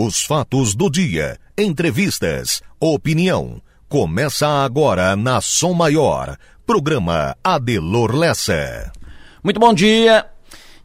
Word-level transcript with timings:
Os 0.00 0.22
fatos 0.22 0.76
do 0.76 0.88
dia, 0.88 1.40
entrevistas, 1.58 2.62
opinião. 2.78 3.60
Começa 3.88 4.46
agora 4.46 5.16
na 5.16 5.40
Som 5.40 5.72
Maior. 5.72 6.38
Programa 6.64 7.36
Adelor 7.42 8.14
Lessa. 8.14 8.92
Muito 9.42 9.58
bom 9.58 9.74
dia. 9.74 10.24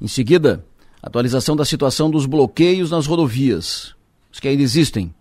Em 0.01 0.07
seguida, 0.07 0.65
atualização 0.99 1.55
da 1.55 1.63
situação 1.63 2.09
dos 2.09 2.25
bloqueios 2.25 2.89
nas 2.89 3.05
rodovias. 3.05 3.93
Os 4.31 4.39
que 4.39 4.47
ainda 4.47 4.63
existem. 4.63 5.13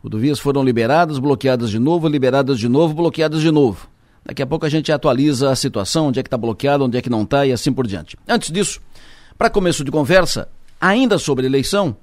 Rodovias 0.00 0.38
foram 0.38 0.62
liberadas, 0.62 1.18
bloqueadas 1.18 1.70
de 1.70 1.80
novo, 1.80 2.06
liberadas 2.06 2.56
de 2.56 2.68
novo, 2.68 2.94
bloqueadas 2.94 3.40
de 3.40 3.50
novo. 3.50 3.88
Daqui 4.24 4.42
a 4.42 4.46
pouco 4.46 4.64
a 4.64 4.68
gente 4.68 4.92
atualiza 4.92 5.50
a 5.50 5.56
situação, 5.56 6.06
onde 6.06 6.20
é 6.20 6.22
que 6.22 6.28
está 6.28 6.38
bloqueado, 6.38 6.84
onde 6.84 6.96
é 6.96 7.02
que 7.02 7.10
não 7.10 7.22
está 7.22 7.44
e 7.44 7.50
assim 7.50 7.72
por 7.72 7.84
diante. 7.84 8.16
Antes 8.28 8.52
disso, 8.52 8.80
para 9.36 9.50
começo 9.50 9.82
de 9.82 9.90
conversa, 9.90 10.48
ainda 10.80 11.18
sobre 11.18 11.46
eleição, 11.46 11.96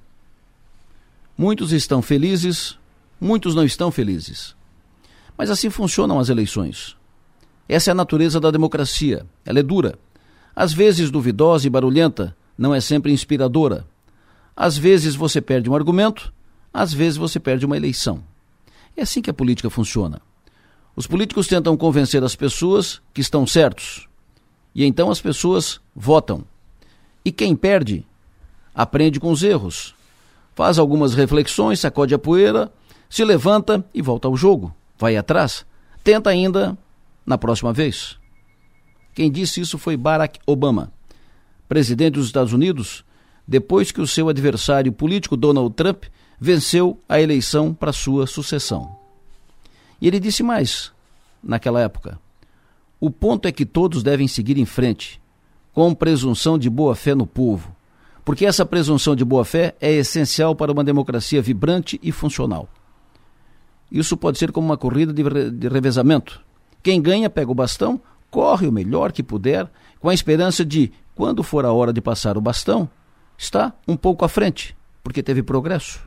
muitos 1.37 1.71
estão 1.71 2.01
felizes, 2.01 2.77
muitos 3.21 3.53
não 3.53 3.63
estão 3.63 3.91
felizes. 3.91 4.55
Mas 5.37 5.51
assim 5.51 5.69
funcionam 5.69 6.19
as 6.19 6.29
eleições. 6.29 6.97
Essa 7.69 7.91
é 7.91 7.93
a 7.93 7.95
natureza 7.95 8.39
da 8.39 8.49
democracia. 8.49 9.25
Ela 9.45 9.59
é 9.59 9.63
dura. 9.63 9.99
Às 10.55 10.73
vezes 10.73 11.11
duvidosa 11.11 11.67
e 11.67 11.69
barulhenta, 11.69 12.35
não 12.57 12.73
é 12.73 12.81
sempre 12.81 13.11
inspiradora. 13.11 13.85
Às 14.55 14.77
vezes 14.77 15.13
você 15.13 15.39
perde 15.39 15.69
um 15.69 15.75
argumento, 15.75 16.33
às 16.73 16.91
vezes 16.91 17.17
você 17.17 17.39
perde 17.39 17.65
uma 17.65 17.77
eleição. 17.77 18.23
É 18.95 19.03
assim 19.03 19.21
que 19.21 19.29
a 19.29 19.33
política 19.33 19.69
funciona. 19.69 20.19
Os 20.95 21.05
políticos 21.05 21.45
tentam 21.45 21.77
convencer 21.77 22.23
as 22.23 22.35
pessoas 22.35 22.99
que 23.13 23.21
estão 23.21 23.45
certos. 23.45 24.07
E 24.73 24.83
então 24.83 25.11
as 25.11 25.21
pessoas 25.21 25.79
votam. 25.95 26.43
E 27.23 27.31
quem 27.31 27.55
perde, 27.55 28.03
aprende 28.73 29.19
com 29.19 29.31
os 29.31 29.43
erros. 29.43 29.93
Faz 30.57 30.79
algumas 30.79 31.13
reflexões, 31.13 31.79
sacode 31.79 32.15
a 32.15 32.17
poeira, 32.17 32.73
se 33.07 33.23
levanta 33.23 33.85
e 33.93 34.01
volta 34.01 34.27
ao 34.27 34.35
jogo. 34.35 34.75
Vai 34.97 35.15
atrás. 35.15 35.63
Tenta 36.03 36.31
ainda 36.31 36.75
na 37.23 37.37
próxima 37.37 37.71
vez. 37.71 38.17
Quem 39.13 39.31
disse 39.31 39.61
isso 39.61 39.77
foi 39.77 39.95
Barack 39.95 40.39
Obama, 40.47 40.91
presidente 41.69 42.15
dos 42.15 42.25
Estados 42.25 42.53
Unidos, 42.53 43.05
depois 43.47 43.91
que 43.91 44.01
o 44.01 44.07
seu 44.07 44.29
adversário 44.29 44.91
político 44.91 45.37
Donald 45.37 45.75
Trump 45.75 46.05
venceu 46.39 46.99
a 47.07 47.21
eleição 47.21 47.71
para 47.71 47.93
sua 47.93 48.25
sucessão. 48.25 48.97
E 50.01 50.07
ele 50.07 50.19
disse 50.19 50.41
mais, 50.41 50.91
naquela 51.43 51.81
época: 51.81 52.19
O 52.99 53.11
ponto 53.11 53.47
é 53.47 53.51
que 53.51 53.63
todos 53.63 54.01
devem 54.01 54.27
seguir 54.27 54.57
em 54.57 54.65
frente, 54.65 55.21
com 55.71 55.93
presunção 55.93 56.57
de 56.57 56.67
boa-fé 56.67 57.13
no 57.13 57.27
povo, 57.27 57.76
porque 58.27 58.45
essa 58.45 58.65
presunção 58.65 59.15
de 59.15 59.23
boa-fé 59.23 59.73
é 59.79 59.89
essencial 59.89 60.53
para 60.53 60.69
uma 60.69 60.83
democracia 60.83 61.41
vibrante 61.41 61.97
e 62.03 62.11
funcional. 62.11 62.67
Isso 63.89 64.17
pode 64.17 64.37
ser 64.37 64.51
como 64.51 64.67
uma 64.67 64.75
corrida 64.75 65.13
de, 65.13 65.23
re 65.23 65.49
de 65.49 65.69
revezamento. 65.69 66.41
Quem 66.83 67.01
ganha 67.01 67.29
pega 67.29 67.49
o 67.49 67.55
bastão, 67.55 68.01
corre 68.29 68.67
o 68.67 68.71
melhor 68.71 69.13
que 69.13 69.23
puder, 69.23 69.71
com 70.01 70.09
a 70.09 70.13
esperança 70.13 70.65
de, 70.65 70.91
quando 71.15 71.41
for 71.41 71.63
a 71.63 71.71
hora 71.71 71.93
de 71.93 72.01
passar 72.01 72.37
o 72.37 72.41
bastão, 72.41 72.89
está 73.37 73.73
um 73.87 73.95
pouco 73.95 74.25
à 74.25 74.27
frente, 74.27 74.75
porque 75.01 75.23
teve 75.23 75.41
progresso. 75.41 76.01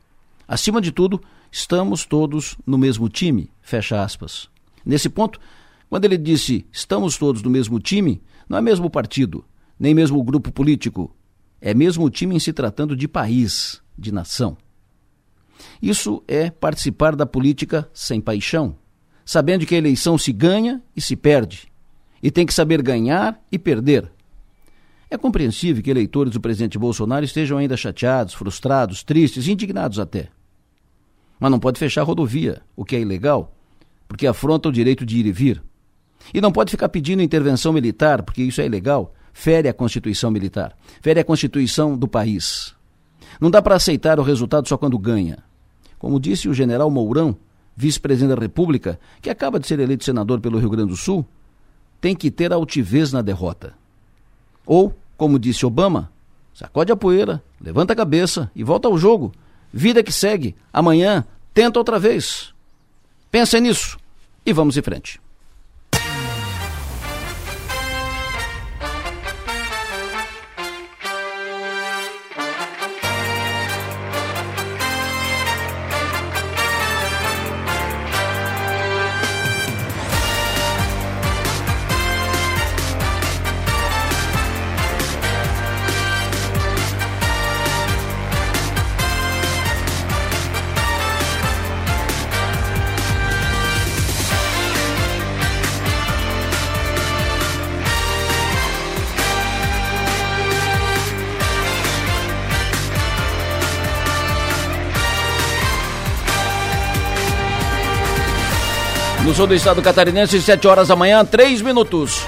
Acima 0.46 0.78
de 0.78 0.92
tudo, 0.92 1.22
estamos 1.50 2.04
todos 2.04 2.54
no 2.66 2.76
mesmo 2.76 3.08
time, 3.08 3.50
fecha 3.62 4.04
aspas. 4.04 4.46
Nesse 4.84 5.08
ponto, 5.08 5.40
quando 5.88 6.04
ele 6.04 6.18
disse 6.18 6.66
estamos 6.70 7.16
todos 7.16 7.42
no 7.42 7.48
mesmo 7.48 7.80
time, 7.80 8.20
não 8.46 8.58
é 8.58 8.60
mesmo 8.60 8.90
partido, 8.90 9.42
nem 9.78 9.94
mesmo 9.94 10.22
grupo 10.22 10.52
político, 10.52 11.16
é 11.60 11.74
mesmo 11.74 12.04
o 12.04 12.10
time 12.10 12.34
em 12.34 12.40
se 12.40 12.52
tratando 12.52 12.96
de 12.96 13.06
país, 13.06 13.82
de 13.96 14.12
nação. 14.12 14.56
Isso 15.80 16.22
é 16.26 16.50
participar 16.50 17.14
da 17.14 17.26
política 17.26 17.88
sem 17.92 18.20
paixão, 18.20 18.76
sabendo 19.24 19.66
que 19.66 19.74
a 19.74 19.78
eleição 19.78 20.16
se 20.16 20.32
ganha 20.32 20.82
e 20.96 21.00
se 21.00 21.16
perde, 21.16 21.70
e 22.22 22.30
tem 22.30 22.46
que 22.46 22.54
saber 22.54 22.82
ganhar 22.82 23.40
e 23.50 23.58
perder. 23.58 24.10
É 25.10 25.18
compreensível 25.18 25.82
que 25.82 25.90
eleitores 25.90 26.32
do 26.32 26.40
presidente 26.40 26.78
Bolsonaro 26.78 27.24
estejam 27.24 27.58
ainda 27.58 27.76
chateados, 27.76 28.32
frustrados, 28.32 29.02
tristes, 29.02 29.48
indignados 29.48 29.98
até. 29.98 30.28
Mas 31.38 31.50
não 31.50 31.58
pode 31.58 31.78
fechar 31.78 32.02
a 32.02 32.04
rodovia, 32.04 32.62
o 32.76 32.84
que 32.84 32.94
é 32.94 33.00
ilegal, 33.00 33.56
porque 34.06 34.26
afronta 34.26 34.68
o 34.68 34.72
direito 34.72 35.04
de 35.04 35.18
ir 35.18 35.26
e 35.26 35.32
vir. 35.32 35.62
E 36.32 36.40
não 36.40 36.52
pode 36.52 36.70
ficar 36.70 36.88
pedindo 36.90 37.22
intervenção 37.22 37.72
militar, 37.72 38.22
porque 38.22 38.42
isso 38.42 38.60
é 38.60 38.66
ilegal, 38.66 39.14
fere 39.32 39.68
a 39.68 39.74
Constituição 39.74 40.30
militar, 40.30 40.76
fere 41.00 41.20
a 41.20 41.24
Constituição 41.24 41.96
do 41.96 42.08
país. 42.08 42.74
Não 43.40 43.50
dá 43.50 43.62
para 43.62 43.76
aceitar 43.76 44.18
o 44.20 44.22
resultado 44.22 44.68
só 44.68 44.76
quando 44.76 44.98
ganha. 44.98 45.38
Como 45.98 46.20
disse 46.20 46.48
o 46.48 46.54
general 46.54 46.90
Mourão, 46.90 47.36
vice-presidente 47.76 48.34
da 48.34 48.40
República, 48.40 48.98
que 49.22 49.30
acaba 49.30 49.58
de 49.58 49.66
ser 49.66 49.78
eleito 49.80 50.04
senador 50.04 50.40
pelo 50.40 50.58
Rio 50.58 50.70
Grande 50.70 50.90
do 50.90 50.96
Sul, 50.96 51.24
tem 52.00 52.14
que 52.14 52.30
ter 52.30 52.52
altivez 52.52 53.12
na 53.12 53.22
derrota. 53.22 53.74
Ou, 54.66 54.94
como 55.16 55.38
disse 55.38 55.66
Obama, 55.66 56.10
sacode 56.54 56.92
a 56.92 56.96
poeira, 56.96 57.42
levanta 57.60 57.92
a 57.92 57.96
cabeça 57.96 58.50
e 58.54 58.64
volta 58.64 58.88
ao 58.88 58.98
jogo. 58.98 59.32
Vida 59.72 60.02
que 60.02 60.12
segue. 60.12 60.54
Amanhã, 60.72 61.24
tenta 61.54 61.78
outra 61.78 61.98
vez. 61.98 62.52
Pensa 63.30 63.60
nisso 63.60 63.98
e 64.44 64.52
vamos 64.52 64.76
em 64.76 64.82
frente. 64.82 65.20
Sul 109.40 109.46
do 109.46 109.54
estado 109.54 109.80
catarinense, 109.80 110.38
7 110.38 110.68
horas 110.68 110.88
da 110.88 110.94
manhã, 110.94 111.24
3 111.24 111.62
minutos. 111.62 112.26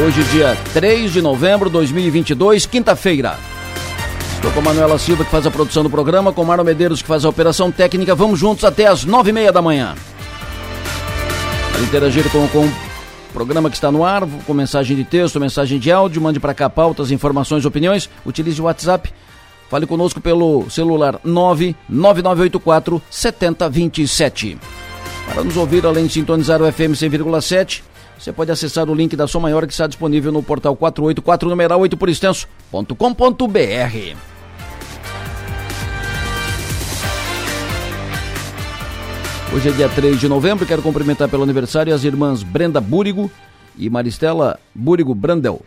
Hoje, 0.00 0.22
dia 0.30 0.56
3 0.72 1.12
de 1.12 1.20
novembro 1.20 1.68
de 1.68 1.72
2022, 1.72 2.66
quinta-feira. 2.66 3.36
Estou 4.36 4.52
com 4.52 4.60
a 4.60 4.62
Manuela 4.62 4.96
Silva, 4.96 5.24
que 5.24 5.30
faz 5.32 5.44
a 5.44 5.50
produção 5.50 5.82
do 5.82 5.90
programa, 5.90 6.32
com 6.32 6.44
Marlon 6.44 6.62
Medeiros, 6.62 7.02
que 7.02 7.08
faz 7.08 7.24
a 7.24 7.28
operação 7.28 7.72
técnica. 7.72 8.14
Vamos 8.14 8.38
juntos 8.38 8.64
até 8.64 8.86
as 8.86 9.04
9 9.04 9.30
e 9.30 9.32
meia 9.32 9.50
da 9.50 9.60
manhã. 9.60 9.96
Para 11.72 11.82
interagir 11.82 12.30
com, 12.30 12.46
com 12.46 12.66
o 12.66 12.72
programa 13.32 13.68
que 13.68 13.74
está 13.74 13.90
no 13.90 14.04
ar, 14.04 14.22
com 14.46 14.54
mensagem 14.54 14.96
de 14.96 15.02
texto, 15.02 15.40
mensagem 15.40 15.80
de 15.80 15.90
áudio, 15.90 16.22
mande 16.22 16.38
para 16.38 16.54
cá 16.54 16.70
pautas, 16.70 17.10
informações, 17.10 17.64
opiniões. 17.64 18.08
Utilize 18.24 18.60
o 18.60 18.66
WhatsApp. 18.66 19.12
Fale 19.68 19.84
conosco 19.84 20.20
pelo 20.20 20.70
celular 20.70 21.18
99984 21.24 23.02
7027. 23.10 24.58
Para 25.26 25.42
nos 25.42 25.56
ouvir, 25.56 25.84
além 25.84 26.06
de 26.06 26.12
sintonizar 26.12 26.60
o 26.60 26.70
FM 26.70 26.92
100,7, 26.92 27.82
você 28.18 28.32
pode 28.32 28.50
acessar 28.50 28.88
o 28.88 28.94
link 28.94 29.16
da 29.16 29.26
Som 29.26 29.40
Maior 29.40 29.66
que 29.66 29.72
está 29.72 29.86
disponível 29.86 30.30
no 30.30 30.42
portal 30.42 30.76
484 30.76 31.48
numeral 31.48 31.80
8 31.80 31.96
por 31.96 32.08
extenso.com.br. 32.08 32.94
Hoje 39.54 39.68
é 39.68 39.72
dia 39.72 39.88
3 39.88 40.18
de 40.18 40.28
novembro, 40.28 40.66
quero 40.66 40.82
cumprimentar 40.82 41.28
pelo 41.28 41.42
aniversário 41.42 41.94
as 41.94 42.02
irmãs 42.02 42.42
Brenda 42.42 42.80
Búrigo 42.80 43.30
e 43.78 43.88
Maristela 43.88 44.58
Búrigo 44.74 45.14
Brandel. 45.14 45.62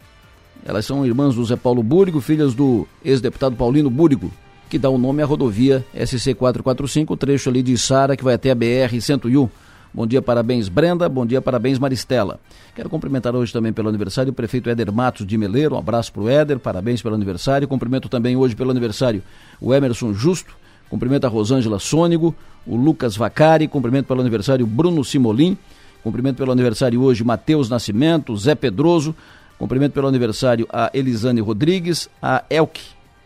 Elas 0.65 0.85
são 0.85 1.05
irmãs 1.05 1.35
do 1.35 1.45
Zé 1.45 1.55
Paulo 1.55 1.81
Búrigo, 1.81 2.19
filhas 2.19 2.53
do 2.53 2.85
ex-deputado 3.03 3.55
Paulino 3.55 3.89
Búrigo 3.89 4.31
que 4.69 4.77
dá 4.77 4.89
o 4.89 4.97
nome 4.97 5.21
à 5.21 5.25
rodovia 5.25 5.85
SC445, 5.95 7.17
trecho 7.17 7.49
ali 7.49 7.63
de 7.63 7.77
Sara, 7.77 8.17
que 8.17 8.23
vai 8.23 8.33
até 8.33 8.51
a 8.51 8.55
BR-101. 8.55 9.49
Bom 9.93 10.05
dia, 10.05 10.21
parabéns 10.21 10.67
Brenda, 10.67 11.07
bom 11.07 11.25
dia, 11.25 11.41
parabéns 11.41 11.79
Maristela. 11.79 12.39
Quero 12.75 12.89
cumprimentar 12.89 13.35
hoje 13.35 13.51
também 13.53 13.71
pelo 13.71 13.87
aniversário 13.87 14.31
o 14.31 14.33
prefeito 14.33 14.69
Éder 14.69 14.91
Matos 14.91 15.25
de 15.25 15.37
Meleiro, 15.37 15.75
um 15.75 15.79
abraço 15.79 16.11
para 16.11 16.21
o 16.21 16.29
Éder, 16.29 16.59
parabéns 16.59 17.01
pelo 17.01 17.15
aniversário. 17.15 17.67
Cumprimento 17.67 18.09
também 18.09 18.35
hoje 18.35 18.55
pelo 18.55 18.69
aniversário 18.69 19.23
o 19.59 19.73
Emerson 19.73 20.13
Justo, 20.13 20.53
cumprimento 20.89 21.25
a 21.25 21.29
Rosângela 21.29 21.79
Sônigo, 21.79 22.35
o 22.65 22.75
Lucas 22.75 23.15
Vacari, 23.15 23.67
cumprimento 23.67 24.07
pelo 24.07 24.19
aniversário 24.19 24.67
Bruno 24.67 25.03
Simolim, 25.03 25.57
cumprimento 26.03 26.37
pelo 26.37 26.51
aniversário 26.51 27.01
hoje 27.01 27.23
Matheus 27.23 27.69
Nascimento, 27.69 28.35
Zé 28.35 28.53
Pedroso, 28.53 29.15
cumprimento 29.57 29.93
pelo 29.93 30.07
aniversário 30.07 30.67
a 30.71 30.91
Elisane 30.93 31.39
Rodrigues, 31.41 32.09
a 32.21 32.43
Elke 32.49 32.81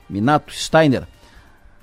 Minato 0.09 0.53
Steiner, 0.53 1.07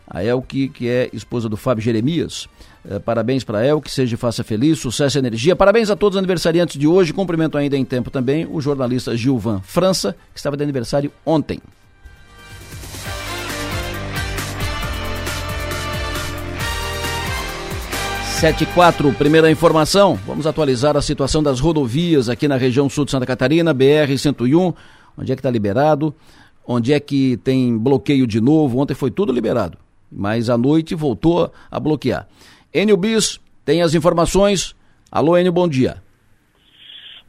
a 0.09 0.25
Elke, 0.25 0.69
que 0.69 0.89
é 0.89 1.11
esposa 1.13 1.49
do 1.49 1.57
Fábio 1.57 1.83
Jeremias. 1.83 2.49
É, 2.89 2.99
parabéns 2.99 3.45
para 3.45 3.59
a 3.59 3.67
Elke, 3.67 3.91
seja 3.91 4.15
e 4.15 4.19
faça 4.19 4.43
feliz, 4.43 4.79
sucesso 4.79 5.19
e 5.19 5.21
energia. 5.21 5.55
Parabéns 5.55 5.91
a 5.91 5.97
todos 5.97 6.17
os 6.17 6.19
aniversariantes 6.19 6.79
de 6.79 6.87
hoje. 6.87 7.13
Cumprimento 7.13 7.59
ainda 7.59 7.77
em 7.77 7.85
tempo 7.85 8.11
também 8.11 8.47
o 8.51 8.61
jornalista 8.61 9.17
Gilvan 9.17 9.61
França, 9.63 10.17
que 10.33 10.39
estava 10.39 10.57
de 10.57 10.63
aniversário 10.63 11.13
ontem. 11.27 11.61
Sete 18.41 18.65
quatro, 18.67 19.13
primeira 19.15 19.51
informação. 19.51 20.17
Vamos 20.25 20.47
atualizar 20.47 20.97
a 20.97 21.03
situação 21.03 21.43
das 21.43 21.59
rodovias 21.59 22.29
aqui 22.29 22.47
na 22.47 22.57
região 22.57 22.89
sul 22.89 23.05
de 23.05 23.11
Santa 23.11 23.27
Catarina, 23.27 23.75
BR 23.75 24.17
101. 24.17 24.73
Onde 25.19 25.33
é 25.33 25.35
que 25.35 25.41
está 25.41 25.51
liberado? 25.51 26.15
Onde 26.65 26.93
é 26.93 27.01
que 27.01 27.37
tem 27.39 27.77
bloqueio 27.77 28.29
de 28.29 28.41
novo? 28.41 28.79
Ontem 28.79 28.95
foi 28.95 29.11
tudo 29.11 29.33
liberado, 29.33 29.77
mas 30.11 30.49
à 30.51 30.57
noite 30.57 30.95
voltou 30.95 31.53
a 31.71 31.81
bloquear. 31.81 32.27
Enio 32.73 32.97
Bis 32.97 33.41
tem 33.65 33.83
as 33.83 33.95
informações. 33.95 34.75
Alô, 35.11 35.37
Enio, 35.37 35.53
bom 35.53 35.69
dia. 35.69 36.03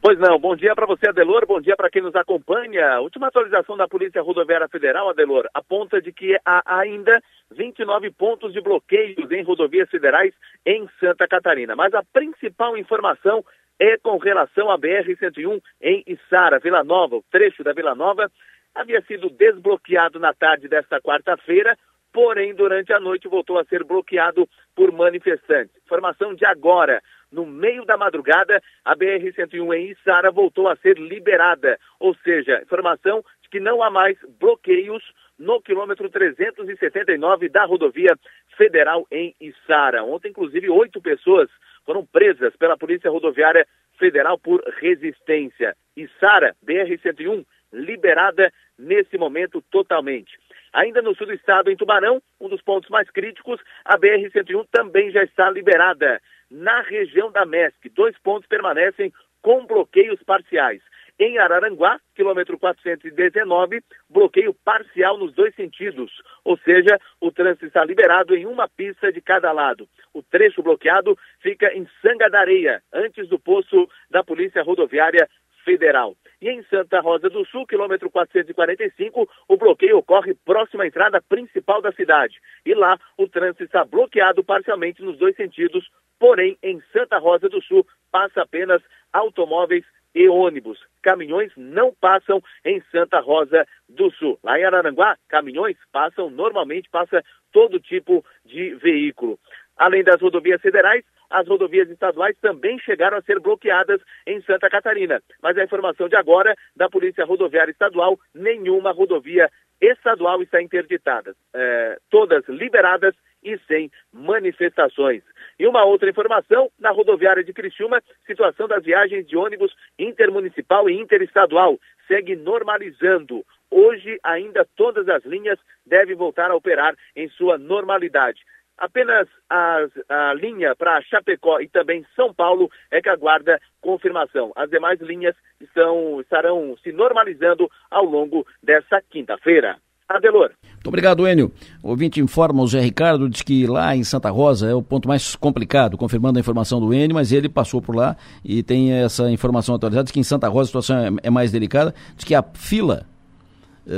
Pois 0.02 0.18
não, 0.18 0.38
bom 0.38 0.56
dia 0.56 0.74
para 0.74 0.86
você, 0.86 1.08
Adelor, 1.08 1.46
bom 1.46 1.60
dia 1.60 1.76
para 1.76 1.90
quem 1.90 2.00
nos 2.00 2.14
acompanha. 2.16 2.94
A 2.94 3.00
última 3.00 3.26
atualização 3.26 3.76
da 3.76 3.86
Polícia 3.86 4.22
Rodoviária 4.22 4.66
Federal, 4.66 5.10
Adelor, 5.10 5.46
aponta 5.52 6.00
de 6.00 6.10
que 6.10 6.38
há 6.42 6.62
ainda 6.78 7.22
29 7.50 8.10
pontos 8.12 8.54
de 8.54 8.62
bloqueios 8.62 9.30
em 9.30 9.42
rodovias 9.42 9.90
federais 9.90 10.32
em 10.64 10.88
Santa 10.98 11.28
Catarina. 11.28 11.76
Mas 11.76 11.92
a 11.92 12.02
principal 12.14 12.78
informação 12.78 13.44
é 13.78 13.98
com 13.98 14.16
relação 14.16 14.70
à 14.70 14.78
BR-101 14.78 15.60
em 15.82 16.02
Içara, 16.06 16.58
Vila 16.58 16.82
Nova. 16.82 17.16
O 17.16 17.24
trecho 17.30 17.62
da 17.62 17.74
Vila 17.74 17.94
Nova 17.94 18.30
havia 18.74 19.02
sido 19.02 19.28
desbloqueado 19.28 20.18
na 20.18 20.32
tarde 20.32 20.66
desta 20.66 20.98
quarta-feira, 20.98 21.76
porém, 22.12 22.54
durante 22.54 22.92
a 22.92 23.00
noite 23.00 23.28
voltou 23.28 23.58
a 23.58 23.64
ser 23.64 23.84
bloqueado 23.84 24.48
por 24.74 24.92
manifestantes. 24.92 25.76
Informação 25.84 26.34
de 26.34 26.44
agora 26.44 27.00
no 27.30 27.46
meio 27.46 27.84
da 27.84 27.96
madrugada, 27.96 28.60
a 28.84 28.96
BR-101 28.96 29.76
em 29.76 29.90
Içara 29.90 30.30
voltou 30.30 30.68
a 30.68 30.76
ser 30.76 30.98
liberada. 30.98 31.78
Ou 31.98 32.14
seja, 32.16 32.60
informação 32.62 33.24
de 33.42 33.48
que 33.48 33.60
não 33.60 33.82
há 33.82 33.90
mais 33.90 34.18
bloqueios 34.40 35.02
no 35.38 35.60
quilômetro 35.62 36.10
379 36.10 37.48
da 37.48 37.64
rodovia 37.64 38.14
federal 38.56 39.06
em 39.10 39.34
Içara. 39.40 40.04
Ontem, 40.04 40.30
inclusive, 40.30 40.68
oito 40.68 41.00
pessoas 41.00 41.48
foram 41.86 42.04
presas 42.04 42.54
pela 42.56 42.76
Polícia 42.76 43.10
Rodoviária 43.10 43.66
Federal 43.98 44.38
por 44.38 44.62
resistência. 44.80 45.74
Içara, 45.96 46.54
BR-101, 46.64 47.44
liberada 47.72 48.52
nesse 48.80 49.16
momento 49.18 49.62
totalmente. 49.70 50.38
Ainda 50.72 51.02
no 51.02 51.14
sul 51.14 51.26
do 51.26 51.34
estado, 51.34 51.70
em 51.70 51.76
Tubarão, 51.76 52.22
um 52.40 52.48
dos 52.48 52.62
pontos 52.62 52.88
mais 52.90 53.10
críticos, 53.10 53.60
a 53.84 53.98
BR-101 53.98 54.66
também 54.70 55.10
já 55.10 55.22
está 55.22 55.50
liberada 55.50 56.20
na 56.50 56.80
região 56.82 57.30
da 57.30 57.44
MESC. 57.44 57.88
Dois 57.90 58.16
pontos 58.18 58.48
permanecem 58.48 59.12
com 59.42 59.66
bloqueios 59.66 60.22
parciais. 60.22 60.82
Em 61.18 61.36
Araranguá, 61.36 62.00
quilômetro 62.14 62.58
419, 62.58 63.82
bloqueio 64.08 64.54
parcial 64.64 65.18
nos 65.18 65.34
dois 65.34 65.54
sentidos, 65.54 66.10
ou 66.42 66.56
seja, 66.56 66.98
o 67.20 67.30
trânsito 67.30 67.66
está 67.66 67.84
liberado 67.84 68.34
em 68.34 68.46
uma 68.46 68.66
pista 68.66 69.12
de 69.12 69.20
cada 69.20 69.52
lado. 69.52 69.86
O 70.14 70.22
trecho 70.22 70.62
bloqueado 70.62 71.18
fica 71.40 71.74
em 71.74 71.86
Sanga 72.00 72.30
da 72.30 72.40
Areia, 72.40 72.82
antes 72.90 73.28
do 73.28 73.38
posto 73.38 73.86
da 74.10 74.24
Polícia 74.24 74.62
Rodoviária 74.62 75.28
Federal. 75.64 76.16
E 76.40 76.48
em 76.48 76.62
Santa 76.64 77.00
Rosa 77.00 77.28
do 77.28 77.44
Sul, 77.46 77.66
quilômetro 77.66 78.10
445, 78.10 79.28
o 79.48 79.56
bloqueio 79.56 79.98
ocorre 79.98 80.34
próximo 80.34 80.82
à 80.82 80.86
entrada 80.86 81.20
principal 81.20 81.82
da 81.82 81.92
cidade. 81.92 82.40
E 82.64 82.74
lá, 82.74 82.98
o 83.18 83.28
trânsito 83.28 83.64
está 83.64 83.84
bloqueado 83.84 84.42
parcialmente 84.42 85.02
nos 85.02 85.18
dois 85.18 85.36
sentidos, 85.36 85.90
porém, 86.18 86.56
em 86.62 86.80
Santa 86.92 87.18
Rosa 87.18 87.48
do 87.48 87.62
Sul, 87.62 87.86
passa 88.10 88.42
apenas 88.42 88.82
automóveis 89.12 89.84
e 90.14 90.28
ônibus. 90.28 90.78
Caminhões 91.02 91.52
não 91.56 91.94
passam 92.00 92.42
em 92.64 92.82
Santa 92.90 93.20
Rosa 93.20 93.66
do 93.88 94.10
Sul. 94.12 94.38
Lá 94.42 94.58
em 94.58 94.64
Araranguá, 94.64 95.16
caminhões 95.28 95.76
passam 95.92 96.30
normalmente, 96.30 96.90
passa 96.90 97.22
todo 97.52 97.80
tipo 97.80 98.24
de 98.44 98.74
veículo. 98.74 99.38
Além 99.76 100.04
das 100.04 100.20
rodovias 100.20 100.60
federais, 100.60 101.04
as 101.30 101.46
rodovias 101.46 101.88
estaduais 101.88 102.36
também 102.40 102.78
chegaram 102.80 103.16
a 103.16 103.22
ser 103.22 103.38
bloqueadas 103.38 104.00
em 104.26 104.40
Santa 104.42 104.68
Catarina. 104.68 105.22
Mas 105.42 105.56
a 105.56 105.64
informação 105.64 106.08
de 106.08 106.16
agora 106.16 106.54
da 106.74 106.88
Polícia 106.88 107.24
Rodoviária 107.24 107.70
Estadual, 107.70 108.18
nenhuma 108.34 108.90
rodovia 108.90 109.48
estadual 109.80 110.42
está 110.42 110.60
interditada. 110.60 111.34
É, 111.54 111.98
todas 112.10 112.46
liberadas 112.48 113.14
e 113.42 113.58
sem 113.66 113.90
manifestações. 114.12 115.22
E 115.58 115.66
uma 115.66 115.84
outra 115.84 116.10
informação, 116.10 116.70
na 116.78 116.90
rodoviária 116.90 117.42
de 117.42 117.52
Criciúma, 117.52 118.02
situação 118.26 118.68
das 118.68 118.84
viagens 118.84 119.26
de 119.26 119.36
ônibus 119.36 119.74
intermunicipal 119.98 120.90
e 120.90 121.00
interestadual 121.00 121.78
segue 122.06 122.36
normalizando. 122.36 123.44
Hoje, 123.70 124.18
ainda 124.22 124.66
todas 124.76 125.08
as 125.08 125.24
linhas 125.24 125.58
devem 125.86 126.16
voltar 126.16 126.50
a 126.50 126.56
operar 126.56 126.94
em 127.14 127.28
sua 127.30 127.56
normalidade. 127.56 128.42
Apenas 128.80 129.28
as, 129.48 129.90
a 130.08 130.32
linha 130.32 130.74
para 130.74 131.02
Chapecó 131.02 131.60
e 131.60 131.68
também 131.68 132.04
São 132.16 132.32
Paulo 132.32 132.70
é 132.90 133.02
que 133.02 133.10
aguarda 133.10 133.60
confirmação. 133.80 134.52
As 134.56 134.70
demais 134.70 134.98
linhas 135.00 135.36
estão, 135.60 136.18
estarão 136.20 136.74
se 136.82 136.90
normalizando 136.90 137.70
ao 137.90 138.06
longo 138.06 138.46
dessa 138.62 139.02
quinta-feira. 139.10 139.76
Adelor. 140.08 140.50
Muito 140.64 140.88
obrigado, 140.88 141.28
Enio. 141.28 141.52
O 141.82 141.90
ouvinte 141.90 142.20
informa 142.20 142.62
o 142.62 142.66
Zé 142.66 142.80
Ricardo, 142.80 143.28
diz 143.28 143.42
que 143.42 143.66
lá 143.66 143.94
em 143.94 144.02
Santa 144.02 144.30
Rosa 144.30 144.68
é 144.68 144.74
o 144.74 144.82
ponto 144.82 145.06
mais 145.06 145.36
complicado, 145.36 145.96
confirmando 145.96 146.38
a 146.38 146.40
informação 146.40 146.80
do 146.80 146.92
Enio, 146.92 147.14
mas 147.14 147.32
ele 147.32 147.48
passou 147.48 147.80
por 147.80 147.94
lá 147.94 148.16
e 148.44 148.62
tem 148.62 148.92
essa 148.92 149.30
informação 149.30 149.74
atualizada, 149.74 150.04
diz 150.04 150.12
que 150.12 150.18
em 150.18 150.24
Santa 150.24 150.48
Rosa 150.48 150.62
a 150.62 150.66
situação 150.66 150.96
é, 150.96 151.10
é 151.24 151.30
mais 151.30 151.52
delicada, 151.52 151.94
diz 152.16 152.24
que 152.24 152.34
a 152.34 152.42
fila 152.42 153.06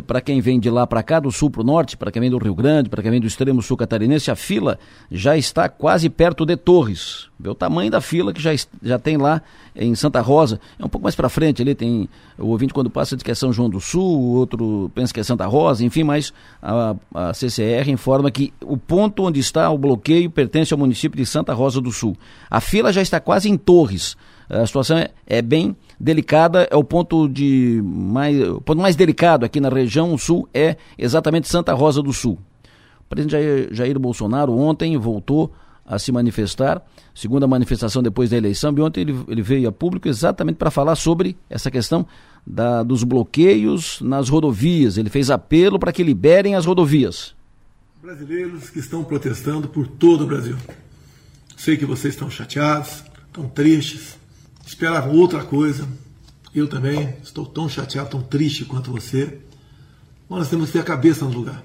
para 0.01 0.21
quem 0.21 0.41
vem 0.41 0.59
de 0.59 0.71
lá 0.71 0.87
para 0.87 1.03
cá, 1.03 1.21
do 1.21 1.31
sul 1.31 1.51
para 1.51 1.61
o 1.61 1.65
norte, 1.65 1.97
para 1.97 2.11
quem 2.11 2.21
vem 2.21 2.31
do 2.31 2.39
Rio 2.39 2.55
Grande, 2.55 2.89
para 2.89 3.03
quem 3.03 3.11
vem 3.11 3.21
do 3.21 3.27
extremo 3.27 3.61
sul 3.61 3.77
catarinense, 3.77 4.31
a 4.31 4.37
fila 4.37 4.79
já 5.11 5.37
está 5.37 5.69
quase 5.69 6.09
perto 6.09 6.47
de 6.47 6.57
Torres. 6.57 7.29
Vê 7.39 7.49
o 7.49 7.55
tamanho 7.55 7.91
da 7.91 8.01
fila 8.01 8.33
que 8.33 8.41
já, 8.41 8.51
já 8.83 8.99
tem 8.99 9.17
lá 9.17 9.43
em 9.75 9.95
Santa 9.95 10.21
Rosa. 10.21 10.61
É 10.79 10.85
um 10.85 10.89
pouco 10.89 11.03
mais 11.03 11.17
para 11.17 11.29
frente 11.29 11.61
ali, 11.61 11.75
tem 11.75 12.09
o 12.39 12.47
ouvinte 12.47 12.73
quando 12.73 12.89
passa 12.89 13.17
diz 13.17 13.23
que 13.23 13.31
é 13.31 13.35
São 13.35 13.53
João 13.53 13.69
do 13.69 13.81
Sul, 13.81 14.19
o 14.19 14.35
outro 14.37 14.91
pensa 14.95 15.13
que 15.13 15.21
é 15.21 15.25
Santa 15.25 15.45
Rosa, 15.47 15.85
enfim, 15.85 16.05
mas 16.05 16.33
a, 16.63 16.95
a 17.15 17.35
CCR 17.35 17.91
informa 17.91 18.31
que 18.31 18.53
o 18.63 18.77
ponto 18.77 19.25
onde 19.25 19.41
está 19.41 19.69
o 19.71 19.77
bloqueio 19.77 20.31
pertence 20.31 20.73
ao 20.73 20.79
município 20.79 21.17
de 21.17 21.27
Santa 21.27 21.53
Rosa 21.53 21.81
do 21.81 21.91
Sul. 21.91 22.17
A 22.49 22.61
fila 22.61 22.93
já 22.93 23.03
está 23.03 23.19
quase 23.19 23.51
em 23.51 23.57
Torres. 23.57 24.17
A 24.53 24.67
situação 24.67 24.99
é, 24.99 25.11
é 25.27 25.41
bem 25.41 25.75
delicada, 25.99 26.69
é 26.71 26.77
o 26.77 26.85
ponto 26.85 27.27
de 27.27 27.81
mais, 27.83 28.39
o 28.49 28.61
ponto 28.61 28.83
mais 28.83 28.95
delicado 28.95 29.47
aqui 29.47 29.59
na 29.59 29.71
região 29.71 30.17
sul 30.19 30.47
é 30.53 30.77
exatamente 30.99 31.49
Santa 31.49 31.73
Rosa 31.73 32.03
do 32.03 32.13
Sul. 32.13 32.39
O 33.01 33.05
presidente 33.09 33.33
Jair, 33.33 33.69
Jair 33.73 33.99
Bolsonaro 33.99 34.53
ontem 34.53 34.97
voltou 34.99 35.51
a 35.87 35.99
se 35.99 36.13
manifestar, 36.13 36.83
segunda 37.15 37.47
manifestação 37.47 38.03
depois 38.03 38.29
da 38.29 38.37
eleição, 38.37 38.75
e 38.77 38.81
ontem 38.81 39.01
ele, 39.01 39.17
ele 39.27 39.43
veio 39.43 39.69
a 39.69 39.73
público 39.73 40.07
exatamente 40.07 40.57
para 40.57 40.71
falar 40.71 40.97
sobre 40.97 41.37
essa 41.49 41.71
questão 41.71 42.07
da, 42.47 42.83
dos 42.83 43.05
bloqueios 43.05 44.01
nas 44.03 44.29
rodovias. 44.29 44.99
Ele 44.99 45.09
fez 45.09 45.31
apelo 45.31 45.79
para 45.79 45.93
que 45.93 46.03
liberem 46.03 46.55
as 46.55 46.67
rodovias. 46.67 47.35
Brasileiros 48.03 48.69
que 48.69 48.81
estão 48.81 49.03
protestando 49.03 49.69
por 49.69 49.87
todo 49.87 50.25
o 50.25 50.27
Brasil. 50.27 50.57
Sei 51.57 51.77
que 51.77 51.87
vocês 51.87 52.15
estão 52.15 52.29
chateados, 52.29 53.05
estão 53.29 53.49
tristes, 53.49 54.17
esperavam 54.67 55.13
outra 55.15 55.45
coisa. 55.45 55.89
Eu 56.55 56.69
também 56.69 57.17
estou 57.23 57.47
tão 57.47 57.69
chateado, 57.69 58.11
tão 58.11 58.23
triste 58.23 58.65
quanto 58.65 58.93
você. 58.93 59.41
Mas 60.29 60.41
nós 60.41 60.51
temos 60.51 60.67
que 60.67 60.73
ter 60.75 60.81
a 60.81 60.85
cabeça 60.85 61.25
no 61.25 61.33
lugar. 61.33 61.63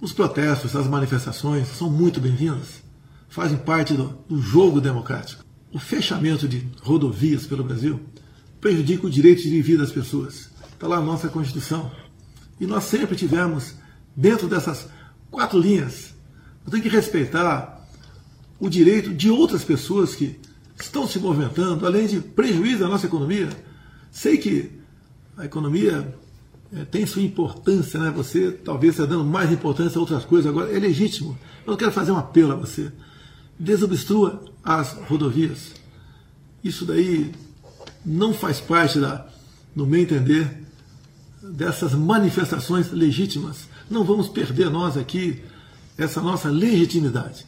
Os 0.00 0.12
protestos, 0.12 0.76
as 0.76 0.86
manifestações 0.86 1.68
são 1.68 1.90
muito 1.90 2.20
bem-vindas, 2.20 2.82
fazem 3.28 3.58
parte 3.58 3.94
do, 3.94 4.16
do 4.28 4.40
jogo 4.40 4.80
democrático. 4.80 5.44
O 5.72 5.78
fechamento 5.78 6.48
de 6.48 6.66
rodovias 6.82 7.46
pelo 7.46 7.64
Brasil 7.64 8.00
prejudica 8.60 9.06
o 9.06 9.10
direito 9.10 9.42
de 9.42 9.60
vida 9.60 9.82
das 9.82 9.92
pessoas. 9.92 10.50
Está 10.72 10.86
lá 10.86 10.98
a 10.98 11.02
nossa 11.02 11.28
Constituição. 11.28 11.90
E 12.60 12.66
nós 12.66 12.84
sempre 12.84 13.16
tivemos, 13.16 13.74
dentro 14.16 14.48
dessas 14.48 14.88
quatro 15.30 15.58
linhas, 15.58 16.14
temos 16.64 16.82
que 16.82 16.88
respeitar 16.88 17.86
o 18.58 18.68
direito 18.68 19.12
de 19.14 19.30
outras 19.30 19.64
pessoas 19.64 20.14
que 20.14 20.38
estão 20.84 21.06
se 21.06 21.18
movimentando, 21.18 21.86
além 21.86 22.06
de 22.06 22.20
prejuízo 22.20 22.84
à 22.84 22.88
nossa 22.88 23.06
economia. 23.06 23.48
Sei 24.10 24.38
que 24.38 24.70
a 25.36 25.44
economia 25.44 26.14
é, 26.72 26.84
tem 26.84 27.06
sua 27.06 27.22
importância, 27.22 27.98
né? 27.98 28.10
Você 28.10 28.50
talvez 28.52 28.94
está 28.94 29.06
dando 29.06 29.24
mais 29.24 29.50
importância 29.50 29.98
a 29.98 30.00
outras 30.00 30.24
coisas 30.24 30.50
agora. 30.50 30.74
É 30.74 30.78
legítimo. 30.78 31.38
Eu 31.66 31.76
quero 31.76 31.92
fazer 31.92 32.12
um 32.12 32.16
apelo 32.16 32.52
a 32.52 32.56
você. 32.56 32.92
Desobstrua 33.58 34.44
as 34.62 34.92
rodovias. 35.08 35.72
Isso 36.62 36.84
daí 36.84 37.32
não 38.04 38.34
faz 38.34 38.60
parte, 38.60 38.98
da, 38.98 39.26
no 39.74 39.86
meu 39.86 40.00
entender, 40.00 40.64
dessas 41.42 41.94
manifestações 41.94 42.90
legítimas. 42.92 43.68
Não 43.90 44.04
vamos 44.04 44.28
perder 44.28 44.70
nós 44.70 44.96
aqui 44.96 45.42
essa 45.96 46.20
nossa 46.20 46.48
legitimidade. 46.48 47.46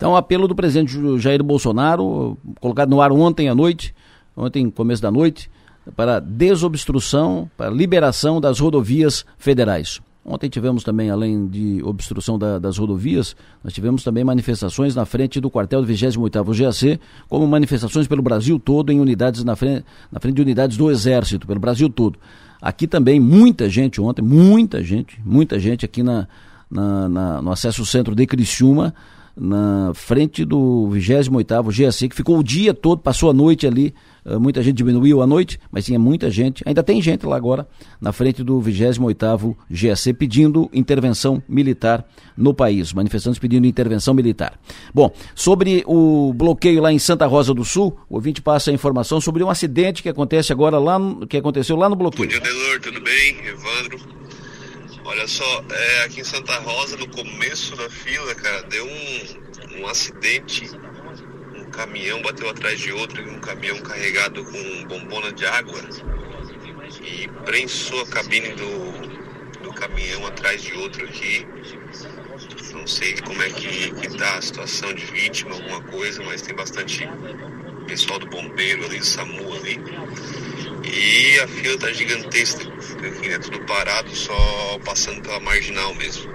Então, 0.00 0.16
apelo 0.16 0.48
do 0.48 0.54
presidente 0.54 0.96
Jair 1.18 1.44
Bolsonaro, 1.44 2.38
colocado 2.58 2.88
no 2.88 3.02
ar 3.02 3.12
ontem 3.12 3.50
à 3.50 3.54
noite, 3.54 3.94
ontem, 4.34 4.70
começo 4.70 5.02
da 5.02 5.10
noite, 5.10 5.50
para 5.94 6.18
desobstrução, 6.18 7.50
para 7.54 7.68
liberação 7.68 8.40
das 8.40 8.60
rodovias 8.60 9.26
federais. 9.36 10.00
Ontem 10.24 10.48
tivemos 10.48 10.82
também, 10.82 11.10
além 11.10 11.46
de 11.46 11.82
obstrução 11.84 12.38
da, 12.38 12.58
das 12.58 12.78
rodovias, 12.78 13.36
nós 13.62 13.74
tivemos 13.74 14.02
também 14.02 14.24
manifestações 14.24 14.94
na 14.94 15.04
frente 15.04 15.38
do 15.38 15.50
quartel 15.50 15.82
do 15.82 15.92
28º 15.92 16.58
GAC, 16.58 16.98
como 17.28 17.46
manifestações 17.46 18.08
pelo 18.08 18.22
Brasil 18.22 18.58
todo 18.58 18.90
em 18.90 19.00
unidades 19.00 19.44
na 19.44 19.54
frente, 19.54 19.84
na 20.10 20.18
frente 20.18 20.36
de 20.36 20.40
unidades 20.40 20.78
do 20.78 20.90
Exército, 20.90 21.46
pelo 21.46 21.60
Brasil 21.60 21.90
todo. 21.90 22.18
Aqui 22.62 22.86
também 22.86 23.20
muita 23.20 23.68
gente 23.68 24.00
ontem, 24.00 24.22
muita 24.22 24.82
gente, 24.82 25.20
muita 25.22 25.58
gente 25.58 25.84
aqui 25.84 26.02
na, 26.02 26.26
na, 26.70 27.06
na 27.06 27.42
no 27.42 27.52
acesso 27.52 27.84
centro 27.84 28.14
de 28.14 28.24
Criciúma, 28.26 28.94
na 29.40 29.92
frente 29.94 30.44
do 30.44 30.90
28º 30.92 31.74
GAC, 31.74 32.08
que 32.10 32.14
ficou 32.14 32.38
o 32.38 32.44
dia 32.44 32.74
todo, 32.74 33.00
passou 33.00 33.30
a 33.30 33.32
noite 33.32 33.66
ali, 33.66 33.94
uh, 34.26 34.38
muita 34.38 34.62
gente 34.62 34.76
diminuiu 34.76 35.22
a 35.22 35.26
noite, 35.26 35.58
mas 35.72 35.86
tinha 35.86 35.98
muita 35.98 36.30
gente, 36.30 36.62
ainda 36.66 36.82
tem 36.82 37.00
gente 37.00 37.24
lá 37.24 37.36
agora, 37.36 37.66
na 37.98 38.12
frente 38.12 38.44
do 38.44 38.60
28º 38.60 39.56
GAC, 39.70 40.12
pedindo 40.12 40.68
intervenção 40.74 41.42
militar 41.48 42.06
no 42.36 42.52
país, 42.52 42.92
manifestantes 42.92 43.38
pedindo 43.38 43.66
intervenção 43.66 44.12
militar. 44.12 44.60
Bom, 44.92 45.10
sobre 45.34 45.82
o 45.86 46.34
bloqueio 46.34 46.82
lá 46.82 46.92
em 46.92 46.98
Santa 46.98 47.24
Rosa 47.26 47.54
do 47.54 47.64
Sul, 47.64 47.96
o 48.10 48.16
ouvinte 48.16 48.42
passa 48.42 48.70
a 48.70 48.74
informação 48.74 49.22
sobre 49.22 49.42
um 49.42 49.48
acidente 49.48 50.02
que 50.02 50.10
acontece 50.10 50.52
agora 50.52 50.78
lá, 50.78 50.98
que 51.26 51.38
aconteceu 51.38 51.76
lá 51.76 51.88
no 51.88 51.96
bloqueio. 51.96 52.28
Bom 52.28 52.34
dia, 52.34 52.40
Delor, 52.40 52.80
tudo 52.80 53.00
bem? 53.00 53.36
Evandro. 53.46 54.19
Olha 55.10 55.26
só, 55.26 55.64
é, 55.72 56.04
aqui 56.04 56.20
em 56.20 56.24
Santa 56.24 56.56
Rosa, 56.60 56.96
no 56.96 57.08
começo 57.08 57.74
da 57.74 57.90
fila, 57.90 58.32
cara, 58.32 58.62
deu 58.62 58.86
um, 58.86 59.80
um 59.80 59.86
acidente. 59.88 60.70
Um 61.52 61.64
caminhão 61.64 62.22
bateu 62.22 62.48
atrás 62.48 62.78
de 62.78 62.92
outro, 62.92 63.20
um 63.28 63.40
caminhão 63.40 63.76
carregado 63.80 64.44
com 64.44 64.84
bombona 64.84 65.32
de 65.32 65.44
água 65.44 65.80
e 67.02 67.26
prensou 67.44 68.02
a 68.02 68.06
cabine 68.06 68.50
do, 68.50 69.62
do 69.64 69.72
caminhão 69.72 70.24
atrás 70.28 70.62
de 70.62 70.74
outro 70.74 71.04
aqui. 71.04 71.44
Não 72.72 72.86
sei 72.86 73.16
como 73.16 73.42
é 73.42 73.50
que, 73.50 73.90
que 73.90 74.16
tá 74.16 74.36
a 74.36 74.42
situação 74.42 74.94
de 74.94 75.04
vítima, 75.06 75.56
alguma 75.56 75.82
coisa, 75.82 76.22
mas 76.22 76.40
tem 76.40 76.54
bastante 76.54 77.04
pessoal 77.90 78.20
do 78.20 78.26
bombeiro 78.26 78.84
ali, 78.84 79.00
do 79.00 79.04
SAMU 79.04 79.52
ali. 79.54 79.80
E 80.84 81.40
a 81.40 81.48
fila 81.48 81.76
tá 81.76 81.92
gigantesca. 81.92 82.64
Enfim, 83.04 83.28
é 83.30 83.38
tudo 83.38 83.60
parado, 83.66 84.08
só 84.14 84.78
passando 84.84 85.20
pela 85.22 85.40
marginal 85.40 85.92
mesmo. 85.96 86.32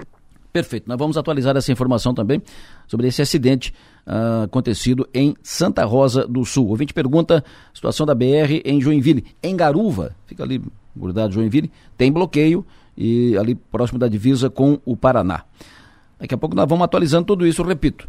Perfeito. 0.52 0.86
Nós 0.86 0.98
vamos 0.98 1.16
atualizar 1.16 1.56
essa 1.56 1.72
informação 1.72 2.12
também 2.12 2.42
sobre 2.86 3.08
esse 3.08 3.22
acidente 3.22 3.72
uh, 4.06 4.44
acontecido 4.44 5.08
em 5.14 5.34
Santa 5.42 5.84
Rosa 5.84 6.26
do 6.26 6.44
Sul. 6.44 6.66
O 6.66 6.70
ouvinte 6.70 6.92
pergunta: 6.92 7.42
situação 7.72 8.04
da 8.04 8.14
BR 8.14 8.60
em 8.64 8.78
Joinville. 8.80 9.24
Em 9.42 9.56
Garuva, 9.56 10.14
fica 10.26 10.42
ali 10.42 10.62
grudado 10.94 11.32
Joinville, 11.32 11.70
tem 11.96 12.12
bloqueio 12.12 12.66
e 12.96 13.36
ali 13.36 13.54
próximo 13.54 13.98
da 13.98 14.08
divisa 14.08 14.48
com 14.50 14.78
o 14.84 14.96
Paraná. 14.96 15.44
Daqui 16.18 16.34
a 16.34 16.38
pouco 16.38 16.56
nós 16.56 16.66
vamos 16.68 16.84
atualizando 16.84 17.26
tudo 17.26 17.46
isso, 17.46 17.62
repito. 17.62 18.08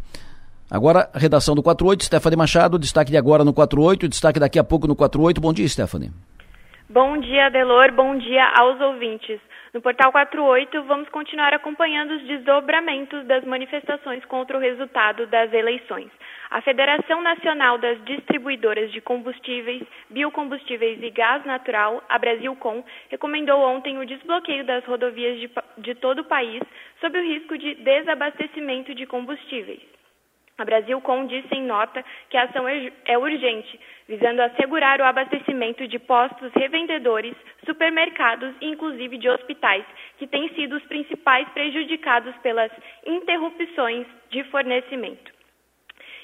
Agora, 0.70 1.08
redação 1.14 1.54
do 1.54 1.62
48, 1.62 2.04
Stephanie 2.04 2.36
Machado, 2.36 2.78
destaque 2.78 3.10
de 3.10 3.16
agora 3.16 3.42
no 3.42 3.54
48, 3.54 4.06
destaque 4.06 4.38
daqui 4.38 4.58
a 4.58 4.64
pouco 4.64 4.86
no 4.86 4.94
48. 4.94 5.40
Bom 5.40 5.52
dia, 5.52 5.66
Stephanie. 5.66 6.10
Bom 6.90 7.16
dia, 7.18 7.48
Delor. 7.48 7.90
Bom 7.92 8.18
dia 8.18 8.44
aos 8.54 8.78
ouvintes. 8.80 9.40
No 9.72 9.80
Portal 9.80 10.12
48, 10.12 10.82
vamos 10.84 11.08
continuar 11.10 11.54
acompanhando 11.54 12.12
os 12.16 12.22
desdobramentos 12.22 13.26
das 13.26 13.44
manifestações 13.44 14.24
contra 14.26 14.56
o 14.56 14.60
resultado 14.60 15.26
das 15.26 15.52
eleições. 15.52 16.08
A 16.50 16.60
Federação 16.60 17.22
Nacional 17.22 17.78
das 17.78 18.02
Distribuidoras 18.04 18.90
de 18.92 19.00
Combustíveis, 19.00 19.82
Biocombustíveis 20.10 21.02
e 21.02 21.10
Gás 21.10 21.44
Natural, 21.44 22.02
a 22.08 22.18
Brasilcom, 22.18 22.82
recomendou 23.10 23.60
ontem 23.60 23.98
o 23.98 24.06
desbloqueio 24.06 24.64
das 24.64 24.84
rodovias 24.84 25.38
de, 25.38 25.50
de 25.78 25.94
todo 25.94 26.20
o 26.20 26.24
país 26.24 26.62
sob 27.00 27.18
o 27.18 27.22
risco 27.22 27.56
de 27.56 27.74
desabastecimento 27.74 28.94
de 28.94 29.04
combustíveis. 29.06 29.80
A 30.58 30.64
Brasilcom 30.64 31.26
disse 31.26 31.54
em 31.54 31.62
nota 31.62 32.04
que 32.28 32.36
a 32.36 32.42
ação 32.42 32.68
é, 32.68 32.90
é 33.04 33.16
urgente, 33.16 33.78
visando 34.08 34.42
assegurar 34.42 35.00
o 35.00 35.04
abastecimento 35.04 35.86
de 35.86 36.00
postos 36.00 36.52
revendedores, 36.52 37.36
supermercados 37.64 38.52
e 38.60 38.66
inclusive 38.66 39.18
de 39.18 39.28
hospitais, 39.28 39.84
que 40.18 40.26
têm 40.26 40.48
sido 40.54 40.74
os 40.76 40.82
principais 40.86 41.48
prejudicados 41.50 42.34
pelas 42.38 42.72
interrupções 43.06 44.04
de 44.30 44.42
fornecimento. 44.44 45.37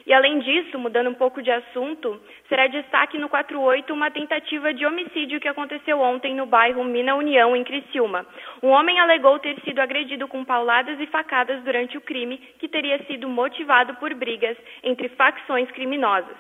E 0.07 0.13
além 0.13 0.39
disso, 0.41 0.79
mudando 0.79 1.09
um 1.09 1.15
pouco 1.15 1.43
de 1.43 1.51
assunto, 1.51 2.21
será 2.49 2.67
destaque 2.67 3.17
no 3.17 3.29
48 3.29 3.93
uma 3.93 4.11
tentativa 4.11 4.73
de 4.75 4.85
homicídio 4.85 5.41
que 5.41 5.49
aconteceu 5.49 5.99
ontem 5.99 6.35
no 6.35 6.45
bairro 6.45 6.85
Mina 6.85 7.15
União, 7.15 7.57
em 7.57 7.65
Criciúma. 7.65 8.27
Um 8.63 8.69
homem 8.69 9.01
alegou 9.01 9.39
ter 9.39 9.59
sido 9.63 9.81
agredido 9.81 10.29
com 10.29 10.45
pauladas 10.45 11.01
e 11.01 11.07
facadas 11.07 11.63
durante 11.63 11.97
o 11.97 12.03
crime, 12.03 12.37
que 12.59 12.69
teria 12.69 13.03
sido 13.05 13.29
motivado 13.29 13.95
por 13.95 14.13
brigas 14.13 14.57
entre 14.83 15.09
facções 15.11 15.71
criminosas. 15.71 16.37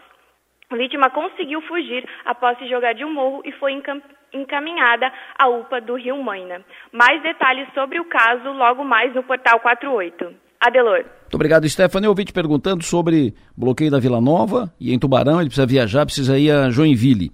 A 0.71 0.77
vítima 0.77 1.09
conseguiu 1.09 1.63
fugir 1.63 2.07
após 2.25 2.59
se 2.59 2.69
jogar 2.69 2.95
de 2.95 3.05
um 3.05 3.13
morro 3.13 3.43
e 3.45 3.53
foi 3.53 3.73
encaminhada 4.33 5.11
à 5.39 5.49
UPA 5.49 5.81
do 5.81 5.95
Rio 5.95 6.23
Maina. 6.23 6.63
Mais 6.93 7.23
detalhes 7.23 7.69
sobre 7.73 7.99
o 7.99 8.05
caso 8.07 8.51
logo 8.53 8.85
mais 8.85 9.15
no 9.15 9.23
portal 9.23 9.61
48. 9.61 10.44
Adelor. 10.65 11.05
Muito 11.25 11.35
obrigado, 11.35 11.69
Stephanie. 11.69 12.07
Eu 12.07 12.11
ouvi 12.11 12.25
te 12.25 12.33
perguntando 12.33 12.83
sobre 12.83 13.35
bloqueio 13.55 13.91
da 13.91 13.99
Vila 13.99 14.19
Nova 14.19 14.73
e 14.81 14.95
em 14.95 14.99
Tubarão 14.99 15.39
ele 15.39 15.51
precisa 15.51 15.67
viajar, 15.67 16.07
precisa 16.07 16.39
ir 16.39 16.51
a 16.51 16.71
Joinville. 16.71 17.31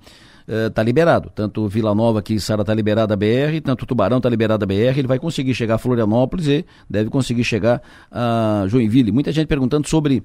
Está 0.49 0.83
eh, 0.83 0.85
uh, 0.85 0.85
liberado. 0.85 1.31
Tanto 1.33 1.69
Vila 1.69 1.95
Nova 1.95 2.21
que 2.21 2.41
Sara 2.41 2.63
está 2.63 2.75
liberada 2.75 3.15
a 3.15 3.17
BR, 3.17 3.61
tanto 3.63 3.87
Tubarão 3.87 4.17
está 4.17 4.29
liberada 4.29 4.65
a 4.65 4.67
BR. 4.67 4.99
Ele 4.99 5.07
vai 5.07 5.21
conseguir 5.21 5.55
chegar 5.55 5.77
a 5.77 5.79
Florianópolis 5.79 6.49
e 6.49 6.67
deve 6.89 7.09
conseguir 7.09 7.45
chegar 7.45 7.81
a 8.11 8.65
Joinville. 8.67 9.13
Muita 9.13 9.31
gente 9.31 9.47
perguntando 9.47 9.87
sobre 9.89 10.25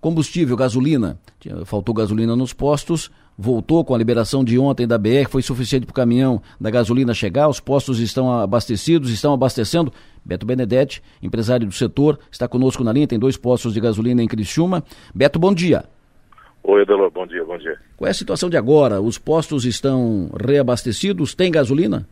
combustível, 0.00 0.56
gasolina. 0.56 1.18
Faltou 1.64 1.92
gasolina 1.92 2.36
nos 2.36 2.52
postos 2.52 3.10
voltou 3.36 3.84
com 3.84 3.94
a 3.94 3.98
liberação 3.98 4.44
de 4.44 4.58
ontem 4.58 4.86
da 4.86 4.96
BR, 4.96 5.28
foi 5.28 5.42
suficiente 5.42 5.86
para 5.86 5.92
o 5.92 5.94
caminhão 5.94 6.40
da 6.60 6.70
gasolina 6.70 7.12
chegar, 7.12 7.48
os 7.48 7.60
postos 7.60 7.98
estão 7.98 8.32
abastecidos, 8.32 9.10
estão 9.10 9.34
abastecendo. 9.34 9.92
Beto 10.24 10.46
Benedetti, 10.46 11.02
empresário 11.22 11.66
do 11.66 11.72
setor, 11.72 12.18
está 12.30 12.48
conosco 12.48 12.82
na 12.82 12.92
linha, 12.92 13.06
tem 13.06 13.18
dois 13.18 13.36
postos 13.36 13.74
de 13.74 13.80
gasolina 13.80 14.22
em 14.22 14.28
Criciúma. 14.28 14.82
Beto, 15.14 15.38
bom 15.38 15.52
dia. 15.52 15.84
Oi, 16.62 16.80
Adelor, 16.80 17.10
bom 17.10 17.26
dia, 17.26 17.44
bom 17.44 17.58
dia. 17.58 17.78
Qual 17.94 18.08
é 18.08 18.10
a 18.10 18.14
situação 18.14 18.48
de 18.48 18.56
agora? 18.56 18.98
Os 19.00 19.18
postos 19.18 19.66
estão 19.66 20.30
reabastecidos? 20.42 21.34
Tem 21.34 21.52
gasolina? 21.52 22.08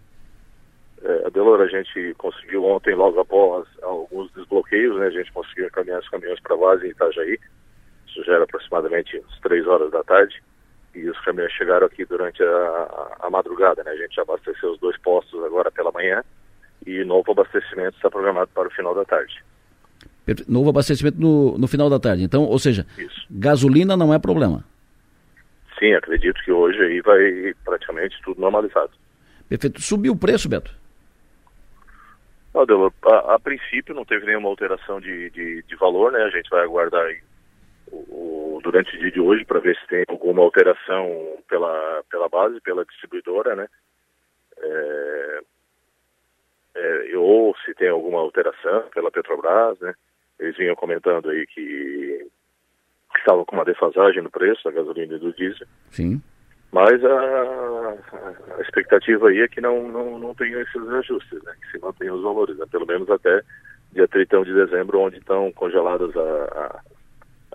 É, 1.02 1.26
Adelor, 1.26 1.62
a 1.62 1.66
gente 1.66 2.14
conseguiu 2.18 2.66
ontem, 2.66 2.94
logo 2.94 3.18
após 3.18 3.66
alguns 3.82 4.30
desbloqueios, 4.32 4.98
né, 4.98 5.06
a 5.06 5.10
gente 5.10 5.32
conseguiu 5.32 5.66
encaminhar 5.66 6.00
os 6.00 6.08
caminhões 6.10 6.38
para 6.40 6.54
a 6.54 6.58
base 6.58 6.86
em 6.86 6.90
Itajaí. 6.90 7.38
Isso 8.06 8.22
já 8.24 8.34
era 8.34 8.44
aproximadamente 8.44 9.16
às 9.16 9.40
três 9.40 9.66
horas 9.66 9.90
da 9.90 10.04
tarde 10.04 10.42
e 10.94 11.08
os 11.08 11.18
caminhões 11.20 11.52
chegaram 11.52 11.86
aqui 11.86 12.04
durante 12.04 12.42
a, 12.42 12.46
a, 12.46 13.16
a, 13.26 13.30
madrugada, 13.30 13.82
né? 13.82 13.92
A 13.92 13.96
gente 13.96 14.20
abasteceu 14.20 14.72
os 14.72 14.78
dois 14.78 14.98
postos 14.98 15.42
agora 15.44 15.70
pela 15.70 15.90
manhã 15.90 16.22
e 16.86 17.04
novo 17.04 17.32
abastecimento 17.32 17.96
está 17.96 18.10
programado 18.10 18.50
para 18.54 18.68
o 18.68 18.72
final 18.72 18.94
da 18.94 19.04
tarde. 19.04 19.42
Novo 20.46 20.70
abastecimento 20.70 21.20
no, 21.20 21.58
no 21.58 21.66
final 21.66 21.90
da 21.90 21.98
tarde. 21.98 22.22
Então, 22.22 22.44
ou 22.44 22.58
seja, 22.58 22.86
Isso. 22.96 23.26
gasolina 23.30 23.96
não 23.96 24.14
é 24.14 24.18
problema. 24.18 24.64
Sim, 25.78 25.94
acredito 25.94 26.40
que 26.44 26.52
hoje 26.52 26.80
aí 26.80 27.00
vai 27.00 27.54
praticamente 27.64 28.16
tudo 28.22 28.40
normalizado. 28.40 28.92
Perfeito. 29.48 29.80
Subiu 29.82 30.12
o 30.12 30.18
preço, 30.18 30.48
Beto? 30.48 30.72
Não, 32.54 32.92
a, 33.06 33.34
a, 33.34 33.40
princípio 33.40 33.94
não 33.94 34.04
teve 34.04 34.26
nenhuma 34.26 34.48
alteração 34.48 35.00
de, 35.00 35.30
de, 35.30 35.62
de 35.62 35.76
valor, 35.76 36.12
né? 36.12 36.22
A 36.22 36.30
gente 36.30 36.48
vai 36.50 36.62
aguardar 36.62 37.04
aí 37.04 37.18
o, 37.90 38.60
durante 38.62 38.94
o 38.94 39.00
dia 39.00 39.10
de 39.10 39.20
hoje 39.20 39.44
para 39.44 39.58
ver 39.58 39.76
se 39.76 39.86
tem 39.88 40.04
alguma 40.08 40.42
alteração 40.42 41.38
pela, 41.48 42.02
pela 42.10 42.28
base, 42.28 42.60
pela 42.60 42.84
distribuidora, 42.84 43.56
né? 43.56 43.66
É, 44.58 45.40
é, 46.74 47.16
ou 47.16 47.54
se 47.64 47.74
tem 47.74 47.88
alguma 47.88 48.20
alteração 48.20 48.84
pela 48.94 49.10
Petrobras, 49.10 49.78
né? 49.80 49.94
Eles 50.38 50.56
vinham 50.56 50.74
comentando 50.74 51.30
aí 51.30 51.46
que, 51.46 52.26
que 53.12 53.18
estavam 53.18 53.44
com 53.44 53.56
uma 53.56 53.64
defasagem 53.64 54.22
no 54.22 54.30
preço 54.30 54.64
da 54.64 54.70
gasolina 54.70 55.14
e 55.14 55.18
do 55.18 55.32
diesel. 55.32 55.66
Sim. 55.90 56.20
Mas 56.72 57.04
a, 57.04 57.96
a 58.56 58.60
expectativa 58.62 59.28
aí 59.28 59.40
é 59.40 59.48
que 59.48 59.60
não, 59.60 59.88
não, 59.88 60.18
não 60.18 60.34
tenham 60.34 60.60
esses 60.60 60.88
ajustes, 60.88 61.42
né? 61.44 61.54
Que 61.60 61.72
se 61.72 61.78
mantenham 61.78 62.16
os 62.16 62.22
valores, 62.22 62.56
né? 62.56 62.64
Pelo 62.70 62.86
menos 62.86 63.08
até 63.10 63.42
dia 63.92 64.08
31 64.08 64.44
de 64.44 64.54
dezembro, 64.54 65.00
onde 65.00 65.18
estão 65.18 65.52
congeladas 65.52 66.16
a, 66.16 66.20
a 66.20 66.80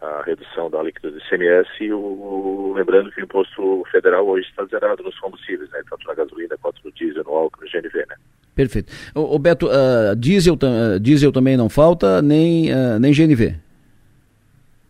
a 0.02 0.22
redução 0.24 0.70
da 0.70 0.80
alíquota 0.80 1.10
do 1.10 1.18
ICMS 1.18 1.70
e 1.82 1.92
o, 1.92 2.74
lembrando 2.76 3.12
que 3.12 3.22
o 3.22 3.24
imposto 3.24 3.84
federal 3.92 4.28
hoje 4.28 4.48
está 4.48 4.64
zerado 4.66 5.04
nos 5.04 5.20
combustíveis, 5.20 5.70
né, 5.72 5.82
tanto 5.90 6.08
na 6.08 6.14
gasolina 6.14 6.58
quanto 6.62 6.84
no 6.84 6.92
diesel, 6.92 7.24
no 7.24 7.34
álcool, 7.34 7.62
no 7.62 7.68
GNV, 7.68 8.06
né. 8.08 8.16
Perfeito. 8.58 8.92
O, 9.14 9.38
Beto, 9.38 9.68
uh, 9.68 10.16
diesel, 10.16 10.56
uh, 10.56 11.00
diesel 11.00 11.32
também 11.32 11.56
não 11.56 11.70
falta, 11.70 12.24
nem, 12.24 12.72
uh, 12.72 13.00
nem 13.00 13.14
GNV? 13.14 13.54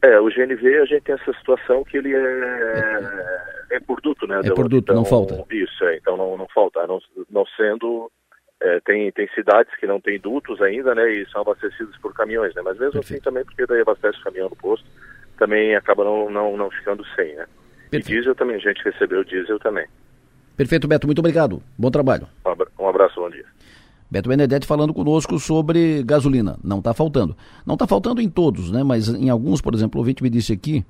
É, 0.02 0.18
o 0.22 0.30
GNV 0.30 0.78
a 0.78 0.86
gente 0.86 1.02
tem 1.02 1.16
essa 1.16 1.34
situação 1.34 1.84
que 1.84 1.98
ele 1.98 2.16
é, 2.16 3.36
é 3.72 3.80
por 3.82 4.00
duto, 4.00 4.26
né? 4.26 4.40
É 4.42 4.52
por 4.52 4.70
duto, 4.70 4.86
então, 4.86 4.96
não 4.96 5.04
falta. 5.04 5.44
Isso, 5.52 5.84
é, 5.84 5.98
então 5.98 6.16
não, 6.16 6.38
não 6.38 6.48
falta. 6.48 6.88
Não, 6.88 7.02
não 7.30 7.46
sendo, 7.58 8.10
é, 8.62 8.80
tem, 8.86 9.12
tem 9.12 9.28
cidades 9.36 9.76
que 9.78 9.86
não 9.86 10.00
têm 10.00 10.18
dutos 10.18 10.62
ainda, 10.62 10.96
né? 10.96 11.12
E 11.12 11.30
são 11.30 11.42
abastecidas 11.42 11.98
por 11.98 12.14
caminhões, 12.14 12.56
né? 12.56 12.62
Mas 12.64 12.80
mesmo 12.80 13.00
assim 13.02 13.16
Perfeito. 13.16 13.16
assim 13.16 13.24
também, 13.24 13.44
porque 13.44 13.66
daí 13.66 13.82
abastece 13.82 14.18
o 14.20 14.24
caminhão 14.24 14.48
no 14.48 14.56
posto, 14.56 14.86
também 15.38 15.76
acaba 15.76 16.06
não, 16.06 16.30
não, 16.30 16.56
não 16.56 16.72
ficando 16.72 17.04
sem, 17.18 17.36
né? 17.36 17.46
Perfeito. 17.92 18.12
E 18.12 18.16
diesel 18.16 18.34
também, 18.34 18.56
a 18.56 18.60
gente 18.60 18.82
recebeu 18.82 19.26
diesel 19.26 19.60
também. 19.60 19.88
Perfeito, 20.58 20.88
Beto, 20.88 21.06
muito 21.06 21.20
obrigado. 21.20 21.62
Bom 21.78 21.92
trabalho. 21.92 22.28
Um 22.80 22.88
abraço, 22.88 23.22
bom 23.22 23.30
dia. 23.30 23.46
Beto 24.10 24.30
Benedetti 24.30 24.66
falando 24.66 24.94
conosco 24.94 25.38
sobre 25.38 26.02
gasolina. 26.04 26.58
Não 26.64 26.80
está 26.80 26.94
faltando. 26.94 27.36
Não 27.66 27.74
está 27.76 27.86
faltando 27.86 28.22
em 28.22 28.30
todos, 28.30 28.72
né? 28.72 28.84
Mas 28.84 29.10
em 29.10 29.30
alguns, 29.30 29.60
por 29.60 29.74
exemplo, 29.74 30.00
o 30.00 30.02
ouvinte 30.02 30.24
me 30.24 30.30
disse 30.30 30.54
aqui, 30.54 30.86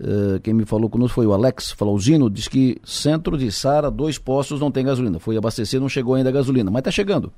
uh, 0.00 0.40
quem 0.40 0.54
me 0.54 0.64
falou 0.64 0.88
conosco 0.88 1.14
foi 1.14 1.26
o 1.26 1.34
Alex 1.34 1.72
Flauzino, 1.72 2.30
diz 2.30 2.48
que 2.48 2.78
centro 2.82 3.36
de 3.36 3.52
Sara, 3.52 3.90
dois 3.90 4.16
postos 4.16 4.60
não 4.60 4.70
tem 4.70 4.84
gasolina. 4.84 5.18
Foi 5.18 5.36
abastecer, 5.36 5.78
não 5.78 5.88
chegou 5.88 6.14
ainda 6.14 6.30
a 6.30 6.32
gasolina, 6.32 6.70
mas 6.70 6.80
está 6.80 6.90
chegando. 6.90 7.30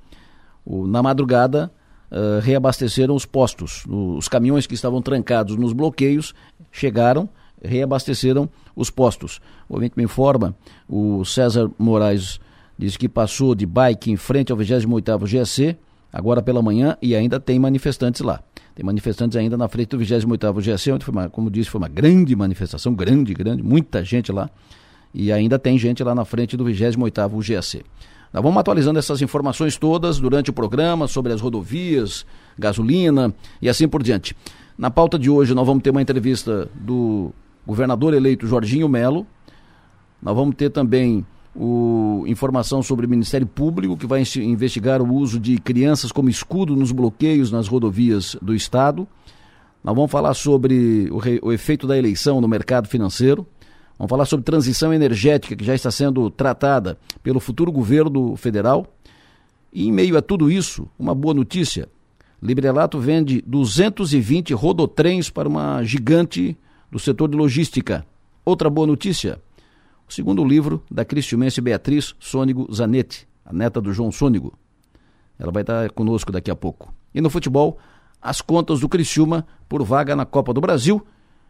O, 0.64 0.87
na 0.87 1.02
madrugada, 1.02 1.73
uh, 2.11 2.40
reabasteceram 2.40 3.14
os 3.14 3.26
postos. 3.26 3.85
Os 3.88 4.28
caminhões 4.28 4.66
que 4.66 4.75
estavam 4.75 5.02
trancados 5.02 5.56
nos 5.56 5.73
bloqueios 5.73 6.35
chegaram, 6.71 7.28
reabasteceram 7.61 8.49
os 8.76 8.90
postos. 8.90 9.40
O 9.68 9.75
ouvinte 9.75 9.95
me 9.97 10.04
informa, 10.04 10.54
o 10.88 11.25
César 11.25 11.68
Moraes 11.76 12.38
diz 12.78 12.97
que 12.97 13.09
passou 13.09 13.54
de 13.54 13.66
bike 13.66 14.11
em 14.11 14.16
frente 14.16 14.52
ao 14.52 14.59
28º 14.59 15.26
GSC, 15.26 15.76
agora 16.12 16.42
pela 16.42 16.62
manhã, 16.62 16.97
e 17.00 17.14
ainda 17.14 17.40
tem 17.40 17.59
manifestantes 17.59 18.21
lá. 18.21 18.40
Tem 18.75 18.85
manifestantes 18.85 19.37
ainda 19.37 19.56
na 19.56 19.68
frente 19.68 19.90
do 19.90 19.99
28º 19.99 20.61
GSC, 20.61 20.92
onde 20.92 21.04
foi 21.04 21.12
uma, 21.12 21.30
como 21.30 21.50
disse, 21.50 21.71
foi 21.71 21.78
uma 21.78 21.88
grande 21.88 22.37
manifestação, 22.37 22.95
grande, 22.95 23.33
grande, 23.33 23.62
muita 23.62 24.04
gente 24.04 24.30
lá, 24.30 24.50
e 25.14 25.33
ainda 25.33 25.59
tem 25.59 25.78
gente 25.78 26.04
lá 26.04 26.14
na 26.14 26.25
frente 26.25 26.56
do 26.56 26.64
28º 26.64 27.42
GSC. 27.42 27.83
Nós 28.33 28.42
vamos 28.42 28.59
atualizando 28.59 28.99
essas 28.99 29.23
informações 29.23 29.78
todas 29.78 30.18
durante 30.18 30.50
o 30.50 30.52
programa 30.52 31.09
sobre 31.09 31.33
as 31.33 31.40
rodovias, 31.40 32.26
gasolina 32.59 33.33
e 33.62 33.68
assim 33.68 33.88
por 33.88 34.02
diante. 34.02 34.37
Na 34.76 34.90
pauta 34.90 35.18
de 35.18 35.30
hoje 35.30 35.54
nós 35.54 35.66
vamos 35.66 35.83
ter 35.83 35.88
uma 35.88 36.02
entrevista 36.02 36.68
do 36.75 37.33
governador 37.66 38.12
eleito 38.12 38.47
Jorginho 38.47 38.88
Melo. 38.90 39.26
Nós 40.21 40.37
vamos 40.37 40.54
ter 40.54 40.68
também 40.68 41.25
o, 41.56 42.25
informação 42.26 42.82
sobre 42.82 43.06
o 43.06 43.08
Ministério 43.08 43.46
Público, 43.46 43.96
que 43.96 44.06
vai 44.06 44.22
investigar 44.36 45.00
o 45.00 45.12
uso 45.12 45.40
de 45.40 45.58
crianças 45.58 46.12
como 46.12 46.28
escudo 46.28 46.76
nos 46.76 46.92
bloqueios 46.92 47.50
nas 47.50 47.66
rodovias 47.66 48.36
do 48.42 48.54
Estado. 48.54 49.08
Nós 49.82 49.94
vamos 49.94 50.10
falar 50.10 50.34
sobre 50.34 51.08
o, 51.10 51.18
re, 51.18 51.40
o 51.42 51.52
efeito 51.52 51.86
da 51.86 51.96
eleição 51.96 52.40
no 52.40 52.48
mercado 52.48 52.88
financeiro. 52.88 53.46
Vamos 53.98 54.10
falar 54.10 54.26
sobre 54.26 54.44
transição 54.44 54.92
energética, 54.92 55.56
que 55.56 55.64
já 55.64 55.75
está 55.75 55.90
sendo 55.90 56.28
tratada 56.28 56.98
pelo 57.22 57.40
futuro 57.40 57.72
governo 57.72 58.36
federal. 58.36 58.86
E 59.72 59.86
em 59.86 59.92
meio 59.92 60.16
a 60.16 60.22
tudo 60.22 60.50
isso, 60.50 60.88
uma 60.98 61.14
boa 61.14 61.32
notícia. 61.32 61.88
Librelato 62.42 62.98
vende 62.98 63.42
220 63.46 64.52
rodotrens 64.52 65.30
para 65.30 65.48
uma 65.48 65.82
gigante 65.82 66.56
do 66.90 66.98
setor 66.98 67.28
de 67.28 67.36
logística. 67.36 68.04
Outra 68.44 68.68
boa 68.68 68.86
notícia 68.86 69.40
o 70.08 70.12
segundo 70.12 70.44
livro 70.44 70.82
da 70.90 71.04
cristiumense 71.04 71.60
Beatriz 71.60 72.14
Sônigo 72.18 72.72
Zanetti, 72.72 73.26
a 73.44 73.52
neta 73.52 73.80
do 73.80 73.92
João 73.92 74.12
Sônigo. 74.12 74.52
Ela 75.38 75.52
vai 75.52 75.62
estar 75.62 75.90
conosco 75.90 76.32
daqui 76.32 76.50
a 76.50 76.56
pouco. 76.56 76.92
E 77.14 77.20
no 77.20 77.28
futebol, 77.28 77.78
as 78.20 78.40
contas 78.40 78.80
do 78.80 78.88
Criciúma 78.88 79.46
por 79.68 79.82
vaga 79.82 80.16
na 80.16 80.25
Copa 80.25 80.52
do 80.52 80.60
Brasil 80.60 81.04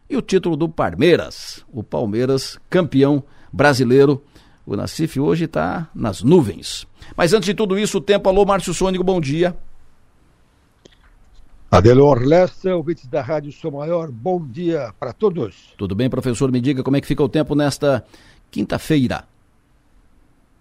e 0.09 0.17
o 0.17 0.21
título 0.21 0.55
do 0.55 0.67
Palmeiras. 0.67 1.63
O 1.71 1.83
Palmeiras, 1.83 2.59
campeão 2.69 3.23
brasileiro. 3.51 4.23
O 4.65 4.75
Nacife 4.75 5.19
hoje 5.19 5.45
está 5.45 5.89
nas 5.95 6.21
nuvens. 6.21 6.85
Mas 7.15 7.33
antes 7.33 7.45
de 7.45 7.53
tudo 7.53 7.79
isso, 7.79 7.99
o 7.99 8.01
tempo. 8.01 8.27
Alô, 8.27 8.45
Márcio 8.45 8.73
Sônigo, 8.73 9.03
bom 9.03 9.21
dia. 9.21 9.55
Adelor 11.69 12.21
Lessa, 12.23 12.73
ouvintes 12.75 13.07
da 13.07 13.21
Rádio 13.21 13.51
Sou 13.51 13.69
Maior, 13.69 14.09
bom 14.09 14.41
dia 14.41 14.93
para 14.97 15.11
todos. 15.11 15.73
Tudo 15.77 15.93
bem, 15.95 16.09
professor? 16.09 16.49
Me 16.49 16.61
diga 16.61 16.81
como 16.81 16.95
é 16.95 17.01
que 17.01 17.07
fica 17.07 17.21
o 17.21 17.27
tempo 17.27 17.55
nesta 17.55 18.05
quinta-feira. 18.57 19.23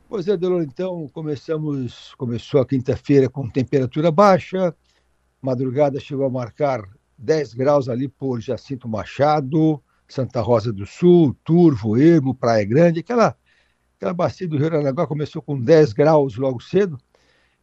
Pois 0.07 0.29
é, 0.29 0.37
Delor, 0.37 0.63
então 0.63 1.09
começamos, 1.15 2.15
começou 2.19 2.61
a 2.61 2.67
quinta-feira 2.67 3.27
com 3.27 3.49
temperatura 3.49 4.11
baixa, 4.11 4.77
madrugada 5.41 5.99
chegou 5.99 6.27
a 6.27 6.31
marcar 6.31 6.83
10 7.17 7.55
graus 7.55 7.89
ali 7.89 8.07
por 8.07 8.39
Jacinto 8.39 8.87
Machado, 8.87 9.83
Santa 10.07 10.43
Rosa 10.43 10.75
do 10.75 10.85
Sul, 10.85 11.35
Turvo, 11.43 11.97
Ermo, 11.97 12.35
Praia 12.35 12.67
Grande, 12.67 13.01
aquela, 13.01 13.35
aquela 13.97 14.13
bacia 14.13 14.47
do 14.47 14.59
Rio 14.59 14.67
Aranaguá 14.67 15.07
começou 15.07 15.41
com 15.41 15.59
10 15.59 15.95
graus 15.95 16.37
logo 16.37 16.61
cedo, 16.61 16.99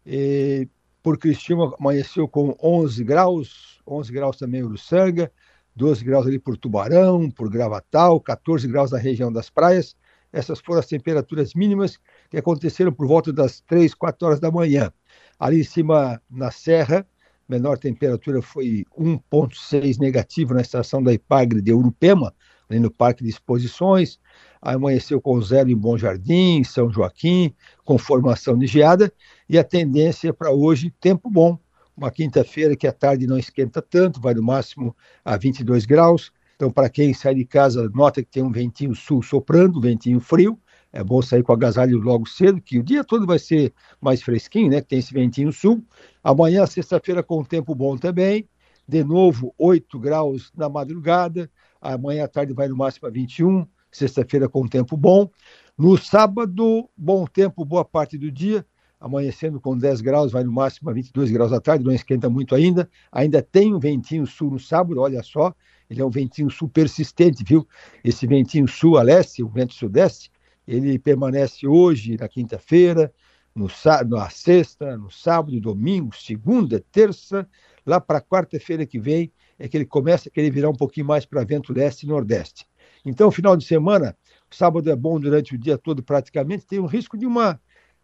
e 0.04 0.68
por 1.04 1.20
Cristina 1.20 1.72
amanheceu 1.80 2.28
com 2.28 2.58
11 2.60 3.04
graus, 3.04 3.80
11 3.86 4.12
graus 4.12 4.38
também 4.38 4.62
em 4.62 4.64
Uruçanga, 4.64 5.32
12 5.76 6.04
graus 6.04 6.26
ali 6.26 6.40
por 6.40 6.58
Tubarão, 6.58 7.30
por 7.30 7.52
Gravatal, 7.52 8.20
14 8.20 8.68
graus 8.68 8.90
na 8.90 8.98
região 8.98 9.32
das 9.32 9.52
praias, 9.52 9.96
essas 10.34 10.60
foram 10.60 10.80
as 10.80 10.88
temperaturas 10.88 11.54
mínimas 11.54 12.00
que 12.30 12.38
aconteceram 12.38 12.92
por 12.92 13.08
volta 13.08 13.32
das 13.32 13.62
3, 13.62 13.94
4 13.94 14.28
horas 14.28 14.40
da 14.40 14.52
manhã. 14.52 14.92
Ali 15.40 15.62
em 15.62 15.64
cima, 15.64 16.20
na 16.30 16.50
Serra, 16.50 17.08
menor 17.48 17.78
temperatura 17.78 18.42
foi 18.42 18.84
1,6 18.98 20.00
negativo 20.00 20.56
na 20.56 20.62
estação 20.62 21.04
da 21.04 21.14
Ipagre 21.14 21.62
de 21.62 21.72
Urupema, 21.72 22.34
ali 22.68 22.80
no 22.80 22.90
Parque 22.90 23.24
de 23.24 23.30
Exposições. 23.30 24.20
Amanheceu 24.60 25.22
com 25.22 25.40
zero 25.40 25.70
em 25.70 25.78
Bom 25.78 25.98
Jardim, 25.98 26.64
São 26.64 26.92
Joaquim, 26.92 27.54
com 27.86 27.98
formação 28.00 28.58
de 28.58 28.66
geada. 28.66 29.14
E 29.48 29.60
a 29.60 29.64
tendência 29.64 30.34
para 30.34 30.52
hoje, 30.52 30.92
tempo 31.00 31.30
bom. 31.30 31.60
Uma 31.96 32.10
quinta-feira 32.10 32.76
que 32.76 32.88
a 32.88 32.92
tarde 32.92 33.28
não 33.28 33.38
esquenta 33.38 33.84
tanto, 33.84 34.20
vai 34.20 34.34
no 34.34 34.42
máximo 34.42 34.96
a 35.24 35.38
22 35.38 35.86
graus 35.86 36.32
então, 36.56 36.72
para 36.72 36.90
quem 36.90 37.14
sai 37.14 37.36
de 37.36 37.46
casa, 37.46 37.90
nota 37.94 38.22
que 38.22 38.30
tem 38.30 38.44
um 38.44 38.52
ventinho 38.52 38.94
sul 38.96 39.22
soprando, 39.22 39.82
ventinho 39.82 40.20
frio. 40.20 40.60
É 40.92 41.04
bom 41.04 41.22
sair 41.22 41.42
com 41.42 41.52
agasalho 41.52 41.98
logo 41.98 42.28
cedo, 42.28 42.62
que 42.62 42.78
o 42.78 42.84
dia 42.84 43.04
todo 43.04 43.26
vai 43.26 43.40
ser 43.40 43.74
mais 44.00 44.22
fresquinho, 44.22 44.70
né? 44.70 44.80
Que 44.80 44.90
tem 44.90 45.00
esse 45.00 45.12
ventinho 45.12 45.52
sul. 45.52 45.84
Amanhã, 46.24 46.66
sexta-feira, 46.68 47.24
com 47.24 47.44
tempo 47.44 47.74
bom 47.74 47.98
também. 47.98 48.48
De 48.88 49.04
novo, 49.04 49.54
8 49.58 50.00
graus 50.00 50.52
na 50.56 50.70
madrugada. 50.70 51.50
Amanhã 51.82 52.26
à 52.26 52.28
tarde 52.28 52.54
vai 52.54 52.68
no 52.68 52.78
máximo 52.78 53.08
a 53.08 53.12
21. 53.12 53.66
Sexta-feira 53.92 54.48
com 54.48 54.68
tempo 54.68 54.96
bom. 54.96 55.30
No 55.76 55.98
sábado, 55.98 56.88
bom 56.96 57.26
tempo 57.26 57.66
boa 57.66 57.84
parte 57.84 58.18
do 58.18 58.32
dia 58.32 58.64
amanhecendo 59.04 59.60
com 59.60 59.78
10 59.78 60.00
graus, 60.00 60.32
vai 60.32 60.46
no 60.46 60.52
máximo 60.54 60.90
a 60.90 60.94
22 60.94 61.30
graus 61.30 61.52
à 61.52 61.60
tarde, 61.60 61.84
não 61.84 61.92
esquenta 61.92 62.30
muito 62.30 62.56
ainda. 62.56 62.90
Ainda 63.12 63.42
tem 63.42 63.76
um 63.76 63.78
ventinho 63.78 64.26
sul 64.26 64.52
no 64.52 64.58
sábado, 64.58 65.02
olha 65.02 65.22
só, 65.22 65.54
ele 65.90 66.02
é 66.02 66.06
um 66.06 66.10
ventinho 66.10 66.50
sul 66.50 66.70
persistente, 66.70 67.44
viu? 67.44 67.68
Esse 68.04 68.26
ventinho 68.28 68.68
sul 68.68 68.98
a 68.98 69.02
leste, 69.02 69.44
o 69.44 69.48
vento 69.48 69.74
sudeste, 69.74 70.32
ele 70.68 70.98
permanece 70.98 71.68
hoje, 71.68 72.18
na 72.18 72.28
quinta-feira, 72.28 73.14
no, 73.54 73.68
na 74.08 74.30
sexta, 74.30 74.98
no 74.98 75.12
sábado, 75.12 75.60
domingo, 75.60 76.16
segunda, 76.16 76.84
terça, 76.92 77.48
lá 77.86 78.00
para 78.00 78.22
quarta-feira 78.22 78.86
que 78.86 79.00
vem, 79.00 79.32
é 79.60 79.68
que 79.68 79.78
ele 79.78 79.86
começa 79.86 80.30
a 80.30 80.32
querer 80.32 80.50
virar 80.50 80.70
um 80.70 80.76
pouquinho 80.76 81.06
mais 81.06 81.26
para 81.26 81.44
vento 81.44 81.74
leste 81.74 82.04
e 82.04 82.08
nordeste. 82.08 82.66
Então, 83.06 83.30
final 83.30 83.56
de 83.56 83.66
semana, 83.66 84.18
sábado 84.50 84.90
é 84.90 84.96
bom 84.96 85.20
durante 85.20 85.54
o 85.54 85.58
dia 85.58 85.78
todo 85.78 86.02
praticamente, 86.02 86.66
tem 86.66 86.80
um 86.80 86.86
risco 86.86 87.18
de 87.18 87.26
uma 87.26 87.60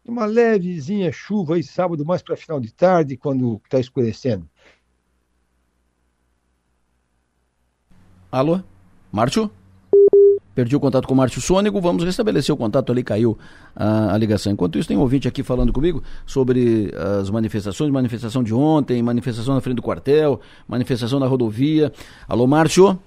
uma 0.05 0.25
levezinha 0.25 1.11
chuva 1.11 1.55
aí 1.55 1.63
sábado, 1.63 2.05
mais 2.05 2.21
para 2.21 2.35
final 2.35 2.59
de 2.59 2.73
tarde, 2.73 3.17
quando 3.17 3.61
está 3.63 3.79
escurecendo. 3.79 4.49
Alô? 8.31 8.59
Márcio? 9.11 9.49
Perdi 10.53 10.75
o 10.75 10.79
contato 10.79 11.07
com 11.07 11.15
o 11.15 11.17
Márcio 11.17 11.41
Sônico, 11.41 11.81
vamos 11.81 12.03
restabelecer 12.03 12.53
o 12.53 12.57
contato 12.57 12.91
ali, 12.91 13.03
caiu 13.03 13.35
a, 13.75 14.13
a, 14.13 14.17
ligação. 14.17 14.51
Enquanto 14.51 14.77
isso, 14.77 14.87
tem 14.87 14.95
um 14.95 14.99
ouvinte 14.99 15.27
aqui 15.27 15.41
falando 15.41 15.73
comigo 15.73 16.03
sobre 16.27 16.93
as 17.19 17.29
manifestações, 17.31 17.89
manifestação 17.91 18.43
de 18.43 18.53
ontem, 18.53 19.01
manifestação 19.01 19.55
na 19.55 19.61
frente 19.61 19.77
do 19.77 19.81
quartel, 19.81 20.39
manifestação 20.67 21.19
na 21.19 21.25
rodovia. 21.25 21.91
Alô, 22.27 22.45
Márcio? 22.45 22.99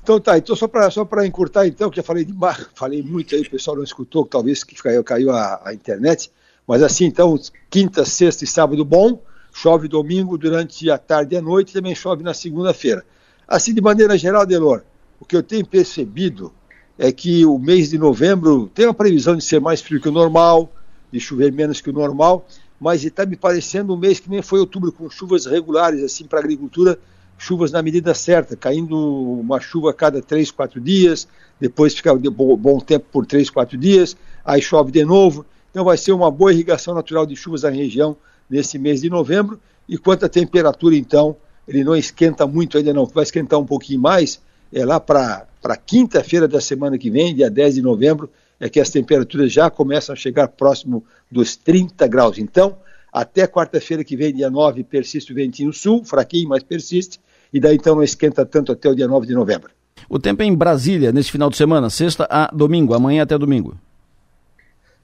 Então 0.00 0.20
tá, 0.20 0.38
então 0.38 0.54
só 0.54 0.68
para 0.68 0.88
só 0.90 1.04
encurtar 1.24 1.66
então, 1.66 1.90
que 1.90 1.96
já 1.96 2.02
falei 2.04 2.24
demais, 2.24 2.68
falei 2.74 3.02
muito 3.02 3.34
aí, 3.34 3.42
o 3.42 3.50
pessoal 3.50 3.76
não 3.76 3.84
escutou, 3.84 4.26
talvez 4.26 4.62
que 4.62 4.74
caiu, 4.74 5.02
caiu 5.02 5.30
a, 5.30 5.60
a, 5.64 5.74
internet, 5.74 6.30
mas 6.66 6.82
assim, 6.82 7.04
então, 7.04 7.38
quinta, 7.70 8.04
sexta 8.04 8.42
e 8.42 8.46
sábado 8.46 8.84
bom, 8.84 9.22
chove 9.52 9.86
domingo 9.86 10.36
durante 10.36 10.90
a 10.90 10.98
tarde 10.98 11.34
e 11.34 11.38
a 11.38 11.42
noite, 11.42 11.72
também 11.72 11.94
chove 11.94 12.22
na 12.22 12.34
segunda-feira. 12.34 13.04
Assim, 13.46 13.74
de 13.74 13.80
maneira 13.80 14.16
geral, 14.16 14.46
Delor, 14.46 14.82
o 15.20 15.24
que 15.24 15.36
eu 15.36 15.42
tenho 15.42 15.66
percebido 15.66 16.52
é 16.98 17.10
que 17.10 17.44
o 17.44 17.58
mês 17.58 17.90
de 17.90 17.98
novembro 17.98 18.70
tem 18.74 18.86
uma 18.86 18.94
previsão 18.94 19.36
de 19.36 19.44
ser 19.44 19.60
mais 19.60 19.80
frio 19.80 20.00
que 20.00 20.08
o 20.08 20.12
normal, 20.12 20.72
de 21.10 21.20
chover 21.20 21.52
menos 21.52 21.80
que 21.80 21.90
o 21.90 21.92
normal, 21.92 22.46
mas 22.80 23.04
está 23.04 23.24
me 23.24 23.36
parecendo 23.36 23.94
um 23.94 23.96
mês 23.96 24.18
que 24.18 24.28
nem 24.28 24.42
foi 24.42 24.58
outubro, 24.58 24.90
com 24.90 25.08
chuvas 25.08 25.46
regulares, 25.46 26.02
assim, 26.02 26.24
para 26.24 26.38
a 26.38 26.42
agricultura, 26.42 26.98
chuvas 27.38 27.72
na 27.72 27.82
medida 27.82 28.14
certa, 28.14 28.56
caindo 28.56 28.96
uma 28.96 29.60
chuva 29.60 29.90
a 29.90 29.94
cada 29.94 30.22
três, 30.22 30.50
quatro 30.50 30.80
dias, 30.80 31.26
depois 31.60 31.94
fica 31.94 32.14
bom 32.14 32.80
tempo 32.80 33.06
por 33.12 33.26
três, 33.26 33.50
quatro 33.50 33.76
dias, 33.76 34.16
aí 34.44 34.60
chove 34.60 34.90
de 34.90 35.04
novo. 35.04 35.44
Então 35.70 35.84
vai 35.84 35.96
ser 35.96 36.12
uma 36.12 36.30
boa 36.30 36.52
irrigação 36.52 36.94
natural 36.94 37.24
de 37.24 37.34
chuvas 37.36 37.62
na 37.62 37.70
região 37.70 38.16
nesse 38.48 38.78
mês 38.78 39.00
de 39.00 39.08
novembro. 39.08 39.60
E 39.88 39.96
quanto 39.96 40.26
à 40.26 40.28
temperatura, 40.28 40.94
então, 40.94 41.36
ele 41.66 41.84
não 41.84 41.96
esquenta 41.96 42.46
muito 42.46 42.76
ainda 42.76 42.92
não, 42.92 43.06
vai 43.06 43.24
esquentar 43.24 43.58
um 43.58 43.66
pouquinho 43.66 44.00
mais, 44.00 44.40
é 44.72 44.84
lá 44.84 44.98
para 44.98 45.76
quinta-feira 45.84 46.48
da 46.48 46.60
semana 46.60 46.98
que 46.98 47.10
vem, 47.10 47.34
dia 47.34 47.50
10 47.50 47.76
de 47.76 47.82
novembro, 47.82 48.30
é 48.58 48.68
que 48.68 48.80
as 48.80 48.90
temperaturas 48.90 49.52
já 49.52 49.68
começam 49.68 50.12
a 50.12 50.16
chegar 50.16 50.48
próximo 50.48 51.04
dos 51.30 51.56
30 51.56 52.06
graus. 52.06 52.38
Então, 52.38 52.76
até 53.12 53.46
quarta-feira 53.46 54.04
que 54.04 54.16
vem, 54.16 54.32
dia 54.32 54.48
9, 54.48 54.84
persiste 54.84 55.32
o 55.32 55.34
ventinho 55.34 55.72
sul, 55.72 56.04
fraquinho, 56.04 56.48
mas 56.48 56.62
persiste, 56.62 57.20
e 57.52 57.60
daí 57.60 57.76
então 57.76 57.94
não 57.94 58.02
esquenta 58.02 58.46
tanto 58.46 58.72
até 58.72 58.88
o 58.88 58.94
dia 58.94 59.06
9 59.06 59.26
de 59.26 59.34
novembro. 59.34 59.70
O 60.08 60.18
tempo 60.18 60.42
é 60.42 60.46
em 60.46 60.54
Brasília, 60.54 61.12
nesse 61.12 61.30
final 61.30 61.50
de 61.50 61.56
semana, 61.56 61.90
sexta 61.90 62.26
a 62.30 62.50
domingo, 62.52 62.94
amanhã 62.94 63.22
até 63.22 63.36
domingo. 63.36 63.76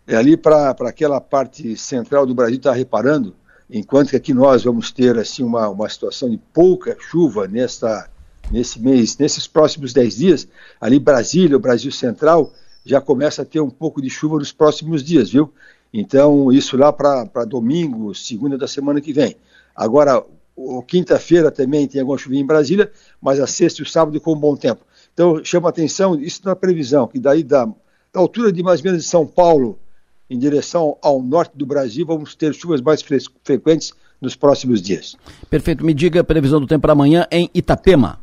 É 0.07 0.17
ali 0.17 0.37
para 0.37 0.71
aquela 0.71 1.21
parte 1.21 1.77
central 1.77 2.25
do 2.25 2.35
Brasil, 2.35 2.57
está 2.57 2.73
reparando, 2.73 3.35
enquanto 3.71 4.11
que 4.11 4.17
aqui 4.17 4.33
nós 4.33 4.65
vamos 4.65 4.91
ter 4.91 5.19
assim 5.19 5.43
uma, 5.43 5.69
uma 5.69 5.89
situação 5.89 6.29
de 6.29 6.39
pouca 6.39 6.97
chuva 6.99 7.47
nesta, 7.47 8.09
nesse 8.51 8.81
mês, 8.81 9.17
nesses 9.19 9.47
próximos 9.47 9.93
10 9.93 10.17
dias, 10.17 10.49
ali 10.81 10.99
Brasília, 10.99 11.57
o 11.57 11.61
Brasil 11.61 11.93
Central, 11.93 12.53
já 12.85 13.01
começa 13.01 13.43
a 13.43 13.45
ter 13.45 13.61
um 13.61 13.71
pouco 13.71 14.01
de 14.01 14.09
chuva 14.09 14.39
nos 14.39 14.53
próximos 14.53 15.05
dias, 15.05 15.31
viu? 15.31 15.53
Então, 15.93 16.53
isso 16.53 16.77
lá 16.77 16.93
para 16.93 17.45
domingo, 17.45 18.15
segunda 18.15 18.57
da 18.57 18.69
semana 18.69 19.01
que 19.01 19.13
vem. 19.13 19.37
Agora, 19.75 20.25
quinta-feira 20.87 21.51
também 21.51 21.87
tem 21.87 22.01
alguma 22.01 22.19
chuvinha 22.19 22.43
em 22.43 22.47
Brasília, 22.47 22.91
mas 23.21 23.41
a 23.41 23.47
sexta 23.47 23.81
e 23.81 23.85
o 23.85 23.89
sábado 23.89 24.21
com 24.21 24.35
bom 24.37 24.57
tempo. 24.57 24.85
Então, 25.13 25.43
chama 25.45 25.69
atenção, 25.69 26.19
isso 26.19 26.43
na 26.45 26.55
previsão, 26.55 27.07
que 27.07 27.19
daí 27.19 27.43
da, 27.43 27.67
da 27.67 28.21
altura 28.21 28.53
de 28.53 28.63
mais 28.63 28.81
ou 28.81 28.87
menos 28.87 29.03
de 29.03 29.09
São 29.09 29.27
Paulo, 29.27 29.79
em 30.31 30.39
direção 30.39 30.97
ao 31.03 31.23
norte 31.23 31.57
do 31.57 31.65
Brasil, 31.65 32.05
vamos 32.05 32.35
ter 32.35 32.55
chuvas 32.55 32.81
mais 32.81 33.03
frequentes 33.03 33.93
nos 34.21 34.35
próximos 34.37 34.83
dias. 34.83 35.17
Perfeito. 35.49 35.85
Me 35.85 35.95
diga 35.95 36.21
a 36.21 36.25
previsão 36.25 36.61
do 36.61 36.67
tempo 36.67 36.83
para 36.83 36.93
amanhã 36.93 37.27
em 37.31 37.49
Itapema. 37.55 38.19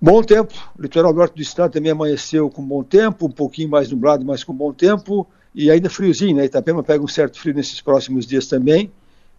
Bom 0.00 0.20
tempo, 0.20 0.52
o 0.76 0.82
litoral 0.82 1.14
norte 1.14 1.36
do 1.36 1.42
estado 1.42 1.70
também 1.70 1.92
amanheceu 1.92 2.50
com 2.50 2.60
bom 2.60 2.82
tempo, 2.82 3.26
um 3.26 3.30
pouquinho 3.30 3.68
mais 3.68 3.88
nublado, 3.88 4.24
mas 4.24 4.42
com 4.42 4.52
bom 4.52 4.72
tempo, 4.72 5.24
e 5.54 5.70
ainda 5.70 5.88
friozinho, 5.88 6.34
né? 6.34 6.44
Itapema 6.44 6.82
pega 6.82 7.04
um 7.04 7.06
certo 7.06 7.38
frio 7.38 7.54
nesses 7.54 7.80
próximos 7.80 8.26
dias 8.26 8.48
também, 8.48 8.90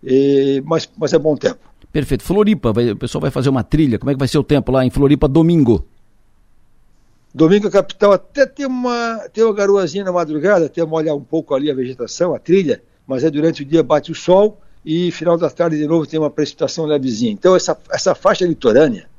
e, 0.02 0.64
mas, 0.66 0.90
mas 0.98 1.12
é 1.12 1.20
bom 1.20 1.36
tempo. 1.36 1.60
Perfeito. 1.92 2.24
Floripa, 2.24 2.72
vai, 2.72 2.92
o 2.92 2.96
pessoal 2.96 3.22
vai 3.22 3.30
fazer 3.30 3.50
uma 3.50 3.62
trilha, 3.62 4.00
como 4.00 4.10
é 4.10 4.14
que 4.14 4.20
vai 4.20 4.28
ser 4.28 4.38
o 4.38 4.44
tempo 4.44 4.72
lá 4.72 4.86
em 4.86 4.90
Floripa 4.90 5.28
domingo? 5.28 5.86
Domingo 7.34 7.68
a 7.68 7.72
capital 7.72 8.12
até 8.12 8.46
tem 8.46 8.66
uma, 8.66 9.28
tem 9.34 9.44
uma 9.44 9.54
garoazinha 9.54 10.04
na 10.04 10.12
madrugada, 10.12 10.68
até 10.68 10.86
molhar 10.86 11.16
um 11.16 11.24
pouco 11.24 11.56
ali 11.56 11.72
a 11.72 11.74
vegetação, 11.74 12.36
a 12.36 12.40
trilha, 12.40 12.84
mas 13.08 13.24
é 13.24 13.32
durante 13.32 13.64
o 13.64 13.66
dia 13.66 13.82
bate 13.82 14.12
o 14.12 14.16
sol 14.16 14.62
e 14.86 15.12
final 15.12 15.38
da 15.38 15.50
tarde 15.50 15.78
de 15.78 15.88
novo 15.88 16.06
tem 16.06 16.20
uma 16.20 16.30
precipitação 16.30 16.86
levezinha. 16.86 17.32
Então 17.32 17.56
essa, 17.56 17.76
essa 17.90 18.14
faixa 18.14 18.46
litorânea, 18.46 19.10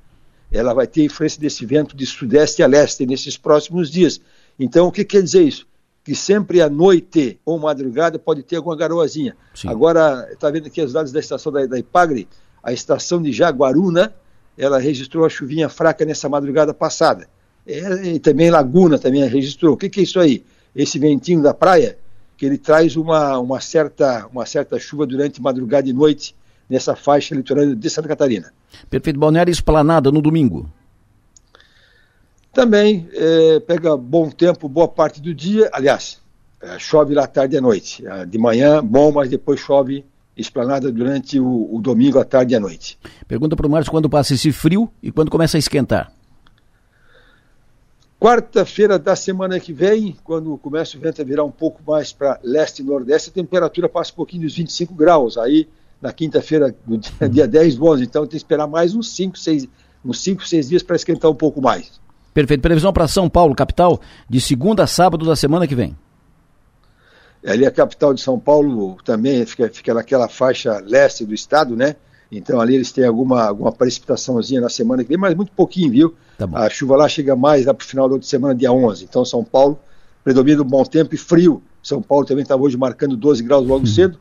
ela 0.52 0.72
vai 0.72 0.86
ter 0.86 1.02
influência 1.02 1.40
desse 1.40 1.66
vento 1.66 1.96
de 1.96 2.06
sudeste 2.06 2.62
a 2.62 2.66
leste 2.68 3.04
nesses 3.04 3.36
próximos 3.36 3.90
dias. 3.90 4.20
Então, 4.58 4.86
o 4.86 4.92
que 4.92 5.04
quer 5.04 5.20
dizer 5.20 5.42
isso? 5.42 5.66
Que 6.04 6.14
sempre 6.14 6.60
à 6.60 6.70
noite 6.70 7.40
ou 7.44 7.58
madrugada 7.58 8.18
pode 8.18 8.44
ter 8.44 8.56
alguma 8.56 8.76
garoazinha. 8.76 9.36
Sim. 9.54 9.68
Agora, 9.68 10.28
está 10.30 10.50
vendo 10.50 10.68
aqui 10.68 10.80
os 10.80 10.92
dados 10.92 11.10
da 11.10 11.18
estação 11.18 11.50
da, 11.50 11.66
da 11.66 11.78
Ipagre, 11.78 12.28
a 12.62 12.72
estação 12.72 13.20
de 13.20 13.32
Jaguaruna, 13.32 14.14
ela 14.56 14.78
registrou 14.78 15.24
a 15.24 15.28
chuvinha 15.28 15.68
fraca 15.68 16.04
nessa 16.04 16.28
madrugada 16.28 16.72
passada. 16.72 17.26
É, 17.66 18.14
e 18.14 18.18
também 18.18 18.50
Laguna 18.50 18.98
também 18.98 19.26
registrou. 19.26 19.74
O 19.74 19.76
que, 19.76 19.88
que 19.88 20.00
é 20.00 20.02
isso 20.02 20.20
aí? 20.20 20.44
Esse 20.74 20.98
ventinho 20.98 21.42
da 21.42 21.54
praia, 21.54 21.96
que 22.36 22.44
ele 22.44 22.58
traz 22.58 22.96
uma, 22.96 23.38
uma, 23.38 23.60
certa, 23.60 24.26
uma 24.26 24.44
certa 24.44 24.78
chuva 24.78 25.06
durante 25.06 25.40
madrugada 25.40 25.88
e 25.88 25.92
noite 25.92 26.34
nessa 26.68 26.96
faixa 26.96 27.34
litorânea 27.34 27.74
de 27.74 27.90
Santa 27.90 28.08
Catarina. 28.08 28.52
Perfeito. 28.90 29.18
Balneário 29.18 29.50
Esplanada 29.50 30.10
no 30.10 30.20
domingo. 30.20 30.68
Também 32.52 33.08
é, 33.12 33.60
pega 33.60 33.96
bom 33.96 34.30
tempo 34.30 34.68
boa 34.68 34.88
parte 34.88 35.20
do 35.20 35.34
dia. 35.34 35.68
Aliás, 35.72 36.20
é, 36.60 36.78
chove 36.78 37.14
lá 37.14 37.26
tarde 37.26 37.54
e 37.54 37.58
à 37.58 37.60
noite. 37.60 38.06
É, 38.06 38.24
de 38.24 38.38
manhã, 38.38 38.82
bom, 38.82 39.12
mas 39.12 39.28
depois 39.28 39.60
chove 39.60 40.04
esplanada 40.36 40.90
durante 40.90 41.38
o, 41.38 41.74
o 41.74 41.80
domingo 41.80 42.18
à 42.18 42.24
tarde 42.24 42.54
e 42.54 42.56
à 42.56 42.60
noite. 42.60 42.98
Pergunta 43.26 43.54
para 43.56 43.66
o 43.66 43.70
Márcio 43.70 43.90
quando 43.90 44.08
passa 44.08 44.34
esse 44.34 44.50
frio 44.52 44.90
e 45.02 45.12
quando 45.12 45.30
começa 45.30 45.56
a 45.56 45.60
esquentar. 45.60 46.12
Quarta-feira 48.24 48.98
da 48.98 49.14
semana 49.14 49.60
que 49.60 49.70
vem, 49.70 50.16
quando 50.24 50.56
começa 50.56 50.96
o 50.96 51.00
vento 51.00 51.20
a 51.20 51.24
virar 51.26 51.44
um 51.44 51.50
pouco 51.50 51.82
mais 51.86 52.10
para 52.10 52.40
leste 52.42 52.80
e 52.80 52.82
nordeste, 52.82 53.28
a 53.28 53.32
temperatura 53.34 53.86
passa 53.86 54.12
um 54.12 54.14
pouquinho 54.14 54.44
dos 54.44 54.56
25 54.56 54.94
graus. 54.94 55.36
Aí 55.36 55.68
na 56.00 56.10
quinta-feira, 56.10 56.74
no 56.86 56.96
dia, 56.96 57.28
dia 57.28 57.46
10 57.46 57.76
do 57.76 57.84
11. 57.84 58.02
Então 58.02 58.22
tem 58.22 58.30
que 58.30 58.36
esperar 58.38 58.66
mais 58.66 58.94
uns 58.94 59.14
5, 59.14 59.38
6, 59.38 59.68
uns 60.02 60.22
5, 60.22 60.48
6 60.48 60.68
dias 60.70 60.82
para 60.82 60.96
esquentar 60.96 61.30
um 61.30 61.34
pouco 61.34 61.60
mais. 61.60 62.00
Perfeito. 62.32 62.62
Previsão 62.62 62.94
para 62.94 63.06
São 63.06 63.28
Paulo, 63.28 63.54
capital, 63.54 64.00
de 64.26 64.40
segunda 64.40 64.84
a 64.84 64.86
sábado 64.86 65.26
da 65.26 65.36
semana 65.36 65.66
que 65.66 65.74
vem. 65.74 65.94
Ali 67.46 67.66
a 67.66 67.70
capital 67.70 68.14
de 68.14 68.22
São 68.22 68.40
Paulo 68.40 68.96
também 69.04 69.44
fica, 69.44 69.68
fica 69.68 69.92
naquela 69.92 70.30
faixa 70.30 70.82
leste 70.82 71.26
do 71.26 71.34
estado, 71.34 71.76
né? 71.76 71.94
Então 72.38 72.60
ali 72.60 72.74
eles 72.74 72.92
têm 72.92 73.04
alguma, 73.04 73.44
alguma 73.44 73.72
precipitaçãozinha 73.72 74.60
na 74.60 74.68
semana 74.68 75.02
que 75.02 75.08
vem, 75.08 75.18
mas 75.18 75.34
muito 75.34 75.52
pouquinho, 75.52 75.90
viu? 75.90 76.14
Tá 76.38 76.48
a 76.52 76.68
chuva 76.68 76.96
lá 76.96 77.08
chega 77.08 77.36
mais 77.36 77.66
lá 77.66 77.74
para 77.74 77.84
o 77.84 77.86
final 77.86 78.08
da 78.08 78.14
outra 78.14 78.28
semana, 78.28 78.54
dia 78.54 78.72
11. 78.72 79.04
Então 79.04 79.24
São 79.24 79.44
Paulo 79.44 79.78
predomina 80.22 80.62
um 80.62 80.66
bom 80.66 80.84
tempo 80.84 81.14
e 81.14 81.18
frio. 81.18 81.62
São 81.82 82.00
Paulo 82.00 82.24
também 82.24 82.42
estava 82.42 82.62
hoje 82.62 82.76
marcando 82.76 83.16
12 83.16 83.42
graus 83.42 83.66
logo 83.66 83.80
uhum. 83.80 83.86
cedo 83.86 84.18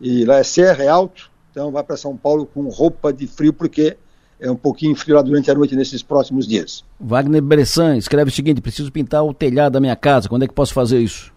e 0.00 0.24
lá 0.24 0.36
é 0.36 0.42
serra, 0.42 0.84
é 0.84 0.88
alto, 0.88 1.30
então 1.50 1.70
vai 1.70 1.82
para 1.82 1.96
São 1.96 2.16
Paulo 2.16 2.46
com 2.46 2.68
roupa 2.68 3.12
de 3.12 3.26
frio, 3.26 3.52
porque 3.52 3.96
é 4.40 4.50
um 4.50 4.56
pouquinho 4.56 4.94
frio 4.96 5.16
lá 5.16 5.22
durante 5.22 5.50
a 5.50 5.54
noite 5.54 5.76
nesses 5.76 6.02
próximos 6.02 6.46
dias. 6.46 6.82
Wagner 6.98 7.42
Bressan 7.42 7.96
escreve 7.96 8.30
o 8.30 8.34
seguinte: 8.34 8.60
preciso 8.60 8.90
pintar 8.90 9.22
o 9.22 9.34
telhado 9.34 9.74
da 9.74 9.80
minha 9.80 9.96
casa, 9.96 10.28
quando 10.28 10.44
é 10.44 10.48
que 10.48 10.54
posso 10.54 10.72
fazer 10.72 11.00
isso? 11.00 11.32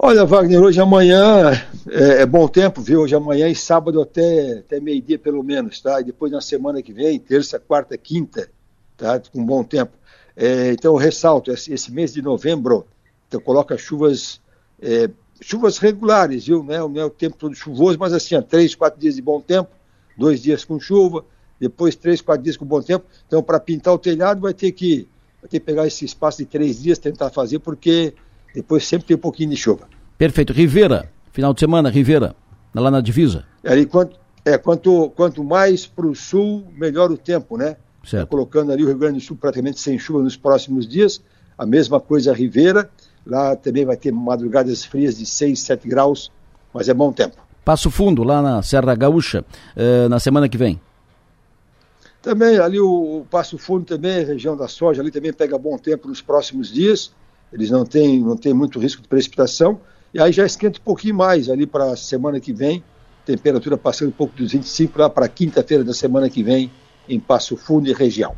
Olha, 0.00 0.24
Wagner, 0.24 0.62
hoje 0.62 0.80
amanhã 0.80 1.50
é, 1.90 2.22
é 2.22 2.26
bom 2.26 2.46
tempo, 2.46 2.80
viu? 2.80 3.00
Hoje 3.00 3.16
amanhã 3.16 3.48
e 3.48 3.54
sábado 3.56 4.00
até, 4.00 4.58
até 4.60 4.78
meio-dia 4.78 5.18
pelo 5.18 5.42
menos, 5.42 5.80
tá? 5.80 6.00
E 6.00 6.04
depois 6.04 6.30
na 6.30 6.40
semana 6.40 6.80
que 6.80 6.92
vem, 6.92 7.18
terça, 7.18 7.58
quarta, 7.58 7.98
quinta, 7.98 8.48
tá? 8.96 9.20
Com 9.32 9.44
bom 9.44 9.64
tempo. 9.64 9.90
É, 10.36 10.70
então, 10.70 10.92
eu 10.92 10.96
ressalto, 10.96 11.50
esse, 11.50 11.90
mês 11.90 12.12
de 12.12 12.22
novembro, 12.22 12.86
então 13.26 13.40
coloca 13.40 13.76
chuvas 13.76 14.40
é, 14.80 15.10
chuvas 15.40 15.78
regulares, 15.78 16.46
viu? 16.46 16.62
Não 16.62 16.72
é, 16.72 17.00
é 17.00 17.04
o 17.04 17.10
tempo 17.10 17.36
todo 17.36 17.52
chuvoso, 17.56 17.98
mas 17.98 18.12
assim, 18.12 18.40
três, 18.40 18.76
quatro 18.76 19.00
dias 19.00 19.16
de 19.16 19.22
bom 19.22 19.40
tempo, 19.40 19.70
dois 20.16 20.40
dias 20.40 20.64
com 20.64 20.78
chuva, 20.78 21.24
depois 21.58 21.96
três, 21.96 22.20
quatro 22.20 22.44
dias 22.44 22.56
com 22.56 22.64
bom 22.64 22.80
tempo. 22.80 23.04
Então, 23.26 23.42
para 23.42 23.58
pintar 23.58 23.94
o 23.94 23.98
telhado, 23.98 24.42
vai 24.42 24.54
ter 24.54 24.70
que 24.70 25.08
vai 25.42 25.50
ter 25.50 25.58
que 25.58 25.66
pegar 25.66 25.88
esse 25.88 26.04
espaço 26.04 26.38
de 26.38 26.44
três 26.44 26.80
dias, 26.80 26.98
tentar 26.98 27.30
fazer, 27.30 27.58
porque 27.58 28.14
depois 28.54 28.86
sempre 28.86 29.08
tem 29.08 29.16
um 29.16 29.20
pouquinho 29.20 29.50
de 29.50 29.56
chuva. 29.56 29.88
Perfeito. 30.16 30.52
Rivera, 30.52 31.10
final 31.32 31.52
de 31.54 31.60
semana, 31.60 31.90
Rivera, 31.90 32.34
lá 32.74 32.90
na 32.90 33.00
divisa. 33.00 33.44
É, 33.62 33.84
quanto, 33.84 34.18
é, 34.44 34.58
quanto, 34.58 35.10
quanto 35.10 35.44
mais 35.44 35.86
para 35.86 36.06
o 36.06 36.14
sul, 36.14 36.66
melhor 36.76 37.10
o 37.10 37.16
tempo, 37.16 37.56
né? 37.56 37.76
Certo. 38.04 38.24
Tá 38.24 38.30
colocando 38.30 38.72
ali 38.72 38.82
o 38.82 38.86
Rio 38.86 38.96
Grande 38.98 39.18
do 39.18 39.20
Sul 39.20 39.36
praticamente 39.36 39.80
sem 39.80 39.98
chuva 39.98 40.22
nos 40.22 40.36
próximos 40.36 40.88
dias. 40.88 41.20
A 41.56 41.66
mesma 41.66 42.00
coisa 42.00 42.32
a 42.32 42.34
Rivera. 42.34 42.88
Lá 43.26 43.54
também 43.54 43.84
vai 43.84 43.96
ter 43.96 44.10
madrugadas 44.10 44.84
frias 44.84 45.18
de 45.18 45.26
6, 45.26 45.60
7 45.60 45.86
graus, 45.86 46.32
mas 46.72 46.88
é 46.88 46.94
bom 46.94 47.12
tempo. 47.12 47.36
Passo 47.62 47.90
Fundo, 47.90 48.22
lá 48.22 48.40
na 48.40 48.62
Serra 48.62 48.94
Gaúcha, 48.94 49.44
eh, 49.76 50.08
na 50.08 50.18
semana 50.18 50.48
que 50.48 50.56
vem. 50.56 50.80
Também 52.22 52.58
ali 52.58 52.80
o, 52.80 53.18
o 53.18 53.26
Passo 53.30 53.58
Fundo 53.58 53.84
também, 53.84 54.24
região 54.24 54.56
da 54.56 54.66
soja, 54.66 55.02
ali 55.02 55.10
também 55.10 55.32
pega 55.32 55.58
bom 55.58 55.76
tempo 55.76 56.08
nos 56.08 56.22
próximos 56.22 56.72
dias. 56.72 57.12
Eles 57.52 57.70
não 57.70 57.84
têm, 57.84 58.20
não 58.20 58.36
têm 58.36 58.52
muito 58.52 58.78
risco 58.78 59.02
de 59.02 59.08
precipitação. 59.08 59.80
E 60.12 60.20
aí 60.20 60.32
já 60.32 60.44
esquenta 60.44 60.78
um 60.78 60.82
pouquinho 60.82 61.14
mais 61.14 61.48
ali 61.48 61.66
para 61.66 61.92
a 61.92 61.96
semana 61.96 62.40
que 62.40 62.52
vem. 62.52 62.82
Temperatura 63.24 63.76
passando 63.76 64.08
um 64.08 64.12
pouco 64.12 64.34
dos 64.36 64.52
25 64.52 64.98
lá 64.98 65.10
para 65.10 65.28
quinta-feira 65.28 65.84
da 65.84 65.92
semana 65.92 66.30
que 66.30 66.42
vem 66.42 66.70
em 67.08 67.20
Passo 67.20 67.56
Fundo 67.56 67.88
e 67.88 67.92
região. 67.92 68.34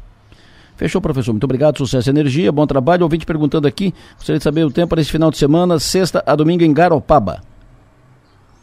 Fechou, 0.77 1.01
professor. 1.01 1.33
Muito 1.33 1.45
obrigado. 1.45 1.77
Sucesso 1.79 2.09
e 2.09 2.11
energia. 2.11 2.51
Bom 2.51 2.67
trabalho. 2.67 3.03
Ouvinte 3.03 3.27
perguntando 3.27 3.69
aqui. 3.69 3.95
Gostaria 4.17 4.39
de 4.39 4.45
saber 4.45 4.65
o 4.65 4.71
tempo 4.71 4.89
para 4.89 5.01
esse 5.01 5.11
final 5.11 5.31
de 5.31 5.37
semana, 5.37 5.79
sexta 5.79 6.23
a 6.25 6.35
domingo 6.35 6.65
em 6.65 6.73
Garopaba. 6.73 7.43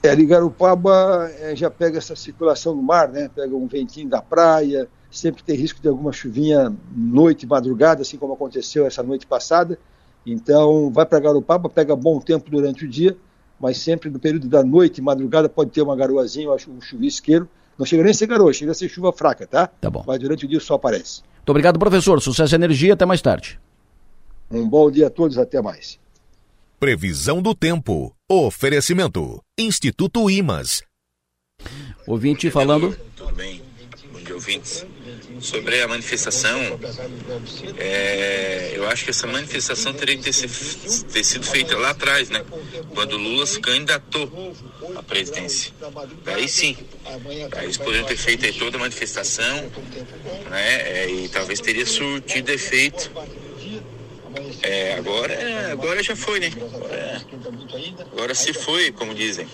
É, 0.02 0.10
ali 0.10 0.26
Garopaba 0.26 1.30
é, 1.40 1.56
já 1.56 1.70
pega 1.70 1.98
essa 1.98 2.16
circulação 2.16 2.76
do 2.76 2.82
mar, 2.82 3.10
né? 3.10 3.30
Pega 3.34 3.56
um 3.56 3.68
ventinho 3.68 4.10
da 4.10 4.22
praia. 4.22 4.88
Sempre 5.12 5.44
tem 5.44 5.56
risco 5.56 5.80
de 5.80 5.88
alguma 5.88 6.12
chuvinha 6.12 6.74
noite, 6.96 7.46
madrugada, 7.46 8.02
assim 8.02 8.18
como 8.18 8.34
aconteceu 8.34 8.86
essa 8.86 9.04
noite 9.04 9.26
passada. 9.26 9.78
Então, 10.28 10.92
vai 10.92 11.06
para 11.06 11.20
Garopaba, 11.22 11.70
pega 11.70 11.96
bom 11.96 12.20
tempo 12.20 12.52
durante 12.52 12.84
o 12.84 12.88
dia, 12.88 13.16
mas 13.58 13.78
sempre 13.78 14.10
no 14.10 14.20
período 14.20 14.48
da 14.50 14.62
noite, 14.62 15.02
madrugada, 15.02 15.48
pode 15.48 15.72
ter 15.72 15.82
uma 15.82 15.96
garoazinha, 15.96 16.48
eu 16.48 16.54
acho 16.54 16.70
um 16.70 16.82
chuvisqueiro. 16.82 17.48
Não 17.80 17.86
chega 17.86 18.04
nem 18.04 18.12
a 18.12 18.14
ser 18.14 18.28
garoa, 18.28 18.52
chega 18.52 18.72
a 18.72 18.76
ser 18.76 18.90
chuva 18.90 19.14
fraca, 19.14 19.48
tá? 19.48 19.68
Tá 19.68 19.90
bom. 19.90 20.04
Mas 20.06 20.20
durante 20.20 20.46
o 20.46 20.48
dia 20.48 20.60
só 20.60 20.74
aparece. 20.76 21.22
Muito 21.38 21.50
obrigado, 21.50 21.80
professor. 21.80 22.22
Sucesso 22.22 22.56
e 22.56 22.58
energia. 22.58 22.94
Até 22.94 23.06
mais 23.06 23.22
tarde. 23.22 23.60
Um 24.52 24.68
bom 24.68 24.90
dia 24.92 25.08
a 25.08 25.10
todos. 25.10 25.38
Até 25.38 25.62
mais. 25.62 26.00
Previsão 26.80 27.42
do 27.42 27.56
tempo. 27.56 28.14
Oferecimento. 28.30 29.42
Instituto 29.58 30.30
Imas. 30.30 30.82
Ouvinte 32.08 32.50
falando. 32.50 32.98
Tudo 33.16 33.34
bem. 33.34 33.67
Dia, 34.28 34.36
ouvintes. 34.36 34.86
Sobre 35.40 35.82
a 35.82 35.88
manifestação, 35.88 36.60
é, 37.78 38.74
eu 38.76 38.86
acho 38.90 39.06
que 39.06 39.12
essa 39.12 39.26
manifestação 39.26 39.94
teria 39.94 40.18
que 40.18 40.24
ter, 40.24 40.50
ter 41.14 41.24
sido 41.24 41.46
feita 41.46 41.78
lá 41.78 41.92
atrás, 41.92 42.30
né? 42.30 42.44
Quando 42.94 43.18
Lula 43.18 43.46
se 43.46 43.60
candidatou 43.62 44.54
à 44.96 45.02
presidência. 45.02 45.72
Daí 46.26 46.50
sim. 46.50 46.76
Aí 47.54 47.66
eles 47.66 47.78
poderiam 47.78 48.06
ter 48.06 48.18
feito 48.18 48.46
aí 48.46 48.52
toda 48.54 48.76
a 48.78 48.80
manifestação, 48.82 49.72
né? 50.50 51.04
É, 51.04 51.10
e 51.10 51.30
talvez 51.30 51.62
teria 51.62 51.86
surtido 51.86 52.52
efeito. 52.52 53.10
É, 54.62 54.96
agora, 54.96 55.34
é, 55.34 55.72
agora 55.72 56.04
já 56.04 56.16
foi, 56.16 56.40
né? 56.40 56.52
Agora, 56.74 56.94
é- 56.96 57.22
agora 58.12 58.36
se 58.36 58.54
foi, 58.54 58.92
como 58.92 59.16
dizem. 59.16 59.48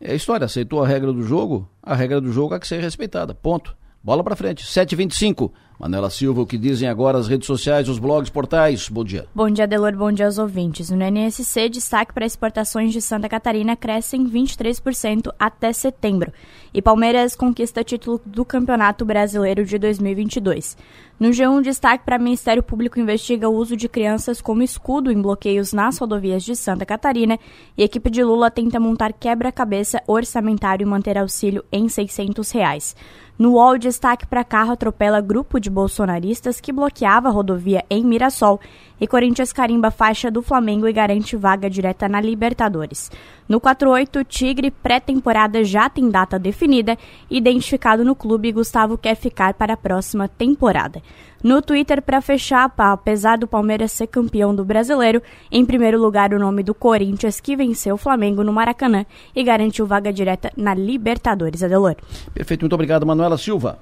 É 0.00 0.12
a 0.12 0.14
história, 0.14 0.44
aceitou 0.44 0.82
a 0.82 0.86
regra 0.86 1.12
do 1.12 1.22
jogo, 1.22 1.68
a 1.82 1.94
regra 1.94 2.20
do 2.20 2.32
jogo 2.32 2.54
há 2.54 2.60
que 2.60 2.68
ser 2.68 2.80
respeitada. 2.80 3.34
Ponto. 3.34 3.76
Bola 4.02 4.22
pra 4.22 4.36
frente. 4.36 4.64
7h25. 4.64 5.50
Manuela 5.78 6.10
Silva, 6.10 6.40
o 6.40 6.46
que 6.46 6.58
dizem 6.58 6.88
agora 6.88 7.18
as 7.18 7.28
redes 7.28 7.46
sociais, 7.46 7.88
os 7.88 8.00
blogs, 8.00 8.28
portais. 8.28 8.88
Bom 8.88 9.04
dia. 9.04 9.26
Bom 9.32 9.48
dia, 9.48 9.64
Delor. 9.64 9.94
Bom 9.96 10.10
dia 10.10 10.26
aos 10.26 10.36
ouvintes. 10.36 10.90
No 10.90 10.96
NSC, 10.96 11.68
destaque 11.68 12.12
para 12.12 12.26
exportações 12.26 12.92
de 12.92 13.00
Santa 13.00 13.28
Catarina 13.28 13.76
crescem 13.76 14.28
23% 14.28 15.32
até 15.38 15.72
setembro. 15.72 16.32
E 16.74 16.82
Palmeiras 16.82 17.36
conquista 17.36 17.84
título 17.84 18.20
do 18.26 18.44
Campeonato 18.44 19.04
Brasileiro 19.04 19.64
de 19.64 19.78
2022. 19.78 20.76
No 21.18 21.30
G1, 21.30 21.62
destaque 21.62 22.04
para 22.04 22.18
Ministério 22.18 22.62
Público 22.62 23.00
investiga 23.00 23.48
o 23.48 23.54
uso 23.54 23.76
de 23.76 23.88
crianças 23.88 24.40
como 24.40 24.62
escudo 24.62 25.10
em 25.10 25.20
bloqueios 25.20 25.72
nas 25.72 25.98
rodovias 25.98 26.44
de 26.44 26.54
Santa 26.54 26.86
Catarina 26.86 27.38
e 27.76 27.82
equipe 27.82 28.08
de 28.08 28.22
Lula 28.22 28.50
tenta 28.50 28.78
montar 28.78 29.12
quebra-cabeça 29.12 30.00
orçamentário 30.06 30.84
e 30.84 30.88
manter 30.88 31.18
auxílio 31.18 31.64
em 31.72 31.88
600 31.88 32.50
reais. 32.50 32.94
No 33.38 33.52
UOL, 33.52 33.78
destaque 33.78 34.26
para 34.26 34.42
carro 34.42 34.72
atropela 34.72 35.20
grupo 35.20 35.60
de 35.60 35.67
bolsonaristas 35.68 36.60
que 36.60 36.72
bloqueava 36.72 37.28
a 37.28 37.32
rodovia 37.32 37.84
em 37.90 38.04
Mirassol 38.04 38.60
e 39.00 39.06
Corinthians 39.06 39.52
carimba 39.52 39.90
faixa 39.90 40.30
do 40.30 40.42
Flamengo 40.42 40.88
e 40.88 40.92
garante 40.92 41.36
vaga 41.36 41.70
direta 41.70 42.08
na 42.08 42.20
Libertadores. 42.20 43.10
No 43.48 43.60
48, 43.60 44.24
Tigre, 44.24 44.70
pré-temporada 44.70 45.64
já 45.64 45.88
tem 45.88 46.10
data 46.10 46.38
definida. 46.38 46.98
Identificado 47.30 48.04
no 48.04 48.14
clube, 48.14 48.52
Gustavo 48.52 48.98
quer 48.98 49.14
ficar 49.14 49.54
para 49.54 49.74
a 49.74 49.76
próxima 49.76 50.28
temporada. 50.28 51.00
No 51.42 51.62
Twitter, 51.62 52.02
para 52.02 52.20
fechar, 52.20 52.72
apesar 52.76 53.38
do 53.38 53.46
Palmeiras 53.46 53.92
ser 53.92 54.08
campeão 54.08 54.54
do 54.54 54.64
brasileiro, 54.64 55.22
em 55.52 55.64
primeiro 55.64 56.00
lugar 56.00 56.34
o 56.34 56.38
nome 56.38 56.64
do 56.64 56.74
Corinthians, 56.74 57.38
que 57.40 57.56
venceu 57.56 57.94
o 57.94 57.98
Flamengo 57.98 58.42
no 58.42 58.52
Maracanã 58.52 59.06
e 59.34 59.44
garantiu 59.44 59.86
vaga 59.86 60.12
direta 60.12 60.52
na 60.56 60.74
Libertadores. 60.74 61.62
Adelor. 61.62 61.94
Perfeito, 62.34 62.62
muito 62.62 62.72
obrigado, 62.72 63.06
Manuela 63.06 63.38
Silva. 63.38 63.78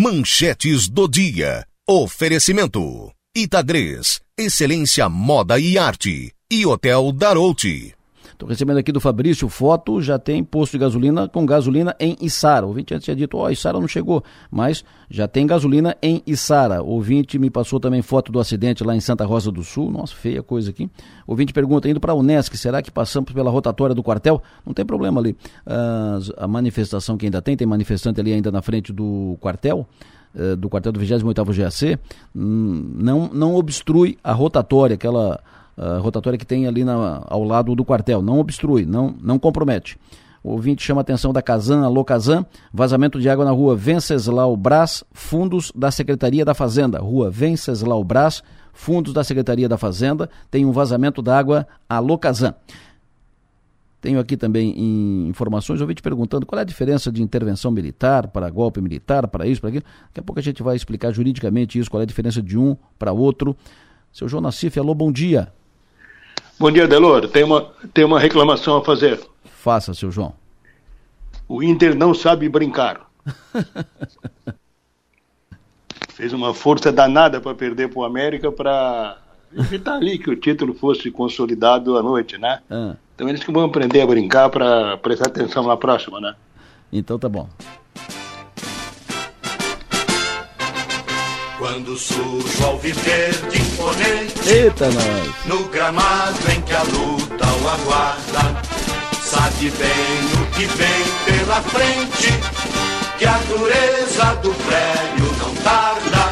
Manchetes 0.00 0.88
do 0.88 1.08
dia. 1.08 1.66
Oferecimento. 1.84 3.10
Itagres. 3.34 4.20
Excelência 4.38 5.08
Moda 5.08 5.58
e 5.58 5.76
Arte. 5.76 6.32
E 6.48 6.64
Hotel 6.64 7.10
Darouti. 7.10 7.97
Estou 8.38 8.48
recebendo 8.48 8.76
aqui 8.76 8.92
do 8.92 9.00
Fabrício 9.00 9.48
foto, 9.48 10.00
já 10.00 10.16
tem 10.16 10.44
posto 10.44 10.74
de 10.74 10.78
gasolina 10.78 11.28
com 11.28 11.44
gasolina 11.44 11.96
em 11.98 12.16
Içara. 12.20 12.64
O 12.64 12.68
ouvinte 12.68 12.94
antes 12.94 13.04
tinha 13.04 13.16
dito, 13.16 13.36
ó, 13.36 13.50
oh, 13.50 13.72
não 13.80 13.88
chegou, 13.88 14.22
mas 14.48 14.84
já 15.10 15.26
tem 15.26 15.44
gasolina 15.44 15.96
em 16.00 16.22
Içara. 16.24 16.80
O 16.80 16.90
ouvinte 16.90 17.36
me 17.36 17.50
passou 17.50 17.80
também 17.80 18.00
foto 18.00 18.30
do 18.30 18.38
acidente 18.38 18.84
lá 18.84 18.94
em 18.94 19.00
Santa 19.00 19.24
Rosa 19.24 19.50
do 19.50 19.64
Sul. 19.64 19.90
Nossa, 19.90 20.14
feia 20.14 20.40
coisa 20.40 20.70
aqui. 20.70 20.84
O 21.26 21.32
ouvinte 21.32 21.52
pergunta, 21.52 21.88
indo 21.88 21.98
para 21.98 22.12
a 22.12 22.14
Unesc, 22.14 22.56
será 22.56 22.80
que 22.80 22.92
passamos 22.92 23.32
pela 23.32 23.50
rotatória 23.50 23.92
do 23.92 24.04
quartel? 24.04 24.40
Não 24.64 24.72
tem 24.72 24.86
problema 24.86 25.20
ali. 25.20 25.36
A 26.36 26.46
manifestação 26.46 27.16
que 27.16 27.26
ainda 27.26 27.42
tem, 27.42 27.56
tem 27.56 27.66
manifestante 27.66 28.20
ali 28.20 28.32
ainda 28.32 28.52
na 28.52 28.62
frente 28.62 28.92
do 28.92 29.36
quartel 29.40 29.84
do 30.56 30.68
quartel 30.68 30.92
do 30.92 31.00
28º 31.00 31.56
GAC, 31.56 31.98
não, 32.34 33.28
não 33.32 33.56
obstrui 33.56 34.18
a 34.22 34.32
rotatória, 34.32 34.94
aquela 34.94 35.40
uh, 35.78 36.00
rotatória 36.02 36.38
que 36.38 36.44
tem 36.44 36.66
ali 36.66 36.84
na, 36.84 37.22
ao 37.26 37.44
lado 37.44 37.74
do 37.74 37.84
quartel, 37.84 38.20
não 38.20 38.38
obstrui, 38.38 38.84
não, 38.84 39.14
não 39.22 39.38
compromete. 39.38 39.96
O 40.42 40.52
ouvinte 40.52 40.82
chama 40.82 41.00
a 41.00 41.02
atenção 41.02 41.32
da 41.32 41.42
Casan, 41.42 41.84
alô 41.84 42.04
Casan, 42.04 42.44
vazamento 42.72 43.20
de 43.20 43.28
água 43.28 43.44
na 43.44 43.50
rua 43.50 43.76
Venceslau 43.76 44.56
Brás, 44.56 45.04
fundos 45.12 45.72
da 45.74 45.90
Secretaria 45.90 46.44
da 46.44 46.54
Fazenda. 46.54 46.98
Rua 47.00 47.30
Venceslau 47.30 48.02
Brás, 48.04 48.42
fundos 48.72 49.12
da 49.12 49.24
Secretaria 49.24 49.68
da 49.68 49.76
Fazenda, 49.76 50.30
tem 50.50 50.64
um 50.64 50.72
vazamento 50.72 51.20
da 51.20 51.36
água, 51.36 51.66
alô 51.88 52.16
Casan. 52.16 52.54
Tenho 54.00 54.20
aqui 54.20 54.36
também 54.36 55.28
informações, 55.28 55.80
ouvi 55.80 55.92
te 55.92 56.02
perguntando 56.02 56.46
qual 56.46 56.60
é 56.60 56.62
a 56.62 56.64
diferença 56.64 57.10
de 57.10 57.20
intervenção 57.20 57.72
militar 57.72 58.28
para 58.28 58.48
golpe 58.48 58.80
militar, 58.80 59.26
para 59.26 59.44
isso, 59.44 59.60
para 59.60 59.70
aquilo. 59.70 59.84
Daqui 60.06 60.20
a 60.20 60.22
pouco 60.22 60.38
a 60.38 60.42
gente 60.42 60.62
vai 60.62 60.76
explicar 60.76 61.12
juridicamente 61.12 61.80
isso, 61.80 61.90
qual 61.90 62.00
é 62.00 62.04
a 62.04 62.06
diferença 62.06 62.40
de 62.40 62.56
um 62.56 62.76
para 62.96 63.12
outro. 63.12 63.56
Seu 64.12 64.28
João 64.28 64.40
Nassif, 64.40 64.78
alô, 64.78 64.94
bom 64.94 65.10
dia. 65.10 65.52
Bom 66.58 66.72
dia, 66.72 66.88
Delor. 66.88 67.28
Tem 67.28 67.44
uma, 67.44 67.70
tem 67.94 68.04
uma 68.04 68.18
reclamação 68.18 68.78
a 68.78 68.84
fazer. 68.84 69.20
Faça, 69.44 69.94
seu 69.94 70.10
João. 70.10 70.34
O 71.48 71.62
Inter 71.62 71.94
não 71.94 72.12
sabe 72.12 72.48
brincar. 72.48 73.08
Fez 76.14 76.32
uma 76.32 76.52
força 76.52 76.90
danada 76.90 77.40
para 77.40 77.54
perder 77.54 77.88
para 77.88 78.00
o 78.00 78.04
América 78.04 78.50
para 78.50 79.18
evitar 79.56 79.94
ali 79.94 80.18
que 80.18 80.28
o 80.28 80.34
título 80.34 80.74
fosse 80.74 81.12
consolidado 81.12 81.96
à 81.96 82.02
noite, 82.02 82.36
né? 82.36 82.60
Ah. 82.68 82.96
Então 83.14 83.28
eles 83.28 83.44
que 83.44 83.52
vão 83.52 83.64
aprender 83.64 84.00
a 84.00 84.06
brincar 84.06 84.50
para 84.50 84.96
prestar 84.96 85.28
atenção 85.28 85.64
na 85.64 85.76
próxima, 85.76 86.20
né? 86.20 86.34
Então 86.92 87.20
tá 87.20 87.28
bom. 87.28 87.48
Quando 91.58 91.96
surge 91.98 92.62
ao 92.62 92.78
viver 92.78 93.32
de 93.50 93.60
imponente 93.60 94.48
Eita, 94.48 94.88
nós. 94.90 95.34
No 95.46 95.64
gramado 95.64 96.38
em 96.52 96.60
que 96.62 96.72
a 96.72 96.82
luta 96.84 97.46
o 97.46 97.68
aguarda 97.68 98.62
Sabe 99.24 99.68
bem 99.70 100.40
o 100.40 100.46
que 100.52 100.66
vem 100.66 101.04
pela 101.26 101.60
frente 101.62 102.32
Que 103.18 103.26
a 103.26 103.38
dureza 103.38 104.36
do 104.36 104.54
prédio 104.54 105.32
não 105.40 105.54
tarda 105.56 106.30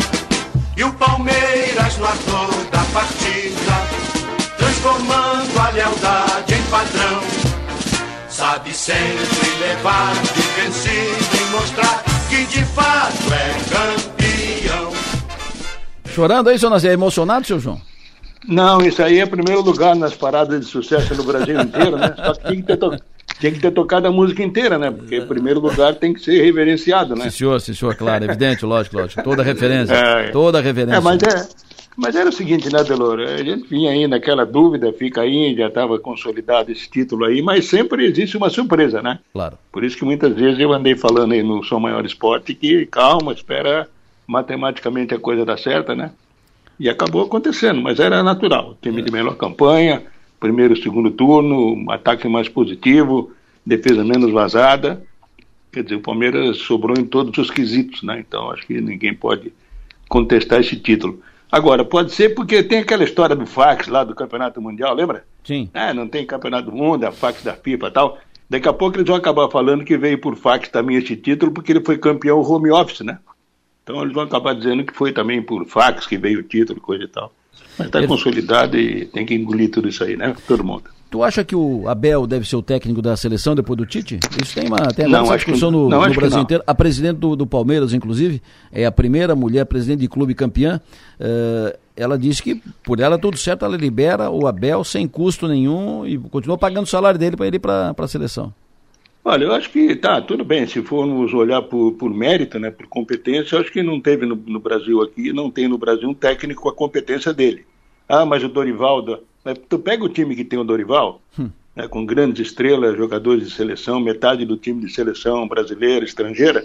E 0.76 0.84
o 0.84 0.92
Palmeiras 0.92 1.98
no 1.98 2.06
ator 2.06 2.64
da 2.70 2.84
partida 2.94 4.56
Transformando 4.56 5.58
a 5.58 5.70
lealdade 5.70 6.54
em 6.54 6.62
padrão 6.70 7.20
Sabe 8.28 8.72
sempre 8.72 9.58
levar 9.58 10.14
de 10.22 10.42
vencido 10.62 11.36
E 11.36 11.50
mostrar 11.50 12.04
que 12.28 12.44
de 12.44 12.64
fato 12.66 13.32
é 13.32 13.74
campeão 13.74 14.15
Chorando 16.16 16.48
aí, 16.48 16.58
seu 16.58 16.70
Nazir? 16.70 16.88
É 16.88 16.94
emocionado, 16.94 17.46
seu 17.46 17.60
João? 17.60 17.78
Não, 18.48 18.80
isso 18.80 19.02
aí 19.02 19.18
é 19.18 19.26
primeiro 19.26 19.60
lugar 19.60 19.94
nas 19.94 20.14
paradas 20.14 20.60
de 20.60 20.64
sucesso 20.64 21.14
no 21.14 21.22
Brasil 21.22 21.60
inteiro, 21.60 21.98
né? 21.98 22.14
Só 22.16 22.32
que 22.32 22.40
tinha 22.40 22.56
que 22.56 22.62
ter, 22.62 22.76
to... 22.78 22.96
tinha 23.38 23.52
que 23.52 23.60
ter 23.60 23.70
tocado 23.70 24.08
a 24.08 24.10
música 24.10 24.42
inteira, 24.42 24.78
né? 24.78 24.90
Porque 24.90 25.16
em 25.16 25.26
primeiro 25.26 25.60
lugar 25.60 25.94
tem 25.96 26.14
que 26.14 26.20
ser 26.20 26.42
reverenciado, 26.42 27.14
né? 27.14 27.24
Sim, 27.24 27.30
senhor, 27.36 27.60
sim, 27.60 27.74
senhor, 27.74 27.94
claro, 27.96 28.24
evidente, 28.24 28.64
lógico, 28.64 28.96
lógico. 28.96 29.22
Toda 29.22 29.42
referência, 29.44 29.92
é, 29.92 30.30
toda 30.30 30.58
referência. 30.58 30.96
É, 30.96 31.00
mas, 31.00 31.22
é, 31.22 31.48
mas 31.94 32.16
era 32.16 32.30
o 32.30 32.32
seguinte, 32.32 32.72
né, 32.72 32.82
Delor? 32.82 33.20
A 33.20 33.42
gente 33.42 33.68
vinha 33.68 33.90
aí 33.90 34.08
naquela 34.08 34.46
dúvida, 34.46 34.90
fica 34.94 35.20
aí, 35.20 35.54
já 35.54 35.66
estava 35.66 35.98
consolidado 35.98 36.72
esse 36.72 36.88
título 36.88 37.26
aí, 37.26 37.42
mas 37.42 37.66
sempre 37.66 38.06
existe 38.06 38.38
uma 38.38 38.48
surpresa, 38.48 39.02
né? 39.02 39.18
Claro. 39.34 39.58
Por 39.70 39.84
isso 39.84 39.98
que 39.98 40.04
muitas 40.06 40.32
vezes 40.34 40.58
eu 40.58 40.72
andei 40.72 40.96
falando 40.96 41.32
aí 41.32 41.42
no 41.42 41.62
Som 41.62 41.80
Maior 41.80 42.06
Esporte 42.06 42.54
que, 42.54 42.86
calma, 42.86 43.34
espera 43.34 43.86
matematicamente 44.26 45.14
a 45.14 45.18
coisa 45.18 45.44
dá 45.44 45.56
certa, 45.56 45.94
né? 45.94 46.12
E 46.78 46.88
acabou 46.88 47.22
acontecendo, 47.22 47.80
mas 47.80 47.98
era 47.98 48.22
natural. 48.22 48.76
Time 48.82 49.00
de 49.00 49.10
melhor 49.10 49.36
campanha, 49.36 50.02
primeiro, 50.38 50.76
segundo 50.76 51.10
turno, 51.10 51.90
ataque 51.90 52.28
mais 52.28 52.48
positivo, 52.48 53.32
defesa 53.64 54.04
menos 54.04 54.32
vazada. 54.32 55.02
Quer 55.72 55.84
dizer, 55.84 55.96
o 55.96 56.00
Palmeiras 56.00 56.58
sobrou 56.58 56.96
em 56.98 57.04
todos 57.04 57.36
os 57.38 57.50
quesitos, 57.50 58.02
né? 58.02 58.22
Então 58.26 58.50
acho 58.50 58.66
que 58.66 58.80
ninguém 58.80 59.14
pode 59.14 59.52
contestar 60.08 60.60
esse 60.60 60.76
título. 60.76 61.20
Agora, 61.50 61.84
pode 61.84 62.12
ser 62.12 62.34
porque 62.34 62.62
tem 62.62 62.80
aquela 62.80 63.04
história 63.04 63.36
do 63.36 63.46
fax 63.46 63.86
lá 63.86 64.02
do 64.02 64.14
Campeonato 64.14 64.60
Mundial, 64.60 64.94
lembra? 64.94 65.24
Sim. 65.44 65.70
Ah, 65.72 65.94
não 65.94 66.08
tem 66.08 66.26
Campeonato 66.26 66.70
do 66.70 66.76
Mundo, 66.76 67.04
a 67.04 67.12
fax 67.12 67.42
da 67.42 67.54
FIFA 67.54 67.86
e 67.86 67.90
tal. 67.90 68.18
Daqui 68.48 68.68
a 68.68 68.72
pouco 68.72 68.96
eles 68.96 69.06
vão 69.06 69.16
acabar 69.16 69.48
falando 69.48 69.84
que 69.84 69.96
veio 69.96 70.18
por 70.18 70.36
fax 70.36 70.68
também 70.68 70.96
este 70.96 71.16
título 71.16 71.52
porque 71.52 71.72
ele 71.72 71.84
foi 71.84 71.98
campeão 71.98 72.40
home 72.40 72.70
office, 72.70 73.00
né? 73.00 73.18
Então 73.86 74.02
eles 74.02 74.12
vão 74.12 74.24
acabar 74.24 74.52
dizendo 74.52 74.82
que 74.82 74.92
foi 74.92 75.12
também 75.12 75.40
por 75.40 75.64
fax 75.64 76.08
que 76.08 76.18
veio 76.18 76.40
o 76.40 76.42
título, 76.42 76.80
coisa 76.80 77.04
e 77.04 77.08
tal. 77.08 77.32
Mas 77.78 77.86
está 77.86 78.04
consolidado 78.04 78.76
e 78.76 79.04
tem 79.06 79.24
que 79.24 79.32
engolir 79.32 79.70
tudo 79.70 79.86
isso 79.88 80.02
aí, 80.02 80.16
né? 80.16 80.34
Todo 80.48 80.64
mundo. 80.64 80.84
Tu 81.08 81.22
acha 81.22 81.44
que 81.44 81.54
o 81.54 81.88
Abel 81.88 82.26
deve 82.26 82.44
ser 82.48 82.56
o 82.56 82.62
técnico 82.62 83.00
da 83.00 83.16
seleção 83.16 83.54
depois 83.54 83.76
do 83.76 83.86
Tite? 83.86 84.18
Isso 84.42 84.54
tem 84.56 84.66
uma, 84.66 84.78
tem 84.88 85.06
Não, 85.08 85.22
uma 85.22 85.38
que- 85.38 85.44
discussão 85.44 85.70
no, 85.70 85.88
não, 85.88 86.00
no 86.02 86.10
que 86.10 86.16
Brasil 86.16 86.38
não. 86.38 86.42
inteiro. 86.42 86.64
A 86.66 86.74
presidente 86.74 87.18
do, 87.18 87.36
do 87.36 87.46
Palmeiras, 87.46 87.92
inclusive, 87.94 88.42
é 88.72 88.84
a 88.86 88.90
primeira 88.90 89.36
mulher 89.36 89.64
presidente 89.66 90.00
de 90.00 90.08
clube 90.08 90.34
campeã. 90.34 90.80
eh, 91.20 91.78
ela 91.94 92.18
disse 92.18 92.42
que 92.42 92.60
por 92.84 92.98
ela 92.98 93.16
tudo 93.16 93.38
certo, 93.38 93.64
ela 93.64 93.76
libera 93.76 94.28
o 94.30 94.48
Abel 94.48 94.82
sem 94.82 95.06
custo 95.06 95.46
nenhum 95.46 96.04
e 96.04 96.18
continua 96.18 96.58
pagando 96.58 96.84
o 96.84 96.88
salário 96.88 97.18
dele 97.20 97.36
para 97.36 97.46
ele 97.46 97.56
ir 97.56 97.60
para 97.60 97.94
a 97.96 98.08
seleção. 98.08 98.52
Olha, 99.28 99.42
eu 99.42 99.52
acho 99.52 99.70
que 99.70 99.96
tá, 99.96 100.22
tudo 100.22 100.44
bem, 100.44 100.68
se 100.68 100.80
formos 100.82 101.34
olhar 101.34 101.60
por, 101.60 101.94
por 101.94 102.14
mérito, 102.14 102.60
né, 102.60 102.70
por 102.70 102.86
competência, 102.86 103.56
eu 103.56 103.60
acho 103.60 103.72
que 103.72 103.82
não 103.82 104.00
teve 104.00 104.24
no, 104.24 104.36
no 104.36 104.60
Brasil 104.60 105.02
aqui, 105.02 105.32
não 105.32 105.50
tem 105.50 105.66
no 105.66 105.76
Brasil 105.76 106.08
um 106.08 106.14
técnico 106.14 106.62
com 106.62 106.68
a 106.68 106.72
competência 106.72 107.34
dele. 107.34 107.66
Ah, 108.08 108.24
mas 108.24 108.44
o 108.44 108.48
Dorival, 108.48 109.04
tu 109.68 109.80
pega 109.80 110.04
o 110.04 110.08
time 110.08 110.36
que 110.36 110.44
tem 110.44 110.60
o 110.60 110.62
Dorival, 110.62 111.20
né, 111.74 111.88
com 111.88 112.06
grandes 112.06 112.46
estrelas, 112.46 112.96
jogadores 112.96 113.48
de 113.48 113.52
seleção, 113.52 113.98
metade 113.98 114.44
do 114.44 114.56
time 114.56 114.86
de 114.86 114.92
seleção 114.92 115.48
brasileira, 115.48 116.04
estrangeira, 116.04 116.64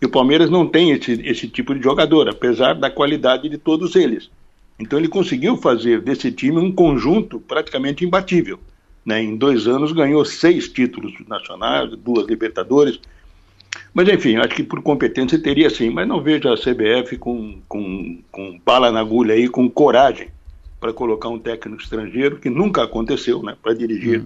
e 0.00 0.06
o 0.06 0.08
Palmeiras 0.08 0.48
não 0.48 0.68
tem 0.68 0.92
esse, 0.92 1.20
esse 1.24 1.48
tipo 1.48 1.74
de 1.74 1.82
jogador, 1.82 2.28
apesar 2.28 2.74
da 2.74 2.88
qualidade 2.88 3.48
de 3.48 3.58
todos 3.58 3.96
eles. 3.96 4.30
Então 4.78 5.00
ele 5.00 5.08
conseguiu 5.08 5.56
fazer 5.56 6.00
desse 6.00 6.30
time 6.30 6.58
um 6.58 6.70
conjunto 6.70 7.40
praticamente 7.40 8.04
imbatível. 8.04 8.60
Né? 9.08 9.22
Em 9.22 9.36
dois 9.36 9.66
anos 9.66 9.90
ganhou 9.92 10.22
seis 10.22 10.68
títulos 10.68 11.14
nacionais, 11.26 11.90
duas 11.96 12.26
Libertadores. 12.26 13.00
Mas 13.94 14.06
enfim, 14.06 14.36
acho 14.36 14.54
que 14.54 14.62
por 14.62 14.82
competência 14.82 15.38
teria 15.38 15.70
sim, 15.70 15.88
mas 15.88 16.06
não 16.06 16.20
vejo 16.20 16.46
a 16.46 16.58
CBF 16.58 17.16
com, 17.16 17.58
com, 17.66 18.18
com 18.30 18.60
bala 18.62 18.92
na 18.92 19.00
agulha 19.00 19.34
aí, 19.34 19.48
com 19.48 19.68
coragem 19.70 20.28
para 20.78 20.92
colocar 20.92 21.30
um 21.30 21.38
técnico 21.38 21.82
estrangeiro, 21.82 22.36
que 22.36 22.50
nunca 22.50 22.84
aconteceu, 22.84 23.42
né, 23.42 23.56
para 23.60 23.72
dirigir 23.72 24.24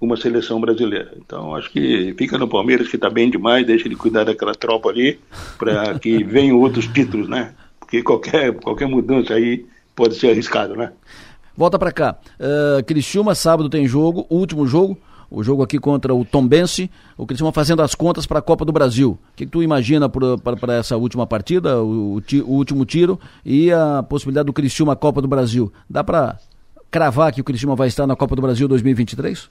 uma 0.00 0.16
seleção 0.16 0.60
brasileira. 0.60 1.14
Então 1.16 1.54
acho 1.54 1.70
que 1.70 2.12
fica 2.18 2.36
no 2.36 2.48
Palmeiras, 2.48 2.88
que 2.88 2.96
está 2.96 3.08
bem 3.08 3.30
demais, 3.30 3.64
deixa 3.64 3.86
ele 3.86 3.94
cuidar 3.94 4.24
daquela 4.24 4.54
tropa 4.54 4.88
ali, 4.88 5.20
para 5.56 5.96
que 5.96 6.22
venham 6.24 6.58
outros 6.58 6.88
títulos, 6.88 7.28
né? 7.28 7.54
Porque 7.78 8.02
qualquer, 8.02 8.52
qualquer 8.54 8.88
mudança 8.88 9.34
aí 9.34 9.64
pode 9.94 10.16
ser 10.16 10.30
arriscado, 10.30 10.74
né? 10.74 10.92
Volta 11.56 11.78
para 11.78 11.92
cá. 11.92 12.16
Uh, 12.38 12.82
Criciúma, 12.84 13.34
sábado 13.34 13.68
tem 13.68 13.86
jogo, 13.86 14.26
último 14.28 14.66
jogo, 14.66 14.98
o 15.30 15.42
jogo 15.42 15.62
aqui 15.62 15.78
contra 15.78 16.14
o 16.14 16.24
Tombense. 16.24 16.90
O 17.16 17.26
Criciúma 17.26 17.52
fazendo 17.52 17.82
as 17.82 17.94
contas 17.94 18.26
para 18.26 18.40
a 18.40 18.42
Copa 18.42 18.64
do 18.64 18.72
Brasil. 18.72 19.10
O 19.12 19.36
que, 19.36 19.44
que 19.46 19.50
tu 19.52 19.62
imagina 19.62 20.08
para 20.08 20.74
essa 20.74 20.96
última 20.96 21.26
partida, 21.26 21.80
o, 21.82 22.14
o, 22.14 22.20
ti- 22.20 22.42
o 22.42 22.50
último 22.50 22.84
tiro 22.84 23.18
e 23.44 23.70
a 23.72 24.02
possibilidade 24.02 24.46
do 24.46 24.52
Criciúma 24.52 24.96
Copa 24.96 25.22
do 25.22 25.28
Brasil? 25.28 25.72
Dá 25.88 26.02
para 26.02 26.38
cravar 26.90 27.32
que 27.32 27.40
o 27.40 27.44
Criciúma 27.44 27.74
vai 27.76 27.88
estar 27.88 28.06
na 28.06 28.16
Copa 28.16 28.34
do 28.36 28.42
Brasil 28.42 28.66
2023? 28.68 29.48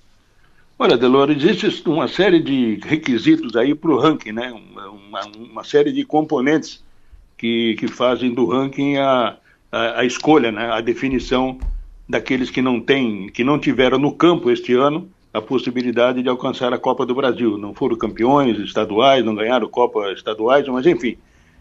Olha, 0.80 0.98
Delor, 0.98 1.30
existe 1.30 1.84
uma 1.88 2.08
série 2.08 2.39
de 2.42 2.80
requisitos 2.84 3.56
aí 3.56 3.76
para 3.76 3.92
o 3.92 4.00
ranking, 4.00 4.32
né? 4.32 4.52
Uma, 5.08 5.22
uma 5.52 5.63
série 5.63 5.92
de 5.92 6.04
componentes 6.04 6.84
que, 7.38 7.76
que 7.76 7.88
fazem 7.88 8.34
do 8.34 8.46
ranking 8.48 8.98
a, 8.98 9.38
a, 9.72 10.00
a 10.00 10.06
escolha, 10.06 10.52
né? 10.52 10.72
a 10.72 10.82
definição 10.82 11.58
daqueles 12.08 12.50
que 12.50 12.62
não 12.62 12.80
têm, 12.80 13.28
que 13.28 13.44
não 13.44 13.60
tiveram 13.60 13.98
no 13.98 14.12
campo 14.12 14.52
este 14.52 14.74
ano 14.74 15.10
a 15.34 15.42
possibilidade 15.42 16.22
de 16.22 16.30
alcançar 16.30 16.74
a 16.74 16.78
Copa 16.78 17.06
do 17.06 17.16
Brasil. 17.16 17.58
Não 17.58 17.74
foram 17.74 17.98
campeões 17.98 18.60
estaduais, 18.60 19.26
não 19.26 19.34
ganharam 19.34 19.68
Copa 19.68 20.12
estaduais, 20.12 20.68
mas 20.68 20.86
enfim. 20.86 21.18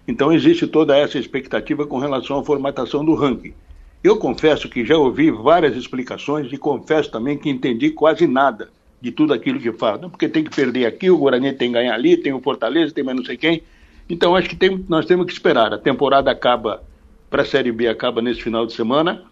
Então 0.07 0.33
existe 0.33 0.67
toda 0.67 0.97
essa 0.97 1.19
expectativa 1.19 1.87
com 1.87 1.99
relação 1.99 2.39
à 2.39 2.45
formatação 2.45 3.05
do 3.05 3.15
ranking. 3.15 3.55
Eu 4.03 4.17
confesso 4.17 4.69
que 4.69 4.85
já 4.85 4.99
ouvi 4.99 5.31
várias 5.31 5.77
explicações 5.77 6.53
e 6.53 6.59
confesso 6.59 7.11
também 7.11 7.39
que 7.39 7.49
entendi 7.49 7.91
quase 7.91 8.27
nada 8.27 8.69
de 9.01 9.13
tudo 9.13 9.33
aquilo 9.33 9.61
que 9.61 9.73
fala. 9.73 9.99
Não, 9.99 10.11
porque 10.11 10.29
tem 10.29 10.43
que 10.43 10.55
perder 10.55 10.87
aqui, 10.87 11.09
o 11.09 11.17
Guarani 11.17 11.53
tem 11.53 11.69
que 11.69 11.75
ganhar 11.75 11.95
ali, 11.95 12.17
tem 12.17 12.33
o 12.33 12.41
Fortaleza, 12.41 12.93
tem 12.93 13.05
mais 13.05 13.17
não 13.17 13.25
sei 13.25 13.37
quem. 13.37 13.63
Então 14.09 14.35
acho 14.35 14.49
que 14.49 14.57
tem, 14.57 14.85
nós 14.89 15.07
temos 15.07 15.27
que 15.27 15.33
esperar. 15.33 15.73
A 15.73 15.79
temporada 15.79 16.31
acaba 16.31 16.83
para 17.31 17.43
a 17.43 17.47
Série 17.47 17.73
B 17.73 17.89
acaba 17.89 18.21
nesse 18.21 18.43
final 18.43 18.67
de 18.67 18.75
semana, 18.75 19.23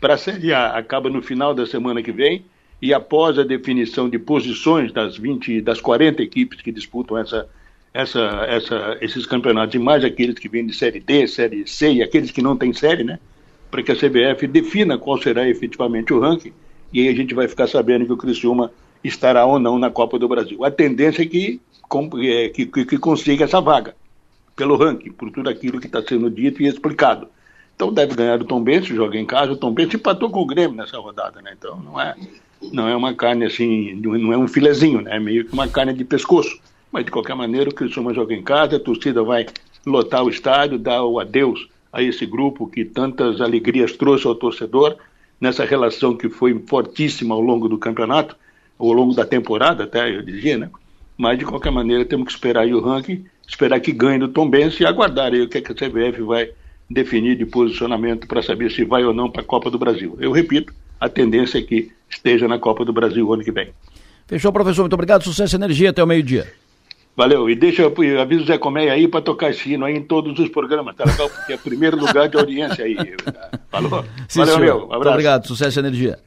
para 0.00 0.14
a 0.14 0.18
Série 0.18 0.52
A 0.52 0.76
acaba 0.76 1.10
no 1.10 1.20
final 1.20 1.54
da 1.54 1.66
semana 1.66 2.02
que 2.02 2.10
vem 2.10 2.44
e 2.80 2.94
após 2.94 3.38
a 3.38 3.42
definição 3.42 4.08
de 4.08 4.18
posições 4.18 4.90
das 4.92 5.18
20, 5.18 5.60
das 5.60 5.80
40 5.80 6.22
equipes 6.22 6.62
que 6.62 6.72
disputam 6.72 7.18
essa, 7.18 7.46
essa, 7.92 8.20
essa, 8.48 8.98
esses 9.00 9.26
campeonatos, 9.26 9.74
e 9.74 9.78
mais 9.78 10.02
aqueles 10.02 10.38
que 10.38 10.48
vêm 10.48 10.66
de 10.66 10.74
Série 10.74 11.00
D, 11.00 11.26
Série 11.28 11.66
C 11.66 11.92
e 11.92 12.02
aqueles 12.02 12.30
que 12.30 12.40
não 12.40 12.56
têm 12.56 12.72
série, 12.72 13.04
né? 13.04 13.18
Para 13.70 13.82
que 13.82 13.92
a 13.92 13.96
CBF 13.96 14.46
defina 14.46 14.96
qual 14.96 15.20
será 15.20 15.46
efetivamente 15.48 16.12
o 16.12 16.20
ranking, 16.20 16.52
e 16.92 17.00
aí 17.00 17.08
a 17.08 17.14
gente 17.14 17.34
vai 17.34 17.46
ficar 17.46 17.66
sabendo 17.66 18.06
que 18.06 18.12
o 18.12 18.16
Criciúma 18.16 18.72
estará 19.04 19.44
ou 19.44 19.58
não 19.58 19.78
na 19.78 19.90
Copa 19.90 20.18
do 20.18 20.28
Brasil. 20.28 20.64
A 20.64 20.70
tendência 20.70 21.22
é 21.22 21.26
que, 21.26 21.60
é, 22.22 22.48
que, 22.48 22.66
que, 22.66 22.84
que 22.84 22.98
consiga 22.98 23.44
essa 23.44 23.60
vaga, 23.60 23.94
pelo 24.56 24.76
ranking, 24.76 25.12
por 25.12 25.30
tudo 25.30 25.50
aquilo 25.50 25.78
que 25.78 25.86
está 25.86 26.02
sendo 26.02 26.30
dito 26.30 26.62
e 26.62 26.66
explicado. 26.66 27.28
Então 27.80 27.90
deve 27.90 28.14
ganhar 28.14 28.38
o 28.38 28.44
Tom 28.44 28.62
Benz, 28.62 28.84
joga 28.84 29.16
em 29.16 29.24
casa. 29.24 29.52
O 29.52 29.56
Tom 29.56 29.72
Benz 29.72 29.94
empatou 29.94 30.28
com 30.28 30.42
o 30.42 30.44
Grêmio 30.44 30.76
nessa 30.76 30.98
rodada, 30.98 31.40
né? 31.40 31.54
Então 31.58 31.80
não 31.80 31.98
é, 31.98 32.14
não 32.70 32.86
é 32.86 32.94
uma 32.94 33.14
carne 33.14 33.46
assim, 33.46 33.94
não 33.94 34.34
é 34.34 34.36
um 34.36 34.46
filezinho, 34.46 35.00
né? 35.00 35.16
É 35.16 35.18
meio 35.18 35.46
que 35.46 35.52
uma 35.54 35.66
carne 35.66 35.94
de 35.94 36.04
pescoço. 36.04 36.60
Mas 36.92 37.06
de 37.06 37.10
qualquer 37.10 37.34
maneira 37.34 37.70
o 37.70 37.74
Criciúma 37.74 38.12
joga 38.12 38.34
em 38.34 38.42
casa, 38.42 38.76
a 38.76 38.80
torcida 38.80 39.22
vai 39.22 39.46
lotar 39.86 40.22
o 40.22 40.28
estádio, 40.28 40.78
dar 40.78 41.02
o 41.04 41.18
adeus 41.18 41.70
a 41.90 42.02
esse 42.02 42.26
grupo 42.26 42.66
que 42.66 42.84
tantas 42.84 43.40
alegrias 43.40 43.92
trouxe 43.92 44.26
ao 44.26 44.34
torcedor 44.34 44.98
nessa 45.40 45.64
relação 45.64 46.14
que 46.14 46.28
foi 46.28 46.62
fortíssima 46.68 47.34
ao 47.34 47.40
longo 47.40 47.66
do 47.66 47.78
campeonato, 47.78 48.36
ao 48.78 48.92
longo 48.92 49.14
da 49.14 49.24
temporada 49.24 49.84
até, 49.84 50.14
eu 50.14 50.20
diria, 50.20 50.58
né? 50.58 50.70
Mas 51.16 51.38
de 51.38 51.46
qualquer 51.46 51.72
maneira 51.72 52.04
temos 52.04 52.26
que 52.26 52.32
esperar 52.32 52.60
aí 52.60 52.74
o 52.74 52.80
ranking, 52.82 53.24
esperar 53.48 53.80
que 53.80 53.90
ganhe 53.90 54.18
do 54.18 54.28
Tom 54.28 54.50
Benz 54.50 54.78
e 54.78 54.84
aguardar 54.84 55.32
aí 55.32 55.40
o 55.40 55.48
que, 55.48 55.56
é 55.56 55.60
que 55.62 55.72
a 55.72 55.74
CBF 55.74 56.20
vai 56.20 56.50
definir 56.90 57.36
de 57.36 57.46
posicionamento 57.46 58.26
para 58.26 58.42
saber 58.42 58.70
se 58.70 58.84
vai 58.84 59.04
ou 59.04 59.14
não 59.14 59.30
para 59.30 59.42
a 59.42 59.44
Copa 59.44 59.70
do 59.70 59.78
Brasil. 59.78 60.16
Eu 60.20 60.32
repito, 60.32 60.74
a 60.98 61.08
tendência 61.08 61.58
é 61.58 61.62
que 61.62 61.92
esteja 62.10 62.48
na 62.48 62.58
Copa 62.58 62.84
do 62.84 62.92
Brasil 62.92 63.32
ano 63.32 63.44
que 63.44 63.52
vem. 63.52 63.70
Fechou, 64.26 64.52
professor. 64.52 64.82
Muito 64.82 64.94
obrigado. 64.94 65.22
Sucesso 65.22 65.54
e 65.54 65.58
energia 65.58 65.90
até 65.90 66.02
o 66.02 66.06
meio-dia. 66.06 66.52
Valeu. 67.16 67.50
E 67.50 67.54
deixa 67.54 67.82
eu 67.82 67.94
eu 68.02 68.20
aviso 68.20 68.42
o 68.42 68.46
Zé 68.46 68.58
Coméia 68.58 68.92
aí 68.92 69.06
para 69.06 69.20
tocar 69.20 69.50
esse 69.50 69.72
hino 69.72 69.84
aí 69.84 69.96
em 69.96 70.02
todos 70.02 70.38
os 70.38 70.48
programas, 70.48 70.96
tá 70.96 71.04
legal? 71.04 71.28
Porque 71.28 71.52
é 71.52 71.56
o 71.56 71.58
primeiro 71.58 71.96
lugar 71.96 72.28
de 72.28 72.36
audiência 72.36 72.84
aí. 72.84 72.96
Falou? 73.70 74.04
Sim, 74.28 74.40
Valeu, 74.40 74.54
senhor. 74.54 74.64
meu. 74.64 74.76
Um 74.76 74.80
Muito 74.80 74.94
abraço. 74.94 75.10
obrigado. 75.10 75.46
Sucesso 75.46 75.78
e 75.78 75.80
energia. 75.80 76.18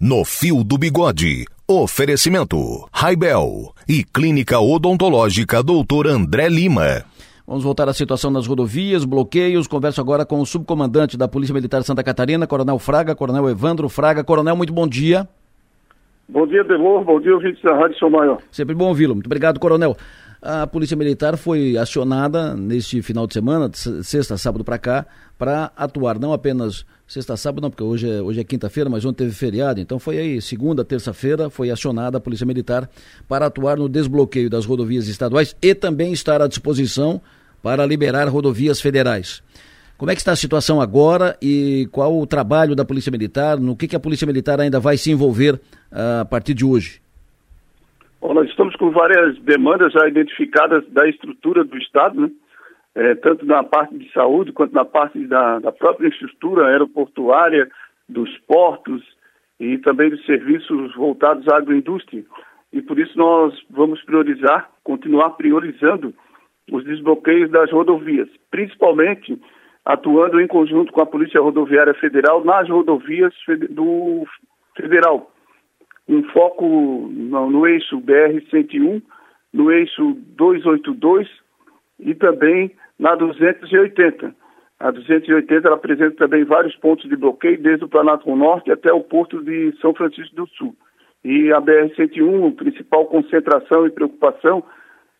No 0.00 0.24
Fio 0.24 0.62
do 0.62 0.78
Bigode. 0.78 1.44
Oferecimento. 1.66 2.88
Raibel 2.92 3.74
e 3.88 4.04
Clínica 4.04 4.58
Odontológica 4.60 5.62
Dr. 5.62 6.06
André 6.08 6.48
Lima. 6.48 7.04
Vamos 7.48 7.64
voltar 7.64 7.88
à 7.88 7.94
situação 7.94 8.30
nas 8.30 8.46
rodovias, 8.46 9.06
bloqueios. 9.06 9.66
Converso 9.66 10.02
agora 10.02 10.26
com 10.26 10.38
o 10.38 10.44
subcomandante 10.44 11.16
da 11.16 11.26
Polícia 11.26 11.54
Militar 11.54 11.80
de 11.80 11.86
Santa 11.86 12.04
Catarina, 12.04 12.46
Coronel 12.46 12.78
Fraga, 12.78 13.14
Coronel 13.14 13.48
Evandro 13.48 13.88
Fraga. 13.88 14.22
Coronel, 14.22 14.54
muito 14.54 14.70
bom 14.70 14.86
dia. 14.86 15.26
Bom 16.28 16.46
dia, 16.46 16.62
Delor. 16.62 17.02
Bom 17.04 17.18
dia, 17.18 17.34
ouvintes 17.34 17.62
da 17.62 17.74
Rádio 17.74 17.98
São 17.98 18.10
Maior. 18.10 18.36
Sempre 18.50 18.74
bom 18.74 18.88
ouvi-lo. 18.88 19.14
Muito 19.14 19.28
obrigado, 19.28 19.58
Coronel. 19.58 19.96
A 20.42 20.66
Polícia 20.66 20.94
Militar 20.94 21.38
foi 21.38 21.78
acionada 21.78 22.54
neste 22.54 23.00
final 23.00 23.26
de 23.26 23.32
semana, 23.32 23.70
sexta, 23.72 24.36
sábado 24.36 24.62
para 24.62 24.76
cá, 24.76 25.06
para 25.38 25.72
atuar 25.74 26.18
não 26.18 26.34
apenas 26.34 26.84
sexta, 27.06 27.34
sábado, 27.34 27.62
não, 27.62 27.70
porque 27.70 27.82
hoje 27.82 28.10
é, 28.10 28.20
hoje 28.20 28.40
é 28.40 28.44
quinta-feira, 28.44 28.90
mas 28.90 29.06
ontem 29.06 29.24
teve 29.24 29.34
feriado. 29.34 29.80
Então 29.80 29.98
foi 29.98 30.18
aí, 30.18 30.42
segunda, 30.42 30.84
terça-feira, 30.84 31.48
foi 31.48 31.70
acionada 31.70 32.18
a 32.18 32.20
Polícia 32.20 32.44
Militar 32.44 32.90
para 33.26 33.46
atuar 33.46 33.78
no 33.78 33.88
desbloqueio 33.88 34.50
das 34.50 34.66
rodovias 34.66 35.08
estaduais 35.08 35.56
e 35.62 35.74
também 35.74 36.12
estar 36.12 36.42
à 36.42 36.46
disposição 36.46 37.22
para 37.62 37.86
liberar 37.86 38.28
rodovias 38.28 38.80
federais. 38.80 39.42
Como 39.98 40.10
é 40.10 40.14
que 40.14 40.20
está 40.20 40.32
a 40.32 40.36
situação 40.36 40.80
agora 40.80 41.36
e 41.42 41.88
qual 41.90 42.16
o 42.16 42.26
trabalho 42.26 42.76
da 42.76 42.84
Polícia 42.84 43.10
Militar? 43.10 43.58
No 43.58 43.76
que, 43.76 43.88
que 43.88 43.96
a 43.96 44.00
Polícia 44.00 44.26
Militar 44.26 44.60
ainda 44.60 44.78
vai 44.78 44.96
se 44.96 45.10
envolver 45.10 45.60
ah, 45.90 46.20
a 46.20 46.24
partir 46.24 46.54
de 46.54 46.64
hoje? 46.64 47.00
Bom, 48.20 48.32
nós 48.32 48.48
estamos 48.48 48.76
com 48.76 48.90
várias 48.90 49.36
demandas 49.40 49.92
já 49.92 50.06
identificadas 50.06 50.84
da 50.90 51.08
estrutura 51.08 51.64
do 51.64 51.76
Estado, 51.78 52.20
né? 52.20 52.30
É, 52.94 53.14
tanto 53.14 53.46
na 53.46 53.62
parte 53.62 53.96
de 53.96 54.10
saúde 54.12 54.52
quanto 54.52 54.74
na 54.74 54.84
parte 54.84 55.24
da, 55.26 55.60
da 55.60 55.70
própria 55.70 56.08
infraestrutura 56.08 56.66
aeroportuária, 56.66 57.68
dos 58.08 58.30
portos 58.38 59.02
e 59.60 59.78
também 59.78 60.10
dos 60.10 60.24
serviços 60.24 60.94
voltados 60.96 61.46
à 61.48 61.58
agroindústria. 61.58 62.24
E 62.72 62.80
por 62.82 62.98
isso 62.98 63.16
nós 63.16 63.54
vamos 63.70 64.02
priorizar, 64.02 64.70
continuar 64.82 65.30
priorizando 65.30 66.14
os 66.70 66.84
desbloqueios 66.84 67.50
das 67.50 67.70
rodovias, 67.70 68.28
principalmente 68.50 69.40
atuando 69.84 70.40
em 70.40 70.46
conjunto 70.46 70.92
com 70.92 71.00
a 71.00 71.06
Polícia 71.06 71.40
Rodoviária 71.40 71.94
Federal 71.94 72.44
nas 72.44 72.68
rodovias 72.68 73.32
do 73.70 74.26
federal 74.76 75.32
um 76.08 76.22
foco 76.30 76.66
no, 77.12 77.50
no 77.50 77.66
eixo 77.66 78.00
BR-101, 78.00 79.02
no 79.52 79.70
eixo 79.70 80.16
282 80.36 81.28
e 82.00 82.14
também 82.14 82.70
na 82.98 83.14
280. 83.14 84.34
A 84.80 84.90
280 84.90 85.66
ela 85.66 85.76
apresenta 85.76 86.16
também 86.16 86.44
vários 86.44 86.74
pontos 86.76 87.08
de 87.08 87.16
bloqueio, 87.16 87.60
desde 87.60 87.84
o 87.84 87.88
Planalto 87.88 88.34
Norte 88.34 88.70
até 88.70 88.92
o 88.92 89.02
porto 89.02 89.42
de 89.42 89.74
São 89.80 89.92
Francisco 89.92 90.34
do 90.34 90.46
Sul. 90.48 90.74
E 91.24 91.52
a 91.52 91.60
BR-101, 91.60 92.54
principal 92.54 93.06
concentração 93.06 93.86
e 93.86 93.90
preocupação 93.90 94.62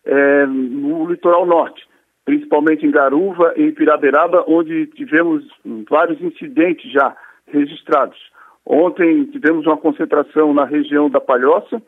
é 0.05 0.45
no 0.45 1.09
litoral 1.09 1.45
norte, 1.45 1.85
principalmente 2.25 2.85
em 2.85 2.91
Garuva 2.91 3.53
e 3.55 3.71
Piraberaba, 3.71 4.45
onde 4.47 4.87
tivemos 4.87 5.43
vários 5.89 6.21
incidentes 6.21 6.91
já 6.91 7.15
registrados. 7.47 8.17
Ontem 8.65 9.25
tivemos 9.25 9.65
uma 9.65 9.77
concentração 9.77 10.53
na 10.53 10.65
região 10.65 11.09
da 11.09 11.19
Palhoça 11.19 11.81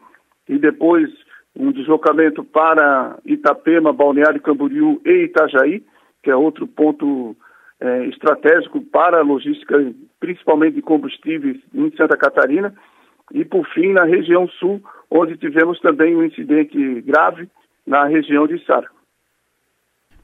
e 0.49 0.57
depois 0.57 1.09
um 1.55 1.72
deslocamento 1.72 2.43
para 2.43 3.18
Itapema, 3.26 3.93
Balneário 3.93 4.41
Camboriú 4.41 5.01
e 5.05 5.26
Itajaí, 5.26 5.84
que 6.24 6.32
é 6.32 6.36
outro 6.36 6.66
ponto 6.66 7.36
é, 7.80 8.05
estratégico 8.05 8.82
para 8.82 9.20
a 9.20 9.24
logística, 9.24 9.76
principalmente 10.20 10.76
de 10.76 10.82
combustíveis 10.82 11.57
em 11.74 11.91
Santa 11.95 12.18
Catarina. 12.18 12.74
E, 13.34 13.45
por 13.45 13.68
fim, 13.70 13.93
na 13.93 14.03
região 14.03 14.47
sul, 14.47 14.82
onde 15.09 15.38
tivemos 15.38 15.80
também 15.82 16.16
um 16.16 16.24
incidente 16.24 17.01
grave 17.01 17.49
na 17.86 18.06
região 18.06 18.48
de 18.48 18.64
Sara. 18.66 18.88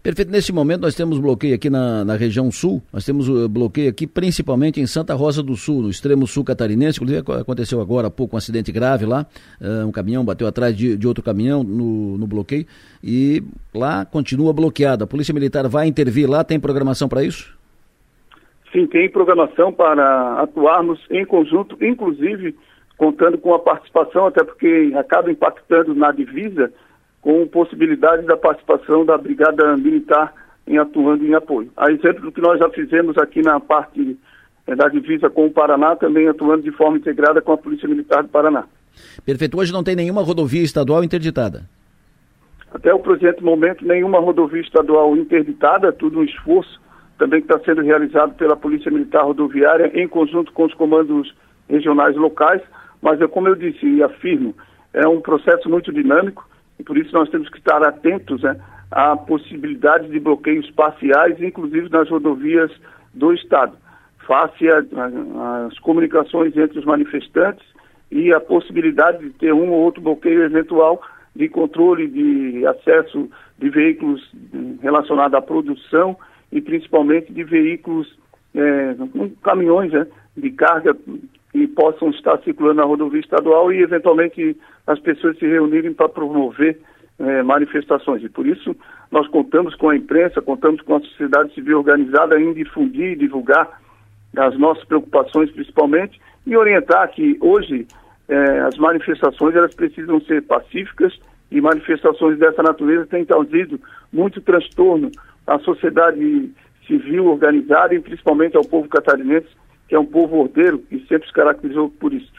Perfeito. 0.08 0.32
Nesse 0.32 0.54
momento 0.54 0.84
nós 0.84 0.96
temos 0.96 1.20
bloqueio 1.20 1.54
aqui 1.54 1.70
na, 1.70 2.06
na 2.06 2.16
região 2.16 2.50
sul, 2.50 2.82
nós 2.94 3.06
temos 3.06 3.28
uh, 3.28 3.50
bloqueio 3.50 3.90
aqui 3.90 4.08
principalmente 4.08 4.80
em 4.80 4.88
Santa 4.88 5.14
Rosa 5.14 5.44
do 5.44 5.58
Sul, 5.58 5.82
no 5.82 5.90
extremo 5.90 6.26
sul 6.26 6.46
catarinense. 6.46 6.98
Inclusive 6.98 7.30
aconteceu 7.42 7.82
agora 7.82 8.08
há 8.08 8.10
pouco 8.10 8.36
um 8.36 8.38
acidente 8.38 8.72
grave 8.72 9.06
lá, 9.06 9.26
uh, 9.60 9.86
um 9.86 9.92
caminhão 9.92 10.24
bateu 10.24 10.48
atrás 10.48 10.78
de, 10.78 10.96
de 10.96 11.06
outro 11.06 11.22
caminhão 11.22 11.62
no, 11.62 12.18
no 12.18 12.26
bloqueio 12.26 12.66
e 13.04 13.44
lá 13.76 14.06
continua 14.06 14.54
bloqueado. 14.54 15.04
A 15.04 15.08
Polícia 15.08 15.34
Militar 15.34 15.68
vai 15.68 15.88
intervir 15.88 16.30
lá, 16.30 16.42
tem 16.42 16.58
programação 16.58 17.10
para 17.10 17.24
isso? 17.24 17.54
Sim, 18.72 18.88
tem 18.88 19.10
programação 19.10 19.74
para 19.74 20.42
atuarmos 20.42 21.06
em 21.12 21.26
conjunto, 21.26 21.78
inclusive 21.84 22.56
contando 22.98 23.38
com 23.38 23.54
a 23.54 23.60
participação, 23.60 24.26
até 24.28 24.42
porque 24.42 24.94
acaba 24.96 25.30
impactando 25.30 25.94
na 25.94 26.14
divisa 26.14 26.72
com 27.28 27.46
possibilidade 27.46 28.26
da 28.26 28.38
participação 28.38 29.06
da 29.06 29.18
Brigada 29.18 29.76
Militar 29.76 30.34
em 30.66 30.78
atuando 30.78 31.26
em 31.26 31.34
apoio. 31.34 31.70
A 31.76 31.92
exemplo 31.92 32.22
do 32.22 32.32
que 32.32 32.40
nós 32.40 32.58
já 32.58 32.70
fizemos 32.70 33.18
aqui 33.18 33.42
na 33.42 33.60
parte 33.60 34.18
eh, 34.66 34.74
da 34.74 34.88
divisa 34.88 35.30
com 35.30 35.46
o 35.46 35.52
Paraná, 35.52 35.94
também 35.98 36.30
atuando 36.30 36.64
de 36.64 36.72
forma 36.72 36.96
integrada 36.96 37.42
com 37.42 37.52
a 37.52 37.58
Polícia 37.58 37.86
Militar 37.86 38.24
do 38.24 38.30
Paraná. 38.30 38.64
Perfeito. 39.26 39.60
Hoje 39.60 39.74
não 39.74 39.84
tem 39.84 39.94
nenhuma 39.94 40.22
rodovia 40.22 40.64
estadual 40.64 41.04
interditada? 41.04 41.64
Até 42.74 42.94
o 42.94 43.00
presente 43.00 43.44
momento, 43.44 43.86
nenhuma 43.86 44.22
rodovia 44.22 44.62
estadual 44.62 45.14
interditada, 45.18 45.92
tudo 45.92 46.20
um 46.20 46.24
esforço 46.24 46.80
também 47.18 47.42
que 47.42 47.52
está 47.52 47.62
sendo 47.66 47.82
realizado 47.82 48.36
pela 48.36 48.56
Polícia 48.56 48.90
Militar 48.90 49.26
Rodoviária 49.26 49.92
em 50.02 50.08
conjunto 50.08 50.54
com 50.54 50.64
os 50.64 50.74
comandos 50.76 51.36
regionais 51.68 52.16
locais, 52.16 52.62
mas 53.02 53.20
é 53.20 53.28
como 53.28 53.50
eu 53.50 53.56
disse 53.56 53.86
e 53.86 54.02
afirmo, 54.02 54.56
é 54.94 55.06
um 55.06 55.20
processo 55.20 55.70
muito 55.70 55.92
dinâmico, 55.92 56.48
e 56.80 56.84
por 56.84 56.98
isso 56.98 57.14
nós 57.14 57.30
temos 57.30 57.50
que 57.50 57.58
estar 57.58 57.82
atentos 57.84 58.42
né, 58.42 58.60
à 58.92 59.16
possibilidade 59.16 60.10
de 60.10 60.20
bloqueios 60.20 60.70
parciais, 60.72 61.42
inclusive 61.42 61.90
nas 61.90 62.10
rodovias 62.10 62.72
do 63.14 63.34
Estado, 63.34 63.76
face 64.26 64.68
às 64.70 65.80
comunicações 65.80 66.56
entre 66.56 66.80
os 66.80 66.86
manifestantes 66.86 67.66
e 68.12 68.32
a 68.32 68.40
possibilidade 68.40 69.20
de 69.20 69.30
ter 69.32 69.54
um 69.54 69.70
ou 69.70 69.82
outro 69.82 70.02
bloqueio 70.02 70.44
eventual 70.44 71.02
de 71.36 71.50
controle 71.50 72.08
de 72.08 72.66
acesso 72.66 73.30
de 73.58 73.70
veículos 73.70 74.32
relacionados 74.82 75.34
à 75.34 75.42
produção 75.42 76.18
e 76.52 76.62
principalmente 76.62 77.32
de 77.34 77.44
veículos, 77.44 78.18
é, 78.56 78.96
caminhões 79.44 79.92
né, 79.92 80.08
de 80.36 80.52
carga 80.52 80.96
que 81.58 81.68
possam 81.70 82.12
estar 82.12 82.38
circulando 82.44 82.76
na 82.76 82.84
rodovia 82.84 83.20
estadual 83.20 83.74
e 83.74 83.82
eventualmente 83.82 84.56
as 84.86 85.00
pessoas 85.00 85.38
se 85.40 85.48
reunirem 85.48 85.92
para 85.92 86.08
promover 86.08 86.78
eh, 87.18 87.42
manifestações. 87.42 88.24
E 88.24 88.30
por 88.30 88.46
isso 88.46 88.76
nós 89.12 89.28
contamos 89.30 89.74
com 89.76 89.90
a 89.90 89.96
imprensa, 89.96 90.40
contamos 90.40 90.82
com 90.82 90.98
a 90.98 91.00
sociedade 91.00 91.52
civil 91.56 91.80
organizada 91.80 92.40
em 92.40 92.54
difundir 92.54 93.14
e 93.14 93.16
divulgar 93.16 93.82
as 94.38 94.56
nossas 94.60 94.84
preocupações 94.86 95.50
principalmente 95.50 96.22
e 96.46 96.56
orientar 96.56 97.10
que 97.10 97.38
hoje 97.42 97.88
eh, 98.30 98.60
as 98.60 98.78
manifestações 98.78 99.56
elas 99.56 99.74
precisam 99.74 100.22
ser 100.22 100.44
pacíficas 100.44 101.18
e 101.50 101.60
manifestações 101.60 102.38
dessa 102.38 102.62
natureza 102.62 103.08
têm 103.08 103.26
trazido 103.26 103.80
muito 104.14 104.42
transtorno 104.42 105.10
à 105.48 105.58
sociedade 105.60 106.52
civil 106.86 107.26
organizada 107.26 107.96
e 107.96 108.00
principalmente 108.00 108.56
ao 108.56 108.64
povo 108.64 108.88
catarinense, 108.88 109.48
que 109.88 109.96
é 109.96 110.00
um 110.00 110.06
povo 110.06 110.38
ordeiro 110.38 110.84
e 110.92 111.00
sempre 111.08 111.28
se 111.28 111.34
caracterizou 111.34 111.90
por 111.90 112.14
isso. 112.14 112.32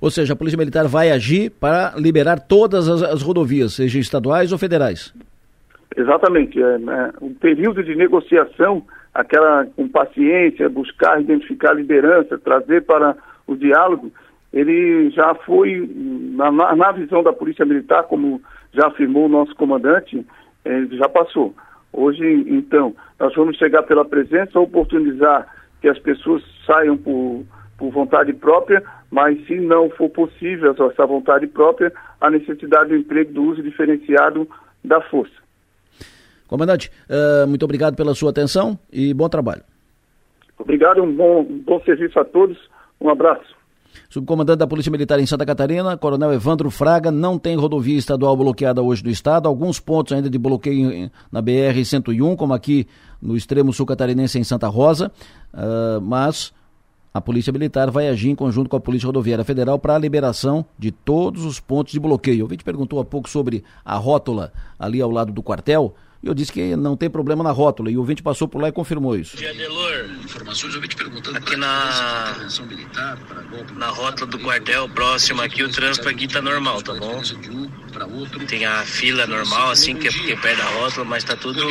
Ou 0.00 0.10
seja, 0.10 0.32
a 0.32 0.36
Polícia 0.36 0.58
Militar 0.58 0.86
vai 0.86 1.10
agir 1.10 1.50
para 1.50 1.94
liberar 1.96 2.40
todas 2.40 2.88
as, 2.88 3.02
as 3.02 3.22
rodovias, 3.22 3.74
sejam 3.74 4.00
estaduais 4.00 4.52
ou 4.52 4.58
federais. 4.58 5.12
Exatamente. 5.96 6.62
É, 6.62 6.78
né, 6.78 7.12
o 7.20 7.30
período 7.30 7.82
de 7.82 7.94
negociação, 7.94 8.82
aquela 9.14 9.66
com 9.76 9.88
paciência, 9.88 10.68
buscar 10.68 11.20
identificar 11.20 11.70
a 11.70 11.74
liderança, 11.74 12.38
trazer 12.38 12.82
para 12.82 13.16
o 13.46 13.56
diálogo, 13.56 14.10
ele 14.52 15.10
já 15.10 15.34
foi, 15.34 15.88
na, 16.34 16.50
na 16.50 16.92
visão 16.92 17.22
da 17.22 17.32
Polícia 17.32 17.64
Militar, 17.64 18.04
como 18.04 18.40
já 18.72 18.88
afirmou 18.88 19.26
o 19.26 19.28
nosso 19.28 19.54
comandante, 19.54 20.24
ele 20.64 20.96
já 20.96 21.08
passou. 21.08 21.54
Hoje, 21.92 22.44
então, 22.48 22.94
nós 23.18 23.34
vamos 23.34 23.56
chegar 23.56 23.82
pela 23.84 24.04
presença, 24.04 24.60
oportunizar 24.60 25.46
que 25.80 25.88
as 25.88 25.98
pessoas 25.98 26.42
saiam 26.66 26.96
por 26.96 27.44
por 27.78 27.90
vontade 27.90 28.32
própria, 28.32 28.82
mas 29.10 29.44
se 29.46 29.56
não 29.56 29.90
for 29.90 30.08
possível 30.10 30.72
essa 30.72 31.06
vontade 31.06 31.46
própria, 31.46 31.92
a 32.20 32.30
necessidade 32.30 32.90
do 32.90 32.96
emprego 32.96 33.32
do 33.32 33.42
uso 33.44 33.62
diferenciado 33.62 34.48
da 34.84 35.00
força. 35.02 35.34
Comandante, 36.46 36.90
uh, 37.10 37.46
muito 37.46 37.64
obrigado 37.64 37.96
pela 37.96 38.14
sua 38.14 38.30
atenção 38.30 38.78
e 38.92 39.12
bom 39.12 39.28
trabalho. 39.28 39.62
Obrigado, 40.58 41.02
um 41.02 41.12
bom, 41.14 41.40
um 41.40 41.58
bom 41.58 41.80
serviço 41.82 42.18
a 42.18 42.24
todos, 42.24 42.56
um 43.00 43.10
abraço. 43.10 43.55
Subcomandante 44.08 44.58
da 44.58 44.66
Polícia 44.66 44.90
Militar 44.90 45.18
em 45.18 45.26
Santa 45.26 45.46
Catarina, 45.46 45.96
Coronel 45.96 46.32
Evandro 46.32 46.70
Fraga, 46.70 47.10
não 47.10 47.38
tem 47.38 47.56
rodovia 47.56 47.98
estadual 47.98 48.36
bloqueada 48.36 48.82
hoje 48.82 49.04
no 49.04 49.10
estado, 49.10 49.48
alguns 49.48 49.80
pontos 49.80 50.12
ainda 50.12 50.30
de 50.30 50.38
bloqueio 50.38 51.10
na 51.30 51.42
BR-101, 51.42 52.36
como 52.36 52.54
aqui 52.54 52.86
no 53.20 53.36
extremo 53.36 53.72
sul 53.72 53.86
catarinense 53.86 54.38
em 54.38 54.44
Santa 54.44 54.68
Rosa, 54.68 55.10
uh, 55.52 56.00
mas 56.00 56.52
a 57.16 57.20
Polícia 57.20 57.50
Militar 57.50 57.90
vai 57.90 58.08
agir 58.08 58.28
em 58.28 58.34
conjunto 58.34 58.68
com 58.68 58.76
a 58.76 58.80
Polícia 58.80 59.06
Rodoviária 59.06 59.42
Federal 59.42 59.78
para 59.78 59.94
a 59.94 59.98
liberação 59.98 60.66
de 60.78 60.90
todos 60.90 61.46
os 61.46 61.58
pontos 61.58 61.92
de 61.92 61.98
bloqueio. 61.98 62.44
O 62.44 62.48
vídeo 62.48 62.62
perguntou 62.62 63.00
há 63.00 63.04
pouco 63.06 63.26
sobre 63.30 63.64
a 63.82 63.96
rótula 63.96 64.52
ali 64.78 65.00
ao 65.00 65.10
lado 65.10 65.32
do 65.32 65.42
quartel. 65.42 65.94
E 66.26 66.28
eu 66.28 66.34
disse 66.34 66.52
que 66.52 66.74
não 66.74 66.96
tem 66.96 67.08
problema 67.08 67.44
na 67.44 67.52
rótula. 67.52 67.88
E 67.88 67.96
o 67.96 68.00
ouvinte 68.00 68.20
passou 68.20 68.48
por 68.48 68.60
lá 68.60 68.68
e 68.68 68.72
confirmou 68.72 69.16
isso. 69.16 69.36
Delor, 69.36 70.10
informações, 70.24 70.72
o 70.72 70.76
ouvinte 70.78 70.96
perguntando 70.96 71.38
aqui 71.38 71.54
na, 71.54 72.34
na 73.76 73.86
rótula 73.90 74.28
do 74.28 74.36
quartel, 74.40 74.88
próximo 74.88 75.40
aqui, 75.40 75.62
o 75.62 75.70
trânsito 75.70 76.08
aqui 76.08 76.26
tá 76.26 76.42
normal, 76.42 76.82
tá 76.82 76.94
bom? 76.94 77.22
Tem 78.48 78.66
a 78.66 78.82
fila 78.82 79.24
normal, 79.28 79.70
assim, 79.70 79.94
que 79.94 80.08
é, 80.08 80.10
que 80.10 80.32
é 80.32 80.36
perto 80.36 80.58
da 80.58 80.64
rótula, 80.64 81.04
mas 81.04 81.22
tá 81.22 81.36
tudo 81.36 81.62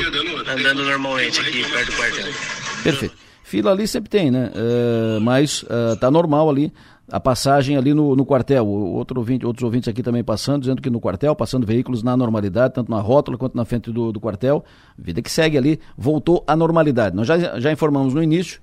andando 0.47 0.85
normalmente 0.85 1.41
aqui 1.41 1.69
perto 1.69 1.91
do 1.91 1.97
quartel. 1.97 2.33
Perfeito. 2.81 3.15
Fila 3.43 3.71
ali 3.71 3.87
sempre 3.87 4.09
tem, 4.09 4.31
né? 4.31 4.51
Uh, 4.55 5.19
mas 5.19 5.63
uh, 5.63 5.97
tá 5.99 6.09
normal 6.09 6.49
ali 6.49 6.71
a 7.11 7.19
passagem 7.19 7.77
ali 7.77 7.93
no, 7.93 8.15
no 8.15 8.25
quartel. 8.25 8.67
Outro 8.67 9.19
ouvinte, 9.19 9.45
outros 9.45 9.63
ouvintes 9.63 9.87
aqui 9.87 10.01
também 10.01 10.23
passando, 10.23 10.61
dizendo 10.61 10.81
que 10.81 10.89
no 10.89 10.99
quartel, 10.99 11.35
passando 11.35 11.65
veículos 11.65 12.01
na 12.01 12.17
normalidade, 12.17 12.73
tanto 12.73 12.89
na 12.89 12.99
rótula 12.99 13.37
quanto 13.37 13.55
na 13.55 13.65
frente 13.65 13.91
do, 13.91 14.11
do 14.11 14.19
quartel. 14.19 14.63
Vida 14.97 15.21
que 15.21 15.31
segue 15.31 15.57
ali, 15.57 15.79
voltou 15.97 16.43
à 16.47 16.55
normalidade. 16.55 17.15
Nós 17.15 17.27
já, 17.27 17.59
já 17.59 17.71
informamos 17.71 18.13
no 18.13 18.23
início 18.23 18.59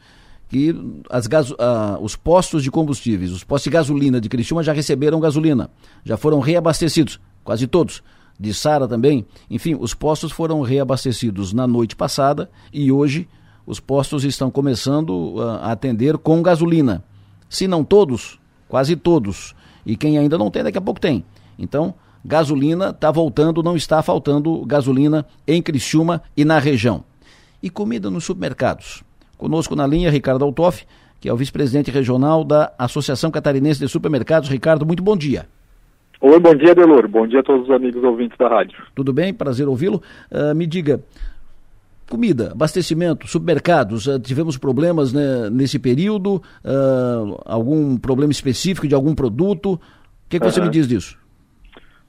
que 0.48 0.74
as 1.08 1.26
gaso, 1.26 1.54
uh, 1.54 2.02
os 2.02 2.14
postos 2.14 2.62
de 2.62 2.70
combustíveis, 2.70 3.32
os 3.32 3.42
postos 3.42 3.64
de 3.64 3.70
gasolina 3.70 4.20
de 4.20 4.28
Criciúma 4.28 4.62
já 4.62 4.72
receberam 4.72 5.18
gasolina, 5.18 5.70
já 6.04 6.18
foram 6.18 6.40
reabastecidos, 6.40 7.18
quase 7.42 7.66
todos. 7.66 8.02
De 8.40 8.52
Sara 8.52 8.88
também. 8.88 9.24
Enfim, 9.48 9.76
os 9.78 9.94
postos 9.94 10.32
foram 10.32 10.62
reabastecidos 10.62 11.52
na 11.52 11.66
noite 11.66 11.94
passada 11.94 12.50
e 12.72 12.90
hoje 12.90 13.28
os 13.64 13.78
postos 13.78 14.24
estão 14.24 14.50
começando 14.50 15.36
ah, 15.38 15.68
a 15.68 15.72
atender 15.72 16.18
com 16.18 16.42
gasolina. 16.42 17.04
Se 17.52 17.68
não 17.68 17.84
todos, 17.84 18.40
quase 18.66 18.96
todos. 18.96 19.54
E 19.84 19.94
quem 19.94 20.16
ainda 20.16 20.38
não 20.38 20.50
tem, 20.50 20.62
daqui 20.62 20.78
a 20.78 20.80
pouco 20.80 20.98
tem. 20.98 21.22
Então, 21.58 21.94
gasolina 22.24 22.88
está 22.88 23.10
voltando, 23.10 23.62
não 23.62 23.76
está 23.76 24.02
faltando 24.02 24.64
gasolina 24.64 25.26
em 25.46 25.60
Criciúma 25.60 26.22
e 26.34 26.46
na 26.46 26.58
região. 26.58 27.04
E 27.62 27.68
comida 27.68 28.10
nos 28.10 28.24
supermercados. 28.24 29.04
Conosco 29.36 29.76
na 29.76 29.86
linha, 29.86 30.10
Ricardo 30.10 30.46
Altoff, 30.46 30.86
que 31.20 31.28
é 31.28 31.32
o 31.32 31.36
vice-presidente 31.36 31.90
regional 31.90 32.42
da 32.42 32.72
Associação 32.78 33.30
Catarinense 33.30 33.78
de 33.78 33.86
Supermercados. 33.86 34.48
Ricardo, 34.48 34.86
muito 34.86 35.02
bom 35.02 35.14
dia. 35.14 35.46
Oi, 36.22 36.40
bom 36.40 36.54
dia, 36.54 36.74
Delor. 36.74 37.06
Bom 37.06 37.26
dia 37.26 37.40
a 37.40 37.42
todos 37.42 37.68
os 37.68 37.70
amigos 37.70 38.02
ouvintes 38.02 38.38
da 38.38 38.48
rádio. 38.48 38.78
Tudo 38.94 39.12
bem? 39.12 39.34
Prazer 39.34 39.68
ouvi-lo. 39.68 40.00
Uh, 40.30 40.54
me 40.54 40.66
diga, 40.66 41.02
Comida, 42.12 42.52
abastecimento, 42.52 43.26
supermercados, 43.26 44.06
uh, 44.06 44.20
tivemos 44.20 44.58
problemas 44.58 45.14
né, 45.14 45.48
nesse 45.50 45.78
período? 45.78 46.42
Uh, 46.62 47.40
algum 47.46 47.96
problema 47.96 48.30
específico 48.30 48.86
de 48.86 48.94
algum 48.94 49.14
produto? 49.14 49.72
O 49.76 49.80
que, 50.28 50.38
que 50.38 50.44
você 50.44 50.60
me 50.60 50.68
diz 50.68 50.86
disso? 50.86 51.18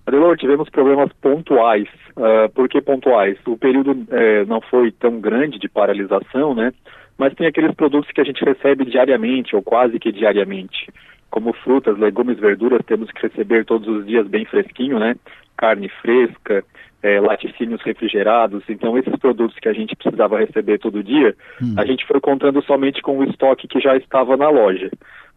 Adelor, 0.06 0.36
tivemos 0.36 0.70
problemas 0.70 1.10
pontuais. 1.22 1.88
Uh, 2.18 2.52
por 2.54 2.68
que 2.68 2.82
pontuais? 2.82 3.38
O 3.48 3.56
período 3.56 4.06
eh, 4.12 4.44
não 4.44 4.60
foi 4.60 4.92
tão 4.92 5.22
grande 5.22 5.58
de 5.58 5.70
paralisação, 5.70 6.54
né? 6.54 6.74
Mas 7.18 7.34
tem 7.36 7.48
aqueles 7.48 7.74
produtos 7.74 8.12
que 8.12 8.20
a 8.20 8.26
gente 8.26 8.44
recebe 8.44 8.84
diariamente 8.84 9.56
ou 9.56 9.62
quase 9.62 9.98
que 10.00 10.12
diariamente. 10.12 10.92
Como 11.30 11.54
frutas, 11.54 11.98
legumes, 11.98 12.38
verduras, 12.38 12.82
temos 12.86 13.10
que 13.10 13.26
receber 13.26 13.64
todos 13.64 13.88
os 13.88 14.06
dias 14.06 14.28
bem 14.28 14.44
fresquinho, 14.44 15.00
né? 15.00 15.16
Carne 15.56 15.88
fresca, 16.02 16.62
é, 17.04 17.20
laticínios 17.20 17.82
refrigerados. 17.82 18.64
Então, 18.70 18.98
esses 18.98 19.16
produtos 19.18 19.60
que 19.60 19.68
a 19.68 19.74
gente 19.74 19.96
precisava 19.96 20.40
receber 20.40 20.80
todo 20.80 21.04
dia, 21.04 21.36
hum. 21.62 21.76
a 21.78 21.86
gente 21.86 22.08
foi 22.08 22.20
contando 22.22 22.64
somente 22.64 23.02
com 23.02 23.20
o 23.20 23.24
estoque 23.26 23.68
que 23.68 23.82
já 23.82 23.96
estava 23.98 24.38
na 24.38 24.50
loja. 24.50 24.90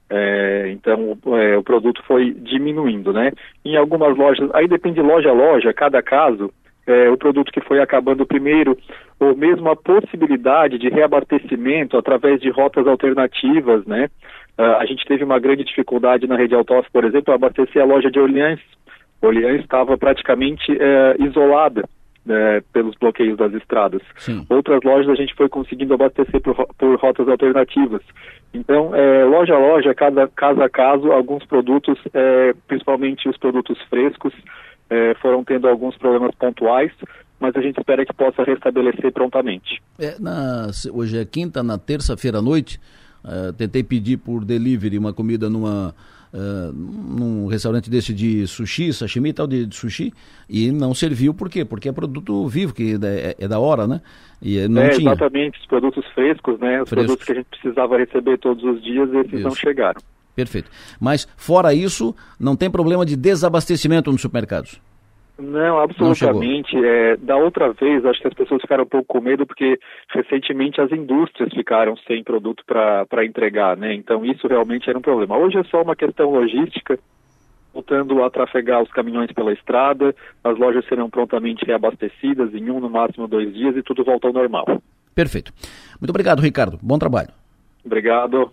É, 0.08 0.70
então, 0.70 1.18
é, 1.34 1.58
o 1.58 1.64
produto 1.64 2.00
foi 2.06 2.32
diminuindo, 2.32 3.12
né? 3.12 3.32
Em 3.64 3.76
algumas 3.76 4.16
lojas, 4.16 4.48
aí 4.54 4.68
depende 4.68 4.96
de 4.96 5.02
loja 5.02 5.30
a 5.30 5.32
loja, 5.32 5.72
cada 5.72 6.00
caso, 6.00 6.52
é, 6.86 7.10
o 7.10 7.16
produto 7.16 7.50
que 7.50 7.60
foi 7.60 7.80
acabando 7.80 8.24
primeiro, 8.24 8.78
ou 9.18 9.36
mesmo 9.36 9.68
a 9.68 9.74
possibilidade 9.74 10.78
de 10.78 10.88
reabastecimento 10.88 11.96
através 11.96 12.40
de 12.40 12.48
rotas 12.50 12.86
alternativas, 12.86 13.84
né? 13.84 14.08
Uh, 14.56 14.76
a 14.78 14.86
gente 14.86 15.04
teve 15.04 15.22
uma 15.22 15.38
grande 15.38 15.64
dificuldade 15.64 16.26
na 16.26 16.36
rede 16.36 16.54
Autof, 16.54 16.88
por 16.90 17.04
exemplo, 17.04 17.34
abastecer 17.34 17.82
a 17.82 17.84
loja 17.84 18.10
de 18.10 18.18
Orleans 18.18 18.60
Orleans 19.20 19.60
estava 19.60 19.96
praticamente 19.96 20.72
é, 20.72 21.16
isolada 21.20 21.88
né, 22.24 22.60
pelos 22.72 22.94
bloqueios 22.96 23.38
das 23.38 23.52
estradas. 23.54 24.02
Sim. 24.16 24.44
Outras 24.48 24.80
lojas 24.84 25.08
a 25.08 25.14
gente 25.14 25.34
foi 25.34 25.48
conseguindo 25.48 25.94
abastecer 25.94 26.40
por, 26.40 26.54
por 26.76 26.98
rotas 26.98 27.28
alternativas. 27.28 28.02
Então, 28.52 28.94
é, 28.94 29.24
loja 29.24 29.54
a 29.54 29.58
loja, 29.58 29.94
cada, 29.94 30.26
caso 30.28 30.62
a 30.62 30.68
caso, 30.68 31.12
alguns 31.12 31.44
produtos, 31.46 31.98
é, 32.12 32.52
principalmente 32.66 33.28
os 33.28 33.36
produtos 33.36 33.80
frescos, 33.88 34.34
foram 35.20 35.42
tendo 35.42 35.66
alguns 35.66 35.96
problemas 35.98 36.32
pontuais, 36.36 36.92
mas 37.40 37.56
a 37.56 37.60
gente 37.60 37.76
espera 37.76 38.06
que 38.06 38.14
possa 38.14 38.44
restabelecer 38.44 39.12
prontamente. 39.12 39.82
É, 39.98 40.14
na, 40.20 40.68
hoje 40.92 41.18
é 41.18 41.24
quinta, 41.24 41.60
na 41.60 41.76
terça-feira 41.76 42.38
à 42.38 42.40
noite, 42.40 42.78
tentei 43.58 43.82
pedir 43.82 44.18
por 44.18 44.44
delivery 44.44 44.96
uma 44.96 45.12
comida 45.12 45.50
numa 45.50 45.92
uh, 46.32 46.72
num 46.72 47.46
restaurante 47.46 47.90
desse 47.90 48.12
de 48.14 48.46
sushi, 48.46 48.92
sashimi 48.92 49.30
e 49.30 49.32
tal, 49.32 49.46
de, 49.46 49.66
de, 49.66 49.74
sushi, 49.76 50.12
e 50.48 50.70
não 50.70 50.94
serviu, 50.94 51.34
por 51.34 51.48
quê? 51.48 51.64
Porque 51.64 51.88
é 51.88 51.92
produto 51.92 52.46
vivo, 52.46 52.74
que 52.74 52.96
é, 53.02 53.36
é 53.38 53.48
da 53.48 53.58
hora, 53.58 53.86
né? 53.86 54.00
E 54.40 54.66
não 54.68 54.82
é, 54.82 54.90
tinha. 54.90 55.12
exatamente, 55.12 55.58
os 55.60 55.66
produtos 55.66 56.04
frescos, 56.14 56.58
né? 56.60 56.82
Os 56.82 56.88
frescos. 56.88 57.06
produtos 57.06 57.26
que 57.26 57.32
a 57.32 57.34
gente 57.36 57.48
precisava 57.48 57.98
receber 57.98 58.38
todos 58.38 58.62
os 58.64 58.82
dias, 58.82 59.08
esses 59.12 59.32
isso. 59.32 59.42
não 59.42 59.54
chegaram. 59.54 60.00
Perfeito. 60.34 60.70
Mas, 61.00 61.26
fora 61.36 61.72
isso, 61.72 62.14
não 62.38 62.54
tem 62.54 62.70
problema 62.70 63.06
de 63.06 63.16
desabastecimento 63.16 64.12
nos 64.12 64.20
supermercados? 64.20 64.78
Não, 65.38 65.78
absolutamente. 65.78 66.74
Não 66.74 66.84
é, 66.84 67.16
da 67.16 67.36
outra 67.36 67.72
vez, 67.72 68.04
acho 68.04 68.20
que 68.20 68.28
as 68.28 68.34
pessoas 68.34 68.62
ficaram 68.62 68.84
um 68.84 68.88
pouco 68.88 69.06
com 69.06 69.20
medo 69.20 69.46
porque 69.46 69.78
recentemente 70.08 70.80
as 70.80 70.90
indústrias 70.90 71.52
ficaram 71.52 71.94
sem 72.06 72.24
produto 72.24 72.64
para 72.66 73.24
entregar, 73.24 73.76
né? 73.76 73.92
Então 73.94 74.24
isso 74.24 74.46
realmente 74.48 74.88
era 74.88 74.98
um 74.98 75.02
problema. 75.02 75.36
Hoje 75.36 75.58
é 75.58 75.64
só 75.64 75.82
uma 75.82 75.94
questão 75.94 76.30
logística, 76.30 76.98
voltando 77.74 78.24
a 78.24 78.30
trafegar 78.30 78.82
os 78.82 78.90
caminhões 78.90 79.30
pela 79.32 79.52
estrada, 79.52 80.14
as 80.42 80.58
lojas 80.58 80.86
serão 80.88 81.10
prontamente 81.10 81.66
reabastecidas 81.66 82.54
em 82.54 82.70
um, 82.70 82.80
no 82.80 82.88
máximo 82.88 83.28
dois 83.28 83.52
dias 83.52 83.76
e 83.76 83.82
tudo 83.82 84.04
volta 84.04 84.28
ao 84.28 84.32
normal. 84.32 84.64
Perfeito. 85.14 85.52
Muito 86.00 86.10
obrigado, 86.10 86.40
Ricardo. 86.40 86.78
Bom 86.82 86.98
trabalho. 86.98 87.28
Obrigado. 87.84 88.50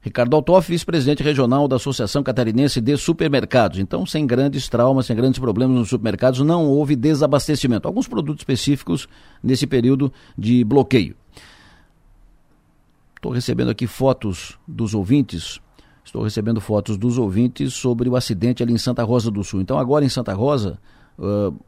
Ricardo 0.00 0.34
Altoff, 0.36 0.70
vice-presidente 0.70 1.22
regional 1.22 1.66
da 1.66 1.76
Associação 1.76 2.22
Catarinense 2.22 2.80
de 2.80 2.96
Supermercados. 2.96 3.78
Então, 3.78 4.06
sem 4.06 4.26
grandes 4.26 4.68
traumas, 4.68 5.06
sem 5.06 5.16
grandes 5.16 5.38
problemas 5.38 5.76
nos 5.76 5.88
supermercados, 5.88 6.40
não 6.40 6.66
houve 6.66 6.94
desabastecimento. 6.94 7.86
Alguns 7.86 8.06
produtos 8.06 8.42
específicos 8.42 9.08
nesse 9.42 9.66
período 9.66 10.12
de 10.36 10.64
bloqueio. 10.64 11.16
Estou 13.16 13.32
recebendo 13.32 13.70
aqui 13.70 13.86
fotos 13.86 14.58
dos 14.66 14.94
ouvintes. 14.94 15.60
Estou 16.04 16.22
recebendo 16.22 16.60
fotos 16.60 16.96
dos 16.96 17.18
ouvintes 17.18 17.74
sobre 17.74 18.08
o 18.08 18.16
acidente 18.16 18.62
ali 18.62 18.72
em 18.72 18.78
Santa 18.78 19.02
Rosa 19.02 19.30
do 19.30 19.42
Sul. 19.42 19.60
Então, 19.60 19.78
agora 19.78 20.04
em 20.04 20.08
Santa 20.08 20.32
Rosa, 20.32 20.78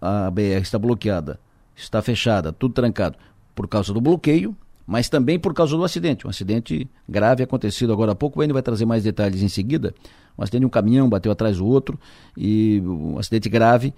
a 0.00 0.30
BR 0.30 0.62
está 0.62 0.78
bloqueada, 0.78 1.40
está 1.74 2.00
fechada, 2.00 2.52
tudo 2.52 2.72
trancado 2.72 3.18
por 3.54 3.66
causa 3.66 3.92
do 3.92 4.00
bloqueio 4.00 4.56
mas 4.90 5.08
também 5.08 5.38
por 5.38 5.54
causa 5.54 5.76
do 5.76 5.84
acidente. 5.84 6.26
Um 6.26 6.30
acidente 6.30 6.90
grave 7.08 7.44
acontecido 7.44 7.92
agora 7.92 8.10
há 8.10 8.14
pouco. 8.16 8.40
O 8.40 8.42
Enio 8.42 8.54
vai 8.54 8.62
trazer 8.62 8.84
mais 8.84 9.04
detalhes 9.04 9.40
em 9.40 9.48
seguida. 9.48 9.94
Um 10.36 10.42
acidente 10.42 10.62
de 10.62 10.66
um 10.66 10.68
caminhão 10.68 11.08
bateu 11.08 11.30
atrás 11.30 11.58
do 11.58 11.64
outro 11.64 11.96
e 12.36 12.82
um 12.84 13.16
acidente 13.16 13.48
grave. 13.48 13.94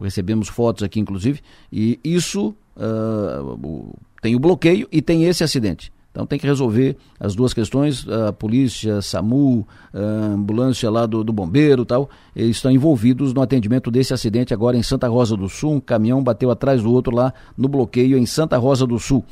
Recebemos 0.00 0.48
fotos 0.48 0.82
aqui, 0.82 0.98
inclusive. 0.98 1.40
E 1.72 2.00
isso 2.02 2.56
uh, 2.76 3.96
tem 4.20 4.34
o 4.34 4.40
bloqueio 4.40 4.88
e 4.90 5.00
tem 5.00 5.26
esse 5.26 5.44
acidente. 5.44 5.92
Então 6.10 6.26
tem 6.26 6.40
que 6.40 6.46
resolver 6.46 6.96
as 7.20 7.36
duas 7.36 7.54
questões, 7.54 8.04
a 8.08 8.32
polícia, 8.32 9.00
SAMU, 9.00 9.64
a 9.94 10.26
ambulância 10.34 10.90
lá 10.90 11.06
do, 11.06 11.22
do 11.22 11.32
bombeiro 11.32 11.84
tal, 11.84 12.10
eles 12.34 12.56
estão 12.56 12.70
envolvidos 12.72 13.32
no 13.32 13.40
atendimento 13.40 13.92
desse 13.92 14.12
acidente 14.12 14.52
agora 14.52 14.76
em 14.76 14.82
Santa 14.82 15.06
Rosa 15.06 15.36
do 15.36 15.48
Sul. 15.48 15.74
Um 15.74 15.80
caminhão 15.80 16.20
bateu 16.20 16.50
atrás 16.50 16.82
do 16.82 16.92
outro 16.92 17.14
lá 17.14 17.32
no 17.56 17.68
bloqueio 17.68 18.18
em 18.18 18.26
Santa 18.26 18.58
Rosa 18.58 18.84
do 18.84 18.98
Sul. 18.98 19.24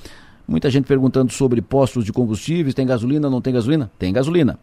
Muita 0.51 0.69
gente 0.69 0.85
perguntando 0.85 1.33
sobre 1.33 1.63
postos 1.63 2.05
de 2.05 2.13
combustíveis, 2.13 2.75
tem 2.75 2.85
gasolina, 2.85 3.31
não 3.31 3.41
tem 3.41 3.55
gasolina? 3.55 3.89
Tem 3.97 4.13
gasolina. 4.13 4.59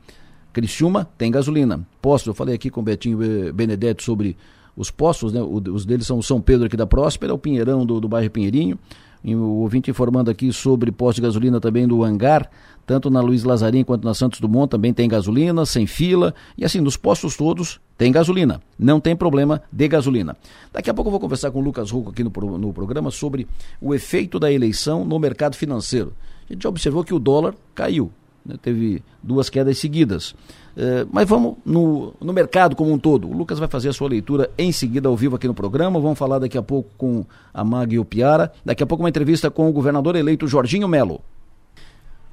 Criciúma 0.51 1.07
tem 1.17 1.31
gasolina. 1.31 1.79
Postos, 2.01 2.27
eu 2.27 2.33
falei 2.33 2.53
aqui 2.53 2.69
com 2.69 2.81
o 2.81 2.83
Betinho 2.83 3.17
Benedetti 3.53 4.03
sobre 4.03 4.35
os 4.75 4.91
postos, 4.91 5.31
né? 5.31 5.39
Os 5.41 5.85
deles 5.85 6.05
são 6.05 6.17
o 6.17 6.23
São 6.23 6.41
Pedro 6.41 6.65
aqui 6.65 6.75
da 6.75 6.85
Próspera, 6.85 7.33
o 7.33 7.37
Pinheirão 7.37 7.85
do, 7.85 8.01
do 8.01 8.09
bairro 8.09 8.29
Pinheirinho, 8.29 8.77
e 9.23 9.33
o 9.33 9.41
ouvinte 9.41 9.89
informando 9.89 10.29
aqui 10.29 10.51
sobre 10.51 10.91
posto 10.91 11.15
de 11.15 11.21
gasolina 11.21 11.57
também 11.61 11.87
do 11.87 12.03
Hangar, 12.03 12.51
tanto 12.87 13.09
na 13.09 13.19
Luiz 13.19 13.43
Lazarim 13.43 13.83
quanto 13.83 14.05
na 14.05 14.13
Santos 14.13 14.39
Dumont 14.39 14.69
também 14.69 14.93
tem 14.93 15.09
gasolina, 15.09 15.65
sem 15.65 15.85
fila, 15.85 16.33
e 16.57 16.63
assim, 16.63 16.79
nos 16.79 16.95
postos 16.95 17.35
todos 17.35 17.81
tem 17.97 18.13
gasolina, 18.13 18.61
não 18.79 18.97
tem 18.97 19.13
problema 19.13 19.61
de 19.69 19.87
gasolina. 19.89 20.37
Daqui 20.71 20.89
a 20.89 20.93
pouco 20.93 21.09
eu 21.09 21.11
vou 21.11 21.19
conversar 21.19 21.51
com 21.51 21.59
o 21.59 21.61
Lucas 21.61 21.91
Ruco 21.91 22.11
aqui 22.11 22.23
no, 22.23 22.31
no 22.57 22.71
programa 22.71 23.11
sobre 23.11 23.45
o 23.81 23.93
efeito 23.93 24.39
da 24.39 24.49
eleição 24.49 25.03
no 25.03 25.19
mercado 25.19 25.57
financeiro. 25.57 26.13
A 26.49 26.53
gente 26.53 26.63
já 26.63 26.69
observou 26.69 27.03
que 27.03 27.13
o 27.13 27.19
dólar 27.19 27.53
caiu, 27.75 28.09
né? 28.45 28.55
teve 28.61 29.03
duas 29.21 29.49
quedas 29.49 29.77
seguidas. 29.77 30.31
Uh, 30.31 31.09
mas 31.11 31.27
vamos 31.27 31.55
no, 31.65 32.13
no 32.21 32.31
mercado 32.31 32.73
como 32.73 32.93
um 32.93 32.97
todo. 32.97 33.27
O 33.27 33.33
Lucas 33.33 33.59
vai 33.59 33.67
fazer 33.67 33.89
a 33.89 33.93
sua 33.93 34.07
leitura 34.07 34.49
em 34.57 34.71
seguida 34.71 35.09
ao 35.09 35.17
vivo 35.17 35.35
aqui 35.35 35.47
no 35.47 35.53
programa. 35.53 35.99
Vamos 35.99 36.17
falar 36.17 36.39
daqui 36.39 36.57
a 36.57 36.63
pouco 36.63 36.89
com 36.97 37.25
a 37.53 37.65
Mag 37.65 38.01
Piara. 38.05 38.53
Daqui 38.63 38.81
a 38.81 38.85
pouco 38.85 39.03
uma 39.03 39.09
entrevista 39.09 39.51
com 39.51 39.67
o 39.67 39.73
governador 39.73 40.15
eleito 40.15 40.47
Jorginho 40.47 40.87
Melo. 40.87 41.19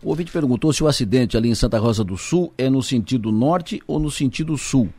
O 0.05 0.11
ouvinte 0.11 0.31
perguntou 0.31 0.71
se 0.71 0.85
o 0.85 0.87
acidente 0.87 1.35
ali 1.35 1.49
em 1.49 1.55
Santa 1.55 1.79
Rosa 1.79 2.05
do 2.05 2.19
Sul 2.19 2.53
é 2.59 2.69
no 2.69 2.83
sentido 2.83 3.33
norte 3.33 3.81
ou 3.87 3.99
no 3.99 4.11
sentido 4.11 4.57
sul. 4.59 4.91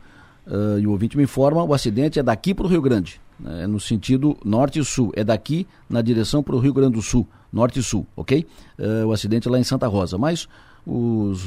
Uh, 0.44 0.80
e 0.80 0.86
o 0.86 0.90
ouvinte 0.90 1.16
me 1.16 1.22
informa, 1.22 1.62
o 1.62 1.72
acidente 1.72 2.18
é 2.18 2.24
daqui 2.24 2.52
para 2.52 2.66
o 2.66 2.68
Rio 2.68 2.82
Grande, 2.82 3.20
né? 3.38 3.62
é 3.62 3.66
no 3.68 3.78
sentido 3.78 4.36
norte 4.44 4.80
e 4.80 4.84
sul, 4.84 5.12
é 5.14 5.22
daqui 5.22 5.66
na 5.88 6.02
direção 6.02 6.42
para 6.42 6.56
o 6.56 6.58
Rio 6.58 6.72
Grande 6.72 6.94
do 6.94 7.02
Sul, 7.02 7.26
norte 7.52 7.78
e 7.78 7.82
sul, 7.82 8.04
ok? 8.16 8.46
Uh, 8.78 9.06
o 9.06 9.12
acidente 9.12 9.46
é 9.46 9.50
lá 9.50 9.58
em 9.58 9.64
Santa 9.64 9.86
Rosa, 9.86 10.18
mas 10.18 10.48
os, 10.84 11.40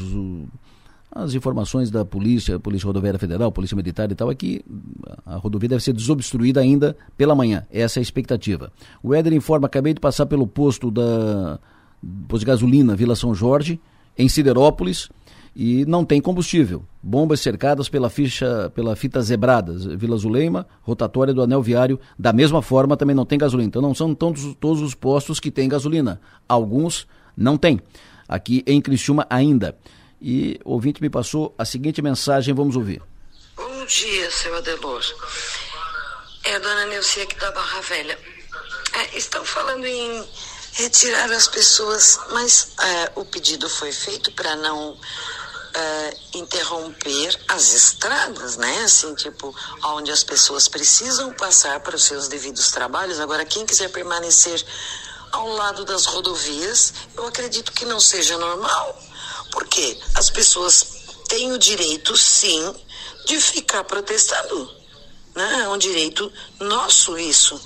as 1.12 1.34
informações 1.34 1.92
da 1.92 2.06
polícia, 2.06 2.60
Polícia 2.60 2.88
Rodoviária 2.88 3.20
Federal, 3.20 3.52
Polícia 3.52 3.76
Militar 3.76 4.10
e 4.10 4.16
tal, 4.16 4.32
é 4.32 4.36
que 4.36 4.62
a 5.26 5.36
rodovia 5.36 5.70
deve 5.70 5.84
ser 5.84 5.94
desobstruída 5.94 6.62
ainda 6.62 6.96
pela 7.18 7.36
manhã, 7.36 7.66
essa 7.70 8.00
é 8.00 8.02
a 8.02 8.04
expectativa. 8.04 8.72
O 9.04 9.14
Éder 9.14 9.34
informa, 9.34 9.68
acabei 9.68 9.94
de 9.94 10.00
passar 10.00 10.26
pelo 10.26 10.48
posto 10.48 10.92
da 10.92 11.60
posto 12.28 12.40
de 12.42 12.46
gasolina 12.46 12.96
Vila 12.96 13.16
São 13.16 13.34
Jorge, 13.34 13.80
em 14.18 14.28
Siderópolis, 14.28 15.10
e 15.56 15.86
não 15.86 16.06
tem 16.06 16.22
combustível. 16.22 16.86
Bombas 17.02 17.40
cercadas 17.40 17.90
pela, 17.90 18.10
ficha, 18.10 18.72
pela 18.76 18.96
fita 18.96 19.22
zebrada, 19.22 19.74
Vila 19.98 20.18
Zuleima, 20.18 20.68
rotatória 20.82 21.34
do 21.34 21.42
anel 21.42 21.62
viário, 21.62 22.00
da 22.18 22.32
mesma 22.32 22.62
forma 22.62 22.96
também 22.96 23.16
não 23.16 23.26
tem 23.26 23.38
gasolina. 23.38 23.68
Então 23.68 23.82
não 23.82 23.96
são 23.96 24.14
todos, 24.14 24.56
todos 24.60 24.82
os 24.82 24.94
postos 24.94 25.40
que 25.40 25.52
têm 25.52 25.68
gasolina. 25.68 26.22
Alguns 26.48 27.08
não 27.36 27.58
têm. 27.58 27.80
Aqui 28.28 28.64
em 28.68 28.80
Criciúma 28.80 29.26
ainda. 29.30 29.78
E 30.22 30.60
o 30.66 30.74
ouvinte 30.74 31.02
me 31.02 31.10
passou 31.10 31.54
a 31.58 31.66
seguinte 31.66 32.02
mensagem, 32.02 32.54
vamos 32.54 32.76
ouvir. 32.76 33.02
Bom 33.56 33.86
dia, 33.86 34.30
seu 34.32 34.56
Adelor. 34.56 35.02
É 36.46 36.56
a 36.56 36.60
dona 36.60 36.86
Neucia 36.88 37.24
aqui 37.24 37.40
da 37.40 37.52
Barra 37.52 37.82
Velha. 37.82 38.18
É, 38.94 39.18
estão 39.18 39.44
falando 39.46 39.86
em 39.86 40.24
retirar 40.74 41.32
as 41.32 41.48
pessoas, 41.48 42.20
mas 42.32 42.70
é, 42.80 43.12
o 43.16 43.26
pedido 43.26 43.70
foi 43.70 43.92
feito 43.92 44.32
para 44.32 44.56
não 44.56 44.98
uh, 45.70 46.38
interromper 46.38 47.38
as 47.48 47.74
estradas, 47.74 48.58
né? 48.58 48.84
Assim, 48.84 49.14
tipo, 49.16 49.56
onde 49.84 50.12
as 50.12 50.24
pessoas 50.24 50.68
precisam 50.68 51.34
passar 51.34 51.80
para 51.80 51.96
os 51.96 52.04
seus 52.04 52.28
devidos 52.28 52.72
trabalhos. 52.72 53.20
Agora, 53.20 53.46
quem 53.46 53.66
quiser 53.66 53.90
permanecer 53.90 54.64
ao 55.32 55.48
lado 55.50 55.86
das 55.86 56.06
rodovias, 56.06 56.94
eu 57.16 57.28
acredito 57.28 57.72
que 57.72 57.86
não 57.86 58.00
seja 58.00 58.38
normal. 58.38 58.98
Porque 59.52 60.00
as 60.16 60.30
pessoas 60.30 60.86
têm 61.28 61.52
o 61.52 61.58
direito, 61.58 62.16
sim, 62.18 62.76
de 63.26 63.40
ficar 63.40 63.84
protestando. 63.84 64.80
Né? 65.36 65.62
É 65.64 65.70
um 65.70 65.78
direito 65.78 66.32
nosso 66.60 67.18
isso. 67.18 67.60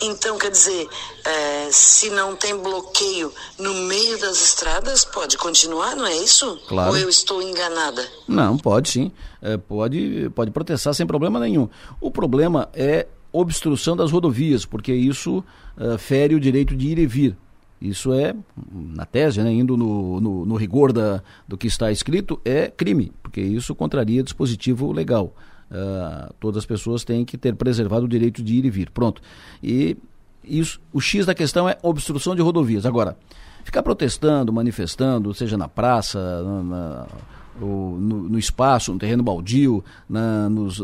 Então, 0.00 0.38
quer 0.38 0.50
dizer, 0.50 0.88
é, 1.24 1.68
se 1.72 2.10
não 2.10 2.36
tem 2.36 2.56
bloqueio 2.56 3.32
no 3.58 3.74
meio 3.74 4.18
das 4.18 4.40
estradas, 4.42 5.04
pode 5.04 5.36
continuar, 5.36 5.96
não 5.96 6.06
é 6.06 6.16
isso? 6.16 6.60
Claro. 6.68 6.90
Ou 6.90 6.96
eu 6.96 7.08
estou 7.08 7.42
enganada? 7.42 8.06
Não, 8.26 8.56
pode 8.56 8.88
sim. 8.90 9.12
É, 9.42 9.56
pode, 9.56 10.30
pode 10.34 10.50
protestar 10.50 10.94
sem 10.94 11.06
problema 11.06 11.40
nenhum. 11.40 11.68
O 12.00 12.10
problema 12.10 12.68
é 12.74 13.06
obstrução 13.32 13.96
das 13.96 14.10
rodovias, 14.10 14.64
porque 14.64 14.92
isso 14.92 15.44
uh, 15.76 15.98
fere 15.98 16.34
o 16.34 16.40
direito 16.40 16.76
de 16.76 16.88
ir 16.88 16.98
e 16.98 17.06
vir. 17.06 17.36
Isso 17.80 18.12
é, 18.12 18.34
na 18.72 19.06
tese, 19.06 19.40
né, 19.40 19.52
indo 19.52 19.76
no, 19.76 20.20
no, 20.20 20.44
no, 20.44 20.56
rigor 20.56 20.92
da, 20.92 21.22
do 21.46 21.56
que 21.56 21.68
está 21.68 21.92
escrito, 21.92 22.40
é 22.44 22.68
crime, 22.68 23.12
porque 23.22 23.40
isso 23.40 23.74
contraria 23.74 24.22
dispositivo 24.22 24.90
legal. 24.90 25.32
Uh, 25.70 26.32
todas 26.40 26.58
as 26.58 26.66
pessoas 26.66 27.04
têm 27.04 27.24
que 27.24 27.36
ter 27.36 27.54
preservado 27.54 28.06
o 28.06 28.08
direito 28.08 28.42
de 28.42 28.54
ir 28.54 28.64
e 28.64 28.70
vir. 28.70 28.90
Pronto. 28.90 29.20
E 29.62 29.96
isso, 30.42 30.80
o 30.92 31.00
X 31.00 31.26
da 31.26 31.34
questão 31.34 31.68
é 31.68 31.76
obstrução 31.82 32.34
de 32.34 32.40
rodovias. 32.40 32.86
Agora, 32.86 33.16
ficar 33.64 33.82
protestando, 33.82 34.52
manifestando, 34.52 35.32
seja 35.34 35.58
na 35.58 35.68
praça, 35.68 36.42
na, 36.42 36.62
na 36.62 37.06
no, 37.60 38.28
no, 38.28 38.38
espaço, 38.38 38.92
no 38.92 38.98
terreno 38.98 39.22
baldio, 39.22 39.84
na, 40.08 40.48
nos, 40.48 40.80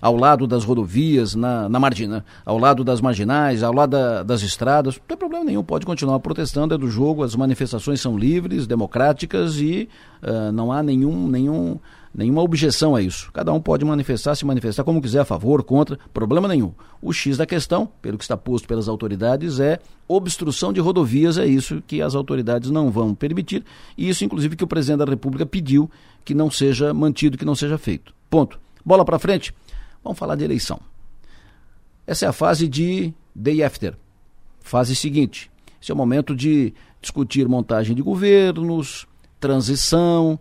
ao 0.00 0.16
lado 0.16 0.46
das 0.46 0.64
rodovias, 0.64 1.34
na, 1.34 1.68
na 1.68 1.78
margina, 1.78 2.24
ao 2.44 2.58
lado 2.58 2.82
das 2.82 3.00
marginais, 3.00 3.62
ao 3.62 3.72
lado 3.72 3.90
da, 3.90 4.22
das 4.22 4.42
estradas, 4.42 4.96
não 4.96 5.04
tem 5.06 5.16
problema 5.16 5.44
nenhum, 5.44 5.62
pode 5.62 5.84
continuar 5.84 6.18
protestando, 6.20 6.74
é 6.74 6.78
do 6.78 6.88
jogo, 6.88 7.22
as 7.22 7.36
manifestações 7.36 8.00
são 8.00 8.16
livres, 8.16 8.66
democráticas 8.66 9.56
e 9.56 9.88
uh, 10.22 10.52
não 10.52 10.72
há 10.72 10.82
nenhum, 10.82 11.28
nenhum 11.28 11.78
nenhuma 12.14 12.42
objeção 12.42 12.94
a 12.94 13.02
isso. 13.02 13.30
Cada 13.32 13.52
um 13.52 13.60
pode 13.60 13.84
manifestar, 13.84 14.34
se 14.36 14.46
manifestar 14.46 14.84
como 14.84 15.02
quiser, 15.02 15.20
a 15.20 15.24
favor, 15.24 15.62
contra, 15.64 15.98
problema 16.12 16.46
nenhum. 16.46 16.72
O 17.02 17.12
X 17.12 17.36
da 17.36 17.44
questão, 17.44 17.88
pelo 18.00 18.16
que 18.16 18.24
está 18.24 18.36
posto 18.36 18.68
pelas 18.68 18.88
autoridades, 18.88 19.58
é 19.58 19.80
obstrução 20.06 20.72
de 20.72 20.80
rodovias, 20.80 21.36
é 21.36 21.46
isso 21.46 21.82
que 21.86 22.00
as 22.00 22.14
autoridades 22.14 22.70
não 22.70 22.90
vão 22.90 23.14
permitir, 23.14 23.64
e 23.98 24.08
isso, 24.08 24.24
inclusive, 24.24 24.54
que 24.54 24.64
o 24.64 24.68
presidente 24.68 25.04
da 25.04 25.10
República 25.10 25.44
pediu 25.44 25.90
que 26.24 26.34
não 26.34 26.50
seja 26.50 26.94
mantido, 26.94 27.36
que 27.36 27.44
não 27.44 27.54
seja 27.54 27.76
feito. 27.76 28.14
Ponto. 28.30 28.60
Bola 28.84 29.04
para 29.04 29.18
frente. 29.18 29.52
Vamos 30.02 30.18
falar 30.18 30.36
de 30.36 30.44
eleição. 30.44 30.78
Essa 32.06 32.26
é 32.26 32.28
a 32.28 32.32
fase 32.32 32.68
de 32.68 33.12
day 33.34 33.62
after. 33.62 33.96
Fase 34.60 34.94
seguinte. 34.94 35.50
Esse 35.80 35.90
é 35.90 35.94
o 35.94 35.96
momento 35.96 36.36
de 36.36 36.72
discutir 37.00 37.48
montagem 37.48 37.94
de 37.94 38.02
governos, 38.02 39.06
transição, 39.40 40.38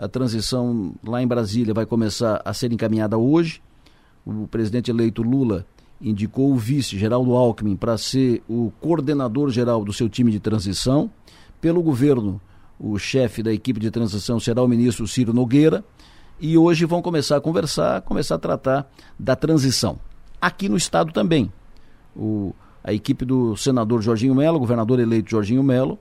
a 0.00 0.08
transição 0.08 0.94
lá 1.06 1.22
em 1.22 1.26
Brasília 1.26 1.74
vai 1.74 1.84
começar 1.84 2.40
a 2.42 2.54
ser 2.54 2.72
encaminhada 2.72 3.18
hoje. 3.18 3.60
O 4.24 4.46
presidente 4.46 4.90
eleito 4.90 5.22
Lula 5.22 5.66
indicou 6.00 6.50
o 6.50 6.56
vice 6.56 6.98
Geraldo 6.98 7.34
Alckmin 7.34 7.76
para 7.76 7.98
ser 7.98 8.42
o 8.48 8.72
coordenador 8.80 9.50
geral 9.50 9.84
do 9.84 9.92
seu 9.92 10.08
time 10.08 10.32
de 10.32 10.40
transição. 10.40 11.10
Pelo 11.60 11.82
governo, 11.82 12.40
o 12.78 12.98
chefe 12.98 13.42
da 13.42 13.52
equipe 13.52 13.78
de 13.78 13.90
transição 13.90 14.40
será 14.40 14.62
o 14.62 14.68
ministro 14.68 15.06
Ciro 15.06 15.34
Nogueira. 15.34 15.84
E 16.40 16.56
hoje 16.56 16.86
vão 16.86 17.02
começar 17.02 17.36
a 17.36 17.40
conversar, 17.40 18.00
começar 18.00 18.36
a 18.36 18.38
tratar 18.38 18.90
da 19.18 19.36
transição. 19.36 19.98
Aqui 20.40 20.66
no 20.70 20.78
estado 20.78 21.12
também. 21.12 21.52
O, 22.16 22.54
a 22.82 22.94
equipe 22.94 23.26
do 23.26 23.54
senador 23.54 24.00
Jorginho 24.00 24.34
Melo, 24.34 24.58
governador 24.58 24.98
eleito 24.98 25.30
Jorginho 25.30 25.62
Melo, 25.62 25.98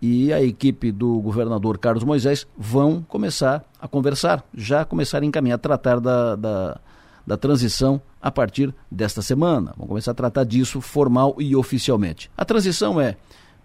e 0.00 0.32
a 0.32 0.42
equipe 0.42 0.92
do 0.92 1.20
governador 1.20 1.78
Carlos 1.78 2.04
Moisés 2.04 2.46
vão 2.56 3.02
começar 3.02 3.64
a 3.80 3.88
conversar, 3.88 4.44
já 4.54 4.84
começar 4.84 5.22
a 5.22 5.24
encaminhar, 5.24 5.56
a 5.56 5.58
tratar 5.58 6.00
da, 6.00 6.36
da, 6.36 6.80
da 7.26 7.36
transição 7.36 8.00
a 8.20 8.30
partir 8.30 8.74
desta 8.90 9.22
semana. 9.22 9.74
Vão 9.76 9.86
começar 9.86 10.10
a 10.10 10.14
tratar 10.14 10.44
disso 10.44 10.80
formal 10.80 11.36
e 11.38 11.56
oficialmente. 11.56 12.30
A 12.36 12.44
transição 12.44 13.00
é 13.00 13.16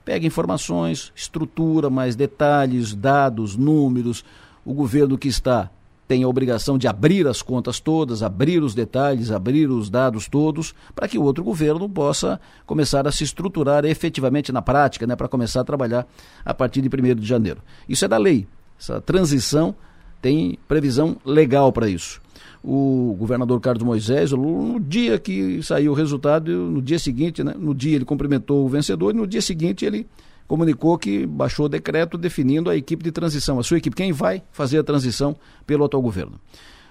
pega 0.06 0.26
informações, 0.26 1.12
estrutura, 1.16 1.90
mais 1.90 2.16
detalhes, 2.16 2.94
dados, 2.94 3.56
números. 3.56 4.24
O 4.66 4.74
governo 4.74 5.18
que 5.18 5.28
está 5.28 5.70
tem 6.12 6.24
a 6.24 6.28
obrigação 6.28 6.78
de 6.78 6.90
abrir 6.90 7.26
as 7.26 7.42
contas 7.42 7.80
todas, 7.80 8.22
abrir 8.22 8.62
os 8.62 8.76
detalhes, 8.76 9.32
abrir 9.32 9.70
os 9.70 9.90
dados 9.90 10.28
todos, 10.28 10.76
para 10.94 11.08
que 11.08 11.18
o 11.18 11.24
outro 11.24 11.42
governo 11.42 11.88
possa 11.88 12.38
começar 12.66 13.08
a 13.08 13.14
se 13.14 13.24
estruturar 13.24 13.86
efetivamente 13.86 14.52
na 14.52 14.62
prática, 14.62 15.08
né, 15.08 15.16
para 15.16 15.30
começar 15.30 15.62
a 15.62 15.64
trabalhar 15.64 16.06
a 16.44 16.54
partir 16.54 16.82
de 16.82 16.90
1 16.90 17.16
de 17.16 17.26
janeiro. 17.26 17.62
Isso 17.88 18.04
é 18.04 18.10
da 18.10 18.18
lei. 18.18 18.46
Essa 18.78 19.00
transição 19.00 19.74
tem 20.22 20.60
previsão 20.68 21.16
legal 21.24 21.72
para 21.72 21.88
isso. 21.88 22.20
O 22.62 23.16
governador 23.18 23.62
Carlos 23.62 23.82
Moisés, 23.82 24.34
no 24.34 24.82
dia 24.82 25.18
que 25.18 25.64
saiu 25.64 25.94
o 25.94 25.96
resultado, 25.96 26.52
no 26.52 26.82
dia 26.82 27.00
seguinte, 27.00 27.42
né, 27.42 27.56
no 27.58 27.74
dia 27.74 27.96
ele 27.96 28.04
cumprimentou 28.04 28.66
o 28.66 28.68
vencedor 28.68 29.16
e 29.16 29.18
no 29.18 29.26
dia 29.26 29.42
seguinte 29.42 29.86
ele 29.86 30.06
comunicou 30.52 30.98
que 30.98 31.26
baixou 31.26 31.68
o 31.68 31.70
decreto 31.70 32.18
definindo 32.18 32.70
a 32.70 32.76
equipe 32.76 33.02
de 33.02 33.10
transição, 33.10 33.58
a 33.58 33.64
sua 33.64 33.78
equipe, 33.78 33.96
quem 33.96 34.12
vai 34.12 34.44
fazer 34.52 34.80
a 34.80 34.84
transição 34.84 35.34
pelo 35.66 35.86
atual 35.86 36.04
governo. 36.04 36.38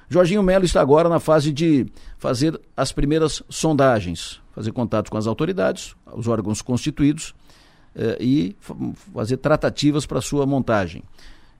Jorginho 0.09 0.43
Melo 0.43 0.65
está 0.65 0.81
agora 0.81 1.11
na 1.11 1.21
fase 1.21 1.53
de 1.53 1.85
fazer 2.17 2.59
as 2.75 2.91
primeiras 2.91 3.43
sondagens, 3.51 4.41
fazer 4.55 4.73
contatos 4.73 5.11
com 5.11 5.19
as 5.19 5.27
autoridades, 5.27 5.95
os 6.11 6.27
órgãos 6.27 6.63
constituídos 6.63 7.35
eh, 7.95 8.17
e 8.19 8.57
fazer 9.13 9.37
tratativas 9.37 10.07
para 10.07 10.23
sua 10.23 10.47
montagem. 10.47 11.03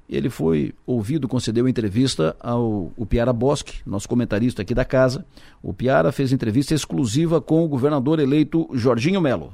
Ele 0.09 0.31
foi 0.31 0.73
ouvido, 0.87 1.29
concedeu 1.29 1.69
entrevista 1.69 2.35
ao 2.41 2.91
o 2.97 3.05
Piara 3.05 3.31
Bosque, 3.35 3.83
nosso 3.85 4.09
comentarista 4.09 4.63
aqui 4.63 4.73
da 4.73 4.87
casa. 4.87 5.27
O 5.63 5.75
Piara 5.75 6.11
fez 6.13 6.33
entrevista 6.33 6.73
exclusiva 6.73 7.43
com 7.43 7.63
o 7.63 7.69
governador 7.69 8.21
eleito 8.21 8.67
Jorginho 8.73 9.21
Melo. 9.21 9.53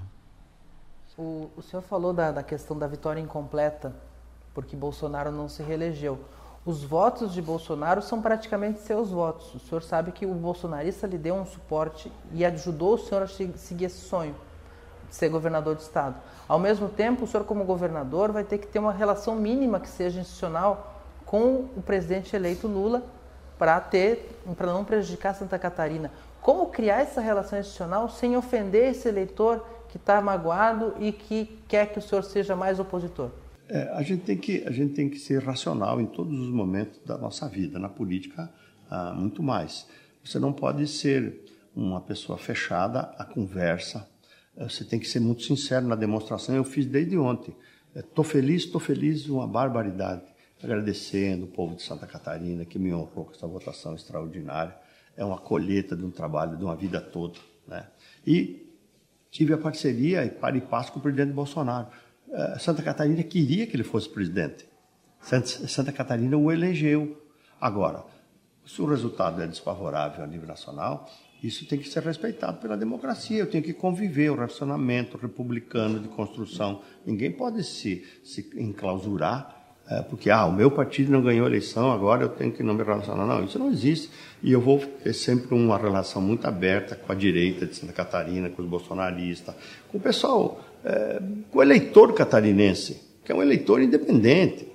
O, 1.18 1.50
o 1.56 1.62
senhor 1.62 1.82
falou 1.82 2.12
da, 2.12 2.30
da 2.30 2.42
questão 2.42 2.78
da 2.78 2.86
vitória 2.86 3.20
incompleta, 3.20 3.94
porque 4.52 4.76
Bolsonaro 4.76 5.30
não 5.30 5.48
se 5.48 5.62
reelegeu. 5.62 6.18
Os 6.64 6.82
votos 6.82 7.32
de 7.32 7.40
Bolsonaro 7.40 8.02
são 8.02 8.20
praticamente 8.20 8.80
seus 8.80 9.10
votos. 9.10 9.54
O 9.54 9.60
senhor 9.60 9.82
sabe 9.82 10.10
que 10.12 10.26
o 10.26 10.34
bolsonarista 10.34 11.06
lhe 11.06 11.16
deu 11.16 11.36
um 11.36 11.46
suporte 11.46 12.10
e 12.32 12.44
ajudou 12.44 12.94
o 12.94 12.98
senhor 12.98 13.22
a 13.22 13.28
seguir 13.28 13.84
esse 13.84 14.00
sonho 14.00 14.34
de 15.08 15.14
ser 15.14 15.28
governador 15.28 15.76
de 15.76 15.82
estado. 15.82 16.16
Ao 16.48 16.58
mesmo 16.58 16.88
tempo, 16.88 17.24
o 17.24 17.26
senhor 17.26 17.44
como 17.44 17.64
governador 17.64 18.32
vai 18.32 18.42
ter 18.42 18.58
que 18.58 18.66
ter 18.66 18.80
uma 18.80 18.92
relação 18.92 19.36
mínima 19.36 19.78
que 19.78 19.88
seja 19.88 20.20
institucional 20.20 20.94
com 21.24 21.68
o 21.76 21.82
presidente 21.84 22.34
eleito 22.34 22.66
Lula 22.66 23.04
para 23.56 23.80
ter, 23.80 24.36
para 24.56 24.72
não 24.72 24.84
prejudicar 24.84 25.34
Santa 25.34 25.58
Catarina. 25.58 26.10
Como 26.42 26.66
criar 26.66 27.00
essa 27.00 27.20
relação 27.20 27.58
institucional 27.58 28.08
sem 28.08 28.36
ofender 28.36 28.90
esse 28.90 29.08
eleitor 29.08 29.64
que 29.97 30.03
está 30.03 30.20
magoado 30.20 30.94
e 31.01 31.11
que 31.11 31.59
quer 31.66 31.90
que 31.90 31.99
o 31.99 32.03
senhor 32.03 32.22
seja 32.22 32.55
mais 32.55 32.78
opositor? 32.78 33.30
É, 33.68 33.90
a, 33.94 34.03
gente 34.03 34.24
tem 34.24 34.36
que, 34.36 34.62
a 34.66 34.70
gente 34.70 34.94
tem 34.94 35.09
que 35.09 35.18
ser 35.18 35.42
racional 35.42 36.01
em 36.01 36.07
todos 36.07 36.38
os 36.38 36.51
momentos 36.51 37.01
da 37.05 37.16
nossa 37.16 37.49
vida, 37.49 37.78
na 37.78 37.88
política, 37.88 38.51
ah, 38.90 39.14
muito 39.14 39.42
mais. 39.42 39.88
Você 40.22 40.38
não 40.38 40.53
pode 40.53 40.86
ser 40.86 41.40
uma 41.74 42.01
pessoa 42.01 42.38
fechada 42.38 43.01
à 43.18 43.24
conversa, 43.24 44.07
é, 44.57 44.64
você 44.64 44.84
tem 44.84 45.01
que 45.01 45.09
ser 45.09 45.20
muito 45.20 45.42
sincero 45.42 45.86
na 45.86 45.97
demonstração. 45.97 46.55
Eu 46.55 46.64
fiz 46.64 46.84
desde 46.86 47.16
ontem. 47.16 47.57
Estou 47.94 48.24
é, 48.24 48.28
feliz, 48.28 48.64
estou 48.64 48.80
feliz, 48.80 49.26
uma 49.28 49.47
barbaridade. 49.47 50.22
Agradecendo 50.62 51.44
o 51.44 51.49
povo 51.49 51.74
de 51.74 51.82
Santa 51.82 52.07
Catarina 52.07 52.64
que 52.64 52.78
me 52.78 52.92
honrou 52.92 53.26
com 53.26 53.32
essa 53.32 53.47
votação 53.47 53.94
extraordinária. 53.94 54.74
É 55.16 55.24
uma 55.24 55.38
colheita 55.38 55.97
de 55.97 56.05
um 56.05 56.11
trabalho 56.11 56.57
de 56.57 56.64
uma 56.64 56.76
vida 56.76 57.01
toda. 57.01 57.38
Né? 57.66 57.86
E 58.26 58.65
tive 59.37 59.53
a 59.53 59.59
parceria 59.59 60.24
e 60.24 60.30
para 60.30 60.57
e 60.57 60.62
passo 60.62 60.91
com 60.91 60.99
o 60.99 61.03
presidente 61.03 61.32
Bolsonaro. 61.32 61.89
Eh, 62.32 62.59
Santa 62.59 62.82
Catarina 62.82 63.22
queria 63.22 63.66
que 63.66 63.76
ele 63.76 63.84
fosse 63.84 64.09
presidente. 64.09 64.66
Santa 65.20 65.93
Catarina 65.93 66.39
o 66.39 66.51
elegeu. 66.51 67.22
Agora, 67.61 68.03
se 68.64 68.80
o 68.80 68.87
resultado 68.87 69.43
é 69.43 69.47
desfavorável 69.47 70.24
a 70.24 70.26
nível 70.26 70.49
nacional, 70.49 71.07
isso 71.43 71.66
tem 71.66 71.78
que 71.78 71.87
ser 71.87 72.03
respeitado 72.03 72.59
pela 72.61 72.78
democracia. 72.78 73.39
Eu 73.39 73.51
tenho 73.51 73.62
que 73.62 73.74
conviver 73.74 74.30
o 74.30 74.37
relacionamento 74.37 75.18
republicano 75.18 76.01
de 76.01 76.09
construção. 76.09 76.80
Ninguém 77.05 77.30
pode 77.30 77.62
se, 77.62 78.07
se 78.24 78.51
enclausurar 78.57 79.55
é, 79.89 80.03
porque 80.03 80.30
ah, 80.30 80.45
o 80.47 80.53
meu 80.53 80.68
partido 80.68 81.12
não 81.12 81.22
ganhou 81.22 81.47
eleição, 81.47 81.93
agora 81.93 82.24
eu 82.24 82.28
tenho 82.28 82.51
que 82.51 82.62
não 82.62 82.74
me 82.74 82.82
relacionar. 82.82 83.24
Não, 83.24 83.45
isso 83.45 83.59
não 83.59 83.70
existe. 83.70 84.11
E 84.43 84.53
eu 84.53 84.61
vou 84.61 84.78
ter 84.80 85.12
sempre 85.12 85.55
uma 85.55 85.78
relação 85.78 86.20
muito 86.20 86.45
aberta 86.47 86.97
com 86.97 87.12
a 87.12 87.14
direita 87.14 87.66
de 87.66 87.76
Santa 87.76 87.93
Catarina, 87.93 88.51
com 88.51 88.62
os 88.62 88.68
bolsonaristas, 88.68 89.55
com 89.89 89.99
o 89.99 90.01
pessoal, 90.01 90.61
é, 90.84 91.22
com 91.53 91.61
o 91.61 91.62
eleitor 91.62 92.12
catarinense, 92.14 93.01
que 93.24 93.30
é 93.30 93.34
um 93.34 93.43
eleitor 93.43 93.80
independente. 93.80 94.66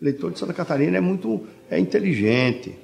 O 0.00 0.04
eleitor 0.04 0.32
de 0.32 0.40
Santa 0.40 0.52
Catarina 0.52 0.96
é 0.96 1.00
muito 1.00 1.46
é 1.70 1.78
inteligente, 1.78 2.76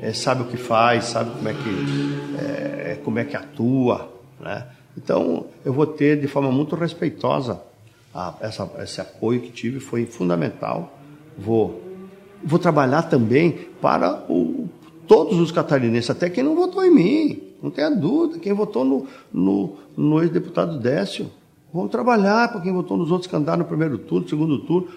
é, 0.00 0.14
sabe 0.14 0.42
o 0.42 0.46
que 0.46 0.56
faz, 0.56 1.04
sabe 1.04 1.30
como 1.30 1.48
é 1.48 1.52
que, 1.52 2.40
é, 2.42 2.98
como 3.04 3.18
é 3.18 3.24
que 3.24 3.36
atua. 3.36 4.10
Né? 4.40 4.66
Então, 4.96 5.46
eu 5.62 5.74
vou 5.74 5.86
ter 5.86 6.18
de 6.18 6.26
forma 6.26 6.50
muito 6.50 6.74
respeitosa 6.74 7.60
a, 8.16 8.34
essa, 8.40 8.68
esse 8.78 8.98
apoio 8.98 9.42
que 9.42 9.50
tive, 9.50 9.78
foi 9.78 10.06
fundamental. 10.06 10.98
Vou, 11.36 11.82
vou 12.42 12.58
trabalhar 12.58 13.02
também 13.02 13.68
para 13.80 14.24
o, 14.30 14.70
todos 15.06 15.38
os 15.38 15.52
catarinenses, 15.52 16.08
até 16.08 16.30
quem 16.30 16.42
não 16.42 16.56
votou 16.56 16.82
em 16.82 16.90
mim, 16.90 17.42
não 17.62 17.70
tenha 17.70 17.90
dúvida, 17.90 18.38
quem 18.38 18.54
votou 18.54 18.84
no, 18.84 19.06
no, 19.30 19.76
no 19.94 20.22
ex-deputado 20.22 20.78
Décio. 20.78 21.30
Vamos 21.72 21.90
trabalhar 21.90 22.50
para 22.50 22.60
quem 22.62 22.72
votou 22.72 22.96
nos 22.96 23.10
outros 23.10 23.30
candidatos 23.30 23.58
no 23.58 23.64
primeiro 23.66 23.98
turno, 23.98 24.26
segundo 24.26 24.60
turno. 24.60 24.88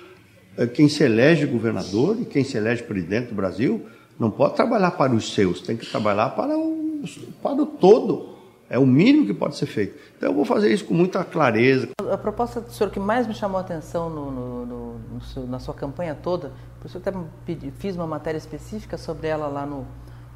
É, 0.57 0.65
quem 0.65 0.87
se 0.87 1.03
elege 1.03 1.45
governador 1.45 2.17
e 2.21 2.25
quem 2.25 2.45
se 2.45 2.55
elege 2.55 2.83
presidente 2.83 3.29
do 3.29 3.35
Brasil 3.35 3.85
não 4.17 4.31
pode 4.31 4.55
trabalhar 4.55 4.91
para 4.91 5.13
os 5.13 5.33
seus, 5.33 5.61
tem 5.61 5.75
que 5.75 5.85
trabalhar 5.85 6.29
para 6.29 6.57
o, 6.57 7.03
para 7.43 7.61
o 7.61 7.65
todo. 7.65 8.28
É 8.69 8.77
o 8.77 8.85
mínimo 8.85 9.25
que 9.25 9.33
pode 9.33 9.55
ser 9.55 9.65
feito. 9.65 9.99
Então 10.15 10.29
eu 10.29 10.35
vou 10.35 10.45
fazer 10.45 10.71
isso 10.71 10.85
com 10.85 10.93
muita 10.93 11.23
clareza. 11.23 11.89
A 12.11 12.17
proposta 12.17 12.61
do 12.61 12.71
senhor 12.71 12.91
que 12.91 12.99
mais 12.99 13.25
me 13.25 13.33
chamou 13.33 13.57
a 13.57 13.61
atenção 13.61 14.09
no, 14.09 14.31
no, 14.31 14.65
no, 14.99 15.21
seu, 15.21 15.47
na 15.47 15.57
sua 15.57 15.73
campanha 15.73 16.15
toda, 16.15 16.51
eu 16.83 17.01
até 17.01 17.11
pedi, 17.45 17.71
fiz 17.71 17.95
uma 17.95 18.05
matéria 18.05 18.37
específica 18.37 18.95
sobre 18.95 19.27
ela 19.27 19.47
lá 19.47 19.65
no, 19.65 19.87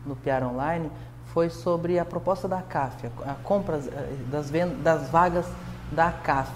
no 0.04 0.16
PR 0.16 0.44
Online, 0.44 0.90
foi 1.26 1.50
sobre 1.50 2.00
a 2.00 2.06
proposta 2.06 2.48
da 2.48 2.62
CAF, 2.62 3.08
a, 3.26 3.36
compra 3.44 3.78
eh, 3.78 4.16
das, 4.32 4.52
das 4.82 5.10
vagas 5.10 5.46
da 5.92 6.12
CAF. 6.12 6.52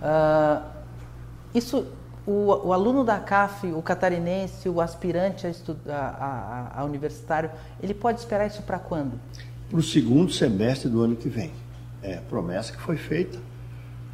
Uh, 0.00 0.62
isso, 1.54 1.86
o, 2.26 2.68
o, 2.68 2.72
aluno 2.72 3.04
da 3.04 3.18
CAF, 3.18 3.66
o 3.72 3.82
catarinense, 3.82 4.68
o 4.68 4.80
aspirante 4.80 5.46
a, 5.46 5.50
a, 5.92 6.76
a, 6.76 6.80
a 6.80 6.84
universitário, 6.84 7.50
ele 7.82 7.94
pode 7.94 8.20
esperar 8.20 8.46
isso 8.46 8.62
para 8.62 8.78
quando? 8.78 9.18
Para 9.70 9.78
o 9.78 9.82
segundo 9.82 10.32
semestre 10.32 10.90
do 10.90 11.00
ano 11.00 11.14
que 11.14 11.28
vem. 11.28 11.52
É 12.02 12.16
promessa 12.16 12.72
que 12.72 12.82
foi 12.82 12.96
feita, 12.96 13.38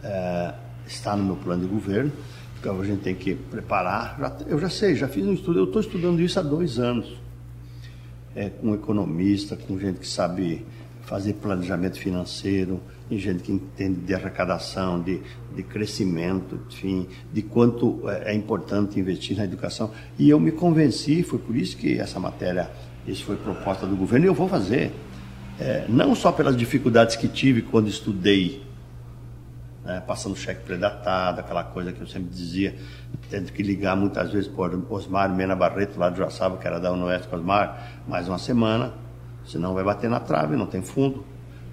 é, 0.05 0.55
está 0.87 1.17
no 1.17 1.25
meu 1.25 1.37
plano 1.37 1.63
de 1.63 1.69
governo, 1.69 2.13
então 2.61 2.79
a 2.81 2.85
gente 2.85 3.01
tem 3.01 3.15
que 3.15 3.35
preparar. 3.35 4.17
Já, 4.21 4.37
eu 4.47 4.59
já 4.59 4.69
sei, 4.69 4.95
já 4.95 5.09
fiz 5.09 5.25
um 5.25 5.33
estudo, 5.33 5.59
eu 5.59 5.65
estou 5.65 5.81
estudando 5.81 6.21
isso 6.21 6.39
há 6.39 6.43
dois 6.43 6.79
anos, 6.79 7.17
é, 8.35 8.51
com 8.51 8.75
economista, 8.75 9.57
com 9.57 9.79
gente 9.79 10.01
que 10.01 10.07
sabe 10.07 10.65
fazer 11.03 11.35
planejamento 11.35 11.99
financeiro, 11.99 12.81
tem 13.09 13.17
gente 13.19 13.45
que 13.45 13.53
entende 13.53 14.01
de 14.01 14.15
arrecadação, 14.15 15.01
de, 15.01 15.23
de 15.55 15.63
crescimento, 15.63 16.59
enfim, 16.69 17.07
de 17.33 17.43
quanto 17.43 18.03
é, 18.11 18.33
é 18.33 18.35
importante 18.35 18.99
investir 18.99 19.37
na 19.37 19.45
educação. 19.45 19.93
E 20.19 20.29
eu 20.29 20.41
me 20.41 20.51
convenci, 20.51 21.23
foi 21.23 21.39
por 21.39 21.57
isso 21.57 21.77
que 21.77 21.99
essa 21.99 22.19
matéria, 22.19 22.69
isso 23.07 23.25
foi 23.25 23.37
proposta 23.37 23.87
do 23.87 23.97
governo, 23.97 24.27
e 24.27 24.29
eu 24.29 24.35
vou 24.35 24.49
fazer 24.49 24.93
é, 25.59 25.87
não 25.89 26.15
só 26.15 26.31
pelas 26.31 26.57
dificuldades 26.57 27.17
que 27.17 27.29
tive 27.29 27.63
quando 27.63 27.89
estudei, 27.89 28.63
né, 29.85 30.03
passando 30.07 30.37
cheque 30.37 30.63
predatado, 30.65 31.41
aquela 31.41 31.65
coisa 31.65 31.93
que 31.93 32.01
eu 32.01 32.07
sempre 32.07 32.29
dizia, 32.29 32.77
tendo 33.31 33.51
que 33.53 33.63
ligar 33.63 33.97
muitas 33.97 34.33
vezes 34.33 34.49
por 34.49 34.75
Osmar 34.91 35.33
Mena 35.35 35.57
Barreto, 35.57 35.99
lá 35.99 36.11
de 36.11 36.19
Joaçaba, 36.19 36.59
que 36.59 36.67
era 36.67 36.79
da 36.79 36.93
Unoeste 36.93 37.35
Osmar, 37.35 38.03
mais 38.07 38.29
uma 38.29 38.39
semana, 38.39 38.93
senão 39.47 39.75
vai 39.75 39.85
bater 39.85 40.11
na 40.11 40.21
trave, 40.21 40.57
não 40.57 40.67
tem 40.67 40.83
fundo. 40.83 41.25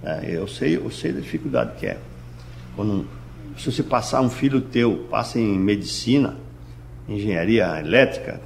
É, 0.04 0.38
eu, 0.38 0.48
sei, 0.48 0.78
eu 0.78 0.92
sei 0.92 1.12
da 1.12 1.20
dificuldade 1.20 1.78
que 1.78 1.88
é. 1.88 1.98
Quando, 2.76 3.08
se 3.58 3.72
você 3.72 3.84
passar 3.84 4.22
um 4.22 4.30
filho 4.30 4.62
teu, 4.62 5.08
passa 5.10 5.40
em 5.40 5.58
medicina, 5.58 6.38
engenharia 7.08 7.80
elétrica, 7.80 8.40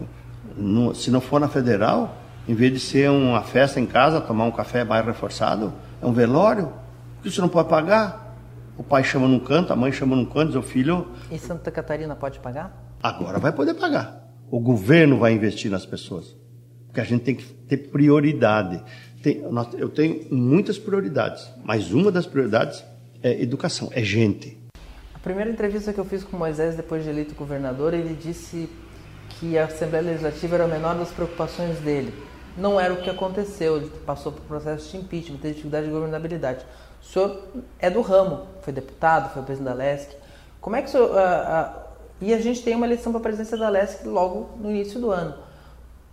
se 0.96 1.12
não 1.12 1.22
for 1.22 1.40
na 1.40 1.48
federal, 1.48 2.18
em 2.48 2.56
vez 2.56 2.72
de 2.72 2.80
ser 2.80 3.10
uma 3.10 3.44
festa 3.44 3.80
em 3.80 3.86
casa, 3.86 4.22
tomar 4.22 4.46
um 4.46 4.52
café 4.52 4.84
mais 4.84 5.06
reforçado, 5.06 5.74
é 6.02 6.06
um 6.06 6.14
velório, 6.14 6.72
que 7.22 7.30
você 7.30 7.42
não 7.42 7.50
pode 7.50 7.68
pagar. 7.68 8.38
O 8.78 8.84
pai 8.84 9.04
chama 9.04 9.28
num 9.28 9.40
canto, 9.40 9.74
a 9.74 9.76
mãe 9.76 9.92
chama 9.92 10.16
num 10.16 10.26
canto, 10.26 10.48
diz 10.48 10.56
o 10.56 10.62
filho. 10.62 11.08
E 11.30 11.38
Santa 11.38 11.70
Catarina 11.70 12.16
pode 12.16 12.40
pagar? 12.40 12.96
Agora 13.04 13.38
vai 13.38 13.52
poder 13.52 13.74
pagar. 13.74 14.32
O 14.50 14.60
governo 14.60 15.18
vai 15.18 15.34
investir 15.34 15.70
nas 15.70 15.86
pessoas. 15.86 16.38
Porque 16.86 17.02
a 17.02 17.04
gente 17.04 17.24
tem 17.24 17.36
que 17.36 17.44
ter 17.44 17.78
prioridade. 17.90 18.82
Tem, 19.22 19.44
eu 19.78 19.90
tenho 19.90 20.34
muitas 20.34 20.78
prioridades, 20.78 21.52
mas 21.66 21.92
uma 21.92 22.12
das 22.12 22.26
prioridades 22.26 22.84
é 23.22 23.42
educação, 23.42 23.90
é 23.92 24.02
gente. 24.04 24.58
A 25.14 25.20
primeira 25.20 25.50
entrevista 25.50 25.92
que 25.92 26.00
eu 26.00 26.06
fiz 26.06 26.24
com 26.24 26.38
Moisés 26.38 26.78
depois 26.78 27.04
de 27.04 27.10
eleito 27.10 27.36
governador, 27.36 27.94
ele 27.94 28.16
disse 28.16 28.70
que 29.32 29.58
a 29.58 29.66
Assembleia 29.66 30.06
Legislativa 30.06 30.56
era 30.56 30.64
a 30.64 30.68
menor 30.68 30.96
das 30.96 31.10
preocupações 31.10 31.78
dele 31.80 32.14
não 32.58 32.80
era 32.80 32.94
o 32.94 32.98
que 32.98 33.10
aconteceu. 33.10 33.78
Ele 33.78 33.90
passou 34.06 34.32
por 34.32 34.42
processo 34.42 34.92
de 34.92 34.98
impeachment, 34.98 35.38
teve 35.38 35.54
dificuldade 35.54 35.86
de 35.86 35.92
governabilidade. 35.92 36.66
O 37.02 37.06
senhor 37.06 37.44
é 37.80 37.90
do 37.90 38.02
ramo, 38.02 38.46
foi 38.62 38.74
deputado, 38.74 39.34
foi 39.34 39.44
presidente 39.44 39.70
da 39.70 39.76
LESC. 39.76 40.16
Como 40.60 40.76
é 40.76 40.82
que 40.82 40.90
o 40.90 40.92
senhor. 40.92 41.12
Uh, 41.12 41.14
uh, 41.14 41.88
e 42.20 42.34
a 42.34 42.42
gente 42.42 42.64
tem 42.64 42.76
uma 42.76 42.86
eleição 42.88 43.12
para 43.12 43.20
a 43.20 43.24
presidência 43.24 43.56
da 43.56 43.70
LESC 43.70 44.08
logo 44.08 44.50
no 44.60 44.72
início 44.72 45.00
do 45.00 45.12
ano. 45.12 45.36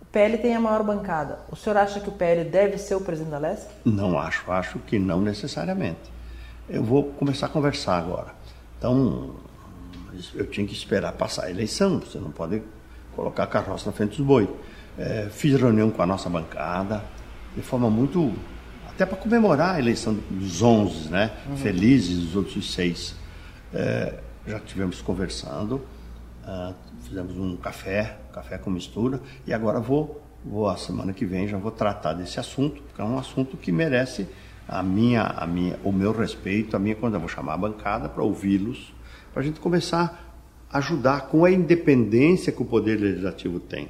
O 0.01 0.05
PL 0.05 0.37
tem 0.37 0.55
a 0.55 0.59
maior 0.59 0.83
bancada. 0.83 1.39
O 1.51 1.55
senhor 1.55 1.77
acha 1.77 1.99
que 1.99 2.07
o 2.07 2.11
PL 2.11 2.43
deve 2.43 2.77
ser 2.77 2.93
o 2.93 3.01
presidente 3.01 3.31
da 3.31 3.39
LESC? 3.39 3.67
Não 3.83 4.17
acho, 4.17 4.49
acho 4.51 4.79
que 4.79 4.99
não 4.99 5.19
necessariamente. 5.19 6.13
Eu 6.69 6.83
vou 6.83 7.03
começar 7.03 7.47
a 7.47 7.49
conversar 7.49 7.97
agora. 7.97 8.33
Então, 8.77 9.31
eu 10.35 10.45
tinha 10.45 10.65
que 10.65 10.73
esperar 10.73 11.11
passar 11.13 11.45
a 11.45 11.49
eleição, 11.49 11.99
você 11.99 12.19
não 12.19 12.31
pode 12.31 12.61
colocar 13.15 13.43
a 13.43 13.47
carroça 13.47 13.87
na 13.87 13.91
frente 13.91 14.17
dos 14.17 14.25
bois. 14.25 14.47
É, 14.97 15.27
fiz 15.29 15.59
reunião 15.59 15.91
com 15.91 16.01
a 16.01 16.05
nossa 16.05 16.29
bancada, 16.29 17.03
de 17.55 17.61
forma 17.61 17.89
muito. 17.89 18.33
até 18.87 19.05
para 19.05 19.17
comemorar 19.17 19.75
a 19.75 19.79
eleição 19.79 20.17
dos 20.29 20.61
11, 20.61 21.09
né? 21.09 21.31
Uhum. 21.49 21.57
Felizes 21.57 22.19
dos 22.19 22.35
outros 22.35 22.73
seis. 22.73 23.15
É, 23.73 24.13
já 24.47 24.59
tivemos 24.59 25.01
conversando, 25.01 25.81
uh, 26.45 26.73
fizemos 27.03 27.37
um 27.37 27.57
café, 27.57 28.17
café 28.31 28.57
com 28.57 28.69
mistura, 28.69 29.19
e 29.45 29.53
agora 29.53 29.79
vou, 29.79 30.21
vou 30.45 30.69
a 30.69 30.77
semana 30.77 31.13
que 31.13 31.25
vem 31.25 31.47
já 31.47 31.57
vou 31.57 31.71
tratar 31.71 32.13
desse 32.13 32.39
assunto, 32.39 32.81
porque 32.83 33.01
é 33.01 33.03
um 33.03 33.17
assunto 33.17 33.57
que 33.57 33.71
merece 33.71 34.27
a 34.67 34.81
minha, 34.81 35.23
a 35.23 35.45
minha, 35.45 35.79
o 35.83 35.91
meu 35.91 36.11
respeito, 36.11 36.75
a 36.75 36.79
minha 36.79 36.95
quando 36.95 37.15
eu 37.15 37.19
vou 37.19 37.29
chamar 37.29 37.53
a 37.53 37.57
bancada 37.57 38.07
para 38.07 38.23
ouvi-los, 38.23 38.93
para 39.33 39.41
a 39.41 39.45
gente 39.45 39.59
começar 39.59 40.21
a 40.71 40.77
ajudar 40.77 41.27
com 41.27 41.43
a 41.43 41.51
independência 41.51 42.51
que 42.51 42.61
o 42.61 42.65
poder 42.65 42.99
legislativo 42.99 43.59
tem. 43.59 43.89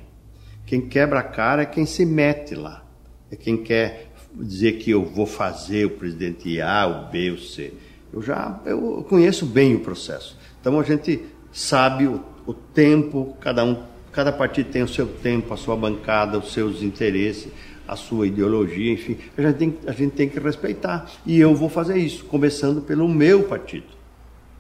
Quem 0.65 0.81
quebra 0.81 1.19
a 1.19 1.23
cara 1.23 1.61
é 1.61 1.65
quem 1.65 1.85
se 1.85 2.05
mete 2.05 2.55
lá. 2.55 2.83
É 3.31 3.35
quem 3.35 3.57
quer 3.57 4.11
dizer 4.33 4.73
que 4.73 4.91
eu 4.91 5.03
vou 5.05 5.25
fazer 5.25 5.85
o 5.85 5.91
presidente 5.91 6.59
A, 6.59 6.85
o 6.87 7.11
B, 7.11 7.31
o 7.31 7.37
C. 7.37 7.73
Eu 8.11 8.21
já 8.21 8.59
eu 8.65 9.05
conheço 9.07 9.45
bem 9.45 9.75
o 9.75 9.79
processo. 9.79 10.37
Então 10.59 10.79
a 10.79 10.83
gente 10.83 11.21
sabe 11.51 12.07
o, 12.07 12.23
o 12.45 12.53
tempo, 12.53 13.35
cada 13.39 13.63
um, 13.63 13.83
cada 14.11 14.31
partido 14.31 14.71
tem 14.71 14.83
o 14.83 14.87
seu 14.87 15.07
tempo, 15.07 15.53
a 15.53 15.57
sua 15.57 15.75
bancada, 15.75 16.37
os 16.37 16.51
seus 16.51 16.81
interesses, 16.81 17.51
a 17.87 17.95
sua 17.95 18.27
ideologia, 18.27 18.91
enfim. 18.91 19.17
A 19.37 19.41
gente 19.41 19.57
tem, 19.57 19.77
a 19.85 19.91
gente 19.91 20.11
tem 20.13 20.29
que 20.29 20.39
respeitar. 20.39 21.09
E 21.25 21.39
eu 21.39 21.53
vou 21.53 21.69
fazer 21.69 21.97
isso, 21.97 22.25
começando 22.25 22.81
pelo 22.81 23.07
meu 23.07 23.43
partido. 23.43 23.95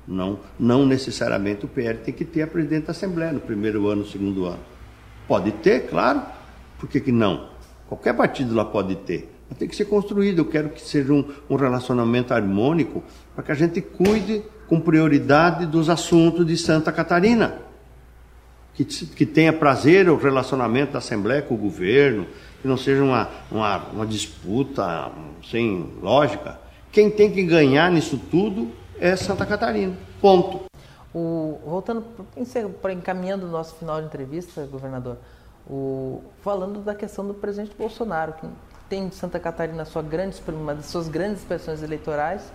Não, 0.07 0.39
não 0.59 0.85
necessariamente 0.85 1.65
o 1.65 1.67
PL 1.67 1.97
tem 1.97 2.13
que 2.13 2.23
ter 2.23 2.43
a 2.43 2.47
presidente 2.47 2.85
da 2.85 2.91
Assembleia 2.91 3.31
no 3.31 3.39
primeiro 3.39 3.87
ano, 3.87 4.01
no 4.01 4.07
segundo 4.07 4.45
ano. 4.45 4.74
Pode 5.27 5.51
ter, 5.51 5.87
claro. 5.87 6.21
Por 6.79 6.89
que, 6.89 6.99
que 6.99 7.11
não? 7.11 7.49
Qualquer 7.87 8.13
partido 8.13 8.53
lá 8.53 8.65
pode 8.65 8.95
ter. 8.95 9.31
Mas 9.49 9.57
tem 9.57 9.67
que 9.67 9.75
ser 9.75 9.85
construído. 9.85 10.39
Eu 10.39 10.45
quero 10.45 10.69
que 10.69 10.81
seja 10.81 11.13
um, 11.13 11.25
um 11.49 11.55
relacionamento 11.55 12.33
harmônico 12.33 13.03
para 13.33 13.43
que 13.43 13.51
a 13.51 13.55
gente 13.55 13.81
cuide 13.81 14.43
com 14.67 14.79
prioridade 14.79 15.65
dos 15.65 15.89
assuntos 15.89 16.45
de 16.45 16.57
Santa 16.57 16.91
Catarina. 16.91 17.61
Que, 18.73 18.83
que 18.83 19.25
tenha 19.25 19.53
prazer 19.53 20.09
o 20.09 20.17
relacionamento 20.17 20.93
da 20.93 20.97
Assembleia 20.99 21.41
com 21.41 21.53
o 21.53 21.57
governo, 21.57 22.27
que 22.61 22.67
não 22.67 22.75
seja 22.75 23.01
uma, 23.03 23.29
uma, 23.49 23.77
uma 23.93 24.05
disputa 24.05 25.11
sem 25.49 25.91
lógica. 26.01 26.59
Quem 26.91 27.09
tem 27.09 27.31
que 27.31 27.43
ganhar 27.43 27.89
nisso 27.91 28.19
tudo 28.29 28.71
é 28.99 29.15
Santa 29.15 29.45
Catarina. 29.45 29.93
Ponto. 30.19 30.65
O, 31.15 31.61
voltando, 31.65 32.03
para 32.81 32.91
encaminhando 32.91 33.45
o 33.45 33.49
nosso 33.49 33.75
final 33.75 34.01
de 34.01 34.07
entrevista, 34.07 34.65
governador, 34.65 35.17
o, 35.65 36.21
falando 36.41 36.83
da 36.83 36.93
questão 36.93 37.25
do 37.25 37.33
presidente 37.33 37.73
Bolsonaro, 37.73 38.33
que 38.33 38.45
tem 38.89 39.09
Santa 39.11 39.39
Catarina 39.39 39.85
sua 39.85 40.01
grande, 40.01 40.41
uma 40.49 40.75
das 40.75 40.87
suas 40.87 41.07
grandes 41.07 41.39
expressões 41.39 41.81
eleitorais 41.81 42.51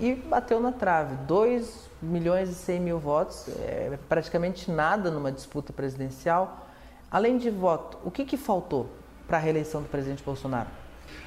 e 0.00 0.14
bateu 0.14 0.60
na 0.60 0.72
trave. 0.72 1.14
2 1.26 1.90
milhões 2.02 2.50
e 2.50 2.54
100 2.54 2.80
mil 2.80 2.98
votos, 2.98 3.48
é 3.60 3.98
praticamente 4.08 4.70
nada 4.70 5.10
numa 5.10 5.30
disputa 5.30 5.70
presidencial. 5.70 6.66
Além 7.10 7.38
de 7.38 7.50
voto, 7.50 7.98
o 8.02 8.10
que, 8.10 8.24
que 8.24 8.36
faltou 8.36 8.88
para 9.26 9.36
a 9.36 9.40
reeleição 9.40 9.82
do 9.82 9.88
presidente 9.88 10.22
Bolsonaro? 10.22 10.68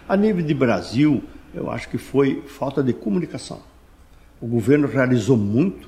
A 0.10 0.18
nível 0.18 0.44
de 0.44 0.54
Brasil, 0.54 1.24
eu 1.54 1.70
acho 1.70 1.88
que 1.88 1.98
foi 1.98 2.42
falta 2.42 2.84
de 2.84 2.94
comunicação. 2.94 3.62
O 4.42 4.48
governo 4.48 4.88
realizou 4.88 5.38
muito, 5.38 5.88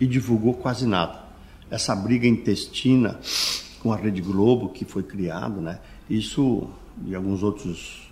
e 0.00 0.06
divulgou 0.06 0.54
quase 0.54 0.86
nada. 0.86 1.24
Essa 1.70 1.94
briga 1.94 2.26
intestina 2.26 3.18
com 3.82 3.92
a 3.92 3.96
Rede 3.96 4.20
Globo 4.20 4.68
que 4.68 4.84
foi 4.84 5.02
criado, 5.02 5.60
né? 5.60 5.80
Isso 6.08 6.68
e 7.04 7.14
alguns 7.14 7.42
outros 7.42 8.10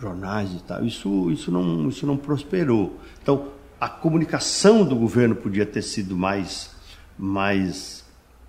jornais 0.00 0.52
e 0.52 0.62
tal. 0.62 0.84
Isso, 0.84 1.30
isso, 1.30 1.50
não, 1.50 1.88
isso 1.88 2.06
não 2.06 2.16
prosperou. 2.16 2.98
Então, 3.22 3.48
a 3.80 3.88
comunicação 3.88 4.84
do 4.84 4.94
governo 4.94 5.34
podia 5.34 5.66
ter 5.66 5.82
sido 5.82 6.16
mais, 6.16 6.70
mais 7.18 7.99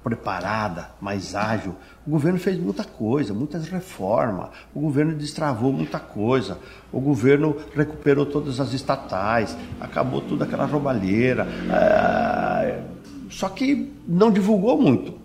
preparada, 0.04 0.90
mais 1.00 1.36
ágil. 1.36 1.76
O 2.06 2.12
governo 2.12 2.40
fez 2.40 2.58
muita 2.58 2.84
coisa, 2.84 3.34
muitas 3.34 3.68
reformas. 3.68 4.50
O 4.74 4.80
governo 4.80 5.14
destravou 5.14 5.72
muita 5.72 6.00
coisa. 6.00 6.58
O 6.92 7.00
governo 7.00 7.56
recuperou 7.76 8.26
todas 8.26 8.60
as 8.60 8.74
estatais, 8.74 9.56
acabou 9.80 10.22
toda 10.22 10.46
aquela 10.46 10.66
roubalheira. 10.66 11.48
É... 11.70 12.84
Só 13.30 13.48
que 13.50 13.94
não 14.08 14.32
divulgou 14.32 14.82
muito 14.82 15.22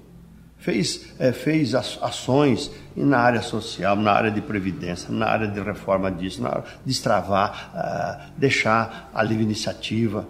fez, 0.59 1.15
é, 1.19 1.31
fez 1.33 1.75
ações 1.75 2.71
na 2.97 3.19
área 3.19 3.43
social, 3.43 3.95
na 3.95 4.11
área 4.11 4.31
de 4.33 4.41
previdência, 4.41 5.11
na 5.11 5.27
área 5.27 5.47
de 5.47 5.61
reforma 5.61 6.11
disso, 6.11 6.43
na 6.43 6.63
destravar, 6.85 7.71
uh, 7.73 8.33
deixar 8.37 9.11
a 9.15 9.23
livre 9.23 9.45
iniciativa. 9.45 10.27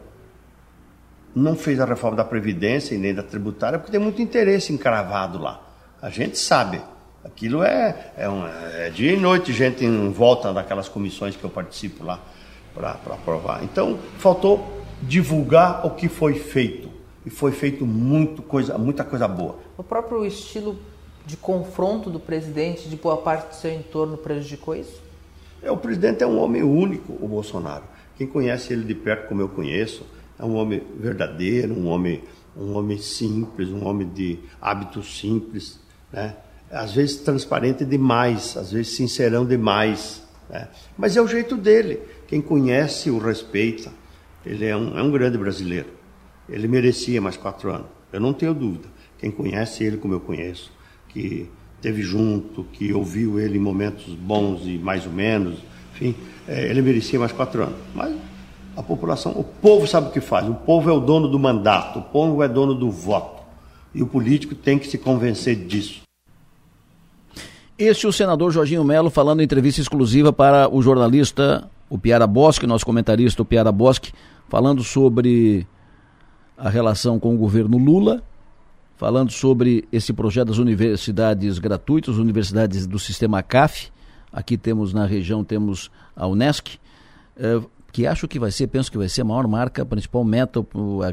Não 1.37 1.55
fez 1.55 1.79
a 1.79 1.85
reforma 1.85 2.17
da 2.17 2.25
previdência 2.25 2.95
e 2.95 2.99
nem 2.99 3.15
da 3.15 3.23
tributária, 3.23 3.79
porque 3.79 3.93
tem 3.93 4.01
muito 4.01 4.23
interesse 4.23 4.73
encravado 4.73 5.39
lá. 5.39 5.61
A 6.01 6.09
gente 6.09 6.39
sabe. 6.39 6.81
Aquilo 7.23 7.63
é, 7.63 8.13
é, 8.17 8.27
um, 8.27 8.47
é 8.47 8.89
dia 8.89 9.13
e 9.13 9.21
noite, 9.21 9.53
gente 9.53 9.85
em 9.85 10.11
volta 10.11 10.51
daquelas 10.51 10.89
comissões 10.89 11.37
que 11.37 11.45
eu 11.45 11.51
participo 11.51 12.03
lá 12.03 12.21
para 12.73 12.93
aprovar. 12.93 13.63
Então, 13.63 13.99
faltou 14.19 14.83
divulgar 15.03 15.85
o 15.85 15.91
que 15.91 16.09
foi 16.09 16.35
feito 16.35 16.89
e 17.27 17.29
foi 17.29 17.53
feito 17.53 17.85
muito 17.85 18.41
coisa, 18.41 18.79
muita 18.79 19.05
coisa 19.05 19.29
boa. 19.29 19.59
O 19.77 19.83
próprio 19.83 20.25
estilo 20.25 20.79
de 21.27 21.37
confronto 21.37 22.09
do 22.09 22.19
presidente, 22.19 22.89
de 22.89 22.97
boa 22.97 23.19
parte 23.19 23.49
do 23.49 23.55
seu 23.57 23.75
entorno, 23.75 24.17
prejudicou 24.17 24.75
isso? 24.75 25.03
É, 25.63 25.71
o 25.71 25.77
presidente 25.77 26.23
é 26.23 26.27
um 26.27 26.39
homem 26.39 26.63
único, 26.63 27.13
o 27.21 27.29
Bolsonaro. 27.29 27.83
Quem 28.17 28.27
conhece 28.27 28.73
ele 28.73 28.85
de 28.85 28.95
perto, 28.95 29.29
como 29.29 29.43
eu 29.43 29.49
conheço, 29.49 30.07
é 30.39 30.45
um 30.45 30.55
homem 30.55 30.83
verdadeiro, 30.99 31.75
um 31.75 31.89
homem, 31.89 32.23
um 32.57 32.77
homem 32.77 32.99
simples, 32.99 33.69
um 33.69 33.85
homem 33.85 34.09
de 34.09 34.39
hábitos 34.61 35.19
simples, 35.19 35.81
né? 36.13 36.37
às 36.71 36.93
vezes 36.93 37.17
transparente 37.17 37.85
demais, 37.85 38.57
às 38.57 38.73
vezes 38.73 38.97
sincerão 38.97 39.47
demais. 39.47 40.23
Né? 40.49 40.69
Mas 40.97 41.17
é 41.17 41.23
o 41.23 41.29
jeito 41.29 41.57
dele. 41.57 42.01
Quem 42.27 42.41
conhece 42.41 43.11
o 43.11 43.19
respeita. 43.19 43.91
Ele 44.45 44.65
é 44.65 44.77
um, 44.77 44.97
é 44.97 45.03
um 45.03 45.11
grande 45.11 45.37
brasileiro. 45.37 45.89
Ele 46.49 46.69
merecia 46.69 47.21
mais 47.21 47.37
quatro 47.37 47.73
anos, 47.73 47.89
eu 48.13 48.21
não 48.21 48.33
tenho 48.33 48.55
dúvida. 48.55 48.89
Quem 49.19 49.31
conhece 49.31 49.83
ele 49.83 49.97
como 49.97 50.15
eu 50.15 50.21
conheço, 50.21 50.71
que 51.09 51.51
teve 51.81 52.03
junto, 52.03 52.63
que 52.65 52.93
ouviu 52.93 53.41
ele 53.41 53.59
em 53.59 53.61
momentos 53.61 54.15
bons 54.15 54.63
e 54.65 54.79
mais 54.79 55.05
ou 55.07 55.13
menos, 55.13 55.59
enfim, 55.93 56.15
é, 56.47 56.69
ele 56.69 56.83
merecia 56.83 57.19
mais 57.19 57.33
quatro 57.33 57.65
anos. 57.65 57.79
Mas 57.95 58.15
a 58.77 58.83
população, 58.83 59.33
o 59.33 59.43
povo 59.43 59.87
sabe 59.87 60.09
o 60.09 60.11
que 60.11 60.21
faz, 60.21 60.47
o 60.49 60.55
povo 60.55 60.91
é 60.91 60.93
o 60.93 61.01
dono 61.01 61.29
do 61.29 61.39
mandato, 61.39 61.99
o 61.99 62.03
povo 62.03 62.43
é 62.43 62.49
dono 62.49 62.75
do 62.75 62.91
voto. 62.91 63.43
E 63.95 64.03
o 64.03 64.07
político 64.07 64.55
tem 64.55 64.79
que 64.79 64.87
se 64.87 64.99
convencer 64.99 65.57
disso. 65.57 66.03
Este 67.79 68.05
é 68.05 68.09
o 68.09 68.13
senador 68.13 68.51
Jorginho 68.51 68.85
Melo 68.85 69.09
falando 69.09 69.41
em 69.41 69.45
entrevista 69.45 69.81
exclusiva 69.81 70.33
para 70.33 70.69
o 70.69 70.83
jornalista, 70.83 71.71
o 71.89 71.99
Piara 71.99 72.27
Bosque, 72.27 72.67
nosso 72.67 72.85
comentarista, 72.85 73.41
o 73.41 73.45
Piara 73.45 73.73
Bosque, 73.73 74.13
falando 74.49 74.85
sobre 74.85 75.67
a 76.57 76.69
relação 76.69 77.19
com 77.19 77.35
o 77.35 77.39
governo 77.39 77.79
Lula, 77.79 78.23
falando 78.97 79.31
sobre 79.31 79.87
esse 79.93 80.13
projeto 80.13 80.49
das 80.49 80.59
universidades 80.59 81.59
gratuitas, 81.59 82.17
universidades 82.17 82.87
do 82.87 82.99
sistema 82.99 83.43
CAF. 83.43 83.91
Aqui 84.33 84.57
temos 84.57 84.93
na 84.93 85.07
região 85.07 85.45
temos 85.45 85.91
a 86.15 86.27
Unesc, 86.27 86.79
eh, 87.39 87.61
que 87.97 88.07
acho 88.07 88.29
que 88.29 88.39
vai 88.39 88.51
ser, 88.51 88.67
penso 88.67 88.93
que 88.93 88.99
vai 88.99 89.09
ser 89.09 89.23
a 89.23 89.25
maior 89.25 89.49
marca, 89.49 89.81
a 89.81 89.87
principal 89.87 90.23
meta, 90.23 90.61
o, 90.61 91.01
a, 91.03 91.09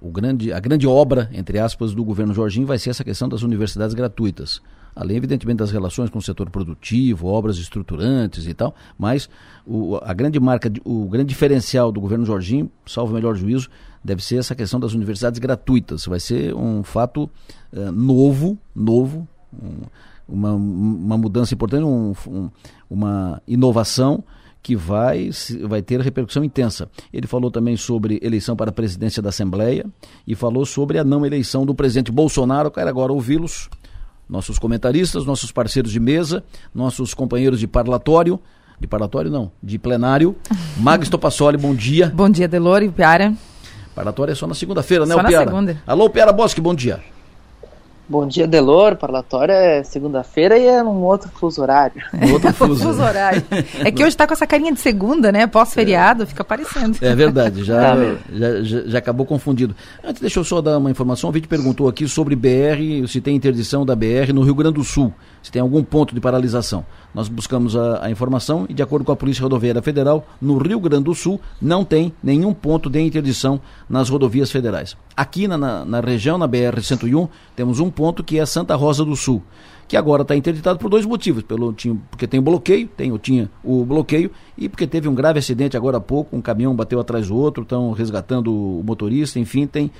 o 0.00 0.08
grande, 0.08 0.52
a 0.52 0.60
grande 0.60 0.86
obra, 0.86 1.28
entre 1.32 1.58
aspas, 1.58 1.94
do 1.94 2.04
governo 2.04 2.32
Jorginho 2.32 2.64
vai 2.64 2.78
ser 2.78 2.90
essa 2.90 3.02
questão 3.02 3.28
das 3.28 3.42
universidades 3.42 3.92
gratuitas 3.92 4.62
além 4.94 5.16
evidentemente 5.16 5.56
das 5.56 5.72
relações 5.72 6.10
com 6.10 6.18
o 6.18 6.22
setor 6.22 6.50
produtivo, 6.50 7.26
obras 7.26 7.56
estruturantes 7.56 8.46
e 8.46 8.52
tal, 8.52 8.74
mas 8.98 9.26
o, 9.66 9.96
a 10.02 10.12
grande 10.12 10.38
marca, 10.38 10.70
o 10.84 11.06
grande 11.08 11.30
diferencial 11.30 11.90
do 11.90 11.98
governo 11.98 12.26
Jorginho, 12.26 12.70
salvo 12.84 13.10
o 13.10 13.14
melhor 13.14 13.34
juízo, 13.34 13.70
deve 14.04 14.22
ser 14.22 14.36
essa 14.36 14.54
questão 14.54 14.78
das 14.78 14.92
universidades 14.92 15.40
gratuitas. 15.40 16.04
Vai 16.04 16.20
ser 16.20 16.54
um 16.54 16.82
fato 16.82 17.22
uh, 17.72 17.90
novo, 17.90 18.58
novo, 18.74 19.26
um, 19.50 19.80
uma, 20.28 20.52
uma 20.52 21.16
mudança 21.16 21.54
importante, 21.54 21.84
um, 21.84 22.14
um, 22.28 22.50
uma 22.90 23.40
inovação 23.48 24.22
que 24.62 24.76
vai, 24.76 25.30
vai 25.64 25.82
ter 25.82 26.00
repercussão 26.00 26.44
intensa. 26.44 26.88
Ele 27.12 27.26
falou 27.26 27.50
também 27.50 27.76
sobre 27.76 28.20
eleição 28.22 28.54
para 28.54 28.70
a 28.70 28.72
presidência 28.72 29.20
da 29.20 29.30
Assembleia 29.30 29.84
e 30.26 30.34
falou 30.34 30.64
sobre 30.64 30.98
a 30.98 31.04
não 31.04 31.26
eleição 31.26 31.66
do 31.66 31.74
presidente 31.74 32.12
Bolsonaro. 32.12 32.70
Quero 32.70 32.88
agora 32.88 33.12
ouvi-los 33.12 33.68
nossos 34.28 34.58
comentaristas, 34.58 35.26
nossos 35.26 35.50
parceiros 35.50 35.90
de 35.90 36.00
mesa, 36.00 36.44
nossos 36.74 37.12
companheiros 37.12 37.58
de 37.58 37.66
parlatório, 37.66 38.40
de 38.78 38.86
parlatório 38.86 39.30
não, 39.30 39.50
de 39.62 39.78
plenário. 39.78 40.36
Magis 40.78 41.08
Topassoli, 41.08 41.58
bom 41.58 41.74
dia. 41.74 42.10
Bom 42.14 42.30
dia, 42.30 42.46
Delore 42.46 42.86
e 42.86 42.90
Piara. 42.90 43.34
Parlatório 43.94 44.32
é 44.32 44.34
só 44.34 44.46
na 44.46 44.54
segunda-feira, 44.54 45.04
né, 45.04 45.14
só 45.14 45.20
o 45.20 45.24
Piara? 45.26 45.44
Só 45.44 45.50
na 45.50 45.66
segunda. 45.66 45.82
Alô, 45.86 46.08
Piara 46.08 46.32
Bosque, 46.32 46.60
bom 46.60 46.74
dia. 46.74 47.00
Bom 48.12 48.26
dia, 48.26 48.46
Delor. 48.46 48.96
Parlatório 48.96 49.54
é 49.54 49.82
segunda-feira 49.82 50.58
e 50.58 50.66
é 50.66 50.82
num 50.82 51.02
outro 51.02 51.30
fuso 51.30 51.62
horário. 51.62 52.02
Um 52.12 52.34
outro 52.34 52.52
fuso. 52.52 52.84
fuso 52.84 53.02
horário. 53.02 53.42
É 53.82 53.90
que 53.90 54.02
hoje 54.02 54.10
está 54.10 54.26
com 54.26 54.34
essa 54.34 54.46
carinha 54.46 54.70
de 54.70 54.80
segunda, 54.80 55.32
né? 55.32 55.46
Pós-feriado, 55.46 56.24
é. 56.24 56.26
fica 56.26 56.44
parecendo. 56.44 56.98
É 57.00 57.14
verdade, 57.14 57.64
já, 57.64 57.80
tá 57.96 58.16
já, 58.30 58.62
já, 58.62 58.80
já, 58.82 58.98
acabou 58.98 59.24
confundido. 59.24 59.74
Antes, 60.04 60.20
deixa 60.20 60.38
eu 60.38 60.44
só 60.44 60.60
dar 60.60 60.76
uma 60.76 60.90
informação. 60.90 61.30
O 61.30 61.32
vídeo 61.32 61.48
perguntou 61.48 61.88
aqui 61.88 62.06
sobre 62.06 62.36
BR, 62.36 63.08
se 63.08 63.18
tem 63.22 63.34
interdição 63.34 63.86
da 63.86 63.96
BR 63.96 64.30
no 64.34 64.42
Rio 64.42 64.54
Grande 64.54 64.74
do 64.74 64.84
Sul, 64.84 65.10
se 65.42 65.50
tem 65.50 65.60
algum 65.60 65.82
ponto 65.82 66.14
de 66.14 66.20
paralisação. 66.20 66.84
Nós 67.14 67.28
buscamos 67.28 67.76
a, 67.76 68.06
a, 68.06 68.10
informação 68.10 68.64
e, 68.68 68.74
de 68.74 68.82
acordo 68.82 69.04
com 69.04 69.12
a 69.12 69.16
Polícia 69.16 69.42
Rodoviária 69.42 69.82
Federal, 69.82 70.26
no 70.40 70.56
Rio 70.56 70.80
Grande 70.80 71.04
do 71.04 71.14
Sul 71.14 71.40
não 71.60 71.84
tem 71.84 72.12
nenhum 72.22 72.54
ponto 72.54 72.88
de 72.88 73.00
interdição 73.00 73.60
nas 73.88 74.08
rodovias 74.08 74.50
federais. 74.50 74.96
Aqui 75.16 75.46
na, 75.46 75.58
na, 75.58 75.84
na 75.84 76.00
região, 76.00 76.38
na 76.38 76.48
BR-101, 76.48 77.28
temos 77.54 77.80
um 77.80 77.90
ponto 77.90 78.24
que 78.24 78.38
é 78.38 78.46
Santa 78.46 78.74
Rosa 78.74 79.04
do 79.04 79.14
Sul, 79.14 79.42
que 79.86 79.96
agora 79.96 80.22
está 80.22 80.34
interditado 80.34 80.78
por 80.78 80.88
dois 80.88 81.04
motivos. 81.04 81.42
Pelo, 81.42 81.70
tinha, 81.74 81.94
porque 82.10 82.26
tem 82.26 82.40
bloqueio, 82.40 82.88
tem, 82.88 83.14
tinha 83.18 83.50
o 83.62 83.84
bloqueio, 83.84 84.30
e 84.56 84.66
porque 84.66 84.86
teve 84.86 85.06
um 85.06 85.14
grave 85.14 85.38
acidente 85.38 85.76
agora 85.76 85.98
há 85.98 86.00
pouco, 86.00 86.34
um 86.34 86.40
caminhão 86.40 86.74
bateu 86.74 86.98
atrás 86.98 87.28
do 87.28 87.36
outro, 87.36 87.62
estão 87.62 87.92
resgatando 87.92 88.50
o 88.50 88.82
motorista, 88.82 89.38
enfim, 89.38 89.66
tem. 89.66 89.90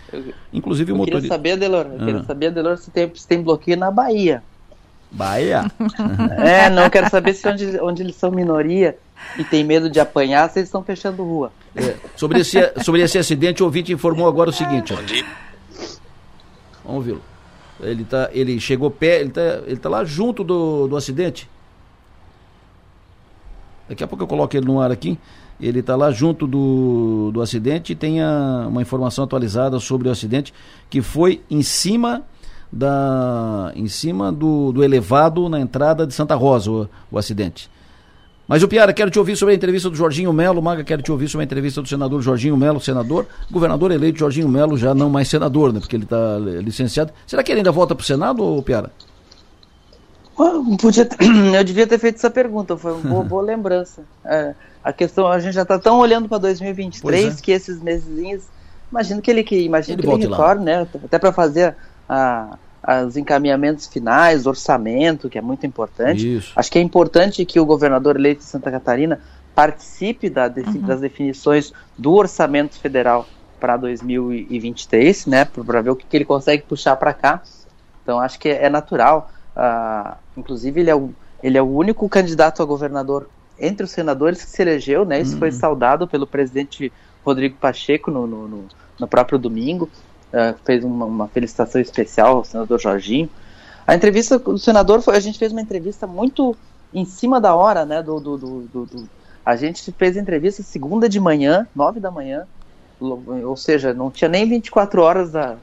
Inclusive 0.51 0.93
eu 0.93 0.95
o 0.95 0.99
motorista. 0.99 1.35
Eu 1.35 1.39
queria 1.39 1.53
saber, 1.53 1.57
Delor, 1.61 1.87
eu 1.93 2.01
ah. 2.01 2.05
queria 2.07 2.25
saber, 2.25 2.51
Delor, 2.53 2.79
se 2.79 2.91
tem, 2.91 3.11
se 3.15 3.29
tem 3.29 3.43
bloqueio 3.43 3.77
na 3.77 3.91
Bahia. 3.91 4.43
Bahia? 5.13 5.71
é, 6.39 6.71
não, 6.71 6.89
quero 6.89 7.11
saber 7.11 7.35
se 7.35 7.47
onde, 7.47 7.81
onde 7.81 8.03
eles 8.03 8.17
são 8.17 8.31
minoria 8.31 8.97
e 9.39 9.45
tem 9.45 9.63
medo 9.63 9.91
de 9.91 10.01
apanhar, 10.01 10.49
se 10.51 10.59
eles 10.59 10.69
estão 10.69 10.83
fechando 10.83 11.23
rua. 11.23 11.53
É, 11.77 11.97
sobre, 12.17 12.41
esse, 12.41 12.73
sobre 12.83 13.03
esse 13.03 13.19
acidente, 13.19 13.63
o 13.63 13.67
ouvinte 13.67 13.93
informou 13.93 14.27
agora 14.27 14.51
o 14.51 14.53
seguinte. 14.53 14.93
Ó. 14.93 14.97
Vamos 16.85 16.97
ouvi-lo. 16.99 17.23
Ele, 17.81 18.05
tá, 18.05 18.31
ele 18.33 18.59
chegou 18.61 18.91
pé, 18.91 19.21
ele 19.21 19.31
tá, 19.31 19.41
ele 19.67 19.77
tá 19.77 19.89
lá 19.89 20.05
junto 20.05 20.43
do, 20.43 20.89
do 20.89 20.97
acidente. 20.97 21.49
Daqui 23.89 24.05
a 24.05 24.07
pouco 24.07 24.25
eu 24.25 24.29
coloco 24.29 24.57
ele 24.57 24.67
no 24.67 24.81
ar 24.81 24.91
aqui. 24.91 25.19
Ele 25.61 25.81
está 25.81 25.95
lá 25.95 26.11
junto 26.11 26.47
do, 26.47 27.31
do 27.33 27.41
acidente 27.41 27.93
e 27.93 27.97
tem 27.97 28.23
a, 28.23 28.67
uma 28.69 28.83
informação 28.83 29.25
atualizada 29.25 29.79
sobre 29.79 30.09
o 30.09 30.11
acidente 30.11 30.53
que 30.89 31.01
foi 31.01 31.43
em 31.51 31.63
cima 31.63 32.25
da 32.73 33.71
em 33.77 33.87
cima 33.87 34.33
do, 34.33 34.73
do 34.73 34.83
elevado 34.83 35.49
na 35.49 35.61
entrada 35.61 36.07
de 36.07 36.15
Santa 36.15 36.35
Rosa, 36.35 36.71
o, 36.71 36.89
o 37.11 37.19
acidente. 37.19 37.71
Mas 38.49 38.63
o 38.63 38.69
Piara, 38.69 38.93
quero 38.93 39.11
te 39.11 39.19
ouvir 39.19 39.37
sobre 39.37 39.55
a 39.55 39.57
entrevista 39.57 39.89
do 39.89 39.97
Jorginho 39.97 40.33
Melo. 40.33 40.61
Maga, 40.61 40.83
quero 40.83 41.01
te 41.01 41.13
ouvir 41.13 41.29
sobre 41.29 41.43
a 41.43 41.47
entrevista 41.47 41.81
do 41.81 41.89
senador 41.89 42.21
Jorginho 42.21 42.57
Melo, 42.57 42.81
senador, 42.81 43.27
governador 43.51 43.93
eleito 43.93 44.19
Jorginho 44.19 44.49
Melo, 44.49 44.77
já 44.77 44.95
não 44.95 45.09
mais 45.09 45.29
senador, 45.29 45.73
né? 45.73 45.81
Porque 45.81 45.97
ele 45.97 46.05
está 46.05 46.39
licenciado. 46.39 47.13
Será 47.27 47.43
que 47.43 47.53
ele 47.53 47.61
ainda 47.61 47.73
volta 47.73 47.95
para 47.95 48.03
o 48.03 48.07
Senado, 48.07 48.43
ou 48.43 48.63
Piara? 48.63 48.91
Podia 50.81 51.05
ter, 51.05 51.17
eu 51.55 51.65
devia 51.65 51.87
ter 51.87 51.99
feito 51.99 52.17
essa 52.17 52.31
pergunta, 52.31 52.77
foi 52.77 52.93
uma 52.93 53.01
boa, 53.01 53.25
boa 53.25 53.43
lembrança. 53.43 54.03
É, 54.25 54.55
a 54.83 54.93
questão, 54.93 55.29
a 55.29 55.39
gente 55.39 55.55
já 55.55 55.63
está 55.63 55.79
tão 55.79 55.99
olhando 55.99 56.29
para 56.29 56.39
2023 56.39 57.39
é. 57.39 57.41
que 57.41 57.53
esses 57.53 57.81
meses, 57.81 58.49
imagino 58.91 59.23
que 59.23 59.31
ele 59.31 59.45
que 59.45 59.61
imagino 59.61 60.01
ele 60.01 60.07
que 60.07 60.15
ele 60.15 60.27
retorne, 60.27 60.65
né? 60.65 60.87
Até 61.05 61.19
para 61.19 61.33
fazer 61.33 61.77
a, 62.13 63.05
os 63.07 63.17
encaminhamentos 63.17 63.87
finais, 63.87 64.47
orçamento, 64.47 65.31
que 65.31 65.39
é 65.39 65.41
muito 65.41 65.65
importante. 65.67 66.37
Isso. 66.37 66.53
Acho 66.57 66.71
que 66.71 66.79
é 66.79 66.83
importante 66.83 67.45
que 67.45 67.59
o 67.59 67.65
governador 67.65 68.17
eleito 68.17 68.41
de 68.41 68.47
Santa 68.47 68.71
Catarina 68.71 69.21
participe 69.55 70.29
da, 70.29 70.47
uhum. 70.47 70.81
das 70.83 71.01
definições 71.01 71.73
do 71.97 72.13
orçamento 72.13 72.79
federal 72.79 73.27
para 73.61 73.77
2023, 73.77 75.27
né, 75.27 75.45
para 75.45 75.81
ver 75.83 75.91
o 75.91 75.97
que, 75.97 76.05
que, 76.07 76.17
ele 76.17 76.25
consegue 76.25 76.65
puxar 76.65 76.97
para 76.97 77.13
cá. 77.13 77.43
Então 78.03 78.19
acho 78.19 78.39
que 78.39 78.49
é, 78.49 78.69
natural. 78.69 79.31
Uh, 79.57 80.17
inclusive 80.37 80.81
ele 80.81 80.91
é, 80.91 80.95
o, 80.97 81.11
ele 81.43 81.57
é 81.59 81.63
o 81.63 81.67
único 81.71 82.09
candidato 82.09 82.63
a 82.63 82.65
governador 82.65 83.29
entre 83.59 83.85
os 83.85 83.91
senadores 83.93 84.43
que 84.43 84.51
se 84.51 84.63
elegeu, 84.63 85.05
né? 85.05 85.21
Isso 85.21 85.37
foi 85.39 85.51
Uhum. 85.51 85.55
saudado 85.55 86.09
pelo 86.09 86.27
presidente 86.27 86.93
Rodrigo 87.25 87.57
Pacheco 87.61 88.11
no, 88.11 88.27
no, 88.27 88.49
no- 88.49 88.65
no 88.99 89.07
próprio 89.07 89.39
domingo. 89.39 89.89
Uh, 90.33 90.59
fez 90.65 90.83
uma, 90.85 91.05
uma 91.07 91.29
felicitação 91.29 91.81
especial 91.81 92.39
ao 92.39 92.45
senador 92.45 92.81
Jorginho. 92.81 93.31
A 93.87 93.95
entrevista 93.95 94.39
do 94.39 94.59
senador 94.59 95.03
foi, 95.03 95.17
a 95.17 95.21
gente 95.21 95.39
fez 95.39 95.53
uma 95.53 95.61
entrevista 95.63 96.07
muito 96.07 96.59
em 96.93 97.05
cima 97.05 97.41
da 97.41 97.55
hora, 97.55 97.87
né? 97.87 98.03
Do, 98.03 98.21
do, 98.21 98.39
do, 98.69 98.87
do- 98.87 99.11
a 99.45 99.57
gente 99.57 99.93
fez 99.99 100.17
a 100.17 100.21
entrevista 100.21 100.63
segunda 100.63 101.09
de 101.09 101.21
manhã, 101.21 101.69
nove 101.75 102.01
da 102.01 102.11
manhã, 102.11 102.49
ou 102.99 103.57
seja, 103.57 103.93
não 103.95 104.11
tinha 104.11 104.29
nem 104.29 104.49
24 104.49 105.03
horas 105.03 105.33
da, 105.33 105.63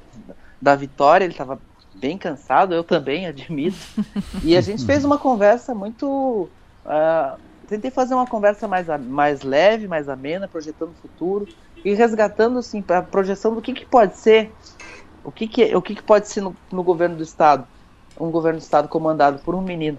da 0.62 0.76
vitória, 0.76 1.26
ele 1.26 1.34
estava 1.34 1.62
bem 1.94 2.18
cansado, 2.18 2.74
eu 2.74 2.84
também 2.84 3.28
admito. 3.28 3.88
E 4.42 4.56
a 4.56 4.62
gente 4.62 4.86
fez 4.86 5.04
uma 5.06 5.20
conversa 5.20 5.76
muito. 5.76 6.54
ah, 6.86 7.40
tentei 7.68 7.92
fazer 7.92 8.14
uma 8.16 8.28
conversa 8.28 8.68
mais, 8.68 8.88
mais 9.08 9.42
leve, 9.42 9.88
mais 9.88 10.08
amena, 10.10 10.48
projetando 10.48 10.92
o 10.92 10.96
futuro 10.96 11.50
e 11.84 11.94
resgatando 11.94 12.60
assim, 12.60 12.84
a 12.90 13.02
projeção 13.02 13.54
do 13.54 13.62
que, 13.62 13.74
que 13.74 13.86
pode 13.86 14.18
ser, 14.18 14.52
o 15.24 15.32
que, 15.32 15.48
que, 15.48 15.76
o 15.76 15.82
que, 15.82 15.96
que 15.96 16.04
pode 16.04 16.28
ser 16.28 16.42
no, 16.42 16.56
no 16.72 16.84
governo 16.84 17.16
do 17.16 17.24
Estado. 17.24 17.68
Um 18.20 18.32
governo 18.32 18.60
do 18.60 18.64
Estado 18.64 18.88
comandado 18.88 19.40
por 19.40 19.56
um 19.56 19.62
menino, 19.62 19.98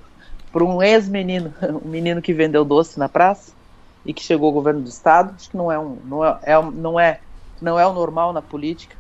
por 0.53 0.63
um 0.63 0.83
ex-menino, 0.83 1.55
um 1.85 1.89
menino 1.89 2.21
que 2.21 2.33
vendeu 2.33 2.65
doce 2.65 2.99
na 2.99 3.09
praça 3.09 3.53
e 4.05 4.13
que 4.13 4.23
chegou 4.23 4.49
ao 4.49 4.53
governo 4.53 4.81
do 4.81 4.89
Estado. 4.89 5.35
Acho 5.37 5.51
que 5.51 5.57
não 5.57 5.71
é, 5.71 5.79
um, 5.79 5.97
não 6.05 6.25
é, 6.25 6.39
é 6.43 6.63
não 6.63 7.01
é, 7.01 7.21
não 7.61 7.79
é 7.79 7.87
o 7.87 7.93
normal 7.93 8.33
na 8.33 8.43
política 8.43 8.97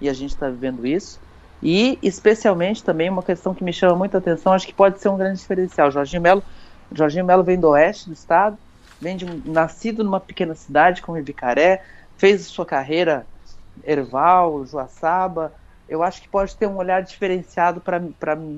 e 0.00 0.08
a 0.08 0.12
gente 0.12 0.30
está 0.30 0.48
vivendo 0.48 0.86
isso. 0.86 1.20
E, 1.62 1.98
especialmente, 2.02 2.84
também 2.84 3.08
uma 3.08 3.22
questão 3.22 3.54
que 3.54 3.64
me 3.64 3.72
chama 3.72 3.96
muita 3.96 4.18
atenção, 4.18 4.52
acho 4.52 4.66
que 4.66 4.74
pode 4.74 5.00
ser 5.00 5.08
um 5.08 5.16
grande 5.16 5.38
diferencial. 5.38 5.90
Jorginho 5.90 6.20
Melo, 6.20 6.42
Jorginho 6.92 7.24
Melo 7.24 7.42
vem 7.42 7.58
do 7.58 7.70
oeste 7.70 8.08
do 8.08 8.12
estado, 8.12 8.58
vem 9.00 9.16
de 9.16 9.24
nascido 9.48 10.04
numa 10.04 10.20
pequena 10.20 10.54
cidade 10.54 11.00
como 11.00 11.16
Ibicaré, 11.16 11.82
fez 12.16 12.46
sua 12.46 12.66
carreira 12.66 13.28
Erval, 13.82 14.64
Joaçaba. 14.66 15.54
Eu 15.88 16.02
acho 16.02 16.22
que 16.22 16.28
pode 16.28 16.56
ter 16.56 16.66
um 16.66 16.76
olhar 16.76 17.02
diferenciado 17.02 17.80
para 17.80 18.00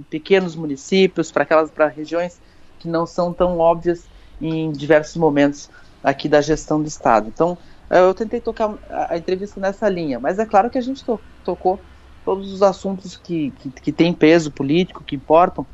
pequenos 0.09 0.55
municípios, 0.55 1.33
para 1.33 1.43
aquelas 1.43 1.71
para 1.71 1.89
regiões 1.89 2.41
que 2.79 2.89
não 2.89 3.07
são 3.07 3.33
tão 3.33 3.59
óbvias 3.59 4.09
em 4.41 4.71
diversos 4.71 5.17
momentos 5.17 5.69
aqui 6.03 6.29
da 6.29 6.41
gestão 6.41 6.81
do 6.81 6.87
estado. 6.89 7.29
Então, 7.29 7.59
eh, 7.91 7.99
eu 8.01 8.15
tentei 8.15 8.41
tocar 8.41 8.79
a, 8.89 9.17
entrevista 9.17 9.59
nessa 9.59 9.89
linha, 9.89 10.21
mas 10.21 10.39
é 10.39 10.47
claro 10.47 10.71
que 10.71 10.79
a 10.79 10.81
gente 10.81 11.05
to- 11.05 11.25
tocou 11.43 11.85
todos 12.25 12.53
os 12.53 12.63
assuntos 12.63 13.17
que, 13.17 13.51
que, 13.53 13.71
que 13.71 13.93
têm 13.93 14.13
peso 14.13 14.53
político, 14.53 15.03
que 15.05 15.17
importam, 15.17 15.67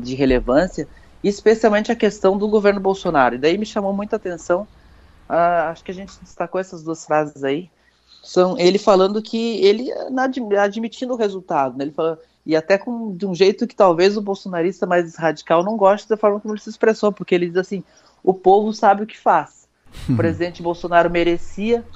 de 0.00 0.14
relevância, 0.14 0.88
especialmente 1.22 1.90
a 1.90 1.96
questão 1.96 2.36
do 2.36 2.48
governo 2.48 2.80
Bolsonaro. 2.80 3.34
E 3.34 3.38
daí 3.38 3.56
me 3.58 3.66
chamou 3.66 3.92
muita 3.94 4.16
atenção, 4.16 4.68
ah, 5.32 5.70
acho 5.70 5.82
que 5.82 5.90
a 5.90 5.94
gente 5.94 6.20
destacou 6.20 6.60
essas 6.60 6.82
duas 6.82 7.06
frases 7.06 7.42
aí, 7.42 7.70
são 8.22 8.58
ele 8.58 8.78
falando 8.78 9.22
que 9.22 9.64
ele 9.64 9.90
admitindo 10.58 11.14
o 11.14 11.16
resultado, 11.16 11.76
né? 11.76 11.84
ele 11.84 11.92
fala, 11.92 12.20
e 12.44 12.54
até 12.54 12.76
com, 12.76 13.16
de 13.16 13.26
um 13.26 13.34
jeito 13.34 13.66
que 13.66 13.74
talvez 13.74 14.16
o 14.16 14.22
bolsonarista 14.22 14.86
mais 14.86 15.16
radical 15.16 15.64
não 15.64 15.76
goste 15.76 16.06
da 16.06 16.18
forma 16.18 16.38
como 16.38 16.52
ele 16.52 16.60
se 16.60 16.68
expressou, 16.68 17.10
porque 17.10 17.34
ele 17.34 17.48
diz 17.48 17.56
assim, 17.56 17.82
o 18.22 18.34
povo 18.34 18.72
sabe 18.74 19.02
o 19.02 19.06
que 19.06 19.18
faz. 19.18 19.62
O 20.08 20.16
presidente 20.16 20.62
Bolsonaro 20.62 21.10
merecia 21.10 21.86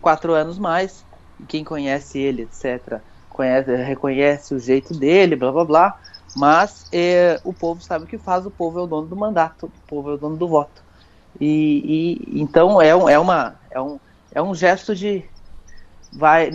quatro 0.00 0.32
anos 0.32 0.58
mais, 0.58 1.04
quem 1.48 1.64
conhece 1.64 2.18
ele, 2.18 2.42
etc., 2.42 3.00
conhece, 3.28 3.74
reconhece 3.74 4.54
o 4.54 4.58
jeito 4.58 4.92
dele, 4.94 5.34
blá 5.34 5.50
blá 5.50 5.64
blá, 5.64 6.00
mas 6.36 6.86
eh, 6.92 7.40
o 7.42 7.52
povo 7.52 7.80
sabe 7.80 8.04
o 8.04 8.08
que 8.08 8.18
faz, 8.18 8.44
o 8.44 8.50
povo 8.50 8.78
é 8.78 8.82
o 8.82 8.86
dono 8.86 9.08
do 9.08 9.16
mandato, 9.16 9.66
o 9.66 9.72
povo 9.88 10.10
é 10.10 10.14
o 10.14 10.18
dono 10.18 10.36
do 10.36 10.46
voto. 10.46 10.83
E, 11.40 12.20
e 12.26 12.40
então 12.40 12.80
é, 12.80 12.94
um, 12.94 13.08
é, 13.08 13.18
uma, 13.18 13.54
é, 13.70 13.80
um, 13.80 13.98
é 14.32 14.42
um 14.42 14.54
gesto 14.54 14.94
de. 14.94 15.24
Vai, 16.12 16.48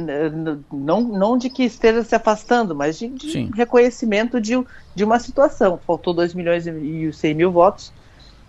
não, 0.72 1.02
não 1.02 1.38
de 1.38 1.50
que 1.50 1.64
esteja 1.64 2.02
se 2.02 2.16
afastando, 2.16 2.74
mas 2.74 2.98
de, 2.98 3.10
de 3.10 3.50
reconhecimento 3.54 4.40
de, 4.40 4.54
de 4.96 5.04
uma 5.04 5.20
situação. 5.20 5.78
Faltou 5.86 6.14
2 6.14 6.34
milhões 6.34 6.66
e 6.66 7.12
100 7.12 7.34
mil 7.34 7.52
votos 7.52 7.92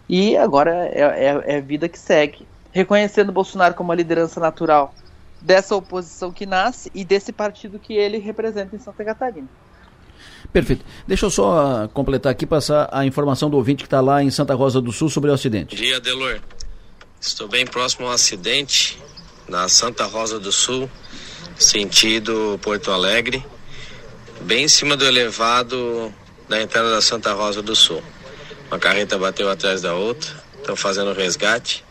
e 0.08 0.36
agora 0.36 0.86
é, 0.86 1.00
é, 1.00 1.56
é 1.56 1.60
vida 1.60 1.88
que 1.88 1.98
segue. 1.98 2.46
Reconhecendo 2.72 3.32
Bolsonaro 3.32 3.74
como 3.74 3.90
a 3.90 3.94
liderança 3.94 4.38
natural 4.38 4.94
dessa 5.40 5.74
oposição 5.74 6.30
que 6.30 6.46
nasce 6.46 6.90
e 6.94 7.04
desse 7.04 7.32
partido 7.32 7.78
que 7.78 7.94
ele 7.94 8.18
representa 8.18 8.76
em 8.76 8.78
Santa 8.78 9.04
Catarina. 9.04 9.48
Perfeito. 10.52 10.84
Deixa 11.06 11.26
eu 11.26 11.30
só 11.30 11.58
ah, 11.84 11.88
completar 11.88 12.32
aqui, 12.32 12.46
passar 12.46 12.88
a 12.92 13.04
informação 13.04 13.48
do 13.48 13.56
ouvinte 13.56 13.84
que 13.84 13.86
está 13.86 14.00
lá 14.00 14.22
em 14.22 14.30
Santa 14.30 14.54
Rosa 14.54 14.80
do 14.80 14.92
Sul 14.92 15.08
sobre 15.08 15.30
o 15.30 15.34
acidente. 15.34 15.76
Bom 15.76 15.82
dia, 15.82 16.00
Delor. 16.00 16.40
Estou 17.20 17.48
bem 17.48 17.66
próximo 17.66 18.06
a 18.06 18.10
um 18.10 18.12
acidente 18.12 18.98
na 19.48 19.68
Santa 19.68 20.04
Rosa 20.06 20.38
do 20.38 20.50
Sul, 20.50 20.90
sentido 21.58 22.58
Porto 22.62 22.90
Alegre, 22.90 23.44
bem 24.40 24.64
em 24.64 24.68
cima 24.68 24.96
do 24.96 25.04
elevado 25.04 26.12
da 26.48 26.60
entrada 26.62 26.90
da 26.90 27.00
Santa 27.02 27.32
Rosa 27.32 27.60
do 27.60 27.76
Sul. 27.76 28.02
Uma 28.70 28.78
carreta 28.78 29.18
bateu 29.18 29.50
atrás 29.50 29.82
da 29.82 29.94
outra, 29.94 30.30
estão 30.56 30.74
fazendo 30.74 31.12
resgate. 31.12 31.84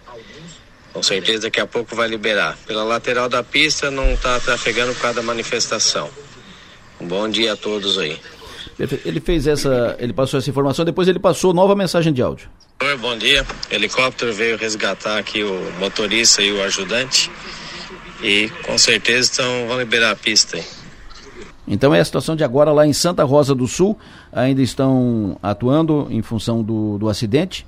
Com 0.94 1.04
certeza 1.04 1.44
daqui 1.44 1.60
a 1.60 1.68
pouco 1.68 1.96
vai 1.96 2.08
liberar. 2.08 2.58
Pela 2.66 2.84
lateral 2.84 3.30
da 3.30 3.44
pista 3.44 3.92
não 3.92 4.14
está 4.14 4.40
trafegando 4.40 4.94
por 4.96 5.02
causa 5.02 5.18
da 5.18 5.22
manifestação. 5.22 6.10
Um 7.00 7.08
bom 7.08 7.30
dia 7.30 7.54
a 7.54 7.56
todos 7.56 7.98
aí. 8.00 8.20
Ele 8.80 9.20
fez 9.20 9.46
essa, 9.46 9.96
ele 10.00 10.14
passou 10.14 10.38
essa 10.38 10.50
informação, 10.50 10.86
depois 10.86 11.08
ele 11.08 11.20
passou 11.20 11.54
nova 11.54 11.76
mensagem 11.76 12.14
de 12.14 12.22
áudio. 12.22 12.50
Bom 13.02 13.18
dia. 13.18 13.46
Helicóptero 13.70 14.34
veio 14.34 14.58
resgatar 14.58 15.18
aqui 15.18 15.44
o 15.44 15.72
motorista 15.80 16.42
e 16.42 16.52
o 16.54 16.64
ajudante. 16.64 17.30
E 18.24 18.50
com 18.66 18.78
certeza 18.78 19.32
então, 19.34 19.68
vão 19.68 19.80
liberar 19.80 20.12
a 20.12 20.16
pista 20.16 20.58
aí. 20.58 20.64
Então 21.68 21.94
é 21.94 22.00
a 22.00 22.06
situação 22.06 22.36
de 22.36 22.44
agora 22.44 22.72
lá 22.72 22.88
em 22.88 22.94
Santa 22.94 23.24
Rosa 23.24 23.54
do 23.54 23.68
Sul, 23.68 23.98
ainda 24.32 24.62
estão 24.62 25.38
atuando 25.44 26.08
em 26.10 26.22
função 26.22 26.64
do, 26.64 26.98
do 26.98 27.10
acidente 27.10 27.66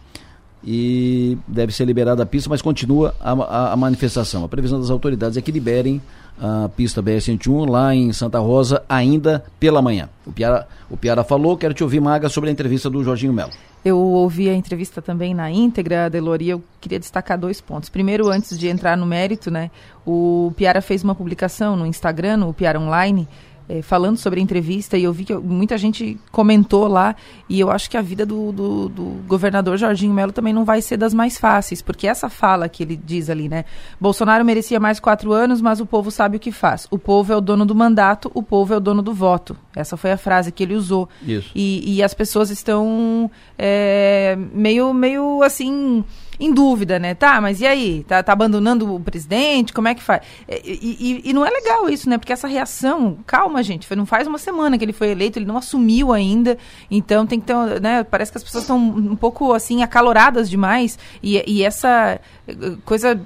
e 0.64 1.38
deve 1.48 1.72
ser 1.72 1.86
liberada 1.86 2.24
a 2.24 2.26
pista, 2.26 2.50
mas 2.50 2.62
continua 2.62 3.16
a, 3.20 3.32
a- 3.34 3.74
a 3.74 3.76
manifestação. 3.76 4.44
A 4.44 4.48
previsão 4.50 4.80
das 4.80 4.90
autoridades 4.90 5.38
é 5.38 5.42
que 5.42 5.52
liberem 5.52 6.02
a 6.40 6.70
pista 6.76 7.02
BR-101 7.04 7.70
lá 7.70 7.94
em 7.94 8.12
Santa 8.14 8.40
Rosa 8.40 8.84
ainda 8.90 9.44
pela 9.60 9.82
manhã. 9.82 10.10
O 10.26 10.32
Piara, 10.32 10.68
o 10.90 10.98
Piara 10.98 11.24
falou, 11.24 11.56
quero 11.58 11.74
te 11.74 11.84
ouvir, 11.84 12.00
Maga, 12.00 12.30
sobre 12.30 12.50
a 12.50 12.54
entrevista 12.54 12.90
do 12.90 13.04
Jorginho 13.04 13.34
Melo. 13.34 13.52
Eu 13.84 13.98
ouvi 13.98 14.48
a 14.48 14.54
entrevista 14.54 15.02
também 15.02 15.34
na 15.34 15.50
íntegra, 15.52 16.08
Delori, 16.10 16.50
eu 16.50 16.64
queria 16.80 17.00
destacar 17.00 17.38
dois 17.38 17.60
pontos. 17.60 17.90
Primeiro, 17.90 18.30
antes 18.30 18.58
de 18.58 18.68
entrar 18.68 18.96
no 18.96 19.08
mérito, 19.08 19.50
né, 19.50 19.72
o 20.06 20.54
Piara 20.56 20.82
fez 20.84 21.04
uma 21.04 21.16
publicação 21.16 21.76
no 21.76 21.86
Instagram, 21.88 22.38
no 22.38 22.54
Piara 22.54 22.80
Online, 22.80 23.28
eh, 23.72 23.82
falando 23.82 24.18
sobre 24.18 24.42
a 24.42 24.44
entrevista, 24.44 24.98
e 24.98 25.06
eu 25.06 25.14
vi 25.14 25.24
que 25.24 25.34
muita 25.34 25.78
gente 25.78 26.20
comentou 26.30 26.90
lá, 26.90 27.16
e 27.48 27.58
eu 27.58 27.72
acho 27.72 27.90
que 27.90 27.96
a 27.96 28.02
vida 28.02 28.26
do, 28.26 28.52
do, 28.52 28.90
do 28.90 29.04
governador 29.26 29.78
Jorginho 29.78 30.14
Melo 30.14 30.34
também 30.34 30.52
não 30.52 30.66
vai 30.66 30.82
ser 30.82 30.98
das 30.98 31.14
mais 31.14 31.38
fáceis, 31.38 31.82
porque 31.82 32.06
essa 32.06 32.28
fala 32.28 32.68
que 32.68 32.84
ele 32.84 32.98
diz 32.98 33.30
ali, 33.30 33.48
né, 33.48 33.64
Bolsonaro 34.00 34.44
merecia 34.44 34.78
mais 34.78 35.00
quatro 35.00 35.32
anos, 35.32 35.62
mas 35.62 35.80
o 35.80 35.86
povo 35.86 36.12
sabe 36.12 36.36
o 36.36 36.40
que 36.40 36.52
faz. 36.52 36.86
O 36.92 37.00
povo 37.00 37.32
é 37.32 37.38
o 37.38 37.40
dono 37.40 37.66
do 37.66 37.74
mandato, 37.74 38.30
o 38.34 38.44
povo 38.44 38.74
é 38.74 38.78
o 38.78 38.82
dono 38.82 39.02
do 39.02 39.14
voto. 39.14 39.56
Essa 39.74 39.96
foi 39.96 40.12
a 40.12 40.18
frase 40.18 40.52
que 40.52 40.64
ele 40.64 40.76
usou. 40.76 41.08
Isso. 41.26 41.50
E, 41.56 41.96
e 41.96 42.04
as 42.04 42.14
pessoas 42.14 42.50
estão 42.50 43.32
é, 43.58 44.38
meio, 44.54 44.94
meio 44.94 45.42
assim, 45.44 46.04
em 46.42 46.52
dúvida, 46.54 46.98
né? 47.00 47.14
Tá, 47.14 47.40
mas 47.40 47.62
e 47.62 47.68
aí? 47.68 48.04
Tá, 48.08 48.22
tá 48.24 48.34
abandonando 48.34 48.94
o 48.94 49.00
presidente? 49.00 49.72
Como 49.72 49.88
é 49.88 49.94
que 49.96 50.02
faz? 50.02 50.22
E, 50.50 51.22
e- 51.24 51.30
e 51.30 51.34
não 51.34 51.46
é 51.46 51.50
legal 51.50 51.88
isso, 51.88 52.10
né? 52.10 52.18
Porque 52.18 52.34
essa 52.34 52.48
reação, 52.48 53.20
calma, 53.26 53.62
gente, 53.62 53.86
foi- 53.88 53.96
não 53.96 54.06
faz 54.06 54.28
uma 54.28 54.38
semana 54.40 54.78
que 54.78 54.84
ele 54.84 54.92
foi 54.92 55.10
eleito, 55.12 55.38
ele 55.38 55.46
não 55.46 55.58
assumiu 55.58 56.12
ainda, 56.12 56.58
então 56.90 57.26
tem 57.28 57.40
que 57.40 57.46
ter, 57.46 57.80
né? 57.80 58.04
Parece 58.04 58.32
que 58.32 58.38
as 58.40 58.44
pessoas 58.44 58.64
estão 58.64 58.78
um 58.78 59.16
pouco, 59.16 59.54
assim, 59.54 59.84
acaloradas 59.84 60.50
demais, 60.50 60.98
e, 61.22 61.42
e 61.48 61.64
essa 61.64 62.20
eh, 62.48 62.54
coisa 62.84 63.22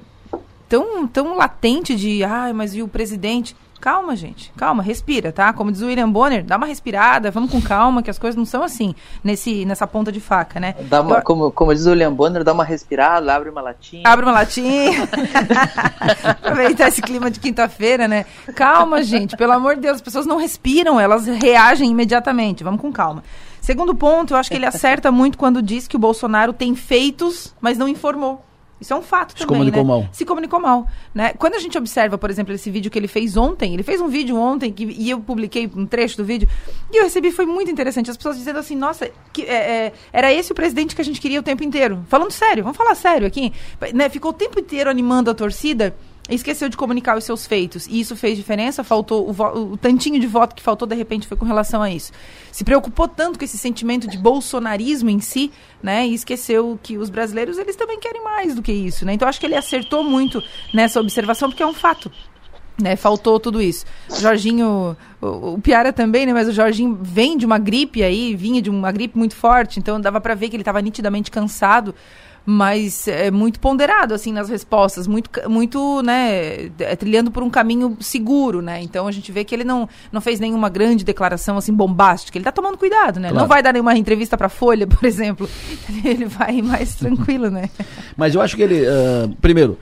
tão, 0.68 1.06
tão 1.06 1.36
latente 1.36 1.96
de, 1.96 2.22
ai, 2.22 2.52
mas 2.52 2.74
e 2.74 2.82
o 2.82 2.88
presidente? 2.88 3.56
Calma, 3.80 4.16
gente, 4.16 4.52
calma, 4.56 4.82
respira, 4.82 5.30
tá? 5.32 5.52
Como 5.52 5.70
diz 5.70 5.82
o 5.82 5.86
William 5.86 6.10
Bonner, 6.10 6.44
dá 6.44 6.56
uma 6.56 6.66
respirada, 6.66 7.30
vamos 7.30 7.50
com 7.50 7.60
calma, 7.60 8.02
que 8.02 8.10
as 8.10 8.18
coisas 8.18 8.36
não 8.36 8.44
são 8.44 8.62
assim, 8.62 8.94
nesse, 9.22 9.64
nessa 9.64 9.86
ponta 9.86 10.10
de 10.10 10.20
faca, 10.20 10.58
né? 10.58 10.74
Dá 10.88 11.00
uma, 11.00 11.10
Agora- 11.10 11.22
como, 11.22 11.50
como 11.52 11.74
diz 11.74 11.86
o 11.86 11.90
William 11.90 12.12
Bonner, 12.12 12.42
dá 12.42 12.52
uma 12.52 12.64
respirada, 12.64 13.34
abre 13.34 13.50
uma 13.50 13.60
latinha. 13.60 14.02
Abre 14.04 14.24
uma 14.26 14.32
latinha. 14.32 15.08
Aproveitar 16.24 16.88
esse 16.88 17.02
clima 17.02 17.30
de 17.30 17.40
quinta-feira, 17.40 18.08
né? 18.08 18.24
Calma, 18.54 19.02
gente. 19.02 19.36
Pelo 19.36 19.52
amor 19.52 19.74
de 19.76 19.82
Deus, 19.82 19.96
as 19.96 20.02
pessoas 20.02 20.26
não 20.26 20.36
respiram, 20.36 20.98
elas 20.98 21.26
reagem 21.26 21.90
imediatamente. 21.90 22.64
Vamos 22.64 22.80
com 22.80 22.92
calma. 22.92 23.22
Segundo 23.60 23.94
ponto, 23.94 24.32
eu 24.34 24.38
acho 24.38 24.48
que 24.50 24.56
ele 24.56 24.66
acerta 24.66 25.10
muito 25.10 25.36
quando 25.36 25.60
diz 25.60 25.88
que 25.88 25.96
o 25.96 25.98
Bolsonaro 25.98 26.52
tem 26.52 26.74
feitos, 26.74 27.54
mas 27.60 27.76
não 27.76 27.88
informou. 27.88 28.44
Isso 28.80 28.92
é 28.92 28.96
um 28.96 29.02
fato 29.02 29.32
Se 29.32 29.38
também, 29.38 29.56
comunicou 29.58 29.82
né? 29.82 29.88
mal. 29.88 30.08
Se 30.12 30.24
comunicou 30.24 30.60
mal, 30.60 30.86
né? 31.14 31.32
Quando 31.38 31.54
a 31.54 31.58
gente 31.58 31.76
observa, 31.78 32.18
por 32.18 32.30
exemplo, 32.30 32.52
esse 32.54 32.70
vídeo 32.70 32.90
que 32.90 32.98
ele 32.98 33.08
fez 33.08 33.36
ontem, 33.36 33.72
ele 33.72 33.82
fez 33.82 34.00
um 34.00 34.08
vídeo 34.08 34.36
ontem 34.36 34.72
que, 34.72 34.84
e 34.84 35.08
eu 35.08 35.18
publiquei 35.20 35.70
um 35.74 35.86
trecho 35.86 36.18
do 36.18 36.24
vídeo 36.24 36.48
e 36.92 36.98
eu 36.98 37.04
recebi, 37.04 37.30
foi 37.30 37.46
muito 37.46 37.70
interessante, 37.70 38.10
as 38.10 38.16
pessoas 38.16 38.36
dizendo 38.36 38.58
assim, 38.58 38.76
nossa, 38.76 39.10
que, 39.32 39.42
é, 39.42 39.54
é, 39.86 39.92
era 40.12 40.32
esse 40.32 40.52
o 40.52 40.54
presidente 40.54 40.94
que 40.94 41.00
a 41.00 41.04
gente 41.04 41.20
queria 41.20 41.40
o 41.40 41.42
tempo 41.42 41.64
inteiro. 41.64 42.04
Falando 42.08 42.30
sério, 42.30 42.62
vamos 42.62 42.76
falar 42.76 42.94
sério 42.94 43.26
aqui. 43.26 43.52
Né? 43.94 44.08
Ficou 44.08 44.30
o 44.30 44.34
tempo 44.34 44.60
inteiro 44.60 44.90
animando 44.90 45.30
a 45.30 45.34
torcida 45.34 45.96
esqueceu 46.34 46.68
de 46.68 46.76
comunicar 46.76 47.16
os 47.16 47.24
seus 47.24 47.46
feitos. 47.46 47.86
E 47.86 48.00
isso 48.00 48.16
fez 48.16 48.36
diferença, 48.36 48.82
faltou 48.82 49.28
o, 49.28 49.72
o, 49.72 49.76
tantinho 49.76 50.18
de 50.18 50.26
voto 50.26 50.54
que 50.54 50.62
faltou, 50.62 50.86
de 50.86 50.94
repente, 50.94 51.26
foi 51.26 51.36
com 51.36 51.44
relação 51.44 51.82
a 51.82 51.90
isso. 51.90 52.12
Se 52.50 52.64
preocupou 52.64 53.06
tanto 53.06 53.38
com 53.38 53.44
esse 53.44 53.56
sentimento 53.56 54.08
de 54.08 54.18
bolsonarismo 54.18 55.08
em 55.08 55.20
si, 55.20 55.52
né? 55.82 56.06
E 56.06 56.14
esqueceu 56.14 56.78
que 56.82 56.98
os 56.98 57.10
brasileiros, 57.10 57.58
eles 57.58 57.76
também 57.76 58.00
querem 58.00 58.24
mais 58.24 58.54
do 58.54 58.62
que 58.62 58.72
isso, 58.72 59.04
né? 59.04 59.12
Então, 59.12 59.28
acho 59.28 59.38
que 59.38 59.46
ele 59.46 59.54
acertou 59.54 60.02
muito 60.02 60.42
nessa 60.74 61.00
observação, 61.00 61.48
porque 61.48 61.62
é 61.62 61.66
um 61.66 61.74
fato. 61.74 62.10
Né, 62.78 62.94
faltou 62.94 63.40
tudo 63.40 63.62
isso. 63.62 63.86
Jorginho, 64.20 64.94
o, 65.18 65.54
o 65.54 65.58
Piara 65.58 65.94
também, 65.94 66.26
né? 66.26 66.34
Mas 66.34 66.46
o 66.46 66.52
Jorginho 66.52 66.98
vem 67.00 67.38
de 67.38 67.46
uma 67.46 67.56
gripe 67.56 68.02
aí, 68.02 68.36
vinha 68.36 68.60
de 68.60 68.68
uma 68.68 68.92
gripe 68.92 69.16
muito 69.16 69.34
forte, 69.34 69.78
então 69.78 69.98
dava 69.98 70.20
para 70.20 70.34
ver 70.34 70.50
que 70.50 70.56
ele 70.56 70.60
estava 70.60 70.82
nitidamente 70.82 71.30
cansado 71.30 71.94
mas 72.46 73.08
é 73.08 73.28
muito 73.28 73.58
ponderado 73.58 74.14
assim 74.14 74.32
nas 74.32 74.48
respostas, 74.48 75.08
muito 75.08 75.28
muito, 75.48 76.00
né, 76.02 76.70
é, 76.78 76.94
trilhando 76.94 77.32
por 77.32 77.42
um 77.42 77.50
caminho 77.50 77.96
seguro, 78.00 78.62
né? 78.62 78.80
Então 78.80 79.08
a 79.08 79.12
gente 79.12 79.32
vê 79.32 79.44
que 79.44 79.52
ele 79.52 79.64
não, 79.64 79.88
não 80.12 80.20
fez 80.20 80.38
nenhuma 80.38 80.68
grande 80.68 81.04
declaração 81.04 81.56
assim 81.56 81.72
bombástica. 81.72 82.38
Ele 82.38 82.42
está 82.42 82.52
tomando 82.52 82.78
cuidado, 82.78 83.18
né? 83.18 83.30
Claro. 83.30 83.42
Não 83.42 83.48
vai 83.48 83.62
dar 83.62 83.72
nenhuma 83.72 83.96
entrevista 83.96 84.38
para 84.38 84.48
Folha, 84.48 84.86
por 84.88 85.04
exemplo. 85.04 85.50
Ele 86.04 86.26
vai 86.26 86.62
mais 86.62 86.94
tranquilo, 86.94 87.50
né? 87.50 87.68
Mas 88.16 88.36
eu 88.36 88.40
acho 88.40 88.54
que 88.54 88.62
ele 88.62 88.82
uh, 88.82 89.28
primeiro, 89.40 89.76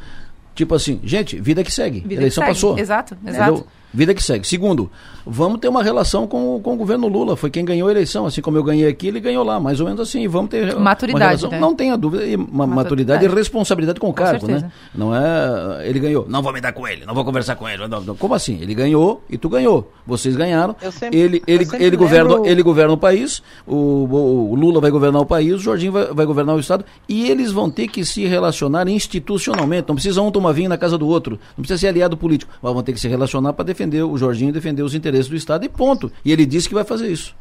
tipo 0.55 0.75
assim, 0.75 1.01
gente, 1.05 1.39
vida 1.39 1.63
que 1.63 1.71
segue. 1.71 2.01
Vida 2.01 2.23
eleição 2.23 2.43
que 2.43 2.55
segue. 2.55 2.61
passou. 2.61 2.79
Exato, 2.79 3.17
exato. 3.27 3.53
Entendeu? 3.53 3.84
Vida 3.95 4.13
que 4.13 4.21
segue. 4.21 4.45
Segundo, 4.45 4.91
vamos 5.25 5.61
ter 5.61 5.69
uma 5.69 5.81
relação 5.81 6.27
com, 6.27 6.61
com 6.61 6.75
o 6.75 6.77
governo 6.77 7.07
Lula. 7.07 7.37
Foi 7.37 7.49
quem 7.49 7.65
ganhou 7.65 7.87
a 7.87 7.93
eleição. 7.93 8.27
Assim 8.27 8.43
como 8.43 8.57
eu 8.57 8.65
ganhei 8.65 8.89
aqui, 8.89 9.07
ele 9.07 9.21
ganhou 9.21 9.45
lá. 9.45 9.61
Mais 9.61 9.79
ou 9.79 9.87
menos 9.87 10.01
assim. 10.01 10.27
Vamos 10.27 10.51
ter 10.51 10.75
maturidade. 10.75 11.47
Né? 11.47 11.61
Não 11.61 11.77
tenha 11.77 11.97
dúvida. 11.97 12.27
E 12.27 12.35
uma 12.35 12.67
maturidade, 12.67 12.75
maturidade 12.75 13.25
e 13.25 13.29
responsabilidade 13.29 14.01
com 14.01 14.09
o 14.09 14.13
cargo, 14.13 14.49
né? 14.49 14.69
Não 14.93 15.15
é. 15.15 15.89
Ele 15.89 16.01
ganhou. 16.01 16.27
Não 16.29 16.43
vou 16.43 16.53
me 16.53 16.61
dar 16.61 16.73
com 16.73 16.89
ele. 16.89 17.07
Não 17.07 17.15
vou 17.15 17.25
conversar 17.25 17.55
com 17.55 17.69
ele. 17.69 17.87
Não, 17.87 18.01
não. 18.01 18.17
Como 18.17 18.35
assim? 18.35 18.59
Ele 18.61 18.75
ganhou 18.75 19.23
e 19.31 19.39
tu 19.39 19.49
ganhou. 19.49 19.93
Vocês 20.05 20.35
ganharam. 20.35 20.75
Sempre, 20.91 21.17
ele 21.17 21.43
ele, 21.47 21.65
ele, 21.65 21.79
lembro... 21.79 21.99
governa, 21.99 22.49
ele 22.49 22.63
governa 22.63 22.93
o 22.93 22.99
país. 22.99 23.45
O, 23.65 23.77
o, 23.77 24.55
Lula 24.57 24.81
vai 24.81 24.91
governar 24.91 25.23
o 25.23 25.27
país. 25.27 25.55
O 25.55 25.59
Jorginho 25.59 25.93
vai, 25.93 26.07
vai, 26.07 26.27
governar 26.27 26.57
o 26.57 26.59
Estado. 26.59 26.85
E 27.09 27.31
eles 27.31 27.53
vão 27.53 27.71
ter 27.71 27.87
que 27.87 28.05
se 28.05 28.27
relacionar 28.27 28.89
institucionalmente. 28.89 29.87
Não 29.87 29.95
precisa 29.95 30.21
um 30.21 30.33
tomar 30.33 30.51
vinho 30.51 30.69
na 30.69 30.77
casa 30.77 30.99
do 30.99 31.07
outro. 31.07 31.39
Não 31.57 31.63
precisa 31.63 31.79
ser 31.79 31.87
aliado 31.87 32.17
político. 32.17 32.53
Mas 32.61 32.73
vão 32.73 32.83
ter 32.83 32.93
que 32.93 32.99
se 32.99 33.07
relacionar 33.07 33.53
para 33.53 33.65
defender 33.65 33.84
o 34.03 34.19
Jorginho 34.19 34.53
defender 34.53 34.75
defender 34.75 34.83
os 34.83 34.95
interesses 34.95 35.29
do 35.29 35.37
Estado 35.37 35.65
e 35.65 35.69
ponto. 35.69 36.11
E 36.25 36.33
ele 36.33 36.45
disse 36.45 36.69
que 36.69 36.75
vai 36.75 36.85
fazer 36.85 37.09
isso. 37.09 37.35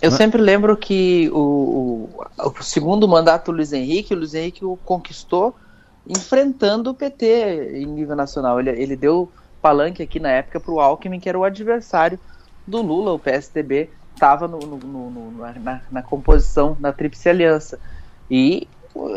Eu 0.00 0.12
sempre 0.12 0.40
lembro 0.40 0.76
que 0.76 1.28
o, 1.32 1.38
o, 1.38 2.26
o, 2.38 2.62
segundo 2.62 3.08
mandato 3.08 3.50
do 3.50 3.56
Luiz 3.56 3.72
Henrique, 3.72 4.14
o 4.14 4.16
Luiz 4.16 4.32
Henrique 4.32 4.64
o 4.64 4.76
conquistou 4.84 5.56
enfrentando 6.08 6.90
o 6.90 6.94
PT 6.94 7.80
em 7.80 7.86
nível 7.86 8.14
nacional. 8.14 8.60
Ele, 8.60 8.70
ele 8.70 8.96
deu 8.96 9.30
palanque 9.60 10.02
aqui 10.02 10.20
na 10.20 10.30
época 10.30 10.60
para 10.60 10.72
o 10.72 10.80
Alckmin, 10.80 11.18
que 11.18 11.28
era 11.28 11.38
o 11.38 11.42
adversário 11.42 12.18
do 12.64 12.80
Lula, 12.80 13.12
o 13.12 13.18
PSDB 13.18 13.90
estava 14.14 14.48
na, 14.48 15.80
na, 15.90 16.02
composição 16.02 16.76
da 16.78 16.92
Tríplice 16.92 17.28
Aliança. 17.28 17.78
E 18.30 18.68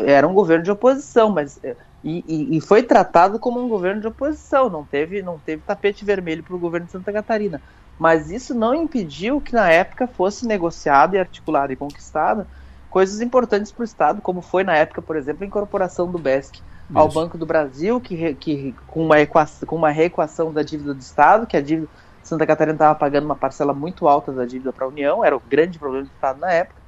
era 0.04 0.26
um 0.26 0.32
governo 0.32 0.64
de 0.64 0.70
oposição, 0.70 1.30
mas 1.30 1.60
e, 2.04 2.24
e, 2.26 2.56
e, 2.56 2.60
foi 2.60 2.82
tratado 2.82 3.38
como 3.38 3.64
um 3.64 3.68
governo 3.68 4.00
de 4.00 4.08
oposição, 4.08 4.68
não 4.68 4.84
teve, 4.84 5.22
não 5.22 5.38
teve 5.38 5.62
tapete 5.62 6.04
vermelho 6.04 6.42
para 6.42 6.56
o 6.56 6.58
governo 6.58 6.86
de 6.86 6.92
Santa 6.92 7.12
Catarina. 7.12 7.62
Mas 7.98 8.30
isso 8.30 8.54
não 8.54 8.74
impediu 8.74 9.40
que 9.40 9.52
na 9.52 9.70
época 9.70 10.08
fosse 10.08 10.46
negociado 10.46 11.14
e 11.14 11.18
articulado 11.18 11.72
e 11.72 11.76
conquistado 11.76 12.46
coisas 12.90 13.20
importantes 13.20 13.72
para 13.72 13.82
o 13.82 13.84
Estado, 13.84 14.20
como 14.20 14.42
foi 14.42 14.64
na 14.64 14.76
época, 14.76 15.00
por 15.00 15.16
exemplo, 15.16 15.44
a 15.44 15.46
incorporação 15.46 16.10
do 16.10 16.18
BESC 16.18 16.60
ao 16.92 17.08
Banco 17.08 17.38
do 17.38 17.46
Brasil, 17.46 17.98
que, 18.00 18.34
que 18.34 18.74
com, 18.86 19.06
uma 19.06 19.18
equação, 19.18 19.66
com 19.66 19.76
uma 19.76 19.90
reequação 19.90 20.52
da 20.52 20.62
dívida 20.62 20.92
do 20.92 21.00
Estado, 21.00 21.46
que 21.46 21.56
a 21.56 21.60
dívida 21.62 21.88
Santa 22.22 22.46
Catarina 22.46 22.74
estava 22.74 22.94
pagando 22.94 23.24
uma 23.24 23.34
parcela 23.34 23.72
muito 23.72 24.06
alta 24.06 24.30
da 24.30 24.44
dívida 24.44 24.72
para 24.72 24.84
a 24.84 24.88
União, 24.88 25.24
era 25.24 25.36
o 25.36 25.40
grande 25.40 25.78
problema 25.78 26.04
do 26.04 26.10
Estado 26.12 26.38
na 26.38 26.52
época. 26.52 26.80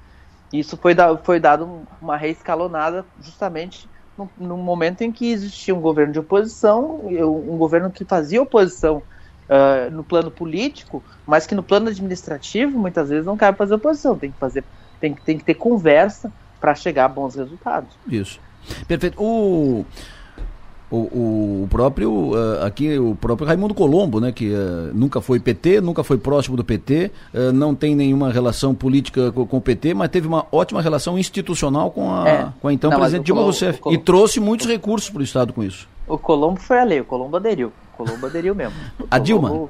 E 0.53 0.61
isso 0.61 0.77
foi, 0.77 0.95
da, 0.95 1.17
foi 1.17 1.41
dado 1.41 1.87
uma 2.01 2.17
reescalonada 2.17 3.05
justamente 3.21 3.89
no, 4.17 4.31
no, 4.39 4.57
momento 4.57 5.03
em 5.03 5.11
que 5.11 5.31
existia 5.31 5.75
um 5.75 5.81
governo 5.81 6.13
de 6.13 6.19
oposição, 6.19 7.01
um 7.05 7.57
governo 7.57 7.91
que 7.91 8.05
fazia 8.05 8.41
oposição 8.41 9.03
uh, 9.49 9.91
no 9.91 10.05
plano 10.05 10.31
político, 10.31 11.03
mas 11.27 11.47
que 11.47 11.55
no 11.55 11.63
plano 11.63 11.89
administrativo 11.89 12.79
muitas 12.79 13.09
vezes 13.09 13.27
não 13.27 13.37
cabe 13.37 13.59
fazer 13.59 13.75
oposição, 13.75 14.19
tem 14.19 14.31
que 14.31 14.39
fazer, 14.39 14.65
tem, 15.01 15.15
tem 15.15 15.39
que 15.39 15.45
ter 15.45 15.55
conversa 15.55 16.33
para 16.61 16.75
chegar 16.75 17.07
a 17.07 17.09
bons 17.09 17.35
resultados. 17.35 17.97
Isso. 18.09 18.41
Perfeito. 18.87 19.23
O 19.23 19.85
o, 20.95 21.63
o 21.65 21.69
próprio 21.69 22.33
uh, 22.33 22.65
aqui 22.65 22.99
o 22.99 23.15
próprio 23.15 23.47
Raimundo 23.47 23.75
Colombo, 23.75 24.21
né, 24.21 24.33
que 24.33 24.51
uh, 24.51 24.91
nunca 24.95 25.21
foi 25.21 25.41
PT, 25.41 25.81
nunca 25.81 26.03
foi 26.03 26.19
próximo 26.19 26.57
do 26.57 26.65
PT, 26.65 27.11
eh, 27.33 27.53
não 27.53 27.75
tem 27.75 27.95
nenhuma 27.95 28.31
relação 28.31 28.75
política 28.75 29.33
com, 29.33 29.57
o 29.57 29.61
PT, 29.61 29.95
mas 29.95 30.09
teve 30.11 30.27
uma 30.27 30.47
ótima 30.51 30.81
relação 30.81 31.19
institucional 31.19 31.91
com 31.91 32.13
a, 32.13 32.29
é. 32.29 32.49
com 32.61 32.69
a 32.69 32.73
então 32.73 32.91
não, 32.91 32.99
presidente 32.99 33.27
Dilma 33.27 33.43
Rousseff 33.43 33.81
e 33.91 33.99
trouxe 33.99 34.41
muitos 34.41 34.67
recursos 34.67 35.11
para 35.11 35.21
o 35.21 35.25
estado 35.25 35.53
com 35.53 35.63
isso. 35.63 35.89
O 36.07 36.19
Colombo 36.19 36.61
foi 36.61 36.79
a 36.79 36.85
lei, 36.85 37.01
o 37.01 37.05
Colombo 37.05 37.37
aderiu. 37.37 37.73
O 37.95 37.97
Colombo 37.97 38.27
aderiu 38.27 38.55
mesmo. 38.55 38.75
a 39.11 39.19
Dilma? 39.19 39.69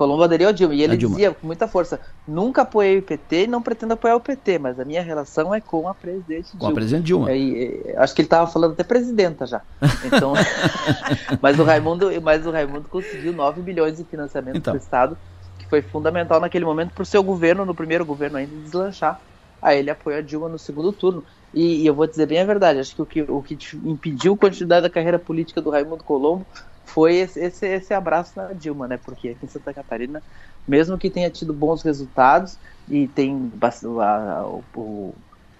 Colombo 0.00 0.22
aderiu 0.22 0.48
ao 0.48 0.52
Dilma. 0.54 0.74
E 0.74 0.82
ele 0.82 0.96
dizia 0.96 1.30
com 1.30 1.46
muita 1.46 1.68
força: 1.68 2.00
nunca 2.26 2.62
apoiei 2.62 2.96
o 2.96 3.02
PT 3.02 3.44
e 3.44 3.46
não 3.46 3.60
pretendo 3.60 3.92
apoiar 3.92 4.16
o 4.16 4.20
PT, 4.20 4.58
mas 4.58 4.80
a 4.80 4.84
minha 4.84 5.02
relação 5.02 5.54
é 5.54 5.60
com 5.60 5.86
a 5.86 5.94
presidente 5.94 6.52
Dilma. 6.52 6.58
Com 6.58 6.66
a 6.68 6.72
presidente 6.72 7.04
Dilma. 7.04 7.32
E, 7.32 7.84
e, 7.84 7.96
acho 7.98 8.14
que 8.14 8.22
ele 8.22 8.26
estava 8.26 8.50
falando 8.50 8.72
até 8.72 8.82
presidenta 8.82 9.46
já. 9.46 9.60
Então, 10.06 10.32
mas, 11.42 11.58
o 11.58 11.64
Raimundo, 11.64 12.10
mas 12.22 12.46
o 12.46 12.50
Raimundo 12.50 12.88
conseguiu 12.88 13.34
9 13.34 13.60
bilhões 13.60 13.98
de 13.98 14.04
financiamento 14.04 14.56
então. 14.56 14.72
para 14.72 14.80
o 14.80 14.82
Estado, 14.82 15.18
que 15.58 15.66
foi 15.66 15.82
fundamental 15.82 16.40
naquele 16.40 16.64
momento 16.64 16.94
para 16.94 17.02
o 17.02 17.06
seu 17.06 17.22
governo, 17.22 17.66
no 17.66 17.74
primeiro 17.74 18.06
governo 18.06 18.38
ainda, 18.38 18.56
deslanchar. 18.56 19.20
Aí 19.60 19.80
ele 19.80 19.90
apoiou 19.90 20.18
a 20.18 20.22
Dilma 20.22 20.48
no 20.48 20.58
segundo 20.58 20.92
turno. 20.92 21.22
E, 21.52 21.82
e, 21.82 21.86
eu 21.86 21.94
vou 21.94 22.06
dizer 22.06 22.24
bem 22.24 22.40
a 22.40 22.44
verdade, 22.46 22.78
acho 22.78 22.94
que 22.94 23.02
o 23.02 23.06
que, 23.06 23.20
o 23.20 23.42
que 23.42 23.58
impediu 23.84 24.32
a 24.32 24.38
continuidade 24.38 24.84
da 24.84 24.88
carreira 24.88 25.18
política 25.18 25.60
do 25.60 25.68
Raimundo 25.68 26.04
Colombo 26.04 26.46
foi 26.92 27.16
esse, 27.16 27.66
esse, 27.66 27.94
abraço 27.94 28.32
na 28.36 28.52
Dilma, 28.52 28.88
né? 28.88 28.98
Porque 29.02 29.30
aqui 29.30 29.46
em 29.46 29.48
Santa 29.48 29.72
Catarina, 29.72 30.22
mesmo 30.66 30.98
que 30.98 31.08
tenha 31.08 31.30
tido 31.30 31.52
bons 31.52 31.82
resultados 31.82 32.58
e 32.88 33.06
tem 33.06 33.50
a, 33.60 34.04
a, 34.04 34.46
o, 34.46 35.14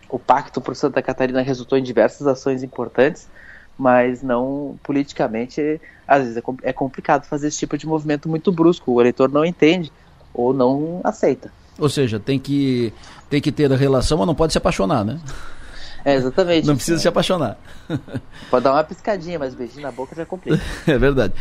o 0.09 0.19
pacto 0.19 0.61
por 0.61 0.75
Santa 0.75 1.01
Catarina 1.01 1.41
resultou 1.41 1.79
em 1.79 1.83
diversas 1.83 2.27
ações 2.27 2.63
importantes, 2.63 3.29
mas 3.79 4.23
não 4.23 4.79
politicamente, 4.83 5.81
às 6.07 6.25
vezes 6.25 6.37
é, 6.37 6.43
é 6.65 6.73
complicado 6.73 7.25
fazer 7.25 7.49
esse 7.49 7.59
tipo 7.59 7.79
de 7.79 7.87
movimento 7.87 8.29
muito 8.29 8.51
brusco. 8.51 8.93
O 8.93 9.01
eleitor 9.01 9.31
não 9.31 9.45
entende 9.45 9.93
ou 10.35 10.53
não 10.53 11.01
aceita. 11.05 11.53
Ou 11.79 11.89
seja, 11.89 12.19
tem 12.19 12.39
que, 12.39 12.93
tem 13.31 13.41
que 13.41 13.53
ter 13.53 13.73
a 13.73 13.77
relação, 13.77 14.19
mas 14.19 14.27
não 14.27 14.35
pode 14.35 14.53
se 14.53 14.59
apaixonar, 14.59 15.05
né? 15.05 15.19
É, 16.05 16.15
exatamente. 16.15 16.67
Não 16.67 16.77
precisa 16.77 16.99
se 16.99 17.09
apaixonar. 17.09 17.59
Pode 18.51 18.65
dar 18.65 18.73
uma 18.73 18.85
piscadinha, 18.85 19.39
mas 19.39 19.55
beijinho 19.55 19.83
na 19.83 19.93
boca 19.93 20.15
já 20.15 20.25
complica. 20.25 20.61
É 20.87 20.99
verdade. 20.99 21.35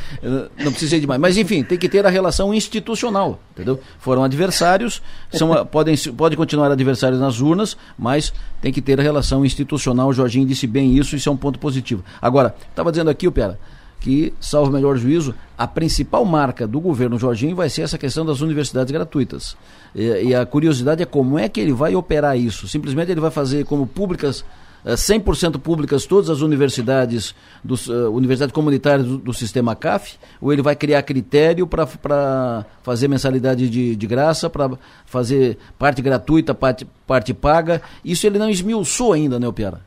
Não 0.58 0.72
precisa 0.72 0.98
ir 0.98 1.02
demais. 1.02 1.20
Mas 1.20 1.38
enfim, 1.38 1.64
tem 1.64 1.78
que 1.78 1.90
ter 1.90 2.06
a 2.06 2.10
relação 2.10 2.54
institucional, 2.54 3.40
entendeu? 3.52 3.80
Foram 4.00 4.24
adversários, 4.24 5.02
são, 5.32 5.50
podem, 5.66 5.96
podem 6.16 6.38
continuar 6.38 6.72
adversários 6.72 7.20
nas 7.20 7.40
urnas, 7.40 7.78
mas 7.98 8.34
tem 8.62 8.72
que 8.72 8.82
ter 8.82 9.00
a 9.00 9.04
relação 9.04 9.46
institucional. 9.46 10.10
O 10.10 10.14
Jorginho 10.14 10.46
disse 10.46 10.68
bem 10.68 10.98
isso, 10.98 11.16
isso 11.16 11.30
é 11.30 11.32
um 11.32 11.38
ponto 11.38 11.58
positivo. 11.58 12.04
Agora, 12.22 12.56
estava 12.70 12.92
dizendo 12.92 13.10
aqui, 13.10 13.28
o 13.28 13.32
Pera, 13.32 13.60
que, 14.00 14.34
salvo 14.40 14.72
melhor 14.72 14.98
juízo, 14.98 15.36
a 15.58 15.68
principal 15.68 16.24
marca 16.24 16.66
do 16.66 16.80
governo 16.80 17.20
Jorginho 17.20 17.56
vai 17.56 17.70
ser 17.70 17.82
essa 17.82 17.98
questão 17.98 18.26
das 18.26 18.42
universidades 18.42 18.92
gratuitas. 18.92 19.58
E, 19.94 20.30
e, 20.30 20.36
a 20.36 20.46
curiosidade 20.46 21.04
é 21.04 21.06
como 21.06 21.38
é 21.38 21.50
que 21.50 21.60
ele 21.60 21.74
vai 21.74 21.96
operar 21.96 22.38
isso. 22.38 22.68
Simplesmente 22.68 23.12
ele 23.12 23.20
vai 23.20 23.32
fazer 23.32 23.66
como 23.66 23.86
públicas, 23.86 24.46
100% 24.86 25.56
eh, 25.56 25.58
públicas, 25.58 26.06
todas 26.06 26.30
as 26.30 26.40
universidades, 26.40 27.36
dos, 27.62 27.88
uh, 27.88 28.10
universidades 28.12 28.54
comunitárias 28.54 29.06
do, 29.06 29.18
do, 29.18 29.34
sistema 29.34 29.76
CAF, 29.76 30.18
ou 30.40 30.54
ele 30.54 30.62
vai 30.62 30.76
criar 30.76 31.04
critério 31.04 31.68
para 31.68 32.66
fazer 32.82 33.10
mensalidade 33.10 33.70
de, 33.70 33.96
de 33.96 34.08
graça, 34.08 34.50
para 34.50 34.72
fazer 35.06 35.58
parte 35.78 36.02
gratuita, 36.02 36.54
parte, 36.54 36.88
parte 37.06 37.34
paga. 37.34 37.82
Isso 38.06 38.26
ele 38.26 38.40
não 38.40 38.50
esmiuçou 38.50 39.12
ainda, 39.12 39.38
né, 39.38 39.52
Piara? 39.52 39.82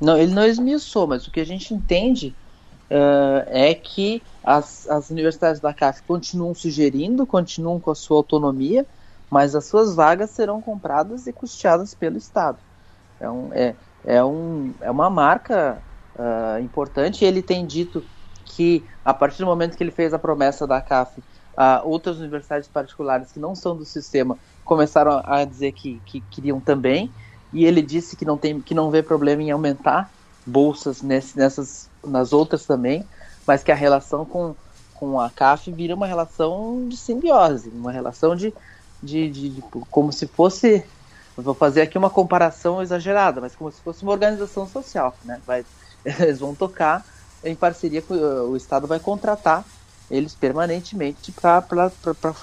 Não, 0.00 0.16
ele 0.18 0.32
não 0.32 0.44
esmiuçou, 0.44 1.06
mas 1.06 1.26
o 1.26 1.30
que 1.30 1.38
a 1.38 1.46
gente 1.46 1.72
entende 1.72 2.34
uh, 2.90 3.46
é 3.46 3.74
que 3.74 4.22
as, 4.42 4.88
as 4.88 5.10
universidades 5.10 5.60
da 5.60 5.72
CAF 5.72 6.02
continuam 6.02 6.54
sugerindo, 6.54 7.26
continuam 7.26 7.78
com 7.78 7.90
a 7.90 7.94
sua 7.94 8.16
autonomia, 8.16 8.84
mas 9.30 9.54
as 9.54 9.66
suas 9.66 9.94
vagas 9.94 10.30
serão 10.30 10.60
compradas 10.60 11.26
e 11.26 11.32
custeadas 11.32 11.94
pelo 11.94 12.18
Estado. 12.18 12.58
É, 13.20 13.30
um, 13.30 13.50
é, 13.52 13.74
é, 14.04 14.24
um, 14.24 14.72
é 14.80 14.90
uma 14.90 15.08
marca 15.08 15.80
uh, 16.16 16.60
importante. 16.60 17.24
Ele 17.24 17.42
tem 17.42 17.64
dito 17.64 18.02
que, 18.44 18.84
a 19.04 19.14
partir 19.14 19.38
do 19.38 19.46
momento 19.46 19.76
que 19.76 19.84
ele 19.84 19.92
fez 19.92 20.12
a 20.12 20.18
promessa 20.18 20.66
da 20.66 20.80
CAF, 20.80 21.20
uh, 21.20 21.24
outras 21.84 22.18
universidades 22.18 22.68
particulares 22.68 23.30
que 23.30 23.38
não 23.38 23.54
são 23.54 23.76
do 23.76 23.84
sistema 23.84 24.36
começaram 24.64 25.22
a 25.24 25.44
dizer 25.44 25.72
que, 25.72 26.00
que 26.06 26.20
queriam 26.22 26.58
também. 26.58 27.10
E 27.52 27.64
ele 27.64 27.82
disse 27.82 28.16
que 28.16 28.24
não, 28.24 28.36
tem, 28.36 28.60
que 28.60 28.74
não 28.74 28.90
vê 28.90 29.02
problema 29.02 29.42
em 29.42 29.50
aumentar 29.50 30.10
bolsas 30.46 31.02
nesse, 31.02 31.36
nessas, 31.36 31.88
nas 32.04 32.32
outras 32.32 32.64
também, 32.66 33.04
mas 33.46 33.62
que 33.62 33.72
a 33.72 33.74
relação 33.74 34.24
com, 34.24 34.54
com 34.94 35.20
a 35.20 35.30
CAF 35.30 35.70
vira 35.72 35.94
uma 35.94 36.06
relação 36.06 36.86
de 36.88 36.96
simbiose, 36.96 37.70
uma 37.70 37.92
relação 37.92 38.34
de, 38.34 38.52
de, 39.02 39.28
de, 39.30 39.48
de 39.50 39.62
como 39.90 40.12
se 40.12 40.26
fosse 40.26 40.84
vou 41.36 41.54
fazer 41.54 41.82
aqui 41.82 41.96
uma 41.96 42.10
comparação 42.10 42.82
exagerada, 42.82 43.40
mas 43.40 43.54
como 43.54 43.70
se 43.72 43.80
fosse 43.80 44.02
uma 44.02 44.12
organização 44.12 44.68
social, 44.68 45.16
né? 45.24 45.40
Vai, 45.46 45.64
eles 46.04 46.38
vão 46.38 46.54
tocar 46.54 47.04
em 47.42 47.54
parceria 47.54 48.02
com 48.02 48.14
o 48.14 48.56
Estado 48.56 48.86
vai 48.86 49.00
contratar 49.00 49.64
eles 50.10 50.34
permanentemente 50.34 51.32
para 51.32 51.64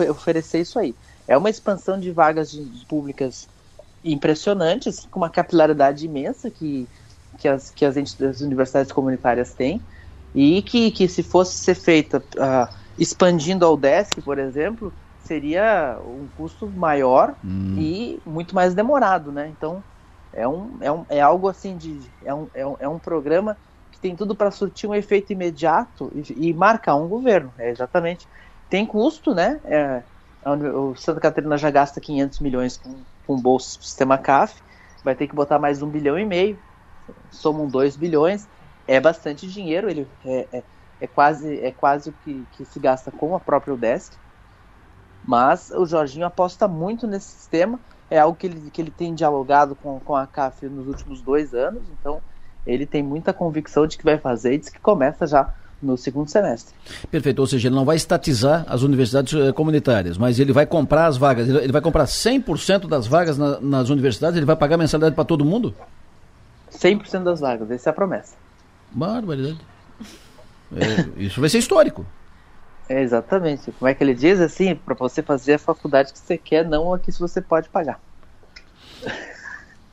oferecer 0.09 0.61
isso 0.61 0.79
aí. 0.79 0.95
É 1.27 1.37
uma 1.37 1.49
expansão 1.49 1.99
de 1.99 2.11
vagas 2.11 2.49
de, 2.49 2.63
de 2.63 2.85
públicas 2.85 3.47
impressionantes, 4.03 5.05
com 5.11 5.19
uma 5.19 5.29
capilaridade 5.29 6.05
imensa 6.05 6.49
que, 6.49 6.87
que, 7.37 7.47
as, 7.47 7.69
que 7.69 7.85
as, 7.85 7.95
as 7.97 8.41
universidades 8.41 8.91
comunitárias 8.91 9.53
têm, 9.53 9.81
e 10.33 10.61
que, 10.61 10.91
que 10.91 11.07
se 11.07 11.23
fosse 11.23 11.55
ser 11.55 11.75
feita 11.75 12.19
uh, 12.19 12.73
expandindo 12.97 13.65
ao 13.65 13.77
DESC, 13.77 14.21
por 14.21 14.37
exemplo, 14.37 14.93
seria 15.23 15.97
um 16.05 16.27
custo 16.37 16.67
maior 16.67 17.35
hum. 17.43 17.75
e 17.77 18.19
muito 18.25 18.55
mais 18.55 18.73
demorado, 18.73 19.31
né? 19.31 19.51
Então 19.55 19.83
é, 20.33 20.47
um, 20.47 20.77
é, 20.79 20.91
um, 20.91 21.05
é 21.09 21.19
algo 21.19 21.47
assim 21.47 21.75
de 21.75 21.99
é 22.23 22.33
um, 22.33 22.47
é 22.53 22.65
um, 22.65 22.75
é 22.79 22.87
um 22.87 22.99
programa 22.99 23.57
que 23.91 23.99
tem 23.99 24.15
tudo 24.15 24.35
para 24.35 24.51
surtir 24.51 24.89
um 24.89 24.95
efeito 24.95 25.33
imediato 25.33 26.11
e, 26.13 26.49
e, 26.49 26.53
marcar 26.53 26.95
um 26.95 27.07
governo. 27.07 27.51
É 27.57 27.69
exatamente 27.69 28.27
tem 28.69 28.85
custo, 28.85 29.33
né? 29.33 29.59
É, 29.65 30.01
o 30.45 30.95
Santa 30.95 31.19
Catarina 31.19 31.57
já 31.57 31.69
gasta 31.69 31.99
500 31.99 32.39
milhões 32.39 32.77
com, 32.77 32.95
com 33.25 33.39
bolsa 33.39 33.81
sistema 33.81 34.17
CAF, 34.17 34.61
vai 35.03 35.15
ter 35.15 35.27
que 35.27 35.35
botar 35.35 35.59
mais 35.59 35.81
um 35.81 35.89
bilhão 35.89 36.17
e 36.17 36.25
meio, 36.25 36.57
somam 37.31 37.67
2 37.67 37.95
bilhões, 37.95 38.47
é 38.87 38.99
bastante 38.99 39.47
dinheiro, 39.47 39.89
ele 39.89 40.07
é, 40.25 40.47
é, 40.51 40.63
é 41.01 41.07
quase 41.07 41.59
é 41.59 41.71
quase 41.71 42.09
o 42.09 42.13
que, 42.23 42.45
que 42.53 42.65
se 42.65 42.79
gasta 42.79 43.11
com 43.11 43.35
a 43.35 43.39
própria 43.39 43.73
UDESC. 43.73 44.15
Mas 45.25 45.71
o 45.71 45.85
Jorginho 45.85 46.25
aposta 46.25 46.67
muito 46.67 47.05
nesse 47.05 47.27
sistema, 47.27 47.79
é 48.09 48.17
algo 48.17 48.37
que 48.37 48.47
ele, 48.47 48.69
que 48.71 48.81
ele 48.81 48.91
tem 48.91 49.13
dialogado 49.13 49.75
com, 49.75 49.99
com 49.99 50.15
a 50.15 50.25
CAF 50.25 50.65
nos 50.67 50.87
últimos 50.87 51.21
dois 51.21 51.53
anos, 51.53 51.83
então 51.99 52.21
ele 52.65 52.85
tem 52.85 53.03
muita 53.03 53.33
convicção 53.33 53.85
de 53.85 53.97
que 53.97 54.03
vai 54.03 54.17
fazer 54.17 54.53
e 54.53 54.57
diz 54.57 54.69
que 54.69 54.79
começa 54.79 55.27
já 55.27 55.53
no 55.81 55.97
segundo 55.97 56.29
semestre. 56.29 56.73
Perfeito, 57.09 57.39
ou 57.39 57.47
seja, 57.47 57.67
ele 57.67 57.75
não 57.75 57.85
vai 57.85 57.95
estatizar 57.95 58.65
as 58.67 58.81
universidades 58.81 59.33
eh, 59.33 59.51
comunitárias, 59.51 60.17
mas 60.17 60.39
ele 60.39 60.51
vai 60.51 60.65
comprar 60.65 61.05
as 61.05 61.17
vagas, 61.17 61.47
ele, 61.47 61.71
vai 61.71 61.81
comprar 61.81 62.05
100% 62.05 62.87
das 62.87 63.05
vagas 63.05 63.37
na, 63.37 63.59
nas 63.59 63.89
universidades, 63.89 64.37
ele 64.37 64.45
vai 64.45 64.55
pagar 64.55 64.77
mensalidade 64.77 65.13
para 65.13 65.23
todo 65.23 65.45
mundo? 65.45 65.75
100% 66.71 67.23
das 67.23 67.39
vagas, 67.39 67.69
essa 67.71 67.89
é 67.89 67.91
a 67.91 67.93
promessa. 67.93 68.35
Barbaridade. 68.91 69.59
É, 70.75 71.21
isso 71.21 71.39
vai 71.39 71.49
ser 71.49 71.59
histórico. 71.59 72.05
É, 72.89 73.01
exatamente. 73.01 73.71
Como 73.71 73.87
é 73.87 73.93
que 73.93 74.03
ele 74.03 74.13
diz 74.13 74.39
assim? 74.39 74.75
Para 74.75 74.95
você 74.95 75.21
fazer 75.21 75.55
a 75.55 75.59
faculdade 75.59 76.13
que 76.13 76.19
você 76.19 76.37
quer, 76.37 76.65
não 76.65 76.93
a 76.93 76.99
que 76.99 77.11
você 77.11 77.41
pode 77.41 77.69
pagar. 77.69 77.99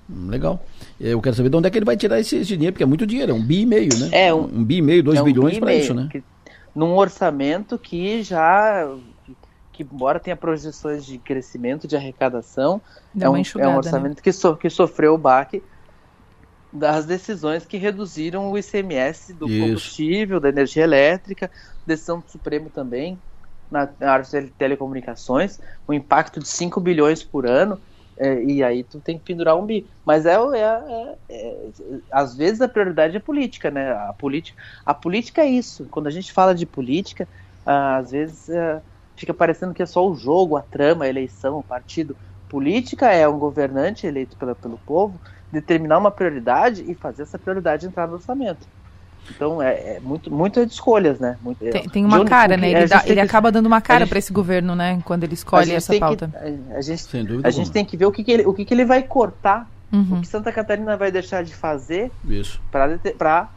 Hum, 0.08 0.28
legal. 0.28 0.64
Eu 1.00 1.20
quero 1.20 1.34
saber 1.34 1.48
de 1.48 1.56
onde 1.56 1.66
é 1.66 1.70
que 1.70 1.78
ele 1.78 1.84
vai 1.84 1.96
tirar 1.96 2.20
esse, 2.20 2.36
esse 2.36 2.56
dinheiro, 2.56 2.72
porque 2.72 2.82
é 2.82 2.86
muito 2.86 3.06
dinheiro, 3.06 3.32
é 3.32 3.34
um 3.34 3.42
bi 3.42 3.62
e 3.62 3.66
meio, 3.66 3.90
né? 3.98 4.08
É, 4.12 4.34
um, 4.34 4.44
um 4.44 4.64
bi 4.64 4.76
e 4.76 4.82
meio, 4.82 5.02
dois 5.02 5.18
é 5.18 5.22
um 5.22 5.24
bilhões 5.24 5.58
para 5.58 5.74
isso, 5.74 5.94
né? 5.94 6.08
Que, 6.10 6.22
num 6.74 6.94
orçamento 6.96 7.78
que 7.78 8.22
já, 8.22 8.86
que 9.72 9.82
embora 9.82 10.20
tenha 10.20 10.36
projeções 10.36 11.04
de 11.04 11.18
crescimento, 11.18 11.88
de 11.88 11.96
arrecadação, 11.96 12.80
é 13.18 13.28
um, 13.28 13.36
é 13.36 13.68
um 13.68 13.76
orçamento 13.76 14.16
né? 14.16 14.22
que, 14.22 14.32
so, 14.32 14.56
que 14.56 14.68
sofreu 14.68 15.14
o 15.14 15.18
baque 15.18 15.62
das 16.74 17.06
decisões 17.06 17.64
que 17.64 17.76
reduziram 17.76 18.50
o 18.50 18.58
ICMS 18.58 19.32
do 19.32 19.48
Isso. 19.48 19.60
combustível, 19.60 20.40
da 20.40 20.48
energia 20.48 20.82
elétrica, 20.82 21.48
decisão 21.86 22.18
do 22.18 22.28
Supremo 22.28 22.68
também, 22.68 23.16
na 23.70 23.88
área 24.00 24.24
de 24.24 24.50
telecomunicações, 24.50 25.60
um 25.88 25.92
impacto 25.92 26.40
de 26.40 26.48
5 26.48 26.80
bilhões 26.80 27.22
por 27.22 27.46
ano, 27.46 27.80
é, 28.16 28.42
e 28.42 28.62
aí 28.62 28.82
tu 28.82 29.00
tem 29.00 29.18
que 29.18 29.24
pendurar 29.24 29.56
um 29.56 29.64
bi. 29.64 29.86
Mas 30.04 30.26
é, 30.26 30.34
é, 30.34 30.58
é, 30.58 31.16
é, 31.30 31.70
às 32.10 32.36
vezes 32.36 32.60
a 32.60 32.68
prioridade 32.68 33.16
é 33.16 33.20
política, 33.20 33.70
né? 33.70 33.92
A 33.92 34.12
política, 34.12 34.60
a 34.84 34.94
política 34.94 35.42
é 35.42 35.46
isso. 35.46 35.86
Quando 35.90 36.06
a 36.08 36.10
gente 36.10 36.32
fala 36.32 36.54
de 36.54 36.66
política, 36.66 37.28
ah, 37.64 37.96
às 37.96 38.10
vezes 38.10 38.48
é, 38.48 38.80
fica 39.16 39.34
parecendo 39.34 39.74
que 39.74 39.82
é 39.82 39.86
só 39.86 40.06
o 40.08 40.14
jogo, 40.14 40.56
a 40.56 40.62
trama, 40.62 41.04
a 41.04 41.08
eleição, 41.08 41.58
o 41.58 41.62
partido. 41.62 42.16
Política 42.48 43.10
é 43.10 43.26
um 43.26 43.38
governante 43.38 44.06
eleito 44.06 44.36
pela, 44.36 44.54
pelo 44.54 44.78
povo 44.78 45.20
determinar 45.54 45.98
uma 45.98 46.10
prioridade 46.10 46.84
e 46.86 46.94
fazer 46.94 47.22
essa 47.22 47.38
prioridade 47.38 47.86
entrar 47.86 48.06
no 48.06 48.14
orçamento. 48.14 48.66
Então 49.30 49.62
é, 49.62 49.96
é 49.96 50.00
muito, 50.00 50.30
muito 50.30 50.66
de 50.66 50.72
escolhas, 50.72 51.18
né? 51.18 51.38
Muito, 51.40 51.58
tem, 51.58 51.88
tem 51.88 52.04
uma 52.04 52.24
cara, 52.24 52.56
né? 52.56 52.70
Ele, 52.70 52.86
dá, 52.86 53.02
ele 53.06 53.14
que, 53.14 53.20
acaba 53.20 53.50
dando 53.50 53.66
uma 53.66 53.80
cara 53.80 54.06
para 54.06 54.18
esse 54.18 54.32
governo, 54.32 54.74
né? 54.74 55.00
Quando 55.04 55.24
ele 55.24 55.34
escolhe 55.34 55.72
essa 55.72 55.98
pauta. 55.98 56.28
Que, 56.28 56.72
a, 56.74 56.80
gente, 56.82 57.06
a 57.42 57.50
gente 57.50 57.70
tem 57.70 57.84
que 57.84 57.96
ver 57.96 58.06
o 58.06 58.12
que, 58.12 58.22
que, 58.22 58.32
ele, 58.32 58.46
o 58.46 58.52
que, 58.52 58.64
que 58.64 58.74
ele 58.74 58.84
vai 58.84 59.02
cortar, 59.02 59.68
uhum. 59.92 60.18
o 60.18 60.20
que 60.20 60.26
Santa 60.26 60.52
Catarina 60.52 60.96
vai 60.96 61.10
deixar 61.10 61.42
de 61.42 61.54
fazer 61.54 62.12
para 63.18 63.48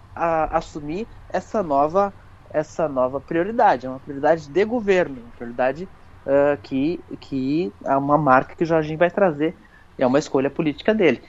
assumir 0.52 1.06
essa 1.30 1.62
nova, 1.62 2.14
essa 2.52 2.88
nova 2.88 3.20
prioridade. 3.20 3.86
É 3.86 3.90
uma 3.90 4.00
prioridade 4.00 4.48
de 4.48 4.66
governo, 4.66 5.18
uma 5.20 5.32
prioridade 5.36 5.84
uh, 6.26 6.58
que, 6.64 7.00
que 7.20 7.74
é 7.84 7.96
uma 7.98 8.18
marca 8.18 8.56
que 8.56 8.64
o 8.64 8.68
Jorginho 8.68 8.98
vai 8.98 9.12
trazer. 9.12 9.54
É 9.98 10.06
uma 10.06 10.20
escolha 10.20 10.50
política 10.50 10.94
dele. 10.94 11.22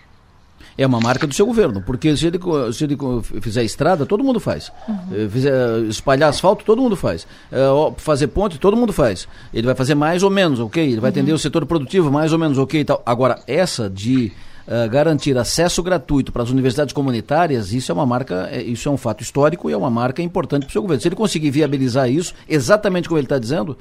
É 0.76 0.86
uma 0.86 1.00
marca 1.00 1.26
do 1.26 1.34
seu 1.34 1.46
governo, 1.46 1.82
porque 1.82 2.16
se 2.16 2.26
ele, 2.26 2.38
se 2.72 2.84
ele 2.84 2.96
fizer 3.40 3.64
estrada, 3.64 4.06
todo 4.06 4.22
mundo 4.22 4.38
faz. 4.38 4.70
Uhum. 4.88 4.96
Eh, 5.12 5.28
fizer, 5.28 5.80
espalhar 5.88 6.28
asfalto, 6.28 6.64
todo 6.64 6.80
mundo 6.80 6.96
faz. 6.96 7.26
É, 7.50 7.66
fazer 7.96 8.28
ponte, 8.28 8.58
todo 8.58 8.76
mundo 8.76 8.92
faz. 8.92 9.26
Ele 9.52 9.66
vai 9.66 9.74
fazer 9.74 9.94
mais 9.94 10.22
ou 10.22 10.30
menos, 10.30 10.60
ok? 10.60 10.84
Ele 10.84 11.00
vai 11.00 11.10
atender 11.10 11.32
uhum. 11.32 11.36
o 11.36 11.38
setor 11.38 11.66
produtivo, 11.66 12.10
mais 12.10 12.32
ou 12.32 12.38
menos, 12.38 12.58
ok? 12.58 12.84
Tal. 12.84 13.02
Agora, 13.04 13.40
essa 13.46 13.88
de 13.90 14.32
uh, 14.66 14.88
garantir 14.90 15.36
acesso 15.36 15.82
gratuito 15.82 16.30
para 16.30 16.42
as 16.42 16.50
universidades 16.50 16.92
comunitárias, 16.92 17.72
isso 17.72 17.90
é 17.90 17.94
uma 17.94 18.06
marca, 18.06 18.50
isso 18.64 18.88
é 18.88 18.92
um 18.92 18.96
fato 18.96 19.22
histórico 19.22 19.70
e 19.70 19.72
é 19.72 19.76
uma 19.76 19.90
marca 19.90 20.22
importante 20.22 20.62
para 20.62 20.70
o 20.70 20.72
seu 20.72 20.82
governo. 20.82 21.00
Se 21.00 21.08
ele 21.08 21.16
conseguir 21.16 21.50
viabilizar 21.50 22.10
isso, 22.10 22.34
exatamente 22.48 23.08
como 23.08 23.18
ele 23.18 23.26
está 23.26 23.38
dizendo, 23.38 23.76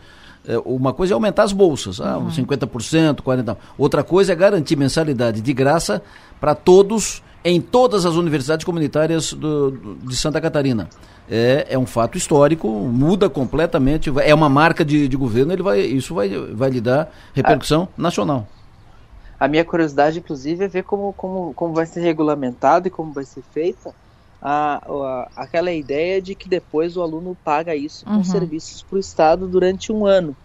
uma 0.65 0.93
coisa 0.93 1.13
é 1.13 1.15
aumentar 1.15 1.43
as 1.43 1.51
bolsas, 1.51 1.99
ah, 1.99 2.17
uhum. 2.17 2.29
50%, 2.29 3.21
40%. 3.21 3.57
Outra 3.77 4.03
coisa 4.03 4.31
é 4.31 4.35
garantir 4.35 4.75
mensalidade 4.75 5.41
de 5.41 5.53
graça 5.53 6.01
para 6.39 6.55
todos 6.55 7.21
em 7.43 7.61
todas 7.61 8.05
as 8.05 8.15
universidades 8.15 8.65
comunitárias 8.65 9.33
do, 9.33 9.71
do, 9.71 9.95
de 9.95 10.15
Santa 10.15 10.41
Catarina. 10.41 10.89
É, 11.29 11.67
é 11.69 11.77
um 11.77 11.85
fato 11.85 12.17
histórico, 12.17 12.67
muda 12.67 13.29
completamente, 13.29 14.11
é 14.23 14.33
uma 14.33 14.49
marca 14.49 14.83
de, 14.83 15.07
de 15.07 15.17
governo, 15.17 15.51
ele 15.51 15.63
vai, 15.63 15.81
isso 15.81 16.15
vai, 16.15 16.29
vai 16.29 16.69
lhe 16.69 16.81
dar 16.81 17.11
repercussão 17.33 17.87
a, 17.97 18.01
nacional. 18.01 18.47
A 19.39 19.47
minha 19.47 19.63
curiosidade, 19.63 20.19
inclusive, 20.19 20.65
é 20.65 20.67
ver 20.67 20.83
como, 20.83 21.13
como, 21.13 21.53
como 21.53 21.73
vai 21.73 21.85
ser 21.85 22.01
regulamentado 22.01 22.87
e 22.87 22.91
como 22.91 23.11
vai 23.11 23.25
ser 23.25 23.43
feita 23.53 23.93
a, 24.41 24.81
a, 24.85 25.29
aquela 25.35 25.71
ideia 25.71 26.21
de 26.21 26.35
que 26.35 26.47
depois 26.47 26.95
o 26.95 27.01
aluno 27.01 27.37
paga 27.43 27.75
isso 27.75 28.05
com 28.05 28.11
uhum. 28.17 28.23
serviços 28.23 28.83
para 28.83 28.95
o 28.95 28.99
Estado 28.99 29.47
durante 29.47 29.91
um 29.91 30.05
ano, 30.05 30.35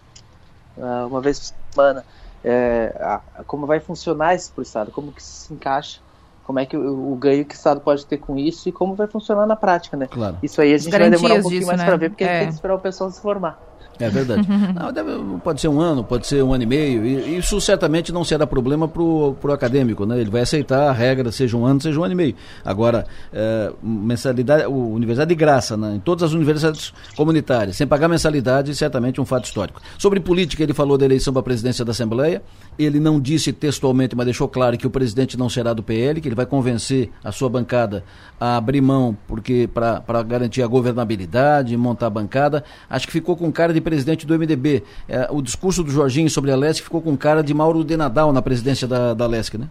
uh, 0.77 1.07
uma 1.07 1.21
vez 1.21 1.51
por 1.51 1.73
semana 1.73 2.05
é, 2.43 2.93
a, 2.99 3.43
como 3.45 3.65
vai 3.65 3.79
funcionar 3.79 4.35
isso 4.35 4.51
para 4.51 4.59
o 4.59 4.63
Estado, 4.63 4.91
como 4.91 5.11
que 5.11 5.23
se 5.23 5.53
encaixa, 5.53 5.99
como 6.43 6.59
é 6.59 6.65
que 6.65 6.75
o, 6.75 7.13
o, 7.13 7.15
ganho 7.15 7.45
que 7.45 7.55
o 7.55 7.57
Estado 7.57 7.79
pode 7.79 8.05
ter 8.05 8.17
com 8.17 8.37
isso 8.37 8.67
e 8.67 8.71
como 8.71 8.95
vai 8.95 9.07
funcionar 9.07 9.45
na 9.45 9.55
prática, 9.55 9.95
né? 9.95 10.07
Claro. 10.07 10.37
Isso 10.43 10.61
aí 10.61 10.73
a 10.73 10.77
gente 10.77 10.91
vai 10.91 11.09
demorar 11.09 11.35
um 11.35 11.41
pouquinho 11.41 11.59
disso, 11.61 11.67
mais 11.67 11.79
né? 11.79 11.85
para 11.85 11.95
ver, 11.95 12.09
porque 12.09 12.23
é. 12.23 12.27
a 12.27 12.31
gente 12.31 12.39
tem 12.39 12.47
que 12.49 12.53
esperar 12.55 12.75
o 12.75 12.79
pessoal 12.79 13.09
se 13.11 13.21
formar. 13.21 13.61
É 13.99 14.09
verdade. 14.09 14.47
Não, 14.73 14.91
deve, 14.91 15.11
pode 15.43 15.61
ser 15.61 15.67
um 15.67 15.79
ano, 15.79 16.03
pode 16.03 16.27
ser 16.27 16.43
um 16.43 16.53
ano 16.53 16.63
e 16.63 16.65
meio. 16.65 17.05
E 17.05 17.37
isso 17.37 17.59
certamente 17.61 18.11
não 18.11 18.23
será 18.23 18.45
problema 18.47 18.87
para 18.87 19.01
o 19.01 19.51
acadêmico, 19.51 20.05
né? 20.05 20.19
Ele 20.19 20.29
vai 20.29 20.41
aceitar 20.41 20.89
a 20.89 20.91
regra, 20.91 21.31
seja 21.31 21.55
um 21.55 21.65
ano, 21.65 21.81
seja 21.81 21.99
um 21.99 22.03
ano 22.03 22.13
e 22.13 22.15
meio. 22.15 22.35
Agora, 22.65 23.05
é, 23.31 23.71
mensalidade, 23.81 24.65
o, 24.65 24.93
universidade 24.93 25.29
de 25.29 25.35
graça, 25.35 25.77
né? 25.77 25.95
em 25.95 25.99
todas 25.99 26.23
as 26.23 26.33
universidades 26.33 26.93
comunitárias, 27.15 27.75
sem 27.75 27.85
pagar 27.85 28.07
mensalidade, 28.07 28.73
certamente 28.75 29.21
um 29.21 29.25
fato 29.25 29.45
histórico. 29.45 29.81
Sobre 29.97 30.19
política, 30.19 30.63
ele 30.63 30.73
falou 30.73 30.97
da 30.97 31.05
eleição 31.05 31.31
para 31.33 31.41
a 31.41 31.43
presidência 31.43 31.85
da 31.85 31.91
Assembleia. 31.91 32.41
Ele 32.77 32.99
não 32.99 33.19
disse 33.19 33.53
textualmente, 33.53 34.15
mas 34.15 34.25
deixou 34.25 34.47
claro 34.47 34.77
que 34.77 34.87
o 34.87 34.89
presidente 34.89 35.37
não 35.37 35.49
será 35.49 35.73
do 35.73 35.83
PL, 35.83 36.19
que 36.19 36.27
ele 36.27 36.35
vai 36.35 36.45
convencer 36.45 37.11
a 37.23 37.31
sua 37.31 37.49
bancada 37.49 38.03
a 38.39 38.57
abrir 38.57 38.81
mão 38.81 39.15
porque 39.27 39.69
para 39.73 40.23
garantir 40.23 40.61
a 40.61 40.67
governabilidade, 40.67 41.75
montar 41.77 42.07
a 42.07 42.09
bancada. 42.09 42.63
Acho 42.89 43.07
que 43.07 43.13
ficou 43.13 43.35
com 43.35 43.51
cara 43.51 43.73
de 43.73 43.81
presidente 43.83 44.25
do 44.25 44.37
MDB. 44.37 44.83
É, 45.07 45.27
o 45.29 45.41
discurso 45.41 45.83
do 45.83 45.91
Jorginho 45.91 46.29
sobre 46.29 46.51
a 46.51 46.55
LESC 46.55 46.83
ficou 46.83 47.01
com 47.01 47.15
cara 47.15 47.43
de 47.43 47.53
Mauro 47.53 47.83
de 47.83 47.95
Nadal 47.95 48.33
na 48.33 48.41
presidência 48.41 48.87
da, 48.87 49.13
da 49.13 49.27
LESC, 49.27 49.57
né? 49.57 49.69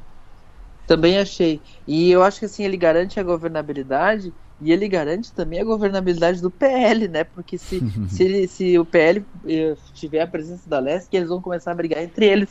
Também 0.86 1.18
achei. 1.18 1.60
E 1.86 2.10
eu 2.10 2.22
acho 2.22 2.40
que 2.40 2.44
assim, 2.44 2.64
ele 2.64 2.76
garante 2.76 3.18
a 3.18 3.22
governabilidade 3.22 4.32
e 4.60 4.72
ele 4.72 4.88
garante 4.88 5.32
também 5.32 5.60
a 5.60 5.64
governabilidade 5.64 6.40
do 6.40 6.50
PL, 6.50 7.08
né? 7.08 7.24
Porque 7.24 7.58
se, 7.58 7.82
se, 8.08 8.46
se 8.46 8.78
o 8.78 8.84
PL 8.84 9.24
eh, 9.48 9.76
tiver 9.94 10.20
a 10.20 10.26
presença 10.26 10.68
da 10.68 10.78
Leste, 10.78 11.16
eles 11.16 11.28
vão 11.28 11.40
começar 11.40 11.72
a 11.72 11.74
brigar 11.74 12.02
entre 12.02 12.26
eles 12.26 12.48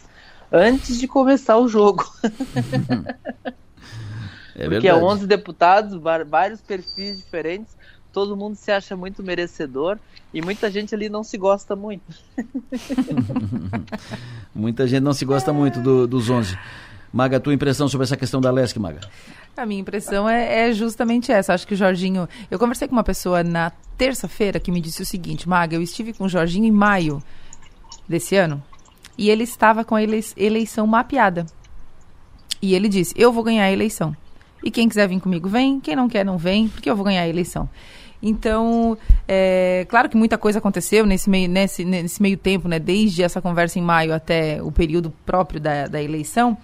antes 0.52 1.00
de 1.00 1.08
começar 1.08 1.58
o 1.58 1.68
jogo. 1.68 2.04
é 4.56 4.68
Porque 4.68 4.88
é 4.88 4.96
11 4.96 5.26
deputados, 5.26 6.00
vários 6.28 6.62
perfis 6.62 7.18
diferentes, 7.18 7.76
todo 8.12 8.36
mundo 8.36 8.56
se 8.56 8.72
acha 8.72 8.96
muito 8.96 9.24
merecedor 9.24 9.98
e 10.34 10.42
muita 10.42 10.70
gente 10.70 10.94
ali 10.94 11.10
não 11.10 11.24
se 11.24 11.38
gosta 11.38 11.76
muito. 11.76 12.04
muita 14.54 14.88
gente 14.88 15.02
não 15.02 15.14
se 15.14 15.26
gosta 15.26 15.54
muito 15.54 15.80
do, 15.80 16.08
dos 16.08 16.30
11. 16.30 16.58
Maga, 17.14 17.40
tua 17.40 17.54
impressão 17.54 17.90
sobre 17.90 18.06
essa 18.06 18.16
questão 18.16 18.40
da 18.40 18.52
Leste, 18.52 18.80
Maga? 18.80 19.02
A 19.56 19.66
minha 19.66 19.82
impressão 19.82 20.30
é, 20.30 20.70
é, 20.70 20.74
justamente 20.74 21.32
essa. 21.32 21.54
Acho 21.54 21.68
que 21.68 21.74
o 21.74 21.78
Jorginho. 21.78 22.28
Eu 22.50 22.58
conversei 22.58 22.88
com 22.88 22.96
uma 22.96 23.04
pessoa 23.04 23.44
na 23.44 23.72
terça-feira 23.98 24.60
que 24.60 24.72
me 24.72 24.80
disse 24.80 25.02
o 25.02 25.06
seguinte: 25.06 25.48
Maga, 25.48 25.76
eu 25.76 25.82
estive 25.82 26.14
com 26.14 26.24
o 26.24 26.30
Jorginho 26.30 26.66
em 26.66 26.72
maio 26.72 27.22
desse 28.08 28.36
ano 28.36 28.64
e 29.18 29.30
ele 29.30 29.44
estava 29.44 29.84
com 29.84 29.96
a 29.96 30.02
eleição 30.02 30.88
mapeada. 30.88 31.46
E 32.62 32.74
ele 32.74 32.88
disse: 32.88 33.14
Eu 33.18 33.32
vou 33.32 33.44
ganhar 33.44 33.66
a 33.66 33.72
eleição. 33.72 34.16
E 34.64 34.70
quem 34.70 34.88
quiser 34.88 35.08
vir 35.08 35.20
comigo, 35.20 35.50
vem. 35.50 35.80
Quem 35.80 35.96
não 35.96 36.08
quer, 36.08 36.24
não 36.24 36.38
vem, 36.38 36.68
porque 36.68 36.90
eu 36.90 36.96
vou 36.96 37.04
ganhar 37.04 37.24
a 37.24 37.28
eleição. 37.28 37.68
Então, 38.22 38.98
é, 39.28 39.86
claro 39.90 40.08
que 40.08 40.16
muita 40.16 40.38
coisa 40.38 40.60
aconteceu 40.60 41.06
nesse 41.06 41.30
meio, 41.30 41.50
nesse, 41.50 41.84
nesse 41.84 42.22
meio 42.22 42.38
tempo, 42.38 42.68
né? 42.68 42.78
Desde 42.78 43.24
essa 43.24 43.42
conversa 43.42 43.80
em 43.80 43.82
maio 43.82 44.14
até 44.14 44.62
o 44.62 44.72
período 44.72 45.12
próprio 45.26 45.60
da, 45.60 45.88
da 45.88 46.02
eleição, 46.02 46.58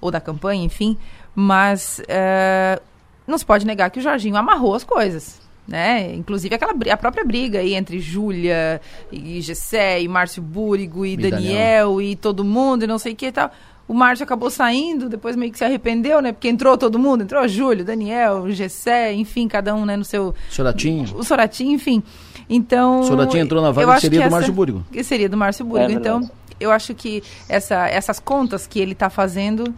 ou 0.00 0.10
da 0.10 0.20
campanha, 0.20 0.64
enfim. 0.64 0.96
Mas 1.34 2.00
uh, 2.00 2.82
não 3.26 3.38
se 3.38 3.44
pode 3.44 3.66
negar 3.66 3.90
que 3.90 3.98
o 3.98 4.02
Jorginho 4.02 4.36
amarrou 4.36 4.74
as 4.74 4.84
coisas. 4.84 5.42
Né? 5.66 6.14
Inclusive 6.14 6.54
aquela 6.54 6.74
a 6.92 6.96
própria 6.96 7.24
briga 7.24 7.58
aí 7.60 7.74
entre 7.74 7.98
Júlia 7.98 8.82
e 9.10 9.40
Gessé 9.40 10.02
e 10.02 10.06
Márcio 10.06 10.42
Búrigo 10.42 11.06
e, 11.06 11.14
e 11.14 11.16
Daniel, 11.16 11.40
Daniel, 11.40 12.02
e 12.02 12.16
todo 12.16 12.44
mundo 12.44 12.82
e 12.84 12.86
não 12.86 12.98
sei 12.98 13.14
o 13.14 13.16
que 13.16 13.26
e 13.26 13.32
tal. 13.32 13.50
O 13.86 13.92
Márcio 13.92 14.24
acabou 14.24 14.50
saindo, 14.50 15.08
depois 15.08 15.36
meio 15.36 15.52
que 15.52 15.58
se 15.58 15.64
arrependeu, 15.64 16.22
né? 16.22 16.32
Porque 16.32 16.48
entrou 16.48 16.76
todo 16.78 16.98
mundo, 16.98 17.22
entrou 17.22 17.46
Júlio, 17.46 17.84
Daniel, 17.84 18.50
Gessé, 18.50 19.12
enfim, 19.12 19.46
cada 19.46 19.74
um, 19.74 19.84
né, 19.84 19.96
no 19.96 20.04
seu... 20.04 20.34
Soratinho. 20.50 21.04
O 21.16 21.22
Soratinho, 21.22 21.72
enfim. 21.72 22.02
Então... 22.48 23.02
Soratinho 23.04 23.42
entrou 23.42 23.62
na 23.62 23.70
vaga 23.70 23.94
que 23.94 24.00
seria 24.00 24.20
que 24.20 24.28
do 24.28 24.30
Márcio 24.30 24.52
Búrigo. 24.52 24.84
Que 24.90 25.04
seria 25.04 25.28
do 25.28 25.36
Márcio 25.36 25.64
Búrigo. 25.66 25.90
É 25.90 25.94
então, 25.94 26.30
eu 26.58 26.70
acho 26.70 26.94
que 26.94 27.22
essa, 27.48 27.86
essas 27.88 28.18
contas 28.18 28.66
que 28.66 28.80
ele 28.80 28.92
está 28.92 29.10
fazendo 29.10 29.74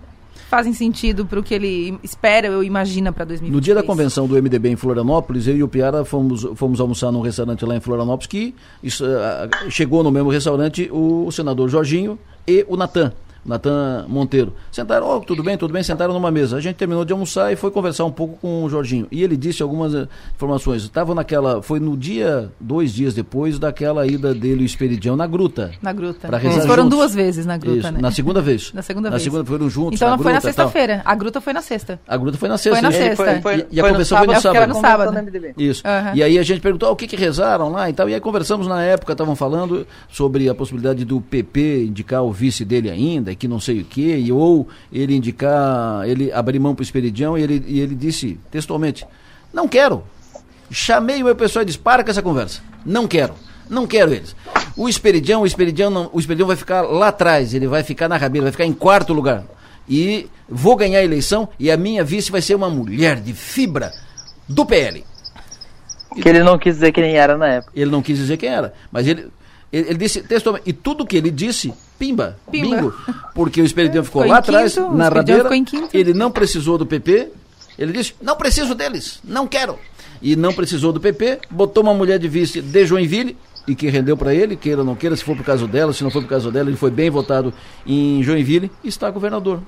fazem 0.49 0.73
sentido 0.73 1.27
para 1.27 1.41
o 1.41 1.43
que 1.43 1.55
ele 1.55 1.99
espera 2.03 2.51
ou 2.53 2.62
imagina 2.62 3.12
para 3.12 3.24
2023. 3.24 3.53
No 3.53 3.61
dia 3.61 3.74
da 3.74 3.83
convenção 3.83 4.27
do 4.27 4.41
MDB 4.41 4.70
em 4.70 4.77
Florianópolis, 4.77 5.49
eu 5.49 5.57
e 5.57 5.62
o 5.62 5.69
Piara 5.69 6.05
fomos, 6.05 6.47
fomos 6.55 6.81
almoçar 6.81 7.11
num 7.11 7.20
restaurante 7.20 7.65
lá 7.65 7.74
em 7.74 7.81
Florianópolis 7.81 8.27
que 8.28 8.55
isso, 8.83 9.05
uh, 9.05 9.70
chegou 9.70 10.03
no 10.05 10.11
mesmo 10.11 10.31
restaurante 10.31 10.89
o, 10.93 11.27
o 11.27 11.33
senador 11.33 11.69
Jorginho 11.69 12.19
e 12.47 12.65
o 12.69 12.77
Natan. 12.77 13.12
Natan 13.47 14.05
Monteiro. 14.09 14.52
Sentaram, 14.70 15.09
oh, 15.09 15.20
tudo 15.20 15.43
bem, 15.43 15.56
tudo 15.56 15.73
bem, 15.73 15.82
sentaram 15.82 16.12
numa 16.12 16.31
mesa. 16.31 16.56
A 16.56 16.60
gente 16.60 16.77
terminou 16.77 17.05
de 17.05 17.12
almoçar 17.12 17.52
e 17.52 17.56
foi 17.56 17.70
conversar 17.70 18.05
um 18.05 18.10
pouco 18.10 18.39
com 18.39 18.64
o 18.64 18.68
Jorginho. 18.68 19.06
E 19.10 19.23
ele 19.23 19.36
disse 19.36 19.62
algumas 19.62 19.94
eh, 19.94 20.09
informações. 20.35 20.82
Estava 20.82 21.14
naquela, 21.14 21.62
foi 21.62 21.81
no 21.81 21.97
dia, 21.97 22.51
dois 22.60 22.93
dias 22.93 23.14
depois 23.14 23.59
daquela 23.59 24.06
ida 24.06 24.35
dele, 24.35 24.62
o 24.62 24.66
Esperidião, 24.66 25.16
na 25.16 25.27
gruta. 25.27 25.70
Na 25.81 25.93
gruta. 25.93 26.28
Pra 26.28 26.39
rezar 26.39 26.55
Eles 26.55 26.66
foram 26.66 26.85
juntos. 26.85 26.98
duas 26.98 27.14
vezes 27.14 27.47
na 27.47 27.56
gruta, 27.56 27.78
Isso, 27.78 27.93
né? 27.93 27.98
Na 28.01 28.10
segunda 28.10 28.43
vez. 28.43 28.73
na 28.74 28.82
segunda 28.82 29.10
na 29.10 29.16
vez. 29.16 29.27
Na 29.27 29.31
segunda 29.31 29.48
foram 29.48 29.70
juntos. 29.70 29.94
Então 29.94 30.10
não 30.10 30.18
foi 30.18 30.32
na 30.32 30.40
sexta-feira. 30.40 31.02
A 31.05 31.14
gruta 31.14 31.40
foi 31.40 31.52
na 31.52 31.62
sexta. 31.62 32.01
A 32.06 32.16
gruta 32.16 32.39
foi 32.39 32.48
na 32.48 32.59
sexta. 32.59 32.81
Foi 32.81 32.82
na 32.82 32.93
sexta. 32.93 33.16
Foi, 33.16 33.40
foi, 33.40 33.66
e, 33.70 33.77
e, 33.77 33.81
a 33.81 33.89
convenção 33.89 34.18
foi 34.18 34.27
no 34.27 34.40
sábado. 34.40 34.59
Foi 34.59 34.66
no 34.66 34.81
sábado. 34.81 35.16
Isso. 35.56 35.82
Uhum. 35.86 36.14
E 36.14 36.23
aí 36.23 36.39
a 36.39 36.43
gente 36.43 36.60
perguntou 36.60 36.89
oh, 36.89 36.93
o 36.93 36.97
que, 36.97 37.06
que 37.06 37.16
rezaram 37.16 37.70
lá 37.70 37.89
e 37.89 37.93
tal. 37.93 38.09
E 38.09 38.14
aí 38.14 38.20
conversamos 38.20 38.66
na 38.66 38.82
época, 38.82 39.12
estavam 39.12 39.36
falando 39.36 39.86
sobre 40.09 40.48
a 40.48 40.55
possibilidade 40.55 41.05
do 41.05 41.20
PP 41.20 41.85
indicar 41.85 42.23
o 42.23 42.32
vice 42.32 42.64
dele 42.64 42.90
ainda, 42.90 43.35
que 43.37 43.47
não 43.47 43.61
sei 43.61 43.81
o 43.81 43.85
quê 43.85 44.17
e 44.17 44.33
ou 44.33 44.69
ele 44.93 45.15
indicar, 45.15 46.09
ele 46.09 46.33
abrir 46.33 46.59
mão 46.59 46.75
para 46.75 46.83
o 46.83 46.85
Esperidião 46.85 47.37
e 47.37 47.43
ele, 47.43 47.65
e 47.67 47.81
ele 47.81 47.95
disse 47.95 48.39
textualmente, 48.51 49.07
não 49.53 49.69
quero. 49.69 50.03
Chamei 50.71 51.23
o 51.23 51.27
meu 51.27 51.37
pessoal 51.37 51.63
e 51.63 51.67
disse, 51.67 51.79
para 51.79 52.03
com 52.03 52.11
essa 52.11 52.23
conversa. 52.23 52.61
Não 52.85 53.07
quero. 53.07 53.35
Não 53.69 53.87
quero 53.87 54.13
eles. 54.13 54.35
O 54.77 54.89
Esperidião, 54.89 55.43
o 55.43 55.47
Esperidião, 55.47 55.91
não, 55.91 56.11
o 56.13 56.21
Esperidião 56.21 56.47
vai 56.47 56.57
ficar 56.57 56.83
lá 56.83 57.09
atrás, 57.09 57.55
ele 57.55 57.67
vai 57.67 57.83
ficar 57.83 58.09
na 58.09 58.17
rabeira, 58.17 58.45
vai 58.45 58.53
ficar 58.53 58.67
em 58.67 58.73
quarto 58.73 59.13
lugar. 59.13 59.45
E 59.89 60.29
vou 60.49 60.77
ganhar 60.77 61.01
a 61.01 61.05
eleição 61.05 61.49
e 61.59 61.71
a 61.71 61.77
minha 61.77 62.05
vice 62.05 62.31
vai 62.31 62.43
ser 62.43 62.55
uma 62.55 62.69
mulher 62.69 63.21
de 63.21 63.33
fibra 63.33 63.93
do 64.49 64.65
PL. 64.65 65.05
Que 66.21 66.29
ele 66.29 66.43
não 66.43 66.59
quis 66.59 66.75
dizer 66.75 66.93
quem 66.93 67.17
era 67.17 67.37
na 67.37 67.49
época. 67.49 67.73
Ele 67.75 67.91
não 67.91 68.03
quis 68.03 68.19
dizer 68.19 68.37
quem 68.37 68.49
era, 68.49 68.73
mas 68.91 69.07
ele, 69.07 69.29
ele, 69.73 69.89
ele 69.89 69.99
disse 69.99 70.23
textualmente, 70.23 70.69
e 70.69 70.73
tudo 70.73 71.07
que 71.07 71.17
ele 71.17 71.31
disse 71.31 71.73
Pimba, 71.99 72.39
Pimba. 72.51 72.77
bingo. 72.77 72.95
Porque 73.35 73.61
o 73.61 73.65
Esperidião 73.65 74.05
ficou 74.05 74.25
lá 74.25 74.39
atrás, 74.39 74.75
quinto, 74.75 74.95
na 74.95 75.09
rabeira, 75.09 75.49
ele 75.93 76.13
não 76.13 76.31
precisou 76.31 76.77
do 76.77 76.87
PP, 76.87 77.31
ele 77.79 77.93
disse, 77.93 78.15
não 78.21 78.37
preciso 78.37 78.75
deles, 78.75 79.21
não 79.25 79.47
quero. 79.47 79.79
E 80.21 80.37
não 80.37 80.53
precisou 80.53 80.93
do 80.93 81.01
PP, 81.01 81.41
botou 81.51 81.83
uma 81.83 81.95
mulher 81.95 82.19
de 82.19 82.29
vice 82.29 82.61
de 82.61 82.87
Joinville, 82.87 83.37
e 83.67 83.75
que 83.75 83.89
rendeu 83.89 84.17
para 84.17 84.35
ele, 84.35 84.57
queira 84.57 84.81
ou 84.81 84.85
não 84.87 84.95
queira, 84.95 85.17
se 85.17 85.25
for 85.25 85.37
por 85.37 85.45
causa 85.45 85.67
dela, 85.67 85.93
se 85.93 86.05
não 86.05 86.11
for 86.11 86.23
por 86.23 86.29
causa 86.29 86.51
dela, 86.51 86.69
ele 86.69 86.77
foi 86.77 86.91
bem 86.91 87.11
votado 87.11 87.53
em 87.87 88.23
Joinville 88.23 88.71
e 88.85 88.89
está 88.89 89.11
governador. 89.11 89.61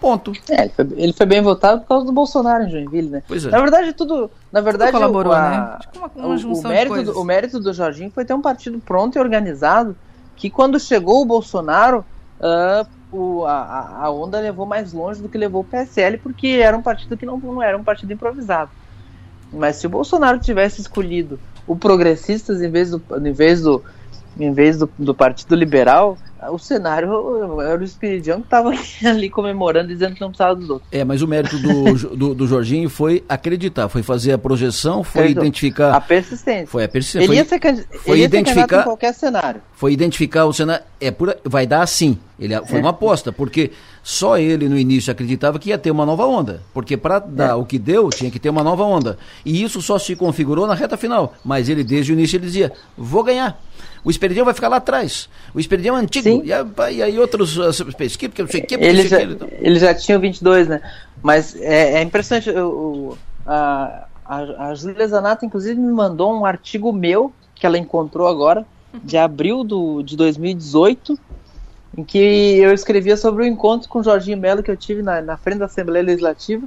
Ponto. 0.00 0.32
É, 0.50 0.62
ele 0.62 0.70
foi, 0.70 0.88
ele 0.96 1.12
foi, 1.12 1.26
bem 1.26 1.40
votado 1.40 1.80
por 1.80 1.88
causa 1.88 2.06
do 2.06 2.12
Bolsonaro 2.12 2.64
em 2.64 2.70
Joinville, 2.70 3.08
né? 3.08 3.22
Pois 3.26 3.46
é. 3.46 3.50
Na 3.50 3.60
verdade, 3.60 3.92
tudo. 3.92 4.30
Na 4.52 4.60
verdade, 4.60 4.92
tudo 4.92 5.00
colaborou, 5.00 5.32
o, 5.32 5.36
a, 5.36 5.50
né? 5.50 5.78
Uma, 5.96 6.10
uma 6.14 6.34
o, 6.34 6.52
o, 6.52 6.62
mérito 6.68 7.02
do, 7.02 7.20
o 7.20 7.24
mérito 7.24 7.60
do 7.60 7.72
Jorginho 7.72 8.10
foi 8.10 8.24
ter 8.24 8.34
um 8.34 8.42
partido 8.42 8.78
pronto 8.78 9.16
e 9.16 9.18
organizado 9.18 9.96
que 10.36 10.50
quando 10.50 10.78
chegou 10.78 11.22
o 11.22 11.24
Bolsonaro, 11.24 12.04
uh, 12.40 12.86
o, 13.10 13.44
a, 13.46 14.04
a, 14.04 14.10
onda 14.10 14.38
levou 14.38 14.66
mais 14.66 14.92
longe 14.92 15.22
do 15.22 15.28
que 15.28 15.38
levou 15.38 15.62
o 15.62 15.64
PSL, 15.64 16.18
porque 16.18 16.48
era 16.62 16.76
um 16.76 16.82
partido 16.82 17.16
que 17.16 17.24
não, 17.24 17.38
não 17.38 17.62
era 17.62 17.76
um 17.76 17.84
partido 17.84 18.12
improvisado. 18.12 18.70
Mas 19.52 19.76
se 19.76 19.86
o 19.86 19.90
Bolsonaro 19.90 20.38
tivesse 20.38 20.80
escolhido 20.80 21.40
o 21.66 21.74
Progressistas 21.74 22.60
em 22.60 22.70
vez 22.70 22.90
do, 22.90 23.02
em 23.24 23.32
vez 23.32 23.62
do, 23.62 23.82
em 24.38 24.52
vez 24.52 24.78
do, 24.78 24.90
do 24.98 25.14
Partido 25.14 25.54
Liberal, 25.54 26.18
o 26.50 26.58
cenário 26.58 27.60
era 27.60 27.80
o 27.80 27.84
Espiridião 27.84 28.40
que 28.40 28.46
estava 28.46 28.70
ali 29.04 29.30
comemorando, 29.30 29.88
dizendo 29.88 30.14
que 30.14 30.20
não 30.20 30.28
precisava 30.28 30.54
dos 30.54 30.68
outros. 30.68 30.88
É, 30.92 31.04
mas 31.04 31.22
o 31.22 31.28
mérito 31.28 31.58
do, 31.58 31.94
do, 32.16 32.34
do, 32.34 32.46
Jorginho 32.46 32.88
foi 32.88 33.24
acreditar, 33.28 33.88
foi 33.88 34.02
fazer 34.02 34.32
a 34.32 34.38
projeção, 34.38 35.02
foi 35.02 35.30
identificar. 35.30 35.94
A 35.94 36.00
persistência. 36.00 36.66
Foi 36.66 36.84
a 36.84 36.88
persistência. 36.88 37.26
Ele 37.26 37.36
ia 37.36 37.44
ser, 37.44 37.60
foi 37.60 38.16
ele 38.16 38.20
ia 38.20 38.26
identificar, 38.26 38.80
em 38.80 38.84
qualquer 38.84 39.14
cenário. 39.14 39.60
Foi 39.72 39.92
identificar 39.92 40.44
o 40.44 40.52
cenário. 40.52 40.84
É 41.00 41.10
pura, 41.10 41.38
vai 41.44 41.66
dar 41.66 41.82
assim. 41.82 42.18
Ele, 42.38 42.54
foi 42.66 42.78
é. 42.78 42.82
uma 42.82 42.90
aposta, 42.90 43.32
porque 43.32 43.72
só 44.02 44.36
ele 44.36 44.68
no 44.68 44.78
início 44.78 45.10
acreditava 45.10 45.58
que 45.58 45.70
ia 45.70 45.78
ter 45.78 45.90
uma 45.90 46.04
nova 46.04 46.26
onda. 46.26 46.62
Porque 46.74 46.96
para 46.96 47.18
dar 47.18 47.50
é. 47.50 47.54
o 47.54 47.64
que 47.64 47.78
deu, 47.78 48.10
tinha 48.10 48.30
que 48.30 48.38
ter 48.38 48.50
uma 48.50 48.62
nova 48.62 48.84
onda. 48.84 49.18
E 49.44 49.62
isso 49.62 49.80
só 49.80 49.98
se 49.98 50.14
configurou 50.14 50.66
na 50.66 50.74
reta 50.74 50.96
final. 50.96 51.34
Mas 51.42 51.68
ele, 51.68 51.82
desde 51.82 52.12
o 52.12 52.14
início, 52.14 52.36
ele 52.36 52.46
dizia: 52.46 52.72
vou 52.96 53.24
ganhar. 53.24 53.58
O 54.06 54.10
Esperidião 54.10 54.44
vai 54.44 54.54
ficar 54.54 54.68
lá 54.68 54.76
atrás. 54.76 55.28
O 55.52 55.58
Esperidião 55.58 55.96
é 55.96 56.00
antigo. 56.00 56.28
E, 56.28 56.50
e, 56.94 57.02
aí 57.02 57.18
outros 57.18 57.58
pesquisas, 57.96 58.28
porque 58.28 58.42
não 58.42 58.48
sei 58.48 58.60
o 58.60 58.64
que. 58.64 58.74
Ele, 58.76 59.08
já, 59.08 59.20
então. 59.20 59.48
ele 59.50 59.80
já 59.80 59.92
tinha 59.92 60.16
o 60.16 60.20
22, 60.20 60.68
né? 60.68 60.80
Mas 61.20 61.56
é, 61.56 61.94
é 61.94 62.02
impressionante. 62.02 62.48
O, 62.50 63.18
a, 63.44 64.06
a, 64.24 64.68
a 64.68 64.74
Júlia 64.76 65.08
Zanata, 65.08 65.44
inclusive, 65.44 65.80
me 65.80 65.90
mandou 65.90 66.32
um 66.32 66.46
artigo 66.46 66.92
meu, 66.92 67.32
que 67.52 67.66
ela 67.66 67.76
encontrou 67.76 68.28
agora, 68.28 68.64
de 69.02 69.18
abril 69.18 69.64
do, 69.64 70.04
de 70.04 70.16
2018, 70.16 71.18
em 71.98 72.04
que 72.04 72.16
eu 72.60 72.72
escrevia 72.72 73.16
sobre 73.16 73.42
o 73.42 73.46
encontro 73.46 73.88
com 73.88 73.98
o 73.98 74.04
Jorginho 74.04 74.38
Melo 74.38 74.62
que 74.62 74.70
eu 74.70 74.76
tive 74.76 75.02
na, 75.02 75.20
na 75.20 75.36
frente 75.36 75.58
da 75.58 75.64
Assembleia 75.64 76.04
Legislativa, 76.04 76.64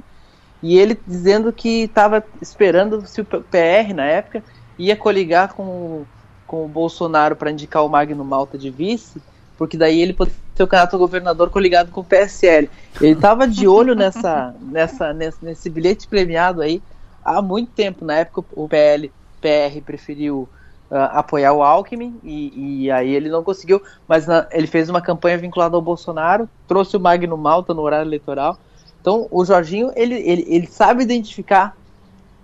e 0.62 0.76
ele 0.76 0.94
dizendo 1.06 1.50
que 1.54 1.84
estava 1.84 2.22
esperando 2.42 3.02
se 3.06 3.22
o 3.22 3.24
PR, 3.24 3.94
na 3.94 4.04
época, 4.04 4.44
ia 4.78 4.94
coligar 4.94 5.54
com 5.54 6.04
com 6.50 6.64
o 6.64 6.68
Bolsonaro 6.68 7.36
para 7.36 7.52
indicar 7.52 7.84
o 7.84 7.88
Magno 7.88 8.24
Malta 8.24 8.58
de 8.58 8.70
vice, 8.70 9.22
porque 9.56 9.76
daí 9.76 10.00
ele 10.00 10.12
poderia 10.12 10.36
ser 10.56 10.64
o 10.64 10.66
candidato 10.66 10.96
a 10.96 10.98
governador 10.98 11.48
coligado 11.48 11.92
com 11.92 12.00
o 12.00 12.04
PSL. 12.04 12.68
Ele 13.00 13.12
estava 13.12 13.46
de 13.46 13.68
olho 13.68 13.94
nessa, 13.94 14.52
nessa, 14.60 15.12
nesse, 15.12 15.44
nesse, 15.44 15.70
bilhete 15.70 16.08
premiado 16.08 16.60
aí 16.60 16.82
há 17.24 17.40
muito 17.40 17.70
tempo. 17.70 18.04
Na 18.04 18.16
época 18.16 18.42
o 18.52 18.68
PL, 18.68 19.12
PR 19.40 19.80
preferiu 19.86 20.48
uh, 20.90 20.96
apoiar 21.12 21.52
o 21.52 21.62
Alckmin 21.62 22.18
e, 22.24 22.86
e, 22.86 22.90
aí 22.90 23.14
ele 23.14 23.28
não 23.28 23.44
conseguiu, 23.44 23.80
mas 24.08 24.26
na, 24.26 24.48
ele 24.50 24.66
fez 24.66 24.90
uma 24.90 25.00
campanha 25.00 25.38
vinculada 25.38 25.76
ao 25.76 25.82
Bolsonaro, 25.82 26.48
trouxe 26.66 26.96
o 26.96 27.00
Magno 27.00 27.36
Malta 27.36 27.72
no 27.72 27.82
horário 27.82 28.08
eleitoral. 28.08 28.58
Então 29.00 29.28
o 29.30 29.44
Jorginho 29.44 29.92
ele, 29.94 30.16
ele, 30.16 30.44
ele 30.48 30.66
sabe 30.66 31.04
identificar 31.04 31.76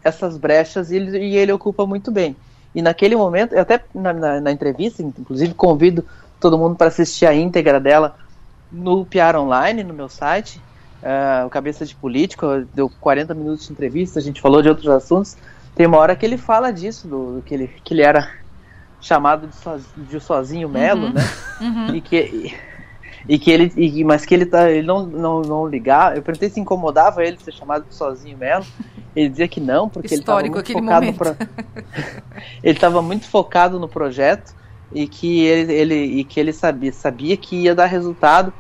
essas 0.05 0.37
brechas 0.37 0.93
e 0.93 0.97
ele, 0.97 1.19
e 1.19 1.37
ele 1.37 1.51
ocupa 1.51 1.85
muito 1.85 2.13
bem. 2.13 2.37
E 2.77 2.83
naquele 2.83 3.17
momento, 3.17 3.55
eu 3.55 3.63
até 3.63 3.83
na, 3.95 4.13
na, 4.13 4.39
na 4.39 4.53
entrevista, 4.53 5.03
inclusive 5.03 5.55
convido 5.55 6.05
todo 6.39 6.59
mundo 6.59 6.77
para 6.77 6.89
assistir 6.89 7.25
a 7.25 7.35
íntegra 7.35 7.81
dela 7.81 8.15
no 8.71 9.07
PR 9.07 9.35
Online, 9.39 9.83
no 9.83 9.95
meu 9.95 10.11
site. 10.11 10.61
uh, 11.03 11.47
o 11.47 11.49
cabeça 11.49 11.87
de 11.87 11.95
político, 11.95 12.47
deu 12.75 12.93
40 13.01 13.33
minutos 13.33 13.67
de 13.67 13.73
entrevista, 13.73 14.19
a 14.19 14.23
gente 14.23 14.43
falou 14.43 14.61
de 14.61 14.69
outros 14.69 14.89
assuntos. 14.89 15.39
Tem 15.75 15.87
uma 15.87 15.97
hora 15.97 16.15
que 16.15 16.27
ele 16.27 16.37
fala 16.37 16.71
disso, 16.71 17.09
do, 17.09 17.37
do 17.37 17.43
que, 17.43 17.55
ele, 17.55 17.69
que 17.83 17.95
ele 17.95 18.03
era 18.03 18.31
chamado 19.01 19.47
de, 19.47 19.57
soz, 19.57 19.83
de 19.97 20.21
sozinho 20.21 20.69
Melo, 20.69 21.07
uhum. 21.07 21.13
né? 21.15 21.23
Uhum. 21.59 21.95
E 21.95 22.01
que 22.03 22.55
e, 23.29 23.39
que 23.39 23.51
ele 23.51 23.73
e, 23.77 24.05
mas 24.05 24.25
que 24.25 24.35
ele 24.35 24.47
tá 24.47 24.71
ele 24.71 24.87
não 24.87 25.07
não, 25.07 25.43
não 25.43 25.67
ligava 25.67 26.17
eu 26.17 26.23
perguntei 26.23 26.49
se 26.49 26.61
incomodava 26.61 27.25
ele 27.25 27.39
ser 27.39 27.53
chamado 27.53 27.87
sozinho 27.91 28.39
Melo 28.39 28.65
ele 29.15 29.29
dizia 29.29 29.49
que 29.49 29.61
não 29.61 29.89
porque 29.89 30.15
Histórico, 30.15 30.59
ele 30.61 30.71
estava 30.71 31.01
muito 31.01 31.13
focado 31.13 31.13
pra, 31.15 31.37
ele 32.63 32.75
estava 32.77 33.03
muito 33.03 33.29
focado 33.29 33.81
no 33.81 33.89
projeto 33.89 34.55
e 34.93 35.07
que 35.07 35.45
ele, 35.45 35.73
ele 35.73 35.95
e 35.95 36.25
que 36.25 36.39
ele 36.39 36.53
sabia 36.53 36.93
sabia 36.93 37.37
que 37.37 37.57
ia 37.57 37.75
dar 37.75 37.87
resultado. 37.87 38.53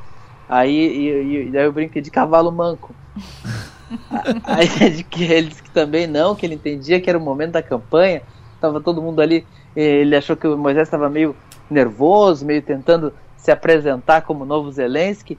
Aí 0.48 0.74
e, 0.74 1.46
e 1.48 1.50
daí 1.50 1.64
eu 1.64 1.72
brinquei 1.72 2.02
de 2.02 2.10
cavalo 2.10 2.50
manco. 2.52 2.94
Aí 4.44 4.68
ele 4.80 5.48
disse 5.48 5.62
que 5.62 5.70
também 5.70 6.08
não 6.08 6.34
que 6.34 6.44
ele 6.44 6.56
entendia 6.56 7.00
que 7.00 7.08
era 7.08 7.18
o 7.18 7.22
momento 7.22 7.52
da 7.52 7.62
campanha. 7.62 8.22
Tava 8.60 8.80
todo 8.80 9.00
mundo 9.00 9.20
ali 9.20 9.46
ele 9.74 10.16
achou 10.16 10.36
que 10.36 10.46
o 10.46 10.56
Moisés 10.56 10.88
estava 10.88 11.08
meio 11.08 11.36
nervoso 11.70 12.44
meio 12.44 12.62
tentando 12.62 13.12
se 13.46 13.52
apresentar 13.52 14.22
como 14.22 14.44
novo 14.44 14.72
Zelensky. 14.72 15.38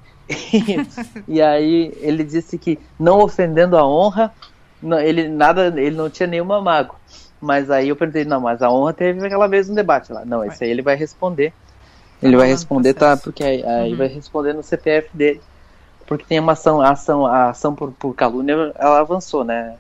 e 1.28 1.42
aí 1.42 1.92
ele 2.00 2.24
disse 2.24 2.58
que 2.58 2.80
não 2.98 3.20
ofendendo 3.20 3.78
a 3.78 3.86
honra, 3.86 4.34
não, 4.82 4.98
ele 4.98 5.28
nada, 5.28 5.68
ele 5.68 5.96
não 5.96 6.10
tinha 6.10 6.26
nenhuma 6.26 6.62
mágoa. 6.62 6.96
Mas 7.42 7.70
aí 7.70 7.90
eu 7.90 7.98
perguntei, 7.98 8.24
não, 8.24 8.40
mas 8.40 8.62
a 8.62 8.72
honra 8.72 8.94
teve 8.94 9.26
aquela 9.26 9.48
vez 9.48 9.70
um 9.70 9.76
debate 9.76 10.14
lá. 10.14 10.24
Não, 10.24 10.44
esse 10.44 10.64
aí 10.64 10.70
ele 10.70 10.82
vai 10.82 10.96
responder. 10.96 11.52
Ele 12.24 12.38
vai 12.38 12.48
responder, 12.48 12.94
tá? 12.94 13.18
Porque 13.18 13.44
aí, 13.44 13.64
aí 13.64 13.92
uhum. 13.92 13.98
vai 13.98 14.08
responder 14.08 14.54
no 14.54 14.64
CPF 14.64 15.10
dele. 15.14 15.42
Porque 16.08 16.24
tem 16.24 16.40
uma 16.40 16.54
ação, 16.54 16.82
a 16.82 16.92
ação, 16.92 17.26
a 17.26 17.50
ação 17.50 17.76
por, 17.76 17.92
por 17.92 18.16
calúnia, 18.16 18.72
ela 18.76 19.00
avançou, 19.00 19.44
né? 19.44 19.76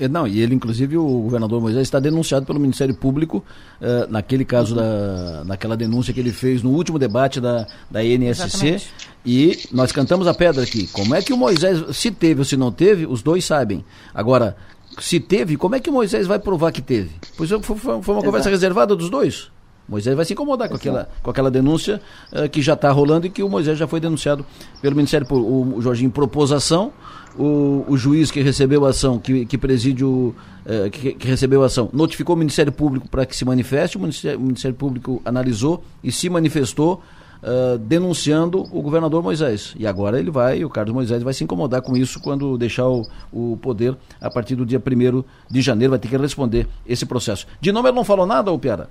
É, 0.00 0.08
não, 0.08 0.26
e 0.26 0.40
ele, 0.40 0.54
inclusive, 0.54 0.96
o 0.96 1.20
governador 1.20 1.60
Moisés 1.60 1.82
está 1.82 2.00
denunciado 2.00 2.46
pelo 2.46 2.58
Ministério 2.58 2.94
Público 2.94 3.44
uh, 3.82 4.10
naquele 4.10 4.46
caso, 4.46 4.74
da, 4.74 5.44
naquela 5.44 5.76
denúncia 5.76 6.14
que 6.14 6.18
ele 6.18 6.32
fez 6.32 6.62
no 6.62 6.70
último 6.70 6.98
debate 6.98 7.38
da, 7.38 7.66
da 7.90 8.02
INSC. 8.02 8.44
Exatamente. 8.44 8.90
E 9.26 9.68
nós 9.70 9.92
cantamos 9.92 10.26
a 10.26 10.32
pedra 10.32 10.62
aqui. 10.62 10.86
Como 10.86 11.14
é 11.14 11.20
que 11.20 11.34
o 11.34 11.36
Moisés, 11.36 11.84
se 11.94 12.10
teve 12.10 12.40
ou 12.40 12.44
se 12.46 12.56
não 12.56 12.72
teve, 12.72 13.06
os 13.06 13.22
dois 13.22 13.44
sabem. 13.44 13.84
Agora, 14.14 14.56
se 14.98 15.20
teve, 15.20 15.58
como 15.58 15.74
é 15.74 15.80
que 15.80 15.90
o 15.90 15.92
Moisés 15.92 16.26
vai 16.26 16.38
provar 16.38 16.72
que 16.72 16.80
teve? 16.80 17.10
Pois 17.36 17.50
foi, 17.50 17.60
foi 17.60 17.92
uma 17.92 18.00
Exato. 18.00 18.24
conversa 18.24 18.48
reservada 18.48 18.96
dos 18.96 19.10
dois. 19.10 19.50
Moisés 19.90 20.14
vai 20.14 20.24
se 20.24 20.32
incomodar 20.34 20.68
com 20.68 20.76
aquela, 20.76 21.08
com 21.20 21.30
aquela 21.30 21.50
denúncia 21.50 22.00
uh, 22.32 22.48
que 22.48 22.62
já 22.62 22.74
está 22.74 22.92
rolando 22.92 23.26
e 23.26 23.30
que 23.30 23.42
o 23.42 23.48
Moisés 23.48 23.76
já 23.76 23.88
foi 23.88 23.98
denunciado 23.98 24.46
pelo 24.80 24.94
Ministério 24.94 25.26
Público. 25.26 25.78
O 25.78 25.82
Jorginho 25.82 26.12
propôs 26.12 26.52
ação, 26.52 26.92
o, 27.36 27.84
o 27.88 27.96
juiz 27.96 28.30
que 28.30 28.40
recebeu 28.40 28.86
a 28.86 28.90
ação, 28.90 29.18
que, 29.18 29.44
que 29.44 29.58
preside 29.58 30.04
o, 30.04 30.32
uh, 30.64 30.90
que, 30.92 31.14
que, 31.14 31.26
recebeu 31.26 31.64
a 31.64 31.66
ação, 31.66 31.90
notificou 31.92 32.36
o 32.36 32.38
Ministério 32.38 32.70
Público 32.70 33.08
para 33.08 33.26
que 33.26 33.36
se 33.36 33.44
manifeste, 33.44 33.96
o 33.96 34.00
Ministério, 34.00 34.38
o 34.38 34.42
Ministério, 34.42 34.76
Público 34.76 35.20
analisou 35.24 35.82
e 36.04 36.12
se 36.12 36.30
manifestou 36.30 37.02
uh, 37.42 37.76
denunciando 37.76 38.60
o 38.70 38.80
governador 38.80 39.24
Moisés. 39.24 39.74
E 39.76 39.88
agora 39.88 40.20
ele 40.20 40.30
vai, 40.30 40.64
o 40.64 40.70
Carlos 40.70 40.94
Moisés 40.94 41.20
vai 41.24 41.34
se 41.34 41.42
incomodar 41.42 41.82
com 41.82 41.96
isso 41.96 42.20
quando 42.20 42.56
deixar 42.56 42.86
o, 42.86 43.04
o 43.32 43.58
poder 43.60 43.96
a 44.20 44.30
partir 44.30 44.54
do 44.54 44.64
dia 44.64 44.78
1 44.78 45.24
de 45.50 45.60
janeiro, 45.60 45.90
vai 45.90 45.98
ter 45.98 46.06
que 46.06 46.16
responder 46.16 46.68
esse 46.86 47.04
processo. 47.04 47.44
De 47.60 47.72
nome 47.72 47.88
ele 47.88 47.96
não 47.96 48.04
falou 48.04 48.24
nada, 48.24 48.52
ô 48.52 48.58
Piara? 48.58 48.88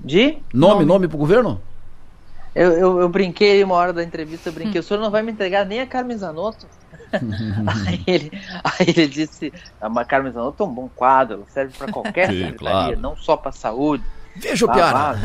De? 0.00 0.38
Nome, 0.52 0.74
nome, 0.74 0.84
nome 0.84 1.08
pro 1.08 1.18
governo? 1.18 1.60
Eu, 2.54 2.72
eu, 2.72 3.00
eu, 3.00 3.08
brinquei 3.08 3.62
uma 3.62 3.74
hora 3.74 3.92
da 3.92 4.02
entrevista, 4.02 4.48
eu 4.48 4.52
brinquei, 4.52 4.80
hum. 4.80 4.84
o 4.84 4.86
senhor 4.86 5.00
não 5.00 5.10
vai 5.10 5.22
me 5.22 5.30
entregar 5.30 5.64
nem 5.64 5.80
a 5.80 5.86
Carmen 5.86 6.16
Zanotto? 6.16 6.66
aí, 7.12 8.02
ele, 8.06 8.32
aí 8.64 8.86
ele 8.88 9.06
disse, 9.06 9.52
a 9.80 10.04
Carmen 10.04 10.32
Zanotto 10.32 10.62
é 10.62 10.66
um 10.66 10.74
bom 10.74 10.88
quadro, 10.88 11.36
ela 11.36 11.46
serve 11.48 11.72
para 11.76 11.92
qualquer 11.92 12.30
Sim, 12.30 12.46
secretaria, 12.46 12.96
claro. 12.96 13.00
não 13.00 13.16
só 13.16 13.36
para 13.36 13.52
saúde. 13.52 14.02
Veja 14.34 14.66
o 14.66 14.72
Piara. 14.72 15.18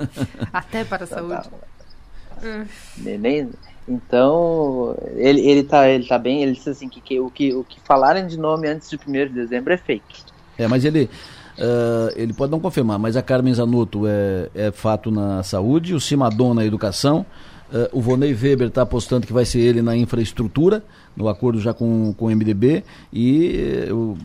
Até 0.52 0.84
para 0.84 1.04
a 1.04 1.06
saúde. 1.06 1.42
Tá, 1.42 2.66
nem, 2.96 3.50
então, 3.88 4.96
ele, 5.16 5.40
ele, 5.40 5.62
tá, 5.64 5.88
ele 5.88 6.06
tá 6.06 6.18
bem, 6.18 6.42
ele 6.42 6.52
disse 6.52 6.70
assim, 6.70 6.88
que, 6.88 7.00
que, 7.00 7.18
o, 7.18 7.30
que 7.30 7.52
o 7.52 7.64
que 7.64 7.80
falarem 7.80 8.26
de 8.26 8.38
nome 8.38 8.68
antes 8.68 8.88
de 8.88 8.96
1 8.96 9.12
de 9.12 9.28
dezembro 9.28 9.72
é 9.72 9.76
fake. 9.76 10.22
É, 10.56 10.68
mas 10.68 10.84
ele, 10.84 11.10
Uh, 11.58 12.12
ele 12.16 12.32
pode 12.32 12.50
não 12.50 12.58
confirmar, 12.58 12.98
mas 12.98 13.16
a 13.16 13.22
Carmen 13.22 13.52
Zanotto 13.52 14.06
é, 14.06 14.48
é 14.54 14.72
fato 14.72 15.10
na 15.10 15.42
saúde, 15.42 15.94
o 15.94 16.00
Simadon 16.00 16.54
na 16.54 16.64
educação, 16.64 17.26
uh, 17.70 17.88
o 17.92 18.00
Vonei 18.00 18.32
Weber 18.32 18.68
está 18.68 18.82
apostando 18.82 19.26
que 19.26 19.32
vai 19.32 19.44
ser 19.44 19.60
ele 19.60 19.82
na 19.82 19.96
infraestrutura, 19.96 20.82
no 21.14 21.28
acordo 21.28 21.60
já 21.60 21.74
com, 21.74 22.14
com 22.14 22.26
o 22.26 22.30
MDB, 22.30 22.82
e 23.12 23.86
uh, 23.90 24.16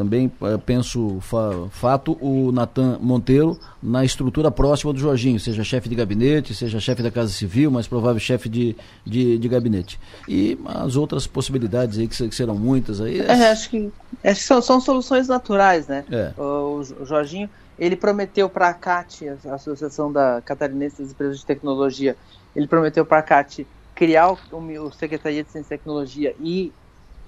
também 0.00 0.32
uh, 0.40 0.58
penso 0.58 1.18
fa 1.20 1.68
fato 1.70 2.16
o 2.22 2.50
Natan 2.50 2.98
Monteiro 3.02 3.58
na 3.82 4.02
estrutura 4.02 4.50
próxima 4.50 4.94
do 4.94 4.98
Jorginho, 4.98 5.38
seja 5.38 5.62
chefe 5.62 5.90
de 5.90 5.94
gabinete, 5.94 6.54
seja 6.54 6.80
chefe 6.80 7.02
da 7.02 7.10
Casa 7.10 7.28
Civil, 7.28 7.70
mais 7.70 7.86
provável 7.86 8.18
chefe 8.18 8.48
de, 8.48 8.74
de, 9.04 9.36
de, 9.36 9.48
gabinete. 9.48 10.00
E 10.26 10.58
as 10.64 10.96
outras 10.96 11.26
possibilidades 11.26 11.98
aí, 11.98 12.08
que, 12.08 12.28
que 12.28 12.34
serão 12.34 12.54
muitas 12.54 12.98
aí. 12.98 13.20
É, 13.20 13.50
acho 13.50 13.68
que, 13.68 13.92
acho 14.24 14.40
que 14.40 14.46
são, 14.46 14.62
são 14.62 14.80
soluções 14.80 15.28
naturais, 15.28 15.86
né? 15.86 16.02
É. 16.10 16.32
O, 16.40 16.80
o, 17.00 17.04
Jorginho, 17.04 17.50
ele 17.78 17.94
prometeu 17.94 18.48
para 18.48 18.70
a 18.70 18.74
CAT, 18.74 19.28
a 19.28 19.54
Associação 19.54 20.10
da 20.10 20.40
Catarinense 20.42 21.02
das 21.02 21.10
Empresas 21.10 21.40
de 21.40 21.44
Tecnologia, 21.44 22.16
ele 22.56 22.66
prometeu 22.66 23.04
para 23.04 23.18
a 23.18 23.22
CAT 23.22 23.66
criar 23.94 24.32
o, 24.32 24.38
o 24.50 24.92
Secretaria 24.92 25.44
de 25.44 25.50
Ciência 25.50 25.74
e 25.74 25.78
Tecnologia 25.78 26.34
e 26.40 26.72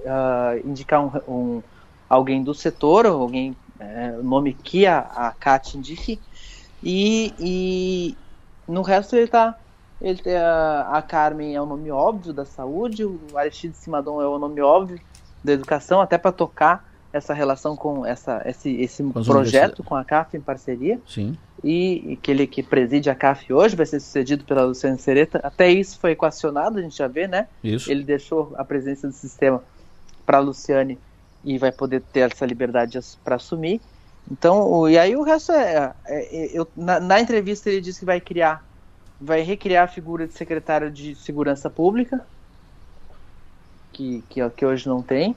uh, 0.01 0.67
indicar 0.67 1.05
um, 1.05 1.11
um 1.29 1.63
alguém 2.13 2.43
do 2.43 2.53
setor, 2.53 3.07
alguém, 3.07 3.57
é, 3.81 4.15
o 4.19 4.23
nome 4.23 4.53
que 4.53 4.87
a, 4.87 4.99
a 4.99 5.31
Kat 5.33 5.79
indique, 5.79 6.21
e, 6.83 7.33
e 7.41 8.17
no 8.69 8.83
resto 8.83 9.17
ele 9.17 9.29
tá. 9.29 9.59
Ele, 10.01 10.21
a, 10.35 10.91
a 10.93 11.03
Carmen 11.03 11.55
é 11.55 11.63
o 11.63 11.65
nome 11.65 11.91
óbvio 11.91 12.33
da 12.33 12.45
saúde, 12.45 13.05
o 13.05 13.21
Aristide 13.35 13.77
Simadon 13.77 14.21
é 14.21 14.27
o 14.27 14.39
nome 14.39 14.61
óbvio 14.61 15.01
da 15.43 15.53
educação, 15.53 16.01
até 16.01 16.19
para 16.19 16.33
tocar 16.33 16.87
essa 17.13 17.33
relação 17.33 17.77
com 17.77 18.05
essa, 18.05 18.43
esse, 18.45 18.71
esse 18.81 19.03
projeto 19.03 19.83
com 19.83 19.95
a 19.95 20.05
CAF 20.05 20.37
em 20.37 20.41
parceria. 20.41 21.01
Sim. 21.07 21.37
E, 21.63 22.13
e, 22.13 22.17
que 22.17 22.31
ele 22.31 22.47
que 22.47 22.63
preside 22.63 23.09
a 23.09 23.15
CAF 23.15 23.53
hoje 23.53 23.77
vai 23.77 23.87
ser 23.87 24.01
sucedido 24.01 24.45
pela 24.45 24.65
Luciana 24.65 24.99
Sereta. 24.99 25.41
Até 25.45 25.71
isso 25.71 25.99
foi 25.99 26.11
equacionado, 26.11 26.79
a 26.79 26.83
gente 26.83 26.97
já 26.97 27.07
vê, 27.07 27.29
né? 27.29 27.47
Isso. 27.63 27.91
Ele 27.91 28.03
deixou 28.03 28.53
a 28.57 28.65
presença 28.65 29.07
do 29.07 29.15
sistema 29.15 29.63
para 30.27 30.39
a 30.39 30.41
Luciane 30.41 30.99
e 31.45 31.59
vai 31.59 31.73
poder 31.73 32.03
ter 32.13 32.31
essa 32.31 32.47
liberdade 32.47 32.99
para 33.25 33.37
assumir. 33.37 33.81
Então, 34.31 34.89
e 34.89 34.97
aí 34.97 35.17
o 35.17 35.23
resto 35.23 35.53
é, 35.53 35.93
é, 36.07 36.37
é 36.37 36.51
eu, 36.53 36.67
na, 36.77 37.01
na, 37.01 37.21
entrevista 37.21 37.69
ele 37.69 37.81
disse 37.81 38.01
que 38.01 38.05
vai 38.05 38.21
criar, 38.21 38.65
vai 39.21 39.41
recriar 39.41 39.85
a 39.85 39.89
figura 39.89 40.27
de 40.27 40.35
secretário 40.35 40.91
de 40.91 41.15
segurança 41.17 41.69
pública, 41.69 42.25
que, 43.93 44.23
que, 44.29 44.49
que 44.51 44.65
hoje 44.65 44.89
não 44.89 45.03
tem. 45.03 45.37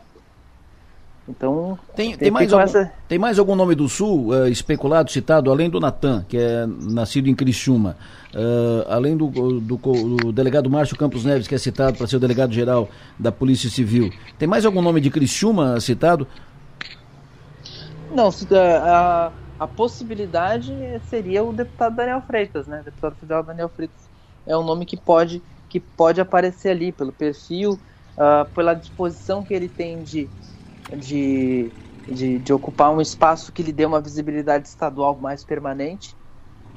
Então, 1.27 1.77
tem, 1.95 2.15
tem, 2.15 2.30
mais 2.30 2.53
algum, 2.53 2.64
essa... 2.64 2.91
tem 3.07 3.18
mais 3.18 3.39
algum 3.39 3.56
nome 3.56 3.73
do 3.73 3.89
Sul 3.89 4.27
uh, 4.27 4.47
especulado, 4.47 5.10
citado, 5.10 5.49
além 5.49 5.72
do 5.72 5.80
Natan, 5.80 6.23
que 6.30 6.38
é 6.38 6.68
nascido 6.68 7.27
em 7.27 7.34
Criciúma, 7.34 7.97
uh, 8.31 8.85
além 8.88 9.18
do, 9.18 9.27
do, 9.27 9.60
do, 9.60 10.31
delegado 10.31 10.69
Márcio 10.69 10.95
Campos 10.95 11.26
Neves, 11.26 11.47
que 11.47 11.56
é 11.56 11.57
citado 11.57 11.97
para 11.97 12.06
ser 12.06 12.18
o 12.18 12.19
delegado-geral 12.19 12.88
da 13.18 13.31
Polícia 13.31 13.72
Civil. 13.72 14.11
Tem 14.38 14.47
mais 14.47 14.68
algum 14.68 14.84
nome 14.84 15.02
de 15.02 15.10
Criciúma 15.10 15.80
citado? 15.80 16.27
Não, 18.14 18.30
a, 18.52 19.31
a 19.60 19.68
possibilidade 19.68 20.73
seria 21.10 21.43
o 21.43 21.52
deputado 21.52 21.95
Daniel 21.95 22.22
Freitas, 22.22 22.68
né? 22.68 22.81
O 22.81 22.84
deputado 22.84 23.15
federal 23.15 23.41
Daniel 23.41 23.69
Freitas 23.69 24.07
é 24.45 24.56
um 24.56 24.64
nome 24.64 24.85
que 24.85 24.95
pode, 24.95 25.41
que 25.68 25.80
pode 25.80 26.22
aparecer 26.22 26.69
ali, 26.69 26.91
pelo 26.91 27.11
perfil, 27.11 27.80
uh, 28.15 28.47
pela 28.53 28.76
disposição 28.76 29.43
que 29.43 29.56
ele 29.56 29.68
tem 29.68 30.03
de 30.03 30.30
de, 30.93 31.71
de, 32.07 32.39
de, 32.39 32.53
ocupar 32.53 32.91
um 32.91 33.01
espaço 33.01 33.51
que 33.51 33.63
lhe 33.63 33.71
dê 33.71 33.85
uma 33.85 34.01
visibilidade 34.01 34.67
estadual 34.67 35.15
mais 35.15 35.43
permanente. 35.43 36.15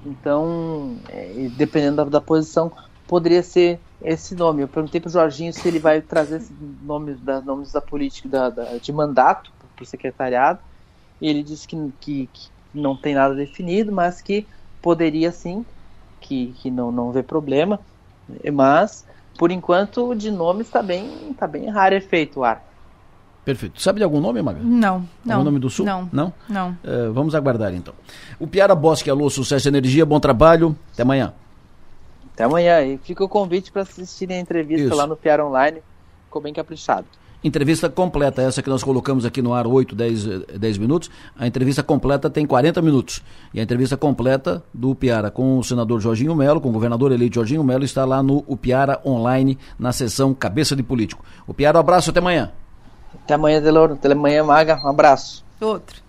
Então, 0.07 0.97
é, 1.09 1.49
dependendo 1.57 1.97
da, 1.97 2.05
da, 2.05 2.21
posição, 2.21 2.73
poderia 3.07 3.43
ser 3.43 3.81
esse 4.03 4.35
nome. 4.35 4.63
Eu 4.63 4.69
perguntei 4.69 5.01
para 5.01 5.09
o 5.09 5.13
Jorginho 5.13 5.53
se 5.53 5.67
ele 5.67 5.79
vai 5.79 6.01
trazer 6.01 6.37
esses 6.37 6.57
nomes 6.83 7.21
da, 7.21 7.41
nomes 7.41 7.73
da 7.73 7.81
política 7.81 8.29
da, 8.29 8.51
da 8.51 8.79
de 8.79 8.93
mandato 8.93 9.51
para 9.75 9.83
o 9.83 9.87
secretariado. 9.87 10.61
E 11.21 11.29
ele 11.29 11.43
disse 11.43 11.67
que, 11.67 11.77
que, 12.01 12.29
que, 12.33 12.49
não 12.73 12.97
tem 12.97 13.15
nada 13.15 13.35
definido, 13.35 13.91
mas 13.91 14.21
que 14.21 14.47
poderia 14.81 15.33
sim, 15.33 15.65
que, 16.21 16.55
que 16.59 16.71
não, 16.71 16.93
não 16.93 17.11
vê 17.11 17.23
problema. 17.23 17.81
Mas, 18.53 19.05
por 19.37 19.51
enquanto, 19.51 20.15
de 20.15 20.31
nome 20.31 20.63
está 20.63 20.83
bem, 20.83 21.35
tá 21.35 21.47
bem 21.47 21.69
rarefeito 21.69 22.41
o 22.41 22.45
ar. 22.45 22.63
Perfeito. 23.49 23.81
Sabe 23.81 23.97
de 23.97 24.05
algum 24.05 24.21
nome, 24.21 24.43
Maga? 24.43 24.61
Não, 24.63 25.09
não. 25.25 25.37
Algum 25.37 25.45
nome 25.47 25.59
do 25.59 25.71
Sul? 25.71 25.87
Não. 25.87 26.07
Não? 26.13 26.35
Não. 26.47 26.77
Uh, 26.85 27.11
vamos 27.15 27.35
aguardar 27.35 27.75
então. 27.75 27.95
O 28.39 28.47
Piara 28.47 28.75
Bosque, 28.75 29.09
alô, 29.09 29.31
sucesso 29.31 29.67
e 29.67 29.71
energia, 29.71 30.05
bom 30.05 30.21
trabalho. 30.21 30.77
Até 30.93 31.01
amanhã. 31.01 31.33
Até 32.35 32.45
amanhã. 32.45 32.83
E 32.83 32.99
fica 32.99 33.25
o 33.25 33.29
convite 33.29 33.73
para 33.73 33.81
assistirem 33.81 34.37
a 34.37 34.41
entrevista 34.41 34.89
Isso. 34.89 34.95
lá 34.95 35.07
no 35.07 35.17
Piara 35.17 35.47
Online. 35.47 35.79
ficou 36.27 36.43
bem 36.43 36.53
caprichado. 36.53 37.07
Entrevista 37.43 37.89
completa, 37.89 38.43
essa 38.43 38.63
que 38.63 38.69
nós 38.69 38.85
colocamos 38.85 39.25
aqui 39.25 39.41
no 39.41 39.55
ar 39.55 39.67
8, 39.67 39.95
10, 39.95 40.25
10 40.59 40.77
minutos. 40.77 41.11
A 41.35 41.47
entrevista 41.47 41.83
completa 41.83 42.29
tem 42.29 42.45
40 42.45 42.83
minutos. 42.83 43.23
E 43.55 43.61
a 43.61 43.63
entrevista 43.63 43.97
completa 43.97 44.63
do 44.75 44.95
Piara 44.95 45.31
com 45.31 45.59
o 45.59 45.65
senador 45.65 46.03
Jorginho 46.03 46.35
Melo, 46.35 46.61
com 46.61 46.69
o 46.69 46.73
governador 46.73 47.13
eleito 47.13 47.37
Jorginho 47.37 47.65
Melo, 47.65 47.85
está 47.85 48.05
lá 48.05 48.23
no 48.23 48.43
Piara 48.59 49.01
Online, 49.07 49.57
na 49.79 49.91
sessão 49.91 50.35
Cabeça 50.35 50.77
de 50.77 50.83
Político. 50.83 51.25
O 51.47 51.55
Piara, 51.55 51.79
um 51.79 51.81
abraço, 51.81 52.11
até 52.11 52.19
amanhã. 52.19 52.53
Até 53.29 53.35
amanhã, 53.35 53.61
Deloro. 53.61 53.93
Até 53.93 54.11
amanhã, 54.11 54.43
Maga. 54.43 54.81
Um 54.83 54.89
abraço. 54.89 55.45
Outro. 55.61 56.01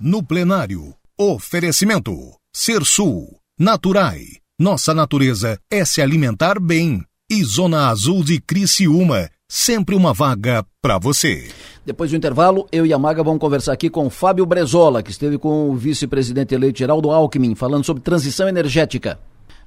No 0.00 0.22
plenário, 0.22 0.94
oferecimento. 1.20 2.14
Ser 2.50 2.82
Sul, 2.86 3.36
Naturai. 3.60 4.20
Nossa 4.58 4.94
natureza 4.94 5.58
é 5.70 5.84
se 5.84 6.00
alimentar 6.00 6.58
bem. 6.58 7.04
E 7.30 7.44
Zona 7.44 7.88
Azul 7.88 8.24
de 8.24 8.40
Criciúma 8.40 9.28
sempre 9.50 9.94
uma 9.94 10.14
vaga 10.14 10.64
para 10.80 10.98
você. 10.98 11.46
Depois 11.84 12.10
do 12.10 12.16
intervalo, 12.16 12.66
eu 12.72 12.86
e 12.86 12.92
a 12.94 12.98
Maga 12.98 13.22
vamos 13.22 13.40
conversar 13.40 13.74
aqui 13.74 13.90
com 13.90 14.08
Fábio 14.08 14.46
Brezola, 14.46 15.02
que 15.02 15.10
esteve 15.10 15.36
com 15.36 15.68
o 15.68 15.76
vice-presidente 15.76 16.54
eleito 16.54 16.78
Geraldo 16.78 17.10
Alckmin, 17.10 17.54
falando 17.54 17.84
sobre 17.84 18.02
transição 18.02 18.48
energética. 18.48 19.18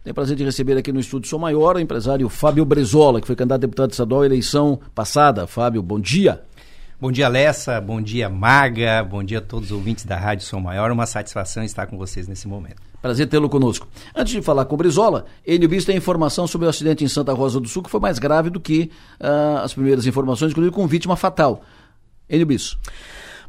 Tenho 0.03 0.11
o 0.11 0.15
prazer 0.15 0.35
de 0.35 0.43
receber 0.43 0.75
aqui 0.75 0.91
no 0.91 0.99
estúdio 0.99 1.29
Sou 1.29 1.37
Maior 1.37 1.75
o 1.75 1.79
empresário 1.79 2.27
Fábio 2.29 2.65
Brezola, 2.65 3.21
que 3.21 3.27
foi 3.27 3.35
candidato 3.35 3.59
a 3.59 3.61
deputado 3.61 3.91
estadual 3.91 4.23
à 4.23 4.25
eleição 4.25 4.79
passada. 4.95 5.45
Fábio, 5.45 5.83
bom 5.83 5.99
dia. 5.99 6.41
Bom 6.99 7.11
dia, 7.11 7.27
Lessa. 7.27 7.81
Bom 7.81 8.01
dia, 8.01 8.29
Maga. 8.29 9.03
Bom 9.03 9.21
dia 9.21 9.39
a 9.39 9.41
todos 9.41 9.69
os 9.69 9.75
ouvintes 9.75 10.05
da 10.05 10.15
Rádio 10.15 10.45
Som 10.45 10.61
Maior. 10.61 10.89
Uma 10.91 11.05
satisfação 11.05 11.61
estar 11.61 11.87
com 11.87 11.97
vocês 11.97 12.25
nesse 12.25 12.47
momento. 12.47 12.81
Prazer 13.01 13.27
tê-lo 13.27 13.49
conosco. 13.49 13.85
Antes 14.15 14.31
de 14.31 14.41
falar 14.41 14.63
com 14.63 14.75
o 14.75 14.77
Brizola, 14.77 15.25
ele 15.45 15.67
viu 15.67 15.83
tem 15.85 15.97
informação 15.97 16.47
sobre 16.47 16.67
o 16.67 16.69
acidente 16.69 17.03
em 17.03 17.07
Santa 17.09 17.33
Rosa 17.33 17.59
do 17.59 17.67
Sul 17.67 17.83
que 17.83 17.89
foi 17.89 17.99
mais 17.99 18.17
grave 18.17 18.49
do 18.49 18.61
que 18.61 18.89
uh, 19.19 19.57
as 19.61 19.73
primeiras 19.73 20.07
informações, 20.07 20.51
inclusive 20.51 20.73
com 20.73 20.87
vítima 20.87 21.17
fatal. 21.17 21.61
Enio 22.29 22.45
Bisso. 22.45 22.79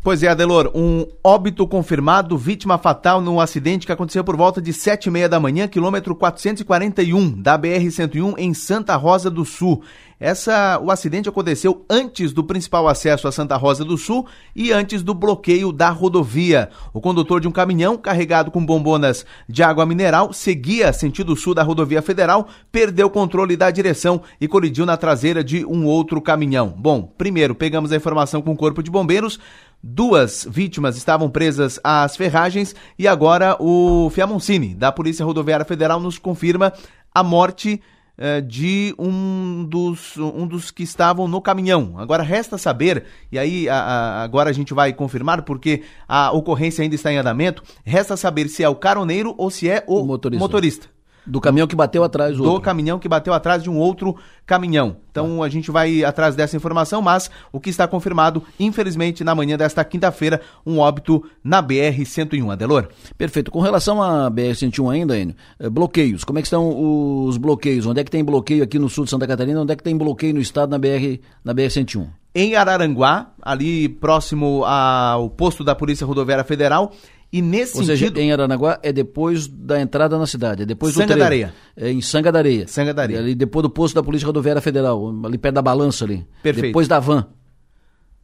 Pois 0.07 0.23
é, 0.23 0.29
Adelor, 0.29 0.71
um 0.73 1.05
óbito 1.23 1.67
confirmado, 1.67 2.39
vítima 2.39 2.79
fatal 2.79 3.21
num 3.21 3.41
acidente 3.41 3.87
que 3.87 3.93
aconteceu 3.93 4.23
por 4.23 4.37
volta 4.37 4.63
de 4.63 4.73
sete 4.73 5.07
e 5.07 5.11
meia 5.11 5.29
da 5.29 5.41
manhã, 5.41 5.67
quilômetro 5.67 6.15
441 6.15 7.43
da 7.43 7.59
BR-101 7.59 8.35
em 8.39 8.55
Santa 8.55 8.95
Rosa 8.95 9.29
do 9.29 9.45
Sul. 9.45 9.83
Essa, 10.19 10.81
o 10.83 10.91
acidente 10.91 11.29
aconteceu 11.29 11.85
antes 11.91 12.33
do 12.33 12.43
principal 12.43 12.89
acesso 12.89 13.29
a 13.29 13.33
Santa 13.33 13.55
Rosa 13.57 13.85
do 13.85 13.99
Sul 13.99 14.27
e 14.55 14.73
antes 14.73 15.03
do 15.03 15.13
bloqueio 15.13 15.71
da 15.71 15.91
rodovia. 15.91 16.71
O 16.95 17.03
condutor 17.03 17.39
de 17.39 17.47
um 17.47 17.53
caminhão 17.53 17.99
carregado 17.99 18.51
com 18.51 18.65
bombonas 18.65 19.27
de 19.47 19.63
água 19.63 19.85
mineral 19.85 20.33
seguia 20.33 20.91
sentido 20.93 21.37
sul 21.37 21.55
da 21.55 21.63
rodovia 21.63 22.01
federal, 22.01 22.49
perdeu 22.73 23.09
o 23.09 23.11
controle 23.11 23.59
da 23.59 23.71
direção 23.71 24.23
e 24.41 24.49
colidiu 24.49 24.87
na 24.87 24.97
traseira 24.97 25.45
de 25.45 25.67
um 25.67 25.85
outro 25.85 26.21
caminhão. 26.23 26.75
Bom, 26.77 27.03
primeiro 27.03 27.55
pegamos 27.55 27.93
a 27.93 27.97
informação 27.97 28.41
com 28.41 28.53
o 28.53 28.57
corpo 28.57 28.83
de 28.83 28.91
bombeiros. 28.91 29.39
Duas 29.83 30.49
vítimas 30.51 30.97
estavam 30.97 31.29
presas 31.29 31.79
às 31.85 32.17
ferragens 32.17 32.75
e 32.99 33.07
agora 33.07 33.55
o 33.61 34.09
Fiamoncini, 34.11 34.75
da 34.75 34.91
Polícia 34.91 35.27
Rodoviária 35.27 35.67
Federal, 35.67 36.01
nos 36.01 36.19
confirma 36.19 36.73
a 37.15 37.23
morte 37.23 37.83
eh, 38.19 38.41
de 38.41 38.95
um 38.99 39.65
dos, 39.65 40.17
um 40.17 40.47
dos 40.47 40.71
que 40.71 40.83
estavam 40.83 41.29
no 41.29 41.41
caminhão. 41.41 41.95
Agora 41.97 42.23
resta 42.23 42.57
saber, 42.57 43.05
e 43.31 43.39
aí 43.39 43.69
a, 43.69 43.77
a, 43.77 44.23
agora 44.23 44.49
a 44.51 44.53
gente 44.53 44.73
vai 44.73 44.93
confirmar, 44.93 45.43
porque 45.43 45.83
a 46.09 46.33
ocorrência 46.33 46.83
ainda 46.83 46.95
está 46.95 47.13
em 47.13 47.19
andamento, 47.19 47.63
resta 47.85 48.17
saber 48.17 48.49
se 48.49 48.63
é 48.63 48.69
o 48.69 48.75
caroneiro 48.75 49.35
ou 49.37 49.51
se 49.51 49.69
é 49.69 49.85
o, 49.87 50.01
o 50.01 50.07
motorista. 50.07 50.43
motorista. 50.43 50.96
Do 51.27 51.41
caminhão 51.41 51.67
que 51.67 51.75
bateu 51.75 52.05
atrás 52.05 52.37
do 52.37 52.45
outro. 52.45 52.61
caminhão 52.63 52.99
que 52.99 53.09
bateu 53.09 53.33
atrás 53.33 53.63
de 53.63 53.71
um 53.71 53.77
outro 53.77 54.17
caminhão. 54.47 54.97
Então 55.11 55.43
a 55.43 55.49
gente 55.49 55.71
vai 55.71 56.05
atrás 56.05 56.37
dessa 56.37 56.57
informação, 56.57 57.03
mas 57.03 57.31
o 57.53 57.59
que 57.59 57.71
está 57.71 57.89
confirmado, 57.89 58.43
infelizmente, 58.61 59.25
na 59.25 59.35
manhã 59.35 59.57
desta 59.57 59.85
quinta-feira, 59.85 60.41
um 60.65 60.79
óbito 60.79 61.25
na 61.43 61.63
BR-101. 61.63 62.53
Adelor. 62.53 62.89
Perfeito. 63.17 63.51
Com 63.51 63.61
relação 63.61 64.03
à 64.03 64.31
BR-101 64.31 64.93
ainda, 64.93 65.19
Enio, 65.19 65.35
eh, 65.59 65.69
bloqueios. 65.69 66.23
Como 66.23 66.39
é 66.39 66.43
que 66.43 66.47
estão 66.47 67.27
os 67.27 67.37
bloqueios? 67.37 67.87
Onde 67.87 68.01
é 68.01 68.05
que 68.05 68.11
tem 68.11 68.25
bloqueio 68.25 68.63
aqui 68.63 68.79
no 68.79 68.89
sul 68.89 69.05
de 69.05 69.11
Santa 69.11 69.27
Catarina? 69.27 69.61
Onde 69.61 69.73
é 69.73 69.77
que 69.77 69.83
tem 69.83 69.97
bloqueio 69.97 70.35
no 70.35 70.41
estado 70.41 70.71
na 70.71 70.79
BR, 70.79 71.21
na 71.45 71.55
BR-101? 71.55 72.07
Em 72.35 72.55
Araranguá, 72.55 73.31
ali 73.41 73.89
próximo 73.89 74.63
ao 74.67 75.31
posto 75.31 75.65
da 75.65 75.75
Polícia 75.75 76.07
Rodoviária 76.07 76.45
Federal, 76.45 76.93
e 77.37 77.43
nesse 77.43 77.77
Ou 77.77 77.85
sentido. 77.85 78.15
Seja, 78.15 78.27
em 78.27 78.33
Aranaguá 78.33 78.81
é 78.83 78.91
depois 78.91 79.47
da 79.47 79.79
entrada 79.79 80.19
na 80.19 80.27
cidade, 80.27 80.63
é 80.63 80.67
depois 80.67 80.95
Sanga 80.95 81.13
do 81.13 81.19
da 81.19 81.27
Areia. 81.27 81.53
É 81.77 81.91
em 81.91 82.01
Sanga 82.01 82.33
da 82.33 82.39
Areia. 82.39 82.67
Sanga 82.67 82.95
da 82.95 83.03
Areia. 83.03 83.21
ali 83.21 83.35
depois 83.35 83.63
do 83.63 83.69
posto 83.69 83.95
da 83.95 84.03
Polícia 84.03 84.25
Rodoviária 84.25 84.63
Federal, 84.63 85.15
ali 85.23 85.37
perto 85.37 85.57
da 85.57 85.61
balança 85.61 86.07
ali. 86.07 86.27
Perfeito. 86.43 86.69
Depois 86.69 86.89
da 86.89 86.99
van. 86.99 87.27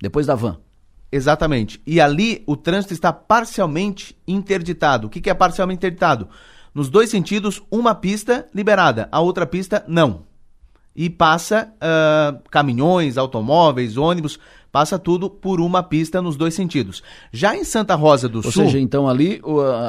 Depois 0.01 0.25
da 0.25 0.35
van. 0.35 0.59
Exatamente. 1.13 1.79
E 1.87 2.01
ali 2.01 2.43
o 2.47 2.57
trânsito 2.57 2.95
está 2.95 3.13
parcialmente 3.13 4.17
interditado. 4.27 5.09
O 5.09 5.11
que, 5.11 5.21
que 5.21 5.29
é 5.29 5.35
parcialmente 5.35 5.77
interditado? 5.77 6.27
Nos 6.75 6.89
dois 6.89 7.11
sentidos, 7.11 7.63
uma 7.71 7.95
pista 7.95 8.47
liberada, 8.55 9.11
a 9.13 9.21
outra 9.21 9.47
pista 9.47 9.85
não. 9.87 10.23
E 10.97 11.11
passa 11.11 11.71
uh, 11.77 12.43
caminhões, 12.51 13.19
automóveis, 13.19 13.99
ônibus 13.99 14.39
passa 14.73 14.99
tudo 14.99 15.29
por 15.29 15.61
uma 15.61 15.83
pista 15.83 16.23
nos 16.23 16.35
dois 16.35 16.55
sentidos. 16.55 17.03
Já 17.31 17.55
em 17.55 17.63
Santa 17.63 17.95
Rosa 17.95 18.27
do 18.27 18.39
Ou 18.39 18.51
Sul. 18.51 18.65
Ou 18.65 18.71
seja, 18.71 18.81
então 18.81 19.07
ali 19.07 19.41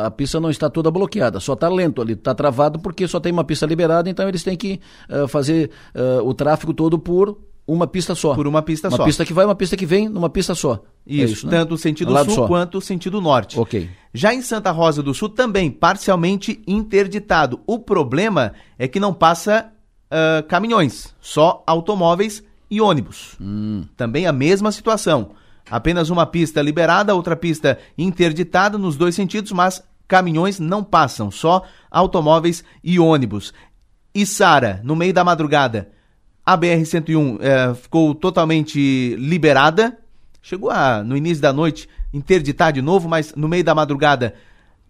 a 0.04 0.12
pista 0.12 0.42
não 0.42 0.50
está 0.50 0.70
toda 0.70 0.92
bloqueada, 0.92 1.40
só 1.40 1.54
está 1.54 1.70
lento 1.70 2.02
ali, 2.02 2.14
está 2.14 2.36
travado 2.36 2.78
porque 2.78 3.08
só 3.08 3.20
tem 3.20 3.32
uma 3.32 3.46
pista 3.46 3.66
liberada, 3.66 4.10
então 4.10 4.28
eles 4.28 4.44
têm 4.44 4.58
que 4.58 4.82
uh, 5.10 5.28
fazer 5.28 5.72
uh, 5.96 6.28
o 6.28 6.34
tráfego 6.34 6.74
todo 6.74 7.00
por 7.00 7.38
uma 7.66 7.88
pista 7.88 8.14
só. 8.14 8.36
Por 8.36 8.46
uma 8.46 8.62
pista 8.62 8.90
uma 8.90 8.98
só. 8.98 9.04
Uma 9.04 9.08
pista 9.08 9.24
que 9.24 9.34
vai, 9.34 9.46
uma 9.46 9.56
pista 9.56 9.78
que 9.78 9.86
vem, 9.86 10.10
numa 10.10 10.30
pista 10.30 10.54
só. 10.54 10.84
Isso, 11.08 11.22
é 11.22 11.26
isso 11.26 11.46
né? 11.48 11.52
tanto 11.58 11.76
o 11.76 11.78
sentido 11.78 12.14
sul 12.26 12.36
só. 12.36 12.48
quanto 12.48 12.78
o 12.78 12.82
sentido 12.82 13.22
norte. 13.22 13.58
Ok. 13.58 13.90
Já 14.14 14.34
em 14.34 14.42
Santa 14.42 14.70
Rosa 14.72 15.02
do 15.02 15.14
Sul, 15.14 15.30
também 15.30 15.72
parcialmente 15.72 16.62
interditado. 16.68 17.62
O 17.66 17.80
problema 17.80 18.52
é 18.78 18.86
que 18.86 19.00
não 19.00 19.14
passa 19.14 19.72
uh, 20.12 20.46
caminhões, 20.48 21.16
só 21.22 21.64
automóveis 21.66 22.44
e 22.74 22.82
ônibus. 22.82 23.38
Hum. 23.40 23.84
Também 23.96 24.26
a 24.26 24.32
mesma 24.32 24.72
situação. 24.72 25.32
Apenas 25.70 26.10
uma 26.10 26.26
pista 26.26 26.60
liberada, 26.60 27.14
outra 27.14 27.36
pista 27.36 27.78
interditada 27.96 28.80
nos 28.80 28.98
dois 28.98 29.14
sentidos, 29.14 29.52
mas 29.52 29.84
caminhões 30.08 30.60
não 30.60 30.84
passam, 30.84 31.30
só 31.30 31.64
automóveis 31.92 32.64
e 32.84 33.00
ônibus. 33.00 33.54
E 34.14 34.26
Sara, 34.26 34.82
no 34.84 34.96
meio 34.96 35.14
da 35.14 35.24
madrugada, 35.24 35.90
a 36.44 36.58
BR-101 36.58 37.38
eh, 37.42 37.74
ficou 37.76 38.16
totalmente 38.16 39.16
liberada. 39.18 39.98
Chegou 40.42 40.72
a, 40.72 41.04
no 41.04 41.16
início 41.16 41.42
da 41.42 41.54
noite, 41.54 41.88
interditar 42.12 42.74
de 42.74 42.82
novo, 42.82 43.08
mas 43.08 43.36
no 43.36 43.48
meio 43.48 43.64
da 43.64 43.76
madrugada 43.76 44.34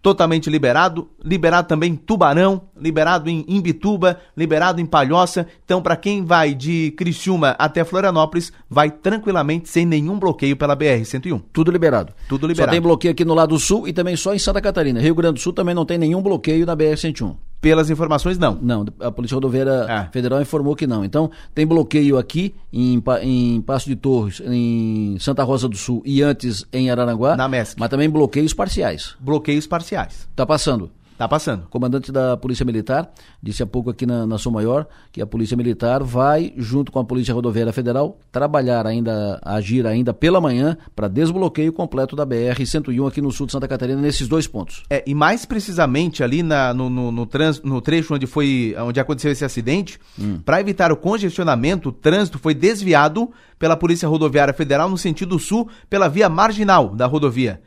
totalmente 0.04 0.50
liberado, 0.50 1.08
liberado 1.24 1.66
também 1.66 1.92
em 1.92 1.96
Tubarão, 1.96 2.60
liberado 2.78 3.30
em 3.30 3.42
Imbituba, 3.48 4.20
liberado 4.36 4.78
em 4.78 4.84
Palhoça. 4.84 5.46
Então, 5.64 5.80
para 5.80 5.96
quem 5.96 6.22
vai 6.22 6.54
de 6.54 6.90
Criciúma 6.90 7.56
até 7.58 7.82
Florianópolis, 7.84 8.52
vai 8.68 8.90
tranquilamente 8.90 9.70
sem 9.70 9.86
nenhum 9.86 10.18
bloqueio 10.18 10.58
pela 10.58 10.76
BR-101. 10.76 11.40
Tudo 11.50 11.70
liberado. 11.70 12.12
Tudo 12.28 12.46
liberado. 12.46 12.70
Só 12.70 12.72
tem 12.72 12.82
bloqueio 12.82 13.12
aqui 13.12 13.24
no 13.24 13.32
lado 13.32 13.58
sul 13.58 13.88
e 13.88 13.94
também 13.94 14.14
só 14.14 14.34
em 14.34 14.38
Santa 14.38 14.60
Catarina. 14.60 15.00
Rio 15.00 15.14
Grande 15.14 15.36
do 15.36 15.40
Sul 15.40 15.54
também 15.54 15.74
não 15.74 15.86
tem 15.86 15.96
nenhum 15.96 16.20
bloqueio 16.20 16.66
na 16.66 16.76
BR-101. 16.76 17.34
Pelas 17.64 17.88
informações, 17.88 18.38
não. 18.38 18.58
Não, 18.60 18.84
a 19.00 19.10
Polícia 19.10 19.34
Rodoviária 19.34 19.86
ah. 19.88 20.08
Federal 20.12 20.40
informou 20.42 20.76
que 20.76 20.86
não. 20.86 21.02
Então, 21.02 21.30
tem 21.54 21.66
bloqueio 21.66 22.18
aqui 22.18 22.54
em, 22.70 23.02
em 23.22 23.60
Passo 23.62 23.86
de 23.86 23.96
Torres, 23.96 24.42
em 24.44 25.16
Santa 25.18 25.42
Rosa 25.42 25.66
do 25.66 25.76
Sul 25.76 26.02
e 26.04 26.22
antes 26.22 26.66
em 26.70 26.90
Araranguá. 26.90 27.36
Na 27.36 27.48
MESC. 27.48 27.76
Mas 27.80 27.88
também 27.88 28.10
bloqueios 28.10 28.52
parciais. 28.52 29.16
Bloqueios 29.18 29.66
parciais. 29.66 30.28
Tá 30.36 30.44
passando. 30.44 30.90
Tá 31.16 31.28
passando. 31.28 31.66
Comandante 31.70 32.10
da 32.10 32.36
Polícia 32.36 32.64
Militar 32.64 33.08
disse 33.40 33.62
há 33.62 33.66
pouco 33.66 33.88
aqui 33.90 34.04
na, 34.04 34.26
na 34.26 34.36
Som 34.36 34.50
Maior 34.50 34.86
que 35.12 35.22
a 35.22 35.26
Polícia 35.26 35.56
Militar 35.56 36.02
vai, 36.02 36.52
junto 36.56 36.90
com 36.90 36.98
a 36.98 37.04
Polícia 37.04 37.32
Rodoviária 37.32 37.72
Federal, 37.72 38.18
trabalhar 38.32 38.84
ainda, 38.84 39.40
agir 39.44 39.86
ainda 39.86 40.12
pela 40.12 40.40
manhã 40.40 40.76
para 40.94 41.06
desbloqueio 41.06 41.72
completo 41.72 42.16
da 42.16 42.26
BR-101 42.26 43.08
aqui 43.08 43.20
no 43.20 43.30
sul 43.30 43.46
de 43.46 43.52
Santa 43.52 43.68
Catarina, 43.68 44.00
nesses 44.00 44.26
dois 44.26 44.48
pontos. 44.48 44.82
É, 44.90 45.04
e 45.06 45.14
mais 45.14 45.44
precisamente 45.44 46.24
ali 46.24 46.42
na, 46.42 46.74
no, 46.74 46.90
no, 46.90 47.12
no, 47.12 47.26
trans, 47.26 47.62
no 47.62 47.80
trecho 47.80 48.14
onde, 48.14 48.26
foi, 48.26 48.74
onde 48.78 48.98
aconteceu 48.98 49.30
esse 49.30 49.44
acidente, 49.44 50.00
hum. 50.18 50.40
para 50.44 50.60
evitar 50.60 50.90
o 50.90 50.96
congestionamento, 50.96 51.90
o 51.90 51.92
trânsito 51.92 52.40
foi 52.40 52.54
desviado 52.54 53.30
pela 53.56 53.76
Polícia 53.76 54.08
Rodoviária 54.08 54.52
Federal 54.52 54.88
no 54.88 54.98
sentido 54.98 55.38
sul, 55.38 55.68
pela 55.88 56.08
via 56.08 56.28
marginal 56.28 56.88
da 56.88 57.06
rodovia. 57.06 57.60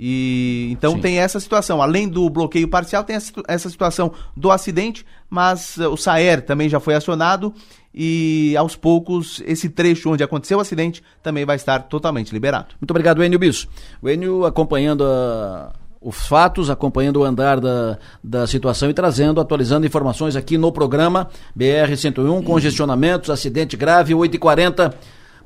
E 0.00 0.68
então 0.70 0.92
Sim. 0.92 1.00
tem 1.00 1.18
essa 1.18 1.40
situação. 1.40 1.82
Além 1.82 2.08
do 2.08 2.30
bloqueio 2.30 2.68
parcial, 2.68 3.02
tem 3.02 3.16
essa, 3.16 3.68
situação 3.68 4.12
do 4.36 4.48
acidente, 4.52 5.04
mas 5.28 5.76
uh, 5.76 5.88
o 5.88 5.96
SAER 5.96 6.42
também 6.42 6.68
já 6.68 6.78
foi 6.78 6.94
acionado 6.94 7.52
e 7.92 8.54
aos 8.56 8.76
poucos 8.76 9.42
esse 9.44 9.68
trecho 9.68 10.10
onde 10.10 10.22
aconteceu 10.22 10.58
o 10.58 10.60
acidente 10.60 11.02
também 11.20 11.44
vai 11.44 11.56
estar 11.56 11.80
totalmente 11.80 12.32
liberado. 12.32 12.76
Muito 12.80 12.92
obrigado, 12.92 13.24
Enio 13.24 13.40
Bisso. 13.40 13.66
O 14.00 14.08
Enio 14.08 14.44
acompanhando 14.44 15.02
a, 15.02 15.72
os 16.00 16.28
fatos, 16.28 16.70
acompanhando 16.70 17.16
o 17.16 17.24
andar 17.24 17.58
da, 17.58 17.98
da 18.22 18.46
situação 18.46 18.88
e 18.88 18.94
trazendo, 18.94 19.40
atualizando 19.40 19.84
informações 19.84 20.36
aqui 20.36 20.56
no 20.56 20.70
programa 20.70 21.28
BR-101, 21.58 22.44
congestionamentos, 22.44 23.30
acidente 23.30 23.76
grave, 23.76 24.14
8h40. 24.14 24.94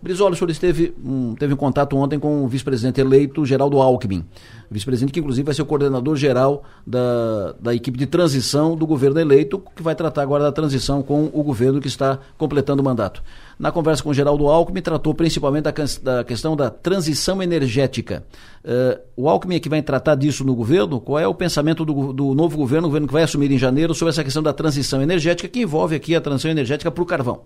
Brizola, 0.03 0.33
o 0.33 0.37
senhor 0.37 0.51
esteve, 0.51 0.93
um, 1.05 1.37
teve 1.37 1.55
um 1.55 1.57
contato 1.57 1.97
ontem 1.97 2.19
com 2.19 2.45
o 2.45 2.49
vice-presidente 2.49 3.01
eleito, 3.01 3.47
Geraldo 3.47 3.81
Alckmin. 3.81 4.25
Vice-presidente 4.69 5.13
que, 5.13 5.21
inclusive, 5.21 5.45
vai 5.45 5.55
ser 5.55 5.63
o 5.63 5.67
coordenador 5.67 6.17
geral 6.17 6.65
da, 6.85 7.55
da 7.61 7.73
equipe 7.73 7.97
de 7.97 8.07
transição 8.07 8.75
do 8.75 8.85
governo 8.85 9.21
eleito, 9.21 9.63
que 9.77 9.83
vai 9.83 9.95
tratar 9.95 10.23
agora 10.23 10.43
da 10.43 10.51
transição 10.51 11.05
com 11.05 11.31
o 11.33 11.43
governo 11.45 11.81
que 11.81 11.87
está 11.87 12.19
completando 12.37 12.83
o 12.83 12.85
mandato. 12.85 13.23
Na 13.57 13.71
conversa 13.71 14.03
com 14.03 14.11
o 14.11 14.15
Geraldo 14.15 14.49
Alckmin, 14.49 14.83
tratou 14.83 15.15
principalmente 15.15 15.65
da, 15.65 15.73
da 16.03 16.25
questão 16.25 16.57
da 16.57 16.69
transição 16.69 17.41
energética. 17.41 18.25
Uh, 18.65 19.01
o 19.17 19.29
Alckmin 19.29 19.55
é 19.55 19.61
que 19.61 19.69
vai 19.69 19.83
tratar 19.83 20.17
disso 20.17 20.43
no 20.43 20.53
governo? 20.53 21.01
Qual 21.01 21.17
é 21.17 21.29
o 21.29 21.35
pensamento 21.35 21.85
do, 21.85 22.13
do 22.13 22.35
novo 22.35 22.57
governo, 22.57 22.89
o 22.89 22.91
governo 22.91 23.07
que 23.07 23.13
vai 23.13 23.23
assumir 23.23 23.53
em 23.53 23.59
janeiro, 23.59 23.95
sobre 23.95 24.11
essa 24.11 24.25
questão 24.25 24.43
da 24.43 24.53
transição 24.53 25.01
energética, 25.01 25.49
que 25.49 25.61
envolve 25.61 25.95
aqui 25.95 26.17
a 26.17 26.21
transição 26.21 26.51
energética 26.51 26.91
para 26.91 27.03
o 27.05 27.07
carvão? 27.07 27.43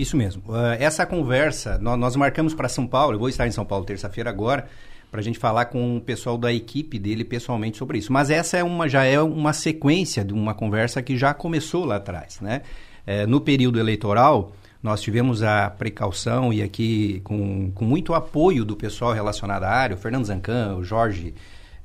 Isso 0.00 0.16
mesmo. 0.16 0.42
Uh, 0.48 0.76
essa 0.78 1.04
conversa, 1.04 1.76
nós, 1.76 1.98
nós 1.98 2.16
marcamos 2.16 2.54
para 2.54 2.70
São 2.70 2.86
Paulo, 2.86 3.16
eu 3.16 3.18
vou 3.18 3.28
estar 3.28 3.46
em 3.46 3.50
São 3.50 3.66
Paulo 3.66 3.84
terça-feira 3.84 4.30
agora, 4.30 4.66
para 5.10 5.20
a 5.20 5.22
gente 5.22 5.38
falar 5.38 5.66
com 5.66 5.98
o 5.98 6.00
pessoal 6.00 6.38
da 6.38 6.50
equipe 6.50 6.98
dele 6.98 7.22
pessoalmente 7.22 7.76
sobre 7.76 7.98
isso. 7.98 8.10
Mas 8.10 8.30
essa 8.30 8.56
é 8.56 8.64
uma, 8.64 8.88
já 8.88 9.04
é 9.04 9.20
uma 9.20 9.52
sequência 9.52 10.24
de 10.24 10.32
uma 10.32 10.54
conversa 10.54 11.02
que 11.02 11.18
já 11.18 11.34
começou 11.34 11.84
lá 11.84 11.96
atrás. 11.96 12.40
Né? 12.40 12.62
É, 13.06 13.26
no 13.26 13.42
período 13.42 13.78
eleitoral, 13.78 14.52
nós 14.82 15.02
tivemos 15.02 15.42
a 15.42 15.68
precaução 15.68 16.50
e 16.50 16.62
aqui 16.62 17.20
com, 17.22 17.70
com 17.74 17.84
muito 17.84 18.14
apoio 18.14 18.64
do 18.64 18.76
pessoal 18.76 19.12
relacionado 19.12 19.64
à 19.64 19.68
área, 19.68 19.96
o 19.96 19.98
Fernando 19.98 20.24
Zancan, 20.24 20.76
o 20.76 20.82
Jorge 20.82 21.34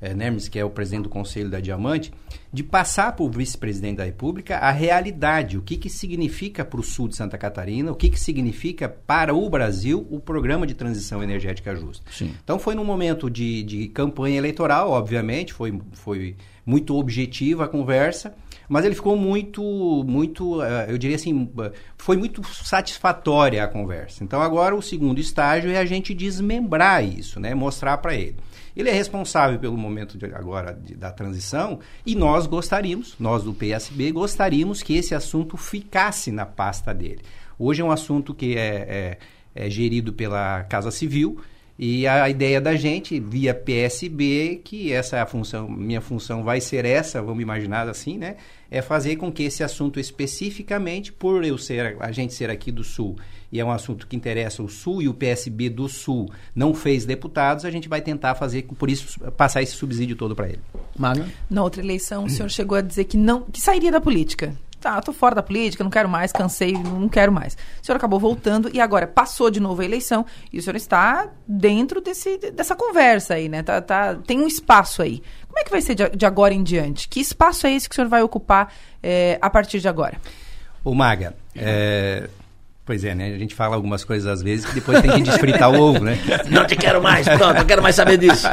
é, 0.00 0.14
Nermes, 0.14 0.48
que 0.48 0.58
é 0.58 0.64
o 0.64 0.70
presidente 0.70 1.04
do 1.04 1.08
Conselho 1.08 1.50
da 1.50 1.60
Diamante, 1.60 2.12
de 2.52 2.62
passar 2.62 3.12
para 3.12 3.24
o 3.24 3.30
vice-presidente 3.30 3.96
da 3.96 4.04
República 4.04 4.58
a 4.58 4.70
realidade, 4.70 5.58
o 5.58 5.62
que, 5.62 5.76
que 5.76 5.90
significa 5.90 6.64
para 6.64 6.80
o 6.80 6.82
sul 6.82 7.08
de 7.08 7.16
Santa 7.16 7.36
Catarina, 7.36 7.92
o 7.92 7.94
que, 7.94 8.08
que 8.08 8.20
significa 8.20 8.88
para 8.88 9.34
o 9.34 9.48
Brasil 9.48 10.06
o 10.10 10.20
programa 10.20 10.66
de 10.66 10.74
transição 10.74 11.22
energética 11.22 11.74
justa. 11.74 12.04
Sim. 12.10 12.34
Então 12.42 12.58
foi 12.58 12.74
num 12.74 12.84
momento 12.84 13.30
de, 13.30 13.62
de 13.62 13.88
campanha 13.88 14.38
eleitoral, 14.38 14.90
obviamente, 14.90 15.52
foi, 15.52 15.78
foi 15.92 16.36
muito 16.64 16.96
objetiva 16.96 17.64
a 17.64 17.68
conversa, 17.68 18.34
mas 18.68 18.84
ele 18.84 18.94
ficou 18.94 19.16
muito, 19.16 19.62
muito, 20.06 20.60
eh, 20.62 20.86
eu 20.88 20.98
diria 20.98 21.16
assim, 21.16 21.48
foi 21.96 22.16
muito 22.16 22.42
satisfatória 22.44 23.62
a 23.62 23.68
conversa. 23.68 24.24
Então 24.24 24.42
agora 24.42 24.74
o 24.74 24.82
segundo 24.82 25.20
estágio 25.20 25.70
é 25.70 25.78
a 25.78 25.84
gente 25.84 26.12
desmembrar 26.12 27.04
isso, 27.04 27.38
né? 27.38 27.54
Mostrar 27.54 27.98
para 27.98 28.14
ele. 28.14 28.36
Ele 28.76 28.90
é 28.90 28.92
responsável 28.92 29.58
pelo 29.58 29.76
momento 29.76 30.18
de, 30.18 30.26
agora 30.26 30.72
de, 30.72 30.94
da 30.94 31.10
transição 31.10 31.80
e 32.04 32.14
nós 32.14 32.46
gostaríamos, 32.46 33.14
nós 33.18 33.42
do 33.42 33.54
PSB, 33.54 34.12
gostaríamos 34.12 34.82
que 34.82 34.94
esse 34.94 35.14
assunto 35.14 35.56
ficasse 35.56 36.30
na 36.30 36.44
pasta 36.44 36.92
dele. 36.92 37.22
Hoje 37.58 37.80
é 37.80 37.84
um 37.84 37.90
assunto 37.90 38.34
que 38.34 38.56
é, 38.56 39.18
é, 39.54 39.64
é 39.66 39.70
gerido 39.70 40.12
pela 40.12 40.64
Casa 40.64 40.90
Civil 40.90 41.40
e 41.78 42.06
a 42.06 42.28
ideia 42.28 42.58
da 42.58 42.74
gente, 42.74 43.20
via 43.20 43.54
PSB, 43.54 44.62
que 44.64 44.92
essa 44.92 45.18
é 45.18 45.20
a 45.20 45.26
função, 45.26 45.68
minha 45.68 46.00
função 46.00 46.42
vai 46.42 46.58
ser 46.58 46.86
essa, 46.86 47.20
vamos 47.20 47.42
imaginar 47.42 47.86
assim, 47.86 48.16
né? 48.16 48.36
É 48.70 48.80
fazer 48.80 49.16
com 49.16 49.30
que 49.30 49.42
esse 49.42 49.62
assunto 49.62 50.00
especificamente, 50.00 51.12
por 51.12 51.44
eu 51.44 51.58
ser, 51.58 51.96
a 52.00 52.10
gente 52.12 52.32
ser 52.32 52.48
aqui 52.48 52.72
do 52.72 52.82
Sul 52.82 53.16
e 53.56 53.60
é 53.60 53.64
um 53.64 53.70
assunto 53.70 54.06
que 54.06 54.14
interessa 54.14 54.62
o 54.62 54.68
Sul 54.68 55.00
e 55.00 55.08
o 55.08 55.14
PSB 55.14 55.70
do 55.70 55.88
Sul 55.88 56.30
não 56.54 56.74
fez 56.74 57.06
deputados, 57.06 57.64
a 57.64 57.70
gente 57.70 57.88
vai 57.88 58.02
tentar 58.02 58.34
fazer, 58.34 58.64
por 58.64 58.90
isso, 58.90 59.18
passar 59.32 59.62
esse 59.62 59.72
subsídio 59.72 60.14
todo 60.14 60.36
para 60.36 60.48
ele. 60.48 60.60
Maga? 60.96 61.26
Na 61.48 61.62
outra 61.62 61.80
eleição, 61.80 62.24
o 62.24 62.30
senhor 62.30 62.50
chegou 62.50 62.76
a 62.76 62.82
dizer 62.82 63.04
que 63.04 63.16
não 63.16 63.42
que 63.42 63.58
sairia 63.58 63.90
da 63.90 64.00
política. 64.00 64.54
Tá, 64.78 65.00
tô 65.00 65.10
fora 65.10 65.34
da 65.34 65.42
política, 65.42 65.82
não 65.82 65.90
quero 65.90 66.06
mais, 66.06 66.32
cansei, 66.32 66.74
não 66.74 67.08
quero 67.08 67.32
mais. 67.32 67.56
O 67.82 67.86
senhor 67.86 67.96
acabou 67.96 68.20
voltando 68.20 68.70
e 68.72 68.78
agora 68.78 69.06
passou 69.06 69.50
de 69.50 69.58
novo 69.58 69.80
a 69.80 69.84
eleição 69.86 70.26
e 70.52 70.58
o 70.58 70.62
senhor 70.62 70.76
está 70.76 71.30
dentro 71.48 71.98
desse, 72.02 72.36
dessa 72.52 72.76
conversa 72.76 73.34
aí, 73.34 73.48
né? 73.48 73.62
Tá, 73.62 73.80
tá, 73.80 74.14
tem 74.16 74.38
um 74.38 74.46
espaço 74.46 75.00
aí. 75.00 75.22
Como 75.48 75.58
é 75.58 75.64
que 75.64 75.70
vai 75.70 75.80
ser 75.80 75.94
de, 75.94 76.10
de 76.10 76.26
agora 76.26 76.52
em 76.52 76.62
diante? 76.62 77.08
Que 77.08 77.20
espaço 77.20 77.66
é 77.66 77.72
esse 77.72 77.88
que 77.88 77.94
o 77.94 77.96
senhor 77.96 78.08
vai 78.08 78.22
ocupar 78.22 78.70
é, 79.02 79.38
a 79.40 79.48
partir 79.48 79.80
de 79.80 79.88
agora? 79.88 80.20
O 80.84 80.94
Maga, 80.94 81.34
é, 81.56 82.28
Pois 82.86 83.02
é, 83.02 83.16
né? 83.16 83.34
A 83.34 83.38
gente 83.38 83.52
fala 83.52 83.74
algumas 83.74 84.04
coisas 84.04 84.28
às 84.28 84.40
vezes 84.40 84.64
que 84.64 84.76
depois 84.76 85.02
tem 85.02 85.10
que 85.10 85.22
desfritar 85.22 85.68
o 85.72 85.76
ovo, 85.76 86.04
né? 86.04 86.16
Não 86.48 86.64
te 86.64 86.76
quero 86.76 87.02
mais, 87.02 87.28
pronto, 87.28 87.56
não 87.56 87.64
quero 87.64 87.82
mais 87.82 87.96
saber 87.96 88.16
disso. 88.16 88.46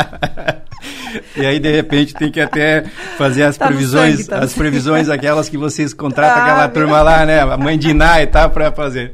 e 1.37 1.45
aí, 1.45 1.59
de 1.59 1.71
repente, 1.71 2.15
tem 2.15 2.31
que 2.31 2.41
até 2.41 2.83
fazer 3.15 3.43
as 3.43 3.57
tá 3.57 3.67
previsões, 3.67 4.15
sangue, 4.15 4.29
tá 4.29 4.39
as 4.39 4.53
previsões 4.55 5.07
aquelas 5.07 5.49
que 5.49 5.55
vocês 5.55 5.93
contratam 5.93 6.41
ah, 6.41 6.45
aquela 6.45 6.67
turma 6.67 7.01
lá, 7.03 7.27
né? 7.27 7.41
A 7.41 7.57
mãe 7.57 7.77
de 7.77 7.89
Iná 7.89 8.23
e 8.23 8.27
tal, 8.27 8.49
pra 8.49 8.71
fazer. 8.71 9.13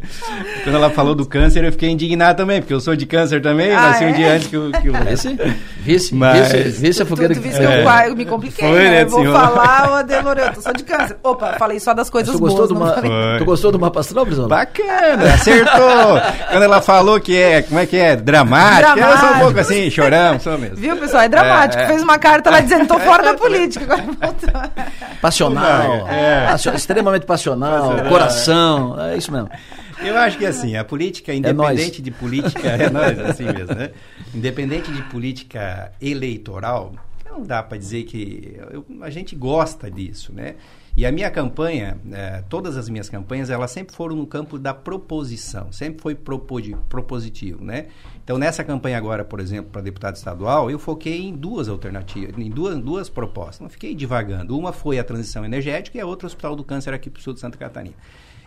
Quando 0.64 0.76
ela 0.76 0.90
falou 0.90 1.14
do 1.14 1.26
câncer, 1.26 1.66
eu 1.66 1.72
fiquei 1.74 1.90
indignado 1.90 2.38
também, 2.38 2.62
porque 2.62 2.74
eu 2.74 2.80
sou 2.80 2.96
de 2.96 3.06
câncer 3.06 3.42
também, 3.42 3.74
ah, 3.74 3.90
nasci 3.90 4.06
é? 4.06 4.08
um 4.08 4.14
dia 4.14 4.34
antes 4.34 4.48
que 4.48 4.56
o... 4.56 4.72
Que 4.72 4.90
o... 4.90 4.94
Vice? 5.90 6.10
Vice? 6.10 6.16
Mas... 6.16 6.52
Vice, 6.52 6.82
vice 6.82 7.02
a 7.02 7.06
fogueira 7.06 7.34
tu, 7.34 7.42
tu, 7.42 7.50
tu 7.50 7.58
que... 7.58 7.64
É. 7.64 8.10
eu 8.10 8.16
me 8.16 8.26
compliquei, 8.26 8.68
Foi, 8.68 8.84
né? 8.84 8.90
né? 8.90 9.06
Vou 9.06 9.24
falar, 9.32 9.90
o 9.90 9.94
Adelor, 9.96 10.38
eu 10.38 10.62
sou 10.62 10.74
de 10.74 10.84
câncer. 10.84 11.18
Opa, 11.24 11.56
falei 11.58 11.80
só 11.80 11.94
das 11.94 12.10
coisas 12.10 12.34
tu 12.34 12.40
boas. 12.40 12.54
Gostou 12.54 12.68
do 12.68 12.76
uma... 12.76 13.38
Tu 13.38 13.46
gostou 13.46 13.72
do 13.72 13.80
mapa 13.80 14.00
astral, 14.00 14.26
Brizola? 14.26 14.48
Bacana! 14.48 15.34
acertou. 15.34 16.22
Quando 16.52 16.64
ela 16.64 16.82
falou 16.82 17.20
que 17.20 17.36
é, 17.36 17.62
como 17.64 17.80
é 17.80 17.86
que 17.86 17.98
é, 17.98 18.16
dramática, 18.16 18.96
dramático. 18.96 19.10
eu 19.10 19.18
sou 19.18 19.36
um 19.36 19.40
pouco 19.40 19.60
assim, 19.60 19.90
choramos, 19.90 20.44
sou 20.44 20.58
mesmo. 20.58 20.76
Viu, 20.76 20.96
pessoal? 20.98 21.24
É 21.24 21.30
dramático. 21.30 21.82
É, 21.82 21.86
é. 21.86 21.88
Fez 21.88 22.04
uma 22.04 22.18
carta 22.18 22.50
lá 22.50 22.62
dizendo, 22.62 22.88
tô 22.88 23.00
fora 23.00 23.24
da 23.24 23.34
política. 23.34 23.98
passional, 25.22 26.08
é. 26.08 26.54
extremamente 26.76 27.26
passional, 27.26 27.90
passional, 27.90 28.10
coração, 28.10 28.96
é 29.00 29.18
isso 29.18 29.32
mesmo. 29.32 29.50
Eu 30.02 30.18
acho 30.18 30.38
que 30.38 30.46
assim, 30.46 30.76
a 30.76 30.84
política, 30.84 31.32
é 31.32 31.36
independente 31.36 32.00
é 32.00 32.04
de 32.04 32.12
política, 32.12 32.68
é 32.70 32.90
nós, 32.90 33.20
assim 33.20 33.44
mesmo, 33.44 33.76
né? 33.76 33.92
Independente 34.34 34.92
de 34.92 35.02
política 35.04 35.92
eleitoral, 36.02 36.94
não 37.30 37.44
dá 37.44 37.62
para 37.62 37.78
dizer 37.78 38.04
que 38.04 38.58
eu, 38.72 38.86
a 39.02 39.10
gente 39.10 39.36
gosta 39.36 39.90
disso, 39.90 40.34
né? 40.34 40.56
E 40.98 41.06
a 41.06 41.12
minha 41.12 41.30
campanha, 41.30 41.98
é, 42.12 42.44
todas 42.50 42.76
as 42.76 42.90
minhas 42.90 43.08
campanhas, 43.08 43.50
elas 43.50 43.72
sempre 43.72 43.96
foram 43.96 44.16
no 44.16 44.28
campo 44.28 44.58
da 44.58 44.74
proposição, 44.74 45.72
sempre 45.72 46.02
foi 46.02 46.14
propositivo, 46.14 47.64
né? 47.64 47.88
Então, 48.24 48.38
nessa 48.38 48.64
campanha 48.64 48.98
agora, 48.98 49.24
por 49.24 49.40
exemplo, 49.40 49.72
para 49.72 49.82
deputado 49.82 50.16
estadual, 50.16 50.70
eu 50.70 50.78
foquei 50.78 51.22
em 51.22 51.34
duas 51.34 51.70
alternativas, 51.70 52.38
em 52.38 52.50
duas, 52.50 52.78
duas 52.78 53.10
propostas. 53.10 53.62
Não 53.62 53.70
fiquei 53.70 53.96
divagando. 53.96 54.58
Uma 54.58 54.74
foi 54.74 55.00
a 55.00 55.04
transição 55.04 55.46
energética 55.46 55.98
e 55.98 56.02
a 56.02 56.06
outra 56.06 56.26
o 56.26 56.28
Hospital 56.28 56.56
do 56.56 56.64
Câncer 56.64 56.94
aqui 56.94 57.10
para 57.10 57.20
o 57.20 57.24
sul 57.24 57.34
de 57.34 57.40
Santa 57.40 57.58
Catarina. 57.58 57.96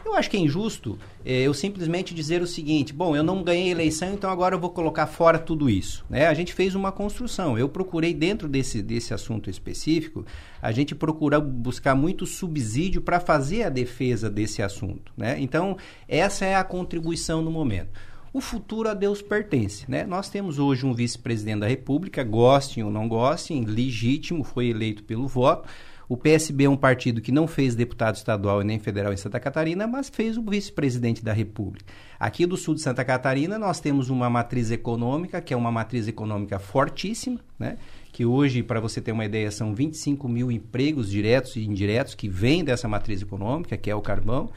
Eu 0.04 0.14
acho 0.14 0.28
que 0.28 0.36
é 0.36 0.40
injusto 0.40 0.98
é, 1.24 1.42
eu 1.42 1.54
simplesmente 1.54 2.14
dizer 2.14 2.42
o 2.42 2.46
seguinte: 2.46 2.92
bom, 2.92 3.14
eu 3.14 3.22
não 3.22 3.42
ganhei 3.42 3.70
eleição, 3.70 4.12
então 4.12 4.30
agora 4.30 4.54
eu 4.54 4.60
vou 4.60 4.70
colocar 4.70 5.06
fora 5.06 5.38
tudo 5.38 5.70
isso. 5.70 6.04
Né? 6.10 6.26
A 6.26 6.34
gente 6.34 6.52
fez 6.52 6.74
uma 6.74 6.90
construção. 6.90 7.56
Eu 7.56 7.68
procurei, 7.68 8.12
dentro 8.12 8.48
desse, 8.48 8.82
desse 8.82 9.14
assunto 9.14 9.48
específico, 9.48 10.24
a 10.60 10.72
gente 10.72 10.94
procura 10.94 11.40
buscar 11.40 11.94
muito 11.94 12.26
subsídio 12.26 13.00
para 13.00 13.20
fazer 13.20 13.64
a 13.64 13.68
defesa 13.68 14.28
desse 14.28 14.62
assunto. 14.62 15.12
Né? 15.16 15.36
Então, 15.40 15.76
essa 16.08 16.44
é 16.44 16.54
a 16.54 16.64
contribuição 16.64 17.42
no 17.42 17.50
momento. 17.50 17.90
O 18.32 18.40
futuro 18.40 18.88
a 18.88 18.94
Deus 18.94 19.20
pertence. 19.20 19.84
Né? 19.88 20.04
Nós 20.04 20.30
temos 20.30 20.58
hoje 20.58 20.86
um 20.86 20.94
vice-presidente 20.94 21.60
da 21.60 21.68
República, 21.68 22.24
gostem 22.24 22.82
ou 22.82 22.90
não 22.90 23.06
gostem, 23.06 23.64
legítimo, 23.64 24.42
foi 24.42 24.68
eleito 24.68 25.04
pelo 25.04 25.28
voto 25.28 25.68
o 26.12 26.16
PSB 26.18 26.64
é 26.64 26.68
um 26.68 26.76
partido 26.76 27.22
que 27.22 27.32
não 27.32 27.46
fez 27.46 27.74
deputado 27.74 28.16
estadual 28.16 28.60
e 28.60 28.64
nem 28.66 28.78
federal 28.78 29.14
em 29.14 29.16
Santa 29.16 29.40
Catarina, 29.40 29.86
mas 29.86 30.10
fez 30.10 30.36
o 30.36 30.42
vice-presidente 30.42 31.24
da 31.24 31.32
República. 31.32 31.90
Aqui 32.20 32.44
do 32.44 32.54
sul 32.54 32.74
de 32.74 32.82
Santa 32.82 33.02
Catarina, 33.02 33.58
nós 33.58 33.80
temos 33.80 34.10
uma 34.10 34.28
matriz 34.28 34.70
econômica, 34.70 35.40
que 35.40 35.54
é 35.54 35.56
uma 35.56 35.72
matriz 35.72 36.06
econômica 36.06 36.58
fortíssima, 36.58 37.40
né? 37.58 37.78
que 38.12 38.26
hoje, 38.26 38.62
para 38.62 38.78
você 38.78 39.00
ter 39.00 39.10
uma 39.10 39.24
ideia, 39.24 39.50
são 39.50 39.74
25 39.74 40.28
mil 40.28 40.52
empregos 40.52 41.10
diretos 41.10 41.56
e 41.56 41.64
indiretos 41.64 42.14
que 42.14 42.28
vêm 42.28 42.62
dessa 42.62 42.86
matriz 42.86 43.22
econômica, 43.22 43.74
que 43.78 43.90
é 43.90 43.94
o 43.94 44.02
carvão. 44.02 44.50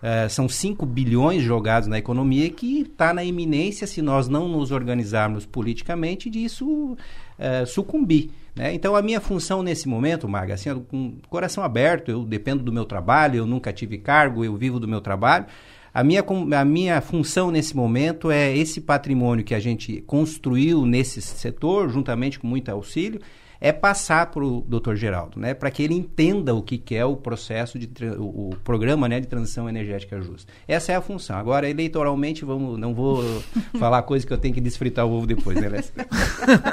Uh, 0.00 0.30
são 0.30 0.48
5 0.48 0.86
bilhões 0.86 1.42
jogados 1.42 1.88
na 1.88 1.98
economia 1.98 2.48
que 2.50 2.82
está 2.82 3.12
na 3.12 3.24
iminência, 3.24 3.84
se 3.84 4.00
nós 4.00 4.28
não 4.28 4.48
nos 4.48 4.70
organizarmos 4.70 5.44
politicamente, 5.44 6.30
disso 6.30 6.92
uh, 6.92 7.66
sucumbir. 7.66 8.30
Né? 8.54 8.74
Então, 8.74 8.96
a 8.96 9.02
minha 9.02 9.20
função 9.20 9.62
nesse 9.62 9.88
momento, 9.88 10.28
Marga, 10.28 10.54
assim, 10.54 10.74
com 10.88 11.16
coração 11.28 11.62
aberto, 11.62 12.10
eu 12.10 12.24
dependo 12.24 12.62
do 12.62 12.72
meu 12.72 12.84
trabalho, 12.84 13.36
eu 13.36 13.46
nunca 13.46 13.72
tive 13.72 13.98
cargo, 13.98 14.44
eu 14.44 14.56
vivo 14.56 14.80
do 14.80 14.88
meu 14.88 15.00
trabalho. 15.00 15.46
A 15.92 16.04
minha, 16.04 16.24
a 16.58 16.64
minha 16.64 17.00
função 17.00 17.50
nesse 17.50 17.76
momento 17.76 18.30
é 18.30 18.56
esse 18.56 18.80
patrimônio 18.80 19.44
que 19.44 19.54
a 19.54 19.60
gente 19.60 20.00
construiu 20.02 20.86
nesse 20.86 21.20
setor, 21.20 21.90
juntamente 21.90 22.38
com 22.38 22.46
muito 22.46 22.68
auxílio, 22.68 23.20
é 23.60 23.72
passar 23.72 24.26
para 24.30 24.42
o 24.42 24.62
doutor 24.66 24.96
Geraldo, 24.96 25.38
né, 25.38 25.52
para 25.52 25.70
que 25.70 25.82
ele 25.82 25.94
entenda 25.94 26.54
o 26.54 26.62
que, 26.62 26.78
que 26.78 26.96
é 26.96 27.04
o 27.04 27.14
processo, 27.14 27.78
de 27.78 27.88
o, 28.18 28.50
o, 28.50 28.56
programa 28.64 29.06
né, 29.08 29.20
de 29.20 29.26
transição 29.26 29.68
energética 29.68 30.20
justa. 30.20 30.50
Essa 30.66 30.92
é 30.92 30.96
a 30.96 31.00
função. 31.00 31.36
Agora, 31.36 31.68
eleitoralmente, 31.68 32.44
vamos, 32.44 32.78
não 32.78 32.94
vou 32.94 33.22
falar 33.78 34.02
coisa 34.02 34.26
que 34.26 34.32
eu 34.32 34.38
tenho 34.38 34.54
que 34.54 34.60
desfritar 34.60 35.06
o 35.06 35.12
ovo 35.12 35.26
depois, 35.26 35.60
né, 35.60 35.68
Lécio? 35.68 35.92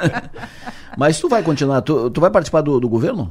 Mas 0.96 1.20
tu 1.20 1.28
vai 1.28 1.42
continuar, 1.42 1.82
tu, 1.82 2.10
tu 2.10 2.20
vai 2.20 2.30
participar 2.30 2.62
do, 2.62 2.80
do 2.80 2.88
governo? 2.88 3.30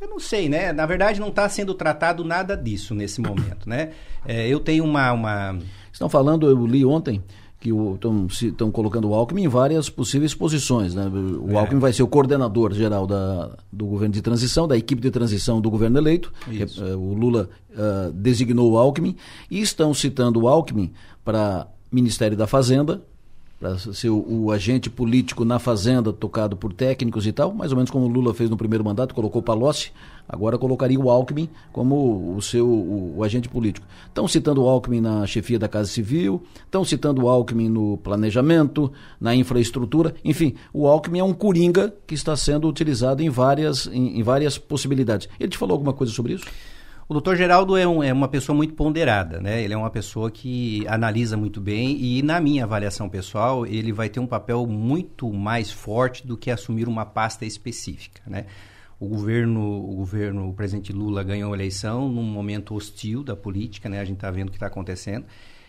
Eu 0.00 0.08
não 0.08 0.18
sei, 0.18 0.48
né? 0.48 0.72
Na 0.72 0.84
verdade, 0.84 1.20
não 1.20 1.28
está 1.28 1.48
sendo 1.48 1.74
tratado 1.74 2.24
nada 2.24 2.56
disso 2.56 2.92
nesse 2.92 3.20
momento, 3.20 3.68
né? 3.68 3.90
É, 4.26 4.48
eu 4.48 4.58
tenho 4.58 4.84
uma, 4.84 5.12
uma... 5.12 5.58
Estão 5.92 6.08
falando, 6.08 6.48
eu 6.48 6.66
li 6.66 6.84
ontem, 6.84 7.22
que 7.62 7.70
estão 8.44 8.72
colocando 8.72 9.08
o 9.08 9.14
Alckmin 9.14 9.44
em 9.44 9.48
várias 9.48 9.88
possíveis 9.88 10.34
posições. 10.34 10.96
Né? 10.96 11.06
O 11.06 11.52
é. 11.52 11.54
Alckmin 11.54 11.78
vai 11.78 11.92
ser 11.92 12.02
o 12.02 12.08
coordenador 12.08 12.72
geral 12.72 13.06
da, 13.06 13.56
do 13.70 13.86
governo 13.86 14.12
de 14.12 14.20
transição, 14.20 14.66
da 14.66 14.76
equipe 14.76 15.00
de 15.00 15.12
transição 15.12 15.60
do 15.60 15.70
governo 15.70 15.96
eleito. 15.96 16.32
Uh, 16.48 16.98
o 16.98 17.14
Lula 17.14 17.48
uh, 17.70 18.12
designou 18.12 18.72
o 18.72 18.78
Alckmin 18.78 19.14
e 19.48 19.60
estão 19.60 19.94
citando 19.94 20.40
o 20.40 20.48
Alckmin 20.48 20.90
para 21.24 21.68
Ministério 21.92 22.36
da 22.36 22.48
Fazenda, 22.48 23.00
para 23.60 23.78
ser 23.78 24.08
o, 24.08 24.46
o, 24.46 24.50
agente 24.50 24.90
político 24.90 25.44
na 25.44 25.60
fazenda, 25.60 26.12
tocado 26.12 26.56
por 26.56 26.72
técnicos 26.72 27.28
e 27.28 27.32
tal, 27.32 27.54
mais 27.54 27.70
ou 27.70 27.76
menos 27.76 27.92
como 27.92 28.06
o 28.06 28.08
Lula 28.08 28.34
fez 28.34 28.50
no 28.50 28.56
primeiro 28.56 28.84
mandato, 28.84 29.14
colocou 29.14 29.40
Palocci, 29.40 29.92
agora 30.28 30.58
colocaria 30.58 30.98
o 30.98 31.10
Alckmin 31.10 31.48
como 31.72 32.34
o 32.36 32.42
seu 32.42 32.66
o, 32.66 33.18
o 33.18 33.24
agente 33.24 33.48
político. 33.48 33.86
Estão 34.06 34.26
citando 34.26 34.62
o 34.62 34.68
Alckmin 34.68 35.00
na 35.00 35.26
chefia 35.26 35.58
da 35.58 35.68
Casa 35.68 35.90
Civil, 35.90 36.42
estão 36.64 36.84
citando 36.84 37.24
o 37.24 37.28
Alckmin 37.28 37.68
no 37.68 37.96
planejamento, 37.98 38.92
na 39.20 39.34
infraestrutura, 39.34 40.14
enfim, 40.24 40.54
o 40.72 40.86
Alckmin 40.86 41.20
é 41.20 41.24
um 41.24 41.34
coringa 41.34 41.94
que 42.06 42.14
está 42.14 42.36
sendo 42.36 42.68
utilizado 42.68 43.22
em 43.22 43.30
várias, 43.30 43.86
em, 43.86 44.18
em 44.18 44.22
várias 44.22 44.58
possibilidades. 44.58 45.28
Ele 45.38 45.50
te 45.50 45.58
falou 45.58 45.74
alguma 45.74 45.92
coisa 45.92 46.12
sobre 46.12 46.34
isso? 46.34 46.44
O 47.08 47.12
doutor 47.12 47.36
Geraldo 47.36 47.76
é, 47.76 47.86
um, 47.86 48.02
é, 48.02 48.10
uma 48.10 48.28
pessoa 48.28 48.56
muito 48.56 48.72
ponderada, 48.74 49.38
né? 49.38 49.62
Ele 49.62 49.74
é 49.74 49.76
uma 49.76 49.90
pessoa 49.90 50.30
que 50.30 50.86
analisa 50.88 51.36
muito 51.36 51.60
bem 51.60 51.98
e, 52.00 52.22
na 52.22 52.40
minha 52.40 52.64
avaliação 52.64 53.06
pessoal, 53.06 53.66
ele 53.66 53.92
vai 53.92 54.08
ter 54.08 54.18
um 54.18 54.26
papel 54.26 54.66
muito 54.66 55.30
mais 55.30 55.70
forte 55.70 56.26
do 56.26 56.38
que 56.38 56.50
assumir 56.50 56.88
uma 56.88 57.04
pasta 57.04 57.44
específica, 57.44 58.22
né? 58.26 58.46
O 59.02 59.08
governo, 59.08 59.60
o 59.60 59.96
governo, 59.96 60.48
o 60.48 60.54
presidente 60.54 60.92
Lula 60.92 61.24
ganhou 61.24 61.52
a 61.52 61.56
eleição 61.56 62.08
num 62.08 62.22
momento 62.22 62.72
hostil 62.72 63.24
da 63.24 63.34
política, 63.34 63.88
né? 63.88 63.98
A 63.98 64.04
gente 64.04 64.18
está 64.18 64.30
vendo 64.30 64.46
o 64.46 64.50
que 64.52 64.56
está 64.56 64.68
acontecendo. 64.68 65.26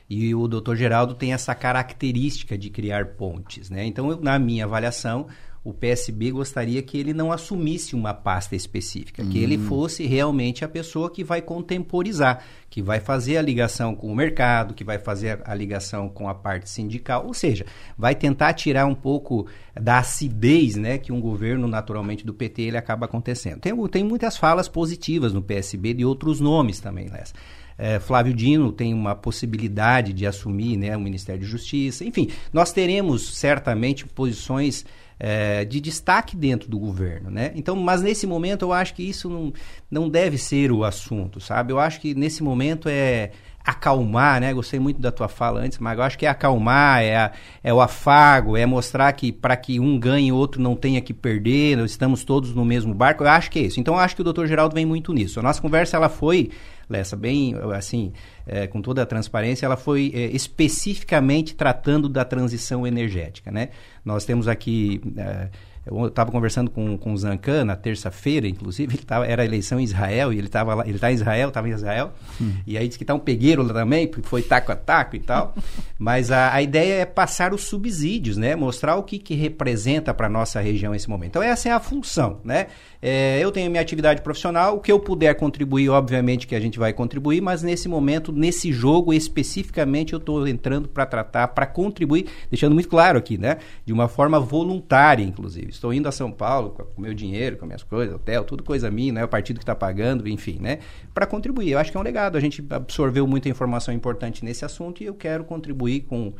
E 0.07 0.35
o 0.35 0.47
doutor 0.47 0.75
Geraldo 0.75 1.15
tem 1.15 1.33
essa 1.33 1.55
característica 1.55 2.55
de 2.55 2.69
criar 2.69 3.15
pontes, 3.15 3.71
né? 3.71 3.87
Então, 3.87 4.11
eu, 4.11 4.21
na 4.21 4.37
minha 4.37 4.65
avaliação, 4.65 5.25
o 5.63 5.73
PSB 5.73 6.31
gostaria 6.31 6.81
que 6.81 6.97
ele 6.97 7.13
não 7.13 7.31
assumisse 7.31 7.95
uma 7.95 8.13
pasta 8.13 8.53
específica, 8.53 9.23
que 9.23 9.39
ele 9.39 9.57
hum. 9.57 9.65
fosse 9.67 10.05
realmente 10.05 10.65
a 10.65 10.67
pessoa 10.67 11.09
que 11.09 11.23
vai 11.23 11.41
contemporizar, 11.41 12.43
que 12.69 12.81
vai 12.81 12.99
fazer 12.99 13.37
a 13.37 13.41
ligação 13.41 13.95
com 13.95 14.11
o 14.11 14.15
mercado, 14.15 14.73
que 14.73 14.83
vai 14.83 14.99
fazer 14.99 15.41
a 15.45 15.55
ligação 15.55 16.09
com 16.09 16.27
a 16.27 16.35
parte 16.35 16.69
sindical, 16.69 17.25
ou 17.25 17.33
seja, 17.33 17.65
vai 17.97 18.13
tentar 18.13 18.53
tirar 18.53 18.85
um 18.85 18.95
pouco 18.95 19.47
da 19.79 19.99
acidez 19.99 20.75
né, 20.75 20.97
que 20.97 21.13
um 21.13 21.21
governo 21.21 21.65
naturalmente 21.65 22.25
do 22.25 22.33
PT 22.33 22.63
ele 22.63 22.77
acaba 22.77 23.05
acontecendo. 23.05 23.61
Tem, 23.61 23.87
tem 23.87 24.03
muitas 24.03 24.35
falas 24.35 24.67
positivas 24.67 25.31
no 25.31 25.41
PSB 25.41 25.93
de 25.93 26.03
outros 26.03 26.41
nomes 26.41 26.81
também, 26.81 27.07
Lessa. 27.07 27.33
É, 27.77 27.99
Flávio 27.99 28.33
Dino 28.33 28.71
tem 28.71 28.93
uma 28.93 29.15
possibilidade 29.15 30.13
de 30.13 30.25
assumir 30.25 30.77
né, 30.77 30.95
o 30.95 31.01
Ministério 31.01 31.41
de 31.41 31.47
Justiça. 31.47 32.05
Enfim, 32.05 32.29
nós 32.51 32.71
teremos 32.71 33.35
certamente 33.35 34.05
posições 34.05 34.85
é, 35.19 35.63
de 35.63 35.79
destaque 35.79 36.35
dentro 36.35 36.69
do 36.69 36.77
governo, 36.77 37.29
né? 37.29 37.51
Então, 37.55 37.75
mas 37.75 38.01
nesse 38.01 38.27
momento 38.27 38.63
eu 38.63 38.73
acho 38.73 38.93
que 38.93 39.03
isso 39.03 39.29
não, 39.29 39.53
não 39.89 40.09
deve 40.09 40.37
ser 40.37 40.71
o 40.71 40.83
assunto, 40.83 41.39
sabe? 41.39 41.71
Eu 41.71 41.79
acho 41.79 42.01
que 42.01 42.13
nesse 42.13 42.43
momento 42.43 42.89
é 42.89 43.31
acalmar, 43.63 44.41
né? 44.41 44.53
Gostei 44.53 44.79
muito 44.79 45.01
da 45.01 45.11
tua 45.11 45.27
fala 45.27 45.61
antes, 45.61 45.79
mas 45.79 45.97
eu 45.97 46.03
acho 46.03 46.17
que 46.17 46.25
é 46.25 46.29
acalmar, 46.29 47.01
é, 47.01 47.15
a, 47.15 47.31
é 47.63 47.73
o 47.73 47.79
afago, 47.79 48.57
é 48.57 48.65
mostrar 48.65 49.11
que 49.13 49.31
para 49.31 49.55
que 49.55 49.79
um 49.79 49.99
ganhe 49.99 50.31
o 50.31 50.35
outro 50.35 50.61
não 50.61 50.75
tenha 50.75 50.99
que 51.01 51.13
perder, 51.13 51.77
nós 51.77 51.91
estamos 51.91 52.23
todos 52.23 52.53
no 52.53 52.65
mesmo 52.65 52.93
barco. 52.93 53.23
Eu 53.23 53.29
acho 53.29 53.49
que 53.49 53.59
é 53.59 53.61
isso. 53.63 53.79
Então, 53.79 53.95
eu 53.95 53.99
acho 53.99 54.15
que 54.15 54.21
o 54.21 54.23
doutor 54.23 54.47
Geraldo 54.47 54.75
vem 54.75 54.85
muito 54.85 55.13
nisso. 55.13 55.39
A 55.39 55.43
nossa 55.43 55.61
conversa 55.61 55.97
ela 55.97 56.09
foi 56.09 56.49
Lessa, 56.89 57.15
bem 57.15 57.55
assim, 57.75 58.11
é, 58.45 58.67
com 58.67 58.81
toda 58.81 59.01
a 59.01 59.05
transparência, 59.05 59.65
ela 59.65 59.77
foi 59.77 60.11
é, 60.13 60.25
especificamente 60.27 61.55
tratando 61.55 62.09
da 62.09 62.25
transição 62.25 62.85
energética. 62.85 63.51
Né? 63.51 63.69
Nós 64.03 64.25
temos 64.25 64.47
aqui. 64.47 65.01
É, 65.17 65.49
eu 65.85 66.07
estava 66.07 66.31
conversando 66.31 66.71
com, 66.71 66.97
com 66.97 67.13
o 67.13 67.17
Zancan 67.17 67.65
na 67.65 67.75
terça-feira, 67.75 68.47
inclusive, 68.47 68.95
ele 68.95 69.03
tava, 69.03 69.27
era 69.27 69.41
a 69.41 69.45
eleição 69.45 69.79
em 69.79 69.83
Israel, 69.83 70.31
e 70.31 70.37
ele 70.37 70.47
estava 70.47 70.73
lá, 70.73 70.83
ele 70.85 70.95
está 70.95 71.11
em 71.11 71.15
Israel, 71.15 71.49
estava 71.49 71.67
em 71.67 71.71
Israel, 71.71 72.13
hum. 72.41 72.53
e 72.65 72.77
aí 72.77 72.87
disse 72.87 72.97
que 72.97 73.03
está 73.03 73.13
um 73.13 73.19
pegueiro 73.19 73.61
lá 73.63 73.73
também, 73.73 74.07
porque 74.07 74.27
foi 74.27 74.41
taco 74.41 74.71
a 74.71 74.75
taco 74.75 75.15
e 75.15 75.19
tal. 75.19 75.53
Mas 75.99 76.31
a, 76.31 76.53
a 76.53 76.61
ideia 76.61 77.01
é 77.01 77.05
passar 77.05 77.53
os 77.53 77.63
subsídios, 77.63 78.37
né? 78.37 78.55
Mostrar 78.55 78.95
o 78.95 79.03
que, 79.03 79.17
que 79.19 79.35
representa 79.35 80.13
para 80.13 80.27
a 80.27 80.29
nossa 80.29 80.59
região 80.59 80.93
esse 80.93 81.09
momento. 81.09 81.29
Então, 81.29 81.43
essa 81.43 81.69
é 81.69 81.71
a 81.71 81.79
função, 81.79 82.39
né? 82.43 82.67
É, 83.01 83.37
eu 83.41 83.51
tenho 83.51 83.69
minha 83.69 83.81
atividade 83.81 84.21
profissional, 84.21 84.77
o 84.77 84.79
que 84.79 84.89
eu 84.89 84.97
puder 84.97 85.35
contribuir, 85.35 85.89
obviamente 85.89 86.47
que 86.47 86.55
a 86.55 86.59
gente 86.59 86.79
vai 86.79 86.93
contribuir, 86.93 87.41
mas 87.41 87.61
nesse 87.61 87.89
momento, 87.89 88.31
nesse 88.31 88.71
jogo 88.71 89.13
especificamente, 89.13 90.13
eu 90.13 90.19
estou 90.19 90.47
entrando 90.47 90.87
para 90.87 91.05
tratar, 91.05 91.49
para 91.49 91.65
contribuir, 91.65 92.27
deixando 92.49 92.73
muito 92.73 92.87
claro 92.87 93.17
aqui, 93.17 93.37
né? 93.37 93.57
De 93.85 93.91
uma 93.91 94.07
forma 94.07 94.39
voluntária, 94.39 95.23
inclusive. 95.23 95.72
Estou 95.73 95.93
indo 95.93 96.07
a 96.07 96.11
São 96.11 96.31
Paulo 96.31 96.69
com 96.69 96.83
o 96.95 97.01
meu 97.01 97.13
dinheiro, 97.13 97.57
com 97.57 97.65
minhas 97.65 97.81
coisas, 97.81 98.13
hotel, 98.13 98.43
tudo 98.43 98.63
coisa 98.63 98.91
minha, 98.91 99.11
né? 99.11 99.25
O 99.25 99.27
partido 99.27 99.57
que 99.57 99.63
está 99.63 99.73
pagando, 99.73 100.27
enfim, 100.27 100.59
né? 100.61 100.79
Para 101.13 101.25
contribuir. 101.25 101.71
Eu 101.71 101.79
acho 101.79 101.91
que 101.91 101.97
é 101.97 101.99
um 101.99 102.03
legado. 102.03 102.37
A 102.37 102.39
gente 102.39 102.63
absorveu 102.69 103.25
muita 103.25 103.49
informação 103.49 103.93
importante 103.93 104.45
nesse 104.45 104.63
assunto 104.63 105.01
e 105.01 105.07
eu 105.07 105.15
quero 105.15 105.43
contribuir 105.43 106.01
com 106.01 106.33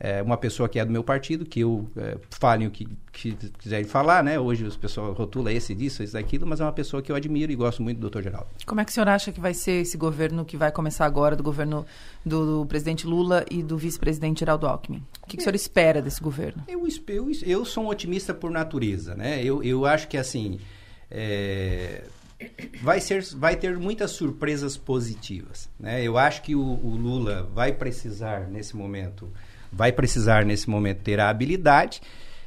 é, 0.00 0.22
uma 0.22 0.36
pessoa 0.36 0.68
que 0.68 0.78
é 0.78 0.84
do 0.84 0.92
meu 0.92 1.02
partido, 1.02 1.44
que 1.44 1.60
eu 1.60 1.88
é, 1.96 2.16
fale 2.30 2.66
o 2.66 2.70
que, 2.70 2.86
que 3.12 3.32
quiserem 3.58 3.84
falar, 3.84 4.22
né? 4.22 4.38
Hoje 4.38 4.64
as 4.64 4.76
pessoas 4.76 5.16
rotulam 5.16 5.52
esse 5.52 5.74
disso, 5.74 6.02
esse 6.02 6.12
daquilo, 6.12 6.46
mas 6.46 6.60
é 6.60 6.64
uma 6.64 6.72
pessoa 6.72 7.02
que 7.02 7.10
eu 7.10 7.16
admiro 7.16 7.50
e 7.50 7.56
gosto 7.56 7.82
muito 7.82 7.98
do 7.98 8.02
doutor 8.02 8.22
Geraldo. 8.22 8.46
Como 8.64 8.80
é 8.80 8.84
que 8.84 8.90
o 8.92 8.94
senhor 8.94 9.08
acha 9.08 9.32
que 9.32 9.40
vai 9.40 9.54
ser 9.54 9.82
esse 9.82 9.96
governo 9.96 10.44
que 10.44 10.56
vai 10.56 10.70
começar 10.70 11.04
agora, 11.04 11.34
do 11.34 11.42
governo 11.42 11.84
do, 12.24 12.60
do 12.60 12.66
presidente 12.66 13.06
Lula 13.06 13.44
e 13.50 13.62
do 13.62 13.76
vice-presidente 13.76 14.40
Geraldo 14.40 14.68
Alckmin? 14.68 15.02
O 15.22 15.26
que, 15.26 15.36
que 15.36 15.40
o 15.40 15.44
senhor 15.44 15.56
espera 15.56 16.00
desse 16.00 16.20
governo? 16.20 16.62
Eu, 16.68 16.86
eu, 17.08 17.30
eu 17.44 17.64
sou 17.64 17.84
um 17.84 17.88
otimista 17.88 18.32
por 18.32 18.52
natureza, 18.52 19.16
né? 19.16 19.42
Eu, 19.42 19.64
eu 19.64 19.84
acho 19.84 20.06
que, 20.06 20.16
assim, 20.16 20.60
é, 21.10 22.04
vai, 22.80 23.00
ser, 23.00 23.24
vai 23.34 23.56
ter 23.56 23.76
muitas 23.76 24.12
surpresas 24.12 24.76
positivas, 24.76 25.68
né? 25.78 26.04
Eu 26.04 26.16
acho 26.16 26.42
que 26.42 26.54
o, 26.54 26.60
o 26.60 26.96
Lula 26.96 27.50
vai 27.52 27.72
precisar, 27.72 28.46
nesse 28.48 28.76
momento 28.76 29.28
vai 29.72 29.92
precisar, 29.92 30.44
nesse 30.44 30.68
momento, 30.68 30.98
ter 30.98 31.20
a 31.20 31.28
habilidade 31.28 32.00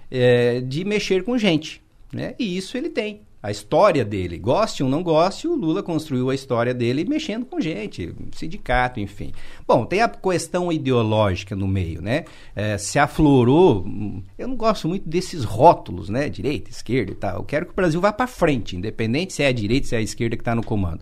é, 0.10 0.61
de 0.61 0.84
mexer 0.84 1.23
com 1.23 1.38
gente. 1.38 1.81
Né? 2.14 2.35
E 2.38 2.57
isso 2.57 2.77
ele 2.77 2.89
tem. 2.89 3.22
A 3.43 3.49
história 3.49 4.06
dele, 4.06 4.38
goste 4.38 4.84
ou 4.84 4.89
não 4.89 5.02
goste, 5.02 5.48
o 5.48 5.56
Lula 5.56 5.81
construiu 5.81 6.30
a 6.30 6.35
história 6.35 6.76
dele 6.76 7.03
mexendo 7.03 7.43
com 7.43 7.60
gente, 7.60 8.14
sindicato, 8.34 8.99
enfim. 8.99 9.31
Bom, 9.68 9.84
tem 9.84 9.99
a 9.99 10.07
questão 10.07 10.72
ideológica 10.72 11.56
no 11.56 11.68
meio, 11.68 12.03
né? 12.03 12.26
É, 12.56 12.77
se 12.77 12.99
aflorou. 12.99 13.84
Eu 14.38 14.48
não 14.48 14.56
gosto 14.56 14.88
muito 14.88 15.10
desses 15.10 15.43
rótulos, 15.43 16.07
né? 16.07 16.30
Direita, 16.30 16.69
esquerda 16.69 17.14
e 17.14 17.15
tal. 17.15 17.38
Eu 17.38 17.43
quero 17.43 17.65
que 17.65 17.72
o 17.72 17.76
Brasil 17.76 17.99
vá 17.99 18.14
para 18.14 18.27
frente, 18.27 18.76
independente 18.76 19.34
se 19.34 19.41
é 19.41 19.48
a 19.48 19.52
direita, 19.52 19.88
se 19.88 19.95
é 19.95 19.98
a 19.98 20.02
esquerda 20.02 20.35
que 20.35 20.41
está 20.41 20.53
no 20.53 20.64
comando. 20.64 21.02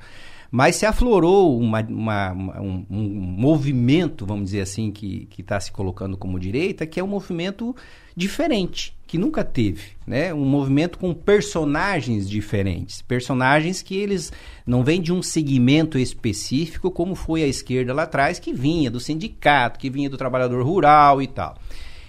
Mas 0.52 0.78
se 0.78 0.86
aflorou 0.86 1.60
uma, 1.60 1.82
uma, 1.82 2.34
um, 2.60 2.86
um, 2.90 3.04
movimento, 3.38 4.26
vamos 4.26 4.46
dizer 4.46 4.62
assim, 4.62 4.92
que 4.92 5.28
está 5.38 5.60
se 5.60 5.72
colocando 5.72 6.18
como 6.18 6.40
direita, 6.40 6.88
que 6.88 7.00
é 7.00 7.04
um 7.04 7.08
movimento 7.08 7.76
diferente, 8.16 8.98
que 9.06 9.18
nunca 9.18 9.44
teve. 9.44 9.92
Né? 10.08 10.34
Um 10.34 10.46
movimento 10.46 10.98
com 10.98 11.14
personagens 11.14 12.28
diferentes. 12.28 13.02
Personagens 13.02 13.82
que 13.82 13.96
eles 13.96 14.34
não 14.66 14.84
vêm 14.84 15.02
de 15.02 15.14
um 15.14 15.22
segmento 15.22 16.00
específico, 16.00 16.90
como 16.90 17.14
foi 17.14 17.44
a 17.44 17.48
esquerda 17.48 17.94
lá 17.94 18.04
atrás, 18.04 18.40
que 18.40 18.52
vinha 18.52 18.90
do 18.90 19.00
sindicato, 19.00 19.80
que 19.80 19.90
vinha 19.90 20.10
do 20.10 20.18
trabalhador 20.18 20.66
rural 20.66 21.22
e 21.22 21.28
tal. 21.28 21.58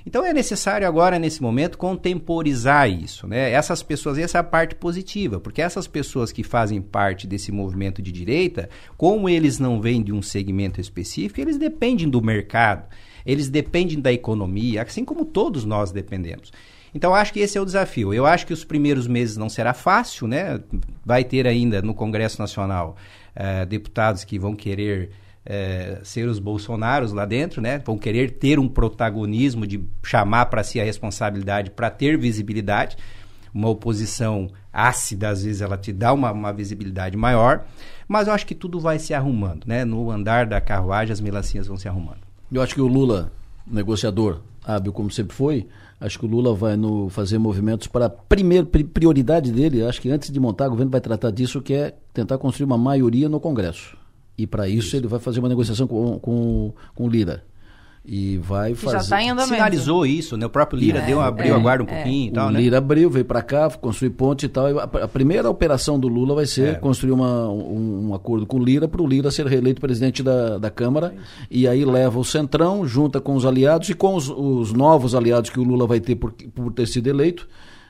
Então 0.04 0.24
é 0.24 0.32
necessário 0.32 0.86
agora, 0.86 1.18
nesse 1.18 1.42
momento, 1.42 1.76
contemporizar 1.78 2.88
isso. 2.90 3.26
Né? 3.26 3.50
Essas 3.52 3.82
pessoas, 3.82 4.18
essa 4.18 4.38
é 4.38 4.40
a 4.40 4.44
parte 4.44 4.74
positiva, 4.74 5.38
porque 5.38 5.60
essas 5.62 5.86
pessoas 5.86 6.32
que 6.32 6.42
fazem 6.42 6.80
parte 6.80 7.26
desse 7.26 7.52
movimento 7.52 8.00
de 8.00 8.10
direita, 8.10 8.68
como 8.96 9.28
eles 9.28 9.58
não 9.58 9.80
vêm 9.80 10.02
de 10.02 10.12
um 10.12 10.22
segmento 10.22 10.80
específico, 10.80 11.40
eles 11.40 11.58
dependem 11.58 12.08
do 12.08 12.22
mercado, 12.22 12.88
eles 13.24 13.48
dependem 13.48 14.00
da 14.00 14.12
economia, 14.12 14.82
assim 14.82 15.04
como 15.04 15.24
todos 15.24 15.64
nós 15.64 15.92
dependemos. 15.92 16.50
Então, 16.94 17.14
acho 17.14 17.32
que 17.32 17.40
esse 17.40 17.56
é 17.56 17.60
o 17.60 17.64
desafio. 17.64 18.12
Eu 18.12 18.26
acho 18.26 18.46
que 18.46 18.52
os 18.52 18.64
primeiros 18.64 19.06
meses 19.06 19.36
não 19.36 19.48
será 19.48 19.72
fácil, 19.72 20.26
né? 20.26 20.60
Vai 21.04 21.22
ter 21.22 21.46
ainda 21.46 21.80
no 21.80 21.94
Congresso 21.94 22.40
Nacional 22.40 22.96
eh, 23.34 23.64
deputados 23.64 24.24
que 24.24 24.38
vão 24.38 24.56
querer 24.56 25.10
é, 25.44 26.00
ser 26.02 26.28
os 26.28 26.38
bolsonaros 26.38 27.12
lá 27.12 27.24
dentro, 27.24 27.60
né? 27.60 27.78
Vão 27.78 27.96
querer 27.96 28.32
ter 28.32 28.58
um 28.58 28.68
protagonismo 28.68 29.66
de 29.66 29.82
chamar 30.02 30.46
para 30.46 30.62
si 30.62 30.80
a 30.80 30.84
responsabilidade 30.84 31.70
para 31.70 31.90
ter 31.90 32.18
visibilidade. 32.18 32.96
Uma 33.52 33.68
oposição 33.68 34.48
ácida, 34.72 35.30
às 35.30 35.42
vezes, 35.42 35.60
ela 35.60 35.76
te 35.76 35.92
dá 35.92 36.12
uma, 36.12 36.30
uma, 36.30 36.52
visibilidade 36.52 37.16
maior. 37.16 37.64
Mas 38.06 38.28
eu 38.28 38.34
acho 38.34 38.46
que 38.46 38.54
tudo 38.54 38.78
vai 38.78 38.98
se 38.98 39.12
arrumando, 39.12 39.64
né? 39.66 39.84
No 39.84 40.10
andar 40.10 40.46
da 40.46 40.60
carruagem, 40.60 41.12
as 41.12 41.20
melancias 41.20 41.66
vão 41.66 41.76
se 41.76 41.88
arrumando. 41.88 42.20
Eu 42.52 42.62
acho 42.62 42.74
que 42.74 42.80
o 42.80 42.86
Lula, 42.86 43.32
negociador 43.66 44.40
hábil 44.64 44.92
como 44.92 45.10
sempre 45.10 45.34
foi, 45.34 45.66
acho 46.00 46.18
que 46.18 46.24
o 46.26 46.28
Lula 46.28 46.54
vai 46.54 46.76
no, 46.76 47.08
fazer 47.08 47.38
movimentos 47.38 47.86
para 47.86 48.06
a 48.06 48.10
primeira 48.10 48.66
prioridade 48.66 49.50
dele, 49.52 49.82
acho 49.84 50.00
que 50.00 50.10
antes 50.10 50.30
de 50.30 50.38
montar 50.38 50.66
o 50.66 50.70
governo 50.70 50.90
vai 50.90 51.00
tratar 51.00 51.30
disso, 51.30 51.60
que 51.60 51.74
é 51.74 51.94
tentar 52.12 52.38
construir 52.38 52.66
uma 52.66 52.78
maioria 52.78 53.28
no 53.28 53.40
Congresso. 53.40 53.96
E 54.42 54.46
para 54.46 54.68
isso, 54.68 54.88
isso, 54.88 54.96
ele 54.96 55.06
vai 55.06 55.20
fazer 55.20 55.40
uma 55.40 55.48
negociação 55.48 55.86
com, 55.86 56.18
com, 56.18 56.72
com 56.94 57.04
o 57.04 57.08
Lira. 57.08 57.42
e 58.02 58.38
vai 58.38 58.70
Que 58.72 58.78
fazer. 58.78 59.04
já 59.10 59.34
tá. 59.36 59.44
Sinalizou 59.46 60.06
isso, 60.06 60.34
né? 60.36 60.46
O 60.46 60.50
próprio 60.50 60.78
Lira 60.80 61.00
É, 61.00 61.06
deu, 61.06 61.20
abriu 61.20 61.54
é, 61.54 61.56
a 61.56 61.60
guarda 61.60 61.84
um 61.84 61.86
é. 61.86 61.94
pouquinho 61.94 62.26
e 62.28 62.30
o 62.30 62.32
tal, 62.32 62.50
né? 62.50 62.58
Lira 62.60 62.78
abriu, 62.78 63.10
veio 63.10 63.24
para 63.26 63.42
cá, 63.42 63.68
construir 63.70 64.10
ponte 64.10 64.46
e 64.46 64.48
tal. 64.48 64.70
E 64.70 64.78
a, 64.78 64.84
a 65.04 65.08
primeira 65.08 65.50
operação 65.50 65.98
do 66.00 66.08
Lula 66.08 66.34
vai 66.34 66.46
ser 66.46 66.68
É. 66.68 66.74
construir 66.74 67.12
uma, 67.12 67.48
um, 67.50 68.08
um 68.08 68.14
acordo 68.14 68.46
com 68.46 68.56
o 68.58 68.64
Lira 68.64 68.88
para 68.88 69.02
o 69.02 69.06
Lira 69.06 69.30
ser 69.30 69.46
reeleito 69.46 69.80
presidente 69.82 70.22
da, 70.22 70.56
da 70.58 70.70
Câmara. 70.70 71.14
e 71.50 71.68
aí 71.68 71.84
leva 71.84 72.18
o 72.18 72.24
Centrão, 72.24 72.86
junta 72.86 73.20
com 73.20 73.34
os 73.34 73.44
aliados 73.44 73.90
e 73.90 73.94
com 73.94 74.14
os, 74.14 74.30
os 74.30 74.72
novos 74.72 75.14
aliados 75.14 75.50
que 75.50 75.60
o 75.60 75.62
Lula 75.64 75.86
vai 75.86 76.00
ter 76.00 76.16
por, 76.16 76.32
por 76.32 76.72
ter 76.72 76.86
sido 76.86 77.06
eleito. 77.08 77.46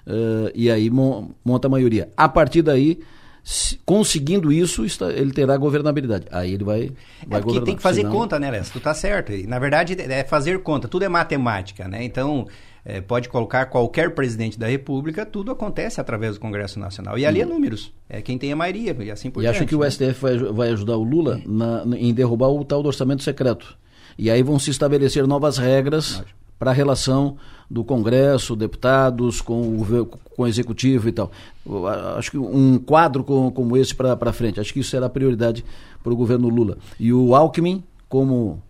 eh, 0.07 0.53
e 0.57 0.71
aí 0.71 0.91
mon- 0.91 1.29
monta 1.45 1.69
a 1.69 1.71
maioria. 1.71 2.09
A 2.17 2.29
partir 2.29 2.63
daí, 2.63 2.99
se- 3.43 3.79
conseguindo 3.85 4.53
isso, 4.53 4.85
está- 4.85 5.11
ele 5.13 5.33
terá 5.33 5.57
governabilidade. 5.57 6.27
Aí 6.31 6.55
ele 6.55 6.65
vai, 6.65 6.79
vai 6.81 6.89
É 6.89 6.93
porque 7.27 7.41
governar. 7.45 7.65
tem 7.67 7.77
que 7.77 7.83
fazer 7.83 8.01
Senão- 8.03 8.13
conta, 8.13 8.39
né, 8.39 8.51
Léo? 8.51 8.65
Tu 8.73 8.81
tá 8.81 8.95
certo. 8.95 9.33
E, 9.33 9.47
na 9.47 9.59
verdade, 9.59 9.97
é 10.01 10.25
fazer 10.25 10.63
conta. 10.63 10.87
Tudo 10.89 11.05
é 11.05 11.09
matemática, 11.09 11.89
né? 11.89 12.05
Então, 12.05 12.47
é, 12.85 13.01
pode 13.01 13.29
colocar 13.29 13.67
qualquer 13.67 14.15
presidente 14.15 14.59
da 14.59 14.67
República, 14.67 15.27
tudo 15.27 15.51
acontece 15.51 16.01
através 16.01 16.35
do 16.35 16.41
Congresso 16.41 16.79
Nacional. 16.81 17.19
E 17.19 17.27
ali 17.27 17.41
é 17.41 17.45
números. 17.45 17.93
É 18.09 18.23
quem 18.23 18.39
tem 18.39 18.53
a 18.53 18.57
maioria, 18.57 18.97
e 19.01 19.11
assim 19.11 19.31
por 19.31 19.41
E 19.41 19.43
diante. 19.43 19.57
acho 19.59 19.67
que 19.67 19.75
o 19.77 19.81
né? 19.81 19.91
STF 19.91 20.21
vai, 20.21 20.37
vai 20.39 20.69
ajudar 20.71 20.97
o 20.97 21.03
Lula 21.03 21.41
na- 21.47 21.85
em 21.97 22.13
derrubar 22.15 22.49
o 22.49 22.65
tal 22.65 22.83
do 22.83 22.87
orçamento 22.87 23.23
secreto. 23.23 23.77
E 24.19 24.31
aí 24.31 24.43
vão 24.43 24.59
se 24.59 24.71
estabelecer 24.71 25.27
novas 25.27 25.57
regras 25.57 26.23
para 26.61 26.71
a 26.71 26.75
relação 26.75 27.37
do 27.69 27.83
Congresso, 27.83 28.55
deputados, 28.55 29.41
com 29.41 29.61
o, 29.63 30.07
com 30.07 30.43
o 30.43 30.47
Executivo 30.47 31.09
e 31.09 31.13
tal. 31.13 31.33
Acho 32.17 32.31
que 32.33 32.39
um 32.39 32.79
quadro 32.79 33.25
co- 33.25 33.51
como 33.51 33.77
esse 33.77 33.95
para 33.95 34.33
frente, 34.33 34.61
acho 34.61 34.73
que 34.73 34.81
isso 34.81 34.91
será 34.91 35.09
prioridade 35.09 35.65
para 36.03 36.13
o 36.13 36.17
governo 36.17 36.49
Lula. 36.49 36.77
E 36.99 37.13
o 37.13 37.35
Alckmin, 37.35 37.83
como 38.09 38.61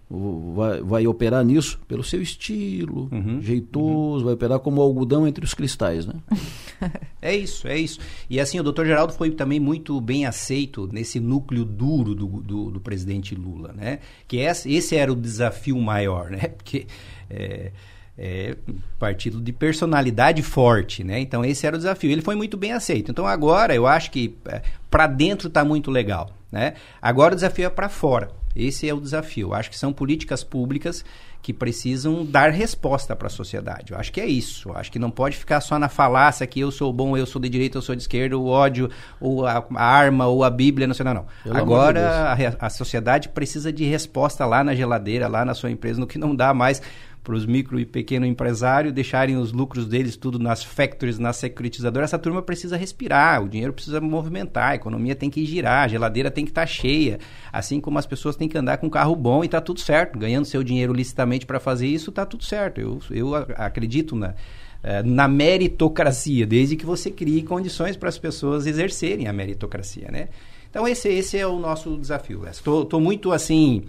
vai, 0.55 0.83
vai 0.83 1.07
operar 1.07 1.45
nisso, 1.45 1.81
pelo 1.89 2.05
seu 2.05 2.21
estilo, 2.21 3.09
Uhum. 3.11 3.41
jeitoso, 3.41 4.25
vai 4.25 4.35
operar 4.35 4.59
como 4.61 4.83
algodão 4.83 5.27
entre 5.27 5.45
os 5.45 5.53
cristais, 5.55 6.07
né? 6.07 6.15
É 7.23 7.37
isso, 7.37 7.69
é 7.69 7.77
isso. 7.79 8.01
E 8.31 8.41
assim, 8.41 8.59
o 8.59 8.63
doutor 8.63 8.87
Geraldo 8.87 9.13
foi 9.13 9.31
também 9.31 9.61
muito 9.61 10.01
bem 10.01 10.25
aceito 10.25 10.89
nesse 10.91 11.21
núcleo 11.21 11.67
duro 11.67 12.15
do, 12.15 12.27
do, 12.27 12.71
do 12.71 12.81
presidente 12.81 13.35
Lula, 13.35 13.75
né? 13.75 13.99
Que 14.27 14.39
esse, 14.39 14.73
esse 14.73 14.97
era 14.97 15.13
o 15.13 15.15
desafio 15.17 15.79
maior, 15.79 16.31
né? 16.31 16.39
Porque 16.57 16.87
é, 17.31 17.73
é 18.19 18.57
partido 18.99 19.41
de 19.41 19.53
personalidade 19.53 20.43
forte, 20.43 21.03
né? 21.03 21.21
Então 21.21 21.45
esse 21.45 21.67
era 21.67 21.77
o 21.77 21.79
desafio. 21.79 22.11
Ele 22.11 22.23
foi 22.23 22.35
muito 22.35 22.57
bem 22.57 22.73
aceito. 22.73 23.11
Então 23.11 23.27
agora 23.27 23.75
eu 23.75 23.87
acho 23.87 24.11
que 24.11 24.37
é, 24.47 24.63
para 24.91 25.07
dentro 25.07 25.49
está 25.49 25.65
muito 25.65 25.91
legal, 25.91 26.31
né? 26.51 26.75
Agora 27.01 27.33
o 27.33 27.37
desafio 27.37 27.67
é 27.67 27.71
para 27.71 27.89
fora. 27.89 28.31
Esse 28.55 28.89
é 28.89 28.93
o 28.93 29.01
desafio. 29.01 29.49
Eu 29.49 29.55
acho 29.55 29.71
que 29.71 29.79
são 29.79 29.93
políticas 29.93 30.43
públicas 30.43 31.05
que 31.43 31.55
precisam 31.55 32.25
dar 32.25 32.51
resposta 32.51 33.17
para 33.17 33.29
a 33.29 33.31
sociedade. 33.31 33.93
Eu 33.93 33.99
acho 33.99 34.13
que 34.13 34.21
é 34.21 34.27
isso. 34.27 34.69
Eu 34.69 34.77
acho 34.77 34.93
que 34.93 34.99
não 34.99 35.11
pode 35.11 35.37
ficar 35.37 35.61
só 35.61 35.79
na 35.79 35.89
falácia 35.89 36.47
que 36.47 36.61
eu 36.61 36.71
sou 36.71 36.93
bom, 36.93 37.17
eu 37.17 37.25
sou 37.25 37.41
de 37.41 37.49
direita, 37.49 37.79
eu 37.79 37.83
sou 37.83 37.95
de 37.95 38.03
esquerda, 38.03 38.37
o 38.37 38.47
ódio, 38.47 38.91
ou 39.19 39.47
a, 39.47 39.65
a 39.75 39.85
arma, 39.85 40.27
ou 40.27 40.45
a 40.45 40.51
Bíblia, 40.51 40.87
não 40.87 40.95
sei, 40.95 41.05
não, 41.05 41.15
não. 41.15 41.27
Pelo 41.43 41.55
de 41.55 41.61
Agora 41.61 42.35
Deus. 42.37 42.57
a, 42.61 42.67
a 42.67 42.71
sociedade 42.71 43.31
precisa 43.31 43.73
de 43.73 43.85
resposta 43.85 44.45
lá 44.45 44.63
na 44.63 44.75
geladeira, 44.75 45.29
lá 45.29 45.45
na 45.45 45.55
sua 45.55 45.71
empresa, 45.71 45.99
no 45.99 46.07
que 46.07 46.19
não 46.19 46.37
dá 46.37 46.53
mais 46.53 46.83
para 47.23 47.35
os 47.35 47.45
micro 47.45 47.79
e 47.79 47.85
pequeno 47.85 48.25
empresários 48.25 48.93
deixarem 48.93 49.37
os 49.37 49.53
lucros 49.53 49.87
deles 49.87 50.17
tudo 50.17 50.39
nas 50.39 50.65
factories, 50.65 51.19
nas 51.19 51.37
securitizadoras. 51.37 52.11
Essa 52.11 52.19
turma 52.19 52.43
precisa 52.43 52.77
respirar, 52.77 53.43
o 53.43 53.49
dinheiro 53.49 53.73
precisa 53.73 54.01
movimentar, 54.01 54.71
a 54.71 54.75
economia 54.75 55.15
tem 55.15 55.29
que 55.29 55.45
girar, 55.45 55.85
a 55.85 55.89
geladeira 55.89 56.31
tem 56.31 56.45
que 56.45 56.51
estar 56.51 56.67
cheia. 56.67 57.19
Assim 57.53 57.81
como 57.81 57.99
as 57.99 58.07
pessoas 58.07 58.37
têm 58.37 58.49
que 58.49 58.57
andar 58.57 58.79
com 58.79 58.87
um 58.87 58.91
carro 58.91 59.15
bom 59.15 59.45
e 59.45 59.49
tá 59.49 59.61
tudo 59.61 59.81
certo. 59.81 60.19
Ganhando 60.19 60.47
seu 60.47 60.63
dinheiro 60.63 60.93
licitamente 60.93 61.45
para 61.45 61.61
fazer 61.61 61.87
isso, 61.87 62.11
tá 62.11 62.25
tudo 62.25 62.45
certo. 62.45 62.81
Eu, 62.81 62.99
eu 63.11 63.35
acredito 63.35 64.17
na, 64.17 64.35
eh, 64.83 65.03
na 65.03 65.29
meritocracia, 65.29 66.47
desde 66.47 66.75
que 66.75 66.87
você 66.87 67.11
crie 67.11 67.43
condições 67.43 67.97
para 67.97 68.09
as 68.09 68.19
pessoas 68.19 68.67
exercerem 68.67 69.27
a 69.27 69.33
meritocracia, 69.33 70.09
né? 70.11 70.29
Então 70.71 70.87
esse, 70.87 71.09
esse 71.09 71.37
é 71.37 71.47
o 71.47 71.59
nosso 71.59 71.99
desafio. 71.99 72.47
Estou 72.49 73.01
muito 73.01 73.33
assim, 73.33 73.83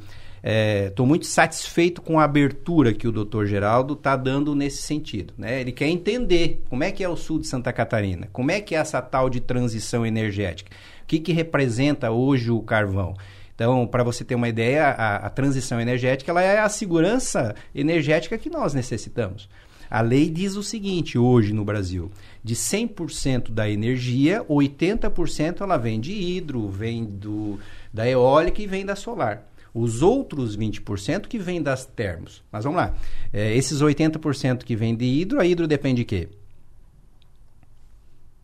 estou 0.44 1.06
muito 1.06 1.26
satisfeito 1.26 2.02
com 2.02 2.20
a 2.20 2.24
abertura 2.24 2.94
que 2.94 3.08
o 3.08 3.12
doutor 3.12 3.46
Geraldo 3.46 3.94
está 3.94 4.16
dando 4.16 4.56
nesse 4.56 4.82
sentido. 4.82 5.34
Né? 5.38 5.62
Ele 5.62 5.72
quer 5.72 5.88
entender 5.88 6.64
como 6.70 6.84
é 6.84 6.92
que 6.92 7.04
é 7.04 7.10
o 7.10 7.16
sul 7.16 7.40
de 7.40 7.48
Santa 7.48 7.72
Catarina, 7.72 8.28
como 8.34 8.52
é 8.52 8.60
que 8.60 8.76
é 8.76 8.80
essa 8.80 9.02
tal 9.02 9.30
de 9.30 9.40
transição 9.40 10.06
energética, 10.06 10.72
o 11.04 11.06
que, 11.06 11.20
que 11.20 11.32
representa 11.32 12.12
hoje 12.12 12.50
o 12.50 12.62
carvão. 12.62 13.16
Então, 13.54 13.86
para 13.86 14.04
você 14.04 14.24
ter 14.24 14.34
uma 14.34 14.50
ideia, 14.50 14.88
a, 14.88 15.18
a 15.18 15.30
transição 15.30 15.80
energética 15.80 16.32
ela 16.32 16.42
é 16.42 16.60
a 16.60 16.70
segurança 16.70 17.54
energética 17.76 18.38
que 18.38 18.50
nós 18.50 18.74
necessitamos. 18.74 19.48
A 19.88 20.00
lei 20.00 20.30
diz 20.30 20.56
o 20.56 20.64
seguinte 20.64 21.18
hoje 21.18 21.54
no 21.54 21.66
Brasil: 21.66 22.10
de 22.42 22.56
100% 22.56 23.52
da 23.52 23.70
energia, 23.70 24.44
80% 24.46 25.62
ela 25.62 25.78
vem 25.78 26.00
de 26.00 26.14
hidro, 26.14 26.70
vem 26.70 27.04
do, 27.04 27.60
da 27.94 28.10
eólica 28.10 28.62
e 28.62 28.68
vem 28.68 28.86
da 28.86 28.96
solar. 28.96 29.51
Os 29.74 30.02
outros 30.02 30.58
20% 30.58 31.28
que 31.28 31.38
vem 31.38 31.62
das 31.62 31.86
termos. 31.86 32.44
Mas 32.52 32.64
vamos 32.64 32.78
lá. 32.78 32.94
É, 33.32 33.56
esses 33.56 33.82
80% 33.82 34.64
que 34.64 34.76
vem 34.76 34.96
de 34.96 35.06
hidro, 35.06 35.40
a 35.40 35.46
hidro 35.46 35.68
depende 35.68 36.02
de 36.02 36.06
quê? 36.06 36.30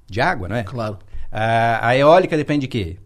De 0.09 0.21
água, 0.21 0.47
não 0.47 0.55
é? 0.55 0.63
Claro. 0.63 0.99
A, 1.29 1.89
a 1.89 1.97
eólica 1.97 2.37
depende 2.37 2.61
de 2.61 2.67
quê? 2.67 2.97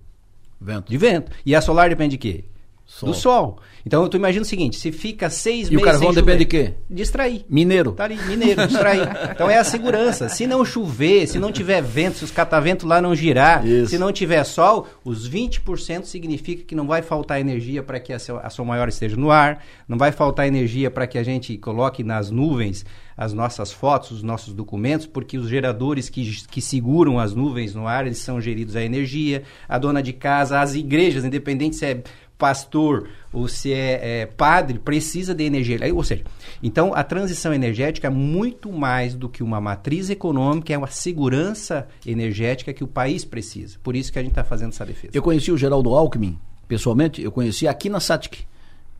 Vento. 0.59 0.89
De 0.89 0.97
vento. 0.97 1.31
E 1.43 1.55
a 1.55 1.61
solar 1.61 1.89
depende 1.89 2.11
de 2.11 2.17
quê? 2.19 2.45
Sol. 2.93 3.09
Do 3.09 3.15
sol. 3.15 3.59
Então 3.85 4.05
tu 4.09 4.17
imagina 4.17 4.41
o 4.43 4.45
seguinte: 4.45 4.75
se 4.77 4.91
fica 4.91 5.29
seis 5.29 5.67
E 5.67 5.71
o 5.71 5.79
meses. 5.79 5.85
carvão 5.85 6.13
sem 6.13 6.21
depende 6.21 6.43
chover, 6.43 6.67
de 6.67 6.73
quê? 6.73 6.73
De 6.89 7.01
extrair. 7.01 7.45
Mineiro. 7.49 7.93
Tá 7.93 8.03
ali, 8.03 8.17
mineiro, 8.27 8.67
distrair. 8.67 9.07
Então 9.31 9.49
é 9.49 9.57
a 9.57 9.63
segurança. 9.63 10.27
Se 10.27 10.45
não 10.45 10.65
chover, 10.65 11.25
se 11.25 11.39
não 11.39 11.53
tiver 11.53 11.81
vento, 11.81 12.17
se 12.17 12.25
os 12.25 12.31
cataventos 12.31 12.85
lá 12.85 13.01
não 13.01 13.15
girar, 13.15 13.63
se 13.87 13.97
não 13.97 14.11
tiver 14.11 14.43
sol, 14.43 14.87
os 15.05 15.27
20% 15.29 16.03
significa 16.03 16.63
que 16.63 16.75
não 16.75 16.85
vai 16.85 17.01
faltar 17.01 17.39
energia 17.39 17.81
para 17.81 17.97
que 17.97 18.11
a, 18.11 18.19
seu, 18.19 18.37
a 18.37 18.49
sua 18.49 18.65
maior 18.65 18.89
esteja 18.89 19.15
no 19.15 19.31
ar, 19.31 19.63
não 19.87 19.97
vai 19.97 20.11
faltar 20.11 20.45
energia 20.45 20.91
para 20.91 21.07
que 21.07 21.17
a 21.17 21.23
gente 21.23 21.57
coloque 21.57 22.03
nas 22.03 22.29
nuvens 22.29 22.85
as 23.17 23.33
nossas 23.33 23.71
fotos, 23.71 24.11
os 24.11 24.23
nossos 24.23 24.51
documentos, 24.51 25.05
porque 25.05 25.37
os 25.37 25.47
geradores 25.47 26.09
que, 26.09 26.23
que 26.49 26.59
seguram 26.59 27.19
as 27.19 27.35
nuvens 27.35 27.75
no 27.75 27.85
ar, 27.85 28.05
eles 28.07 28.17
são 28.17 28.41
geridos 28.41 28.75
a 28.75 28.81
energia, 28.81 29.43
a 29.69 29.77
dona 29.77 30.01
de 30.01 30.11
casa, 30.11 30.59
as 30.59 30.73
igrejas, 30.73 31.23
independente 31.23 31.75
se 31.75 31.85
é 31.85 32.03
pastor 32.41 33.07
ou 33.31 33.47
se 33.47 33.71
é, 33.71 34.21
é, 34.21 34.25
padre, 34.25 34.79
precisa 34.79 35.35
de 35.35 35.43
energia. 35.43 35.77
Ou 35.93 36.03
seja, 36.03 36.23
então 36.63 36.91
a 36.95 37.03
transição 37.03 37.53
energética 37.53 38.07
é 38.07 38.09
muito 38.09 38.71
mais 38.71 39.13
do 39.13 39.29
que 39.29 39.43
uma 39.43 39.61
matriz 39.61 40.09
econômica, 40.09 40.73
é 40.73 40.77
uma 40.77 40.87
segurança 40.87 41.87
energética 42.03 42.73
que 42.73 42.83
o 42.83 42.87
país 42.87 43.23
precisa. 43.23 43.77
Por 43.83 43.95
isso 43.95 44.11
que 44.11 44.17
a 44.17 44.23
gente 44.23 44.31
está 44.31 44.43
fazendo 44.43 44.69
essa 44.69 44.83
defesa. 44.83 45.11
Eu 45.13 45.21
conheci 45.21 45.51
o 45.51 45.57
Geraldo 45.57 45.93
Alckmin, 45.93 46.39
pessoalmente, 46.67 47.21
eu 47.21 47.31
conheci 47.31 47.67
aqui 47.67 47.87
na 47.89 47.99
SATIC. 47.99 48.50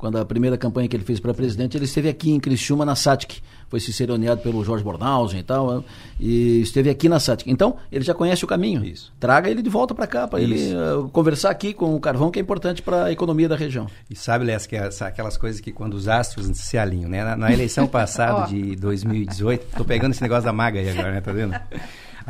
Quando 0.02 0.18
a 0.18 0.26
primeira 0.26 0.57
campanha 0.57 0.88
que 0.88 0.95
ele 0.95 1.03
fez 1.03 1.19
para 1.19 1.32
presidente, 1.32 1.78
ele 1.78 1.86
esteve 1.86 2.10
aqui 2.10 2.32
em 2.32 2.40
Criciúma, 2.40 2.84
na 2.84 2.95
SATIC. 2.95 3.40
Foi 3.69 3.80
ciceroneado 3.80 4.41
pelo 4.41 4.65
Jorge 4.65 4.84
Bornhausen 4.84 5.40
e 5.40 5.44
tal, 5.44 5.86
e 6.19 6.60
esteve 6.61 6.90
aqui 6.90 7.07
na 7.07 7.19
SATIC. 7.19 7.52
Então, 7.52 7.76
ele 7.91 8.03
já 8.03 8.11
conhece 8.15 8.44
o 8.44 8.48
caminho. 8.48 8.84
Isso. 8.84 9.14
Traga 9.19 9.48
ele 9.52 9.61
de 9.61 9.69
volta 9.69 9.94
para 9.94 10.07
cá, 10.07 10.28
para 10.28 10.41
ele 10.41 10.73
uh, 10.73 11.07
conversar 11.10 11.52
aqui 11.52 11.72
com 11.72 11.95
o 11.95 11.99
carvão, 11.99 12.32
que 12.32 12.40
é 12.40 12.41
importante 12.41 12.82
para 12.82 13.06
a 13.06 13.11
economia 13.11 13.48
da 13.48 13.56
região. 13.56 13.86
E 14.10 14.15
sabe, 14.15 14.44
Les, 14.44 14.65
que 14.65 14.76
é 14.76 14.88
essa- 14.88 15.06
aquelas 15.06 15.38
coisas 15.38 15.61
que 15.61 15.72
quando 15.72 15.94
os 15.94 16.07
astros 16.07 16.48
se 16.57 16.80
alinham, 16.80 17.07
né? 17.07 17.23
Na, 17.23 17.38
na 17.38 17.53
eleição 17.53 17.86
passada 17.88 18.40
Ó. 18.41 18.45
de 18.48 18.76
2018, 18.78 19.78
tô 19.78 19.86
pegando 19.86 20.14
esse 20.14 20.22
negócio 20.23 20.45
da 20.45 20.52
maga 20.52 20.80
aí 20.80 20.90
agora, 20.90 21.11
né? 21.11 21.22
Tá 21.22 21.32
vendo? 21.32 21.53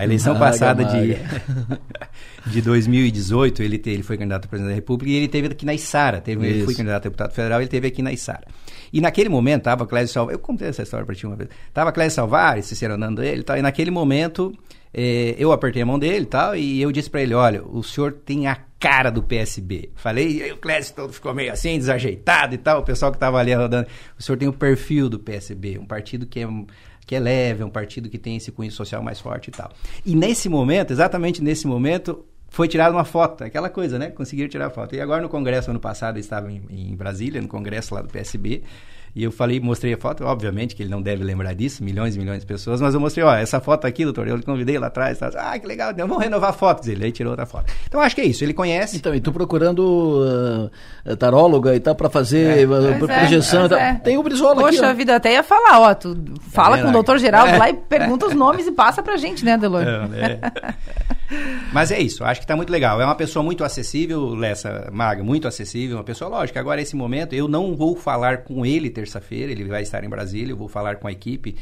A 0.01 0.03
eleição 0.03 0.33
Maga, 0.33 0.45
passada 0.45 0.83
de, 0.85 0.97
maga. 0.97 1.81
de 2.47 2.61
2018, 2.61 3.61
ele, 3.63 3.77
te- 3.77 3.89
ele 3.91 4.03
foi 4.03 4.17
candidato 4.17 4.45
a 4.45 4.47
presidente 4.47 4.71
da 4.71 4.75
República 4.75 5.11
e 5.11 5.15
ele 5.15 5.27
teve 5.27 5.47
aqui 5.47 5.65
na 5.65 5.73
Içara. 5.73 6.19
Teve, 6.19 6.47
ele 6.47 6.65
foi 6.65 6.73
candidato 6.73 7.03
a 7.05 7.09
deputado 7.09 7.31
federal, 7.33 7.61
ele 7.61 7.69
teve 7.69 7.87
aqui 7.87 8.01
na 8.01 8.11
Içara. 8.11 8.45
E 8.91 8.99
naquele 8.99 9.29
momento, 9.29 9.63
tava 9.63 9.85
Clésio 9.85 10.13
Salvar, 10.13 10.33
eu 10.33 10.39
contei 10.39 10.67
essa 10.67 10.81
história 10.83 11.05
para 11.05 11.15
ti 11.15 11.25
uma 11.25 11.35
vez, 11.35 11.49
tava 11.73 11.91
Clésio 11.91 12.15
Salvar, 12.15 12.61
ciceronando 12.63 13.23
ele 13.23 13.41
e 13.41 13.43
tal, 13.43 13.57
e 13.57 13.61
naquele 13.61 13.91
momento 13.91 14.51
eh, 14.93 15.35
eu 15.37 15.51
apertei 15.51 15.81
a 15.81 15.85
mão 15.85 15.97
dele 15.97 16.23
e 16.23 16.25
tal, 16.25 16.55
e 16.55 16.81
eu 16.81 16.91
disse 16.91 17.09
para 17.09 17.21
ele, 17.21 17.33
olha, 17.33 17.63
o 17.63 17.81
senhor 17.83 18.11
tem 18.11 18.47
a 18.47 18.57
cara 18.79 19.09
do 19.11 19.21
PSB. 19.21 19.91
Falei, 19.95 20.37
e 20.39 20.43
aí 20.43 20.51
o 20.51 20.57
Clésio 20.57 20.95
todo 20.95 21.13
ficou 21.13 21.33
meio 21.33 21.53
assim, 21.53 21.77
desajeitado 21.77 22.55
e 22.55 22.57
tal, 22.57 22.79
o 22.81 22.83
pessoal 22.83 23.11
que 23.11 23.17
tava 23.19 23.37
ali 23.37 23.53
rodando, 23.53 23.87
o 24.17 24.23
senhor 24.23 24.37
tem 24.37 24.47
o 24.47 24.53
perfil 24.53 25.07
do 25.07 25.19
PSB, 25.19 25.77
um 25.77 25.85
partido 25.85 26.25
que 26.25 26.39
é 26.39 26.47
que 27.11 27.15
é 27.17 27.19
leve, 27.19 27.61
é 27.61 27.65
um 27.65 27.69
partido 27.69 28.09
que 28.09 28.17
tem 28.17 28.37
esse 28.37 28.53
cunho 28.53 28.71
social 28.71 29.03
mais 29.03 29.19
forte 29.19 29.49
e 29.49 29.51
tal. 29.51 29.69
E 30.05 30.15
nesse 30.15 30.47
momento, 30.47 30.91
exatamente 30.91 31.43
nesse 31.43 31.67
momento, 31.67 32.23
foi 32.47 32.69
tirada 32.69 32.95
uma 32.95 33.03
foto, 33.03 33.43
aquela 33.43 33.69
coisa, 33.69 33.99
né? 33.99 34.11
Conseguiram 34.11 34.47
tirar 34.47 34.67
a 34.67 34.69
foto. 34.69 34.95
E 34.95 35.01
agora 35.01 35.21
no 35.21 35.27
Congresso, 35.27 35.71
ano 35.71 35.79
passado, 35.81 36.15
eu 36.15 36.21
estava 36.21 36.49
em, 36.49 36.61
em 36.69 36.95
Brasília, 36.95 37.41
no 37.41 37.49
Congresso 37.49 37.93
lá 37.93 38.01
do 38.01 38.07
PSB, 38.07 38.63
E 39.13 39.23
eu 39.23 39.31
falei, 39.31 39.59
mostrei 39.59 39.93
a 39.93 39.97
foto, 39.97 40.23
obviamente 40.23 40.75
que 40.75 40.83
ele 40.83 40.89
não 40.89 41.01
deve 41.01 41.23
lembrar 41.23 41.53
disso, 41.53 41.83
milhões 41.83 42.15
e 42.15 42.19
milhões 42.19 42.39
de 42.39 42.45
pessoas, 42.45 42.79
mas 42.79 42.93
eu 42.93 42.99
mostrei, 42.99 43.25
ó, 43.25 43.33
essa 43.35 43.59
foto 43.59 43.85
aqui, 43.85 44.05
doutor, 44.05 44.27
eu 44.27 44.41
convidei 44.41 44.77
lá 44.77 44.87
atrás, 44.87 45.19
tá, 45.19 45.29
ah, 45.35 45.59
que 45.59 45.67
legal, 45.67 45.91
então 45.91 46.07
vamos 46.07 46.23
renovar 46.23 46.53
fotos 46.53 46.87
dele. 46.87 47.05
Aí 47.05 47.11
tirou 47.11 47.31
outra 47.31 47.45
foto. 47.45 47.71
Então 47.87 47.99
acho 47.99 48.15
que 48.15 48.21
é 48.21 48.25
isso, 48.25 48.43
ele 48.43 48.53
conhece. 48.53 48.97
Então, 48.97 49.13
e 49.13 49.19
tu 49.19 49.31
procurando 49.31 50.69
uh, 51.05 51.15
taróloga 51.17 51.75
e 51.75 51.79
tal 51.79 51.95
para 51.95 52.09
fazer 52.09 52.67
uh, 52.69 52.99
projeção. 52.99 53.65
É, 53.65 53.95
Tem 53.95 54.17
o 54.17 54.23
Brizola 54.23 54.67
aqui. 54.67 54.77
Poxa 54.77 54.93
vida, 54.93 55.15
até 55.15 55.33
ia 55.33 55.43
falar, 55.43 55.79
ó, 55.79 55.93
tu 55.93 56.15
fala 56.51 56.79
é 56.79 56.81
com 56.81 56.89
o 56.89 56.91
doutor 56.91 57.17
Geraldo 57.17 57.57
lá 57.57 57.69
e 57.69 57.73
pergunta 57.73 58.27
os 58.27 58.33
nomes 58.33 58.67
e 58.67 58.71
passa 58.71 59.03
pra 59.03 59.17
gente, 59.17 59.43
né, 59.43 59.57
Delor? 59.57 59.83
É, 59.83 60.39
Mas 61.71 61.91
é 61.91 61.99
isso, 61.99 62.23
acho 62.23 62.41
que 62.41 62.43
está 62.43 62.55
muito 62.55 62.69
legal. 62.69 63.01
É 63.01 63.05
uma 63.05 63.15
pessoa 63.15 63.41
muito 63.41 63.63
acessível, 63.63 64.33
Lessa 64.35 64.89
Maga, 64.91 65.23
muito 65.23 65.47
acessível, 65.47 65.97
uma 65.97 66.03
pessoa 66.03 66.29
lógica. 66.29 66.59
Agora, 66.59 66.81
esse 66.81 66.95
momento, 66.95 67.33
eu 67.33 67.47
não 67.47 67.75
vou 67.75 67.95
falar 67.95 68.39
com 68.39 68.65
ele 68.65 68.89
terça-feira, 69.01 69.51
ele 69.51 69.65
vai 69.65 69.81
estar 69.81 70.03
em 70.03 70.09
Brasília, 70.09 70.51
eu 70.51 70.57
vou 70.57 70.67
falar 70.67 70.97
com 70.97 71.07
a 71.07 71.11
equipe, 71.11 71.57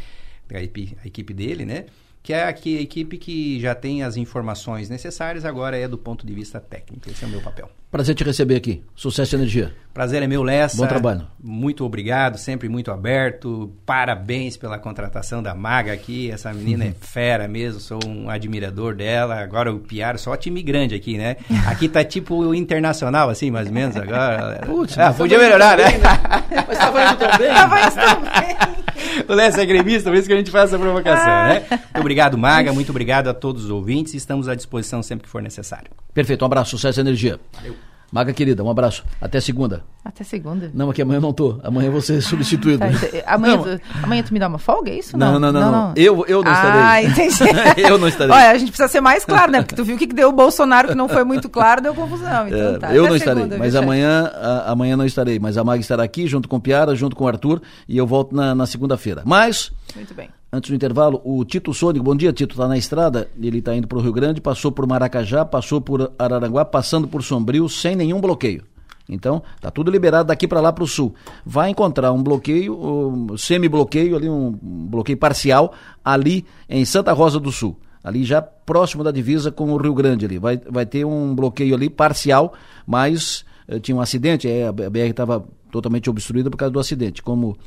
a 0.54 0.62
equipe, 0.62 0.98
a 1.04 1.08
equipe 1.08 1.34
dele, 1.34 1.66
né? 1.66 1.86
que 2.22 2.34
é 2.34 2.44
a, 2.44 2.54
que, 2.54 2.78
a 2.78 2.82
equipe 2.82 3.18
que 3.18 3.60
já 3.60 3.74
tem 3.74 4.04
as 4.04 4.18
informações 4.18 4.90
necessárias, 4.90 5.46
agora 5.46 5.78
é 5.78 5.88
do 5.88 5.98
ponto 5.98 6.26
de 6.26 6.34
vista 6.34 6.60
técnico. 6.60 7.10
Esse 7.10 7.24
é 7.24 7.28
o 7.28 7.30
meu 7.30 7.42
papel. 7.42 7.70
Prazer 7.92 8.14
te 8.14 8.24
receber 8.24 8.56
aqui. 8.56 8.84
Sucesso 8.94 9.36
e 9.36 9.38
energia. 9.40 9.74
Prazer 9.92 10.22
é 10.22 10.28
meu, 10.28 10.44
Lessa. 10.44 10.78
Bom 10.78 10.86
trabalho. 10.86 11.26
Muito 11.44 11.84
obrigado, 11.84 12.38
sempre 12.38 12.70
muito 12.70 12.92
aberto. 12.92 13.74
Parabéns 13.84 14.56
pela 14.56 14.78
contratação 14.78 15.42
da 15.42 15.56
Maga 15.56 15.92
aqui. 15.92 16.30
Essa 16.30 16.54
menina 16.54 16.86
uhum. 16.86 16.92
é 16.92 16.94
fera 16.94 17.48
mesmo, 17.48 17.80
sou 17.80 18.00
um 18.06 18.30
admirador 18.30 18.96
dela. 18.96 19.40
Agora 19.42 19.74
o 19.74 19.80
Piaro, 19.80 20.20
só 20.20 20.38
time 20.38 20.62
grande 20.62 20.94
aqui, 20.94 21.18
né? 21.18 21.38
Aqui 21.66 21.90
tá 21.90 22.04
tipo 22.04 22.54
internacional, 22.54 23.28
assim, 23.28 23.50
mais 23.50 23.68
ou 23.68 23.74
menos 23.74 23.98
agora. 23.98 24.62
Putz, 24.68 24.96
ah, 24.96 25.12
podia 25.12 25.40
melhorar, 25.40 25.76
né? 25.76 25.86
né? 25.98 26.66
Mas 26.68 26.78
tava 26.78 27.04
indo 27.04 27.18
tão 27.18 27.38
bem. 27.40 27.50
Tava 27.50 27.82
indo 27.82 27.96
tão 27.96 28.22
bem. 28.22 29.26
o 29.28 29.34
Lessa 29.34 29.64
é 29.64 29.66
gremista, 29.66 30.12
por 30.12 30.18
isso 30.18 30.28
que 30.28 30.34
a 30.34 30.38
gente 30.38 30.52
faz 30.52 30.66
essa 30.66 30.78
provocação, 30.78 31.26
né? 31.26 31.64
Muito 31.70 32.00
obrigado, 32.00 32.38
Maga. 32.38 32.72
Muito 32.72 32.92
obrigado 32.92 33.30
a 33.30 33.34
todos 33.34 33.66
os 33.66 33.72
ouvintes. 33.72 34.14
Estamos 34.14 34.48
à 34.48 34.54
disposição 34.54 35.02
sempre 35.02 35.24
que 35.24 35.30
for 35.30 35.42
necessário. 35.42 35.90
Perfeito, 36.14 36.44
um 36.44 36.46
abraço, 36.46 36.72
sucesso 36.72 37.00
e 37.00 37.02
energia. 37.02 37.40
Valeu. 37.54 37.79
Maga 38.12 38.34
querida, 38.34 38.64
um 38.64 38.70
abraço. 38.70 39.04
Até 39.22 39.40
segunda. 39.40 39.84
Até 40.04 40.24
segunda? 40.24 40.72
Não, 40.74 40.90
aqui 40.90 41.02
amanhã 41.02 41.18
eu 41.18 41.22
não 41.22 41.34
tô. 41.34 41.60
Amanhã 41.64 41.88
eu 41.88 41.92
vou 41.92 42.02
ser 42.02 42.22
substituído. 42.22 42.80
Tá, 42.80 42.88
amanhã, 43.28 43.58
tu, 43.58 43.82
amanhã 44.02 44.24
tu 44.24 44.34
me 44.34 44.40
dá 44.40 44.48
uma 44.48 44.58
folga, 44.58 44.90
é 44.90 44.98
isso? 44.98 45.16
Não, 45.16 45.40
não, 45.40 45.52
não. 45.52 45.62
não, 45.62 45.72
não. 45.72 45.94
Eu, 45.96 46.26
eu 46.28 46.42
não 46.42 46.52
estarei. 46.52 46.82
Ah, 46.82 47.04
entendi. 47.04 47.44
eu 47.78 47.98
não 48.00 48.08
estarei. 48.08 48.34
Olha, 48.34 48.50
a 48.50 48.58
gente 48.58 48.70
precisa 48.70 48.88
ser 48.88 49.02
mais 49.02 49.24
claro, 49.24 49.52
né? 49.52 49.62
Porque 49.62 49.76
tu 49.76 49.84
viu 49.84 49.96
o 49.96 50.00
que, 50.00 50.08
que 50.08 50.16
deu 50.16 50.30
o 50.30 50.32
Bolsonaro 50.32 50.88
que 50.88 50.96
não 50.96 51.08
foi 51.08 51.24
muito 51.24 51.48
claro, 51.50 51.82
deu 51.82 51.94
confusão. 51.94 52.48
Então, 52.48 52.76
é, 52.76 52.78
tá, 52.80 52.96
eu 52.96 53.08
não 53.08 53.16
estarei, 53.16 53.44
segunda, 53.44 53.58
mas 53.60 53.76
amanhã, 53.76 54.32
a, 54.34 54.72
amanhã 54.72 54.98
não 54.98 55.06
estarei. 55.06 55.38
Mas 55.38 55.58
a 55.58 55.64
Maga 55.64 55.82
estará 55.82 56.04
aqui 56.04 56.26
junto 56.26 56.50
com 56.50 56.56
o 56.56 56.62
Piara, 56.62 56.96
junto 56.96 57.16
com 57.16 57.26
o 57.26 57.28
Arthur, 57.28 57.62
e 57.88 57.96
eu 57.98 58.08
volto 58.08 58.36
na, 58.36 58.56
na 58.56 58.66
segunda-feira. 58.66 59.22
Mas... 59.26 59.72
Muito 59.96 60.14
bem. 60.14 60.30
Antes 60.52 60.70
do 60.70 60.76
intervalo, 60.76 61.22
o 61.24 61.44
Tito 61.46 61.74
Sônico, 61.74 62.04
bom 62.04 62.16
dia 62.16 62.34
Tito, 62.34 62.54
está 62.54 62.68
na 62.68 62.78
estrada, 62.78 63.30
ele 63.40 63.60
está 63.60 63.76
indo 63.76 63.88
para 63.88 63.98
o 63.98 64.02
Rio 64.02 64.14
Grande, 64.14 64.42
passou 64.42 64.72
por 64.72 64.88
Maracajá, 64.88 65.46
passou 65.46 65.82
por 65.82 66.12
Araranguá, 66.18 66.66
passando 66.66 67.08
por 67.08 67.24
Sombrio, 67.24 67.68
sem 67.70 67.96
nenhum 67.96 68.20
bloqueio. 68.20 68.64
Então, 69.10 69.42
tá 69.60 69.72
tudo 69.72 69.90
liberado 69.90 70.28
daqui 70.28 70.48
para 70.48 70.62
lá 70.62 70.72
para 70.72 70.84
o 70.84 70.88
sul. 70.88 71.16
Vai 71.44 71.72
encontrar 71.72 72.12
um 72.12 72.22
bloqueio, 72.22 72.78
um 72.80 73.36
semi-bloqueio, 73.36 74.16
ali 74.16 74.30
um 74.30 74.52
bloqueio 74.62 75.18
parcial, 75.18 75.74
ali 76.06 76.46
em 76.70 76.86
Santa 76.86 77.12
Rosa 77.12 77.40
do 77.40 77.52
Sul. 77.52 77.76
Ali 78.04 78.24
já 78.24 78.42
próximo 78.42 79.04
da 79.04 79.12
divisa 79.12 79.52
com 79.52 79.74
o 79.74 79.78
Rio 79.78 79.96
Grande 79.96 80.26
ali. 80.26 80.38
Vai, 80.38 80.58
vai 80.58 80.86
ter 80.86 81.06
um 81.06 81.34
bloqueio 81.34 81.76
ali 81.76 81.90
parcial, 81.90 82.54
mas 82.86 83.44
eh, 83.68 83.80
tinha 83.80 83.96
um 83.98 84.02
acidente, 84.02 84.48
é, 84.48 84.68
a 84.68 84.72
BR 84.72 85.10
estava 85.10 85.44
totalmente 85.72 86.10
obstruída 86.10 86.50
por 86.50 86.58
causa 86.58 86.72
do 86.72 86.80
acidente. 86.80 87.22
Como 87.22 87.58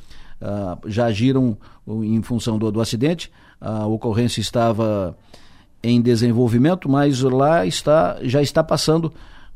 ah, 0.42 0.76
já 0.86 1.06
agiram 1.06 1.56
em 1.86 2.20
função 2.22 2.58
do, 2.58 2.70
do 2.70 2.80
acidente, 2.80 3.30
a 3.60 3.86
ocorrência 3.86 4.40
estava 4.40 5.16
em 5.82 6.00
desenvolvimento, 6.00 6.88
mas 6.88 7.20
lá 7.22 7.64
está, 7.64 8.18
já 8.22 8.42
está 8.42 8.62
passando 8.62 9.12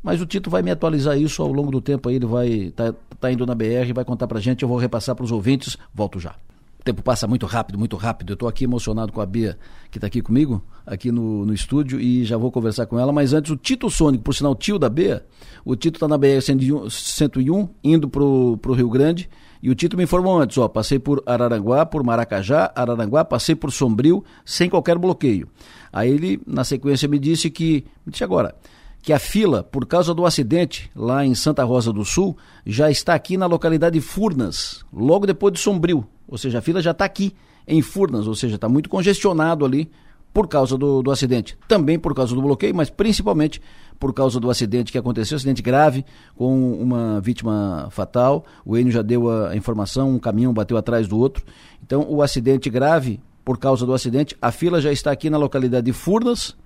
mas 0.07 0.21
o 0.21 0.27
Tito 0.27 0.49
vai 0.49 0.63
me 0.63 0.71
atualizar 0.71 1.19
isso 1.19 1.43
ao 1.43 1.53
longo 1.53 1.69
do 1.73 1.81
tempo 1.81 2.09
aí, 2.09 2.15
ele 2.15 2.27
vai 2.27 2.73
tá, 2.77 2.95
tá 3.19 3.33
indo 3.33 3.45
na 3.45 3.57
BR, 3.57 3.93
vai 3.93 4.05
contar 4.05 4.29
pra 4.29 4.39
gente, 4.39 4.63
eu 4.63 4.69
vou 4.69 4.79
repassar 4.79 5.17
para 5.17 5.25
os 5.25 5.33
ouvintes, 5.33 5.77
volto 5.93 6.21
já. 6.21 6.37
O 6.79 6.85
tempo 6.85 7.03
passa 7.03 7.27
muito 7.27 7.45
rápido, 7.45 7.77
muito 7.77 7.97
rápido. 7.97 8.31
Eu 8.31 8.35
estou 8.35 8.49
aqui 8.49 8.63
emocionado 8.63 9.13
com 9.13 9.21
a 9.21 9.27
Bia, 9.27 9.59
que 9.91 9.99
está 9.99 10.07
aqui 10.07 10.23
comigo, 10.23 10.63
aqui 10.87 11.11
no, 11.11 11.45
no 11.45 11.53
estúdio, 11.53 12.01
e 12.01 12.25
já 12.25 12.37
vou 12.37 12.53
conversar 12.53 12.87
com 12.87 12.97
ela. 12.97 13.13
Mas 13.13 13.33
antes, 13.33 13.51
o 13.51 13.57
Tito 13.57 13.91
Sônico, 13.91 14.23
por 14.23 14.33
sinal, 14.33 14.55
tio 14.55 14.79
da 14.79 14.89
Bia, 14.89 15.27
o 15.65 15.75
Tito 15.75 15.97
está 15.97 16.07
na 16.07 16.17
BR 16.17 16.41
101, 16.41 17.69
indo 17.83 18.09
para 18.09 18.23
o 18.23 18.73
Rio 18.73 18.89
Grande. 18.89 19.29
E 19.63 19.71
o 19.71 19.75
Tito 19.75 19.97
me 19.97 20.05
informou 20.05 20.39
antes, 20.39 20.59
ó, 20.59 20.69
passei 20.69 20.99
por 20.99 21.23
Araranguá, 21.27 21.87
por 21.87 22.03
Maracajá, 22.03 22.73
Araranguá, 22.75 23.25
passei 23.25 23.55
por 23.55 23.73
Sombrio, 23.73 24.25
sem 24.45 24.69
qualquer 24.69 24.99
bloqueio. 24.99 25.49
Aí 25.93 26.11
ele, 26.11 26.41
na 26.47 26.65
sequência, 26.65 27.09
me 27.09 27.19
disse 27.19 27.51
que, 27.51 27.85
me 28.05 28.13
disse 28.13 28.25
agora, 28.25 28.55
que 29.03 29.13
a 29.13 29.19
fila, 29.19 29.63
por 29.63 29.87
causa 29.87 30.13
do 30.13 30.27
acidente 30.27 30.91
lá 30.95 31.25
em 31.25 31.35
Santa 31.35 31.63
Rosa 31.63 31.93
do 31.93 32.05
Sul, 32.05 32.37
já 32.67 32.91
está 32.91 33.15
aqui 33.15 33.37
na 33.37 33.47
localidade 33.47 33.99
de 33.99 34.05
Furnas, 34.05 34.85
logo 34.93 35.27
depois 35.27 35.53
de 35.53 35.61
Sombrio. 35.61 36.07
Ou 36.27 36.37
seja, 36.37 36.59
a 36.59 36.61
fila 36.63 36.83
já 36.83 36.91
está 36.91 37.05
aqui 37.05 37.33
em 37.69 37.81
Furnas, 37.83 38.27
ou 38.27 38.35
seja, 38.35 38.57
está 38.57 38.69
muito 38.69 38.89
congestionado 38.89 39.65
ali 39.65 39.91
por 40.33 40.49
causa 40.49 40.77
do, 40.77 41.03
do 41.03 41.11
acidente. 41.11 41.57
Também 41.67 41.99
por 41.99 42.15
causa 42.15 42.35
do 42.35 42.43
bloqueio, 42.43 42.75
mas 42.75 42.91
principalmente 42.91 43.63
por 43.99 44.13
causa 44.13 44.39
do 44.39 44.51
acidente 44.51 44.93
que 44.93 44.99
aconteceu, 44.99 45.37
acidente 45.37 45.63
grave 45.63 46.05
com 46.35 46.73
uma 46.73 47.21
vítima 47.21 47.89
fatal. 47.91 48.45
O 48.65 48.77
Enio 48.77 48.93
já 48.93 49.03
deu 49.03 49.31
a 49.31 49.57
informação, 49.57 50.11
um 50.11 50.19
caminhão 50.19 50.53
bateu 50.53 50.77
atrás 50.77 51.09
do 51.09 51.19
outro. 51.19 51.45
Então, 51.85 52.07
o 52.09 52.23
acidente 52.23 52.69
grave, 52.69 53.21
por 53.45 53.59
causa 53.59 53.87
do 53.87 53.95
acidente, 53.95 54.37
a 54.41 54.51
fila 54.51 54.81
já 54.81 54.93
está 54.93 55.11
aqui 55.11 55.31
na 55.31 55.39
localidade 55.39 55.87
de 55.87 55.93
Furnas, 55.93 56.57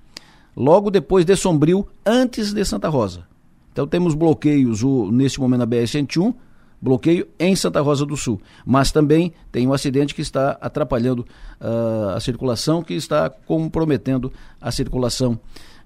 logo 0.57 0.91
depois 0.91 1.25
de 1.25 1.37
Sombrio, 1.37 1.87
antes 2.05 2.53
de 2.53 2.65
Santa 2.65 2.89
Rosa. 2.89 3.31
Então 3.73 3.87
temos 3.87 4.15
bloqueios 4.15 4.83
o, 4.83 5.11
neste 5.11 5.41
momento 5.41 5.61
na 5.61 5.67
BR-101, 5.67 6.35
bloqueio 6.81 7.29
em 7.39 7.55
Santa 7.55 7.81
Rosa 7.81 8.05
do 8.05 8.17
Sul. 8.17 8.41
Mas 8.65 8.91
também 8.91 9.33
tem 9.53 9.67
um 9.67 9.73
acidente 9.73 10.15
que 10.15 10.23
está 10.23 10.59
atrapalhando 10.61 11.21
uh, 11.61 12.11
a 12.17 12.21
circulação, 12.21 12.83
que 12.83 12.95
está 12.95 13.31
comprometendo 13.31 14.33
a 14.61 14.71
circulação 14.73 15.39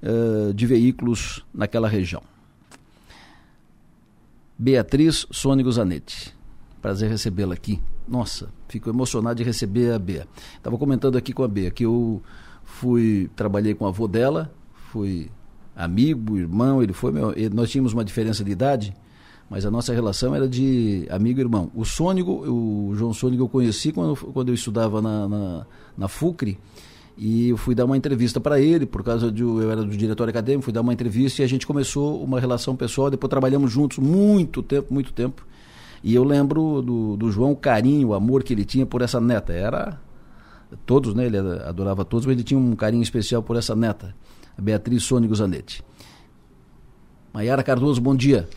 uh, 0.05 0.53
de 0.53 0.67
veículos 0.67 1.45
naquela 1.53 1.89
região. 1.89 2.23
Beatriz 4.57 5.27
Sônigo 5.31 5.73
Zanetti. 5.73 6.35
Prazer 6.81 7.11
recebê-la 7.11 7.55
aqui. 7.55 7.81
Nossa, 8.07 8.51
fico 8.69 8.91
emocionado 8.91 9.37
de 9.37 9.43
receber 9.43 9.93
a 9.93 9.99
Bea. 9.99 10.29
Estava 10.57 10.77
comentando 10.77 11.17
aqui 11.17 11.33
com 11.33 11.43
a 11.43 11.49
Bea 11.49 11.71
que 11.71 11.85
eu 11.85 12.23
fui 12.63 13.31
trabalhei 13.35 13.75
com 13.75 13.85
o 13.85 13.89
avô 13.89 14.07
dela, 14.07 14.53
fui 14.91 15.31
amigo, 15.75 16.37
irmão, 16.37 16.83
ele 16.83 16.93
foi 16.93 17.11
meu, 17.11 17.35
nós 17.53 17.71
tínhamos 17.71 17.93
uma 17.93 18.05
diferença 18.05 18.45
de 18.45 18.51
idade, 18.51 18.95
mas 19.49 19.67
a 19.67 19.71
nossa 19.71 19.93
relação 19.93 20.35
era 20.35 20.49
de 20.49 21.07
amigo 21.11 21.41
e 21.41 21.43
irmão. 21.43 21.71
O 21.75 21.85
Sônico, 21.85 22.31
o 22.31 22.95
João 22.95 23.13
Sônico 23.13 23.45
eu 23.45 23.49
conheci 23.49 23.93
quando, 23.93 24.17
quando 24.17 24.49
eu 24.49 24.55
estudava 24.55 25.01
na, 25.01 25.29
na, 25.29 25.67
na 25.97 26.09
FUCRE, 26.09 26.59
e 27.17 27.51
eu 27.51 27.57
fui 27.57 27.75
dar 27.75 27.85
uma 27.85 27.97
entrevista 27.97 28.41
para 28.41 28.61
ele, 28.61 28.87
por 28.87 29.05
causa 29.05 29.31
de 29.31 29.43
eu 29.43 29.71
era 29.71 29.83
do 29.83 29.97
diretório 29.97 30.31
acadêmico, 30.31 30.65
fui 30.65 30.73
dar 30.73 30.81
uma 30.81 30.93
entrevista 30.93 31.43
e 31.43 31.45
a 31.45 31.49
gente 31.49 31.67
começou 31.67 32.23
uma 32.23 32.41
relação 32.41 32.75
pessoal, 32.75 33.11
depois 33.11 33.31
trabalhamos 33.31 33.71
juntos 33.71 33.99
muito 33.99 34.63
tempo, 34.63 34.93
muito 34.93 35.13
tempo. 35.13 35.47
E 36.03 36.15
eu 36.15 36.25
lembro 36.25 36.83
do, 36.83 37.17
do 37.17 37.31
João 37.31 37.53
o 37.53 37.57
carinho, 37.57 38.09
o 38.09 38.15
amor 38.15 38.43
que 38.43 38.53
ele 38.53 38.65
tinha 38.65 38.85
por 38.85 39.01
essa 39.01 39.21
neta. 39.21 39.55
Era 39.55 39.99
todos, 40.85 41.15
né? 41.15 41.25
Ele 41.25 41.39
adorava 41.39 42.05
todos, 42.05 42.27
mas 42.27 42.35
ele 42.35 42.45
tinha 42.45 42.59
um 42.59 42.77
carinho 42.77 43.03
especial 43.03 43.43
por 43.43 43.57
essa 43.57 43.75
neta, 43.75 44.15
a 44.59 44.61
Beatriz 44.61 45.03
Sônico 45.05 45.35
Zanetti. 45.35 45.83
Maiara 47.33 47.63
Cardoso, 47.63 48.01
bom 48.01 48.15
dia. 48.15 48.49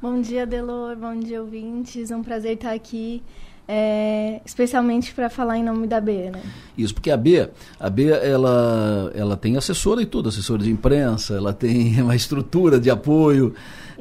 Bom 0.00 0.20
dia, 0.20 0.46
Delor, 0.46 0.96
bom 0.96 1.18
dia, 1.18 1.42
ouvintes. 1.42 2.10
É 2.10 2.16
um 2.16 2.22
prazer 2.22 2.54
estar 2.54 2.72
aqui. 2.72 3.22
É, 3.66 4.42
especialmente 4.44 5.14
para 5.14 5.30
falar 5.30 5.56
em 5.56 5.64
nome 5.64 5.86
da 5.86 5.98
B, 5.98 6.30
né? 6.30 6.42
Isso, 6.76 6.92
porque 6.92 7.10
a 7.10 7.16
B, 7.16 7.48
a 7.80 7.88
B 7.88 8.08
ela, 8.10 9.10
ela 9.14 9.36
tem 9.38 9.56
assessora 9.56 10.02
e 10.02 10.06
tudo, 10.06 10.28
assessora 10.28 10.62
de 10.62 10.70
imprensa, 10.70 11.34
ela 11.34 11.52
tem 11.52 12.00
uma 12.02 12.14
estrutura 12.14 12.78
de 12.78 12.90
apoio. 12.90 13.54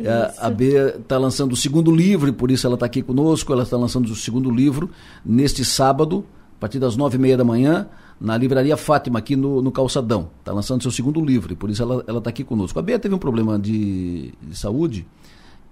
A, 0.06 0.48
a 0.48 0.50
B 0.50 0.96
está 1.00 1.18
lançando 1.18 1.54
o 1.54 1.56
segundo 1.56 1.96
livro, 1.96 2.34
por 2.34 2.52
isso 2.52 2.68
ela 2.68 2.74
está 2.74 2.86
aqui 2.86 3.02
conosco. 3.02 3.54
Ela 3.54 3.64
está 3.64 3.78
lançando 3.78 4.06
o 4.08 4.16
segundo 4.16 4.52
livro 4.52 4.90
neste 5.24 5.64
sábado, 5.64 6.26
partir 6.64 6.80
das 6.80 6.96
nove 6.96 7.18
e 7.18 7.20
meia 7.20 7.36
da 7.36 7.44
manhã, 7.44 7.90
na 8.22 8.38
Livraria 8.38 8.78
Fátima, 8.78 9.20
aqui 9.20 9.36
no, 9.36 9.62
no 9.62 9.70
Calçadão. 9.70 10.30
Está 10.40 10.54
lançando 10.54 10.82
seu 10.82 10.92
segundo 10.92 11.20
livro, 11.20 11.52
e 11.52 11.58
por 11.58 11.70
isso 11.70 11.84
ela 11.84 12.18
está 12.18 12.30
aqui 12.30 12.42
conosco. 12.42 12.80
A 12.80 12.82
Bea 12.82 12.98
teve 12.98 13.14
um 13.14 13.18
problema 13.18 13.60
de, 13.60 14.34
de 14.42 14.58
saúde, 14.58 15.06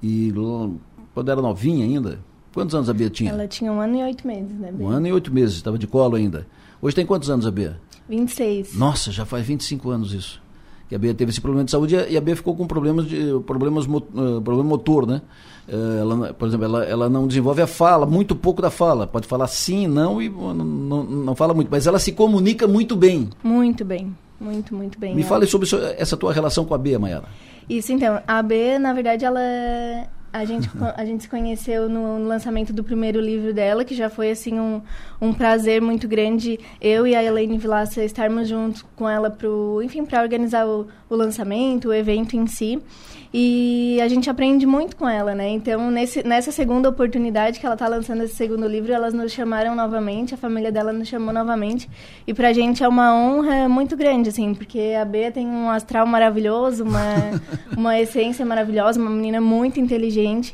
e 0.04 0.34
quando 1.14 1.32
era 1.32 1.42
novinha 1.42 1.86
ainda, 1.86 2.20
quantos 2.54 2.76
anos 2.76 2.90
a 2.90 2.94
Bea 2.94 3.10
tinha? 3.10 3.32
Ela 3.32 3.48
tinha 3.48 3.72
um 3.72 3.80
ano 3.80 3.98
e 3.98 4.04
oito 4.04 4.26
meses, 4.28 4.58
né, 4.60 4.72
Bea? 4.72 4.86
Um 4.86 4.90
ano 4.90 5.08
e 5.08 5.14
oito 5.14 5.34
meses, 5.34 5.56
estava 5.56 5.78
de 5.78 5.88
colo 5.88 6.16
ainda. 6.16 6.48
Hoje 6.82 6.96
tem 6.96 7.06
quantos 7.06 7.30
anos 7.30 7.46
a 7.46 7.52
Bea? 7.52 7.78
26. 8.10 8.76
Nossa, 8.76 9.12
já 9.12 9.26
faz 9.26 9.46
25 9.46 9.90
anos 9.90 10.14
isso. 10.14 10.42
que 10.90 10.96
a 10.96 11.00
Bia 11.00 11.14
teve 11.14 11.32
esse 11.32 11.40
problema 11.40 11.64
de 11.64 11.72
saúde 11.72 11.96
e 11.96 12.18
a 12.18 12.22
Bia 12.22 12.36
ficou 12.36 12.54
com 12.54 12.68
problemas 12.68 13.08
de 13.08 13.40
problemas 13.46 13.86
uh, 13.86 14.42
problema 14.42 14.64
motor, 14.64 15.08
né? 15.08 15.22
Uh, 15.68 16.00
ela, 16.00 16.34
por 16.34 16.48
exemplo, 16.48 16.66
ela, 16.66 16.84
ela 16.84 17.10
não 17.10 17.28
desenvolve 17.28 17.62
a 17.62 17.68
fala, 17.68 18.06
muito 18.06 18.36
pouco 18.36 18.62
da 18.62 18.70
fala. 18.70 19.08
Pode 19.08 19.28
falar 19.28 19.48
sim, 19.48 19.88
não 19.88 20.22
e 20.22 20.28
não, 20.28 20.54
não, 20.54 21.04
não 21.04 21.36
fala 21.36 21.54
muito, 21.54 21.70
mas 21.72 21.88
ela 21.88 22.00
se 22.00 22.12
comunica 22.12 22.68
muito 22.68 22.98
bem. 22.98 23.30
Muito 23.42 23.86
bem, 23.86 24.14
muito, 24.40 24.76
muito 24.76 25.00
bem. 25.00 25.16
Me 25.16 25.24
fale 25.24 25.48
sobre 25.48 25.70
essa 25.98 26.18
tua 26.18 26.34
relação 26.34 26.66
com 26.66 26.74
a 26.74 26.78
Bia, 26.78 27.00
Mayara. 27.00 27.30
Isso, 27.70 27.94
então. 27.94 28.22
A 28.28 28.42
Bia, 28.42 28.78
na 28.78 28.92
verdade, 28.92 29.24
ela 29.24 29.40
a 30.34 30.46
gente, 30.46 30.70
a 30.96 31.06
gente 31.06 31.24
se 31.24 31.30
conheceu 31.30 31.90
no, 31.90 32.26
lançamento 32.26 32.72
do 32.72 32.84
primeiro 32.84 33.20
livro 33.20 33.54
dela, 33.54 33.84
que 33.84 33.94
já 33.94 34.10
foi 34.10 34.32
assim 34.32 34.60
um, 34.60 34.82
um 35.20 35.34
prazer 35.34 35.82
muito 35.82 36.08
grande 36.08 36.60
eu 36.80 37.06
e 37.06 37.16
a 37.16 37.24
Elaine 37.24 37.58
Vilaça 37.58 38.04
estarmos 38.04 38.48
juntos 38.48 38.86
com 38.96 39.10
ela 39.10 39.30
enfim, 39.84 40.06
para 40.06 40.22
organizar 40.22 40.66
o, 40.66 40.88
o 41.10 41.16
lançamento, 41.16 41.90
o 41.90 41.94
evento 41.94 42.36
em 42.36 42.48
si. 42.48 42.82
E 43.34 43.98
a 44.02 44.10
gente 44.10 44.30
aprende 44.30 44.66
muito 44.66 44.96
com 44.98 45.08
ela, 45.08 45.34
né? 45.34 45.50
Então, 45.50 45.90
nesse, 45.90 46.22
nessa 46.28 46.52
segunda 46.52 46.90
oportunidade 46.90 47.60
que 47.60 47.66
ela 47.66 47.76
está 47.76 47.88
lançando 47.88 48.24
esse 48.24 48.36
segundo 48.36 48.68
livro, 48.68 48.92
elas 48.92 49.14
nos 49.14 49.32
chamaram 49.32 49.74
novamente, 49.74 50.34
a 50.34 50.38
família 50.38 50.70
dela 50.70 50.92
nos 50.92 51.08
chamou 51.08 51.34
novamente. 51.34 51.90
E 52.28 52.34
pra 52.34 52.52
gente 52.52 52.84
é 52.84 52.88
uma 52.88 53.16
honra 53.16 53.70
muito 53.70 53.96
grande, 53.96 54.30
assim, 54.30 54.54
porque 54.54 54.96
a 55.00 55.06
Bea 55.06 55.32
tem 55.32 55.48
um 55.48 55.70
astral 55.70 56.06
maravilhoso, 56.06 56.84
uma, 56.84 57.16
uma 57.78 58.00
essência 58.00 58.46
maravilhosa, 58.46 59.00
uma 59.00 59.10
menina 59.10 59.40
muito 59.40 59.80
inteligente 59.80 60.54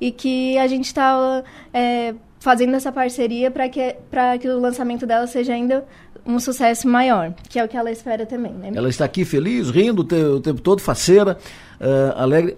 e 0.00 0.12
que 0.12 0.56
a 0.58 0.66
gente 0.66 0.84
está 0.84 1.42
é, 1.72 2.14
fazendo 2.38 2.74
essa 2.74 2.92
parceria 2.92 3.50
para 3.50 3.68
que, 3.68 3.96
que 4.40 4.48
o 4.48 4.60
lançamento 4.60 5.06
dela 5.06 5.26
seja 5.26 5.52
ainda 5.52 5.84
um 6.26 6.38
sucesso 6.38 6.88
maior, 6.88 7.32
que 7.48 7.58
é 7.58 7.64
o 7.64 7.68
que 7.68 7.76
ela 7.76 7.90
espera 7.90 8.26
também. 8.26 8.52
Né? 8.52 8.72
Ela 8.74 8.88
está 8.88 9.04
aqui 9.04 9.24
feliz, 9.24 9.70
rindo 9.70 10.02
o, 10.02 10.04
te, 10.04 10.16
o 10.16 10.40
tempo 10.40 10.60
todo, 10.60 10.80
faceira, 10.80 11.38
uh, 11.80 12.18
alegre. 12.20 12.56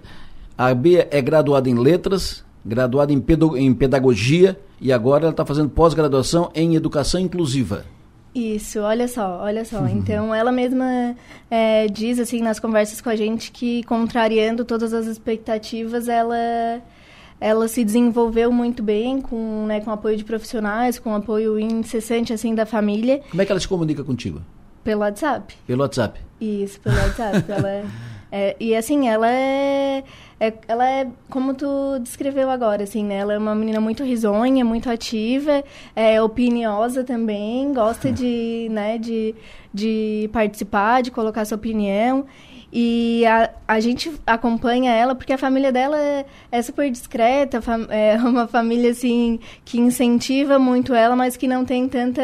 A 0.56 0.74
Bia 0.74 1.08
é 1.10 1.22
graduada 1.22 1.68
em 1.68 1.74
letras, 1.74 2.44
graduada 2.64 3.12
em, 3.12 3.24
em 3.56 3.74
pedagogia 3.74 4.58
e 4.80 4.92
agora 4.92 5.24
ela 5.24 5.30
está 5.30 5.44
fazendo 5.44 5.70
pós-graduação 5.70 6.50
em 6.54 6.74
educação 6.74 7.20
inclusiva. 7.20 7.84
Isso, 8.34 8.80
olha 8.80 9.08
só, 9.08 9.40
olha 9.42 9.64
só. 9.64 9.80
Uhum. 9.80 9.88
Então, 9.88 10.34
ela 10.34 10.52
mesma 10.52 11.16
é, 11.50 11.88
diz, 11.88 12.18
assim, 12.20 12.40
nas 12.40 12.60
conversas 12.60 13.00
com 13.00 13.08
a 13.08 13.16
gente, 13.16 13.50
que 13.50 13.82
contrariando 13.84 14.64
todas 14.64 14.94
as 14.94 15.06
expectativas, 15.06 16.08
ela 16.08 16.80
ela 17.40 17.66
se 17.66 17.82
desenvolveu 17.82 18.52
muito 18.52 18.82
bem 18.82 19.20
com, 19.20 19.64
né, 19.66 19.80
com 19.80 19.90
apoio 19.90 20.16
de 20.16 20.24
profissionais, 20.24 20.98
com 20.98 21.14
apoio 21.14 21.58
incessante 21.58 22.32
assim 22.32 22.54
da 22.54 22.66
família. 22.66 23.20
Como 23.30 23.40
é 23.40 23.46
que 23.46 23.50
ela 23.50 23.60
se 23.60 23.66
comunica 23.66 24.04
contigo? 24.04 24.42
Pelo 24.84 25.00
WhatsApp. 25.00 25.56
Pelo 25.66 25.82
WhatsApp. 25.82 26.20
Isso, 26.40 26.80
pelo 26.80 26.96
WhatsApp. 26.96 27.44
ela 27.50 27.70
é, 27.70 27.84
é, 28.32 28.56
e 28.60 28.76
assim, 28.76 29.08
ela 29.08 29.30
é, 29.30 30.04
é, 30.38 30.54
ela 30.68 30.88
é 30.88 31.08
como 31.28 31.52
tu 31.54 31.98
descreveu 32.00 32.48
agora, 32.50 32.84
assim, 32.84 33.04
né? 33.04 33.16
Ela 33.16 33.34
é 33.34 33.38
uma 33.38 33.54
menina 33.54 33.80
muito 33.80 34.04
risonha, 34.04 34.64
muito 34.64 34.88
ativa, 34.88 35.64
é 35.96 36.22
opiniosa 36.22 37.04
também, 37.04 37.72
gosta 37.72 38.12
de, 38.12 38.68
né, 38.70 38.98
de, 38.98 39.34
de 39.72 40.30
participar, 40.32 41.02
de 41.02 41.10
colocar 41.10 41.44
sua 41.44 41.56
opinião. 41.56 42.24
E 42.72 43.26
a, 43.26 43.50
a 43.66 43.80
gente 43.80 44.12
acompanha 44.26 44.92
ela 44.92 45.14
porque 45.14 45.32
a 45.32 45.38
família 45.38 45.72
dela 45.72 45.98
é, 45.98 46.24
é 46.52 46.62
super 46.62 46.90
discreta, 46.90 47.60
é 47.88 48.16
uma 48.22 48.46
família 48.46 48.90
assim 48.90 49.40
que 49.64 49.80
incentiva 49.80 50.58
muito 50.58 50.94
ela, 50.94 51.16
mas 51.16 51.36
que 51.36 51.48
não 51.48 51.64
tem 51.64 51.88
tanta 51.88 52.22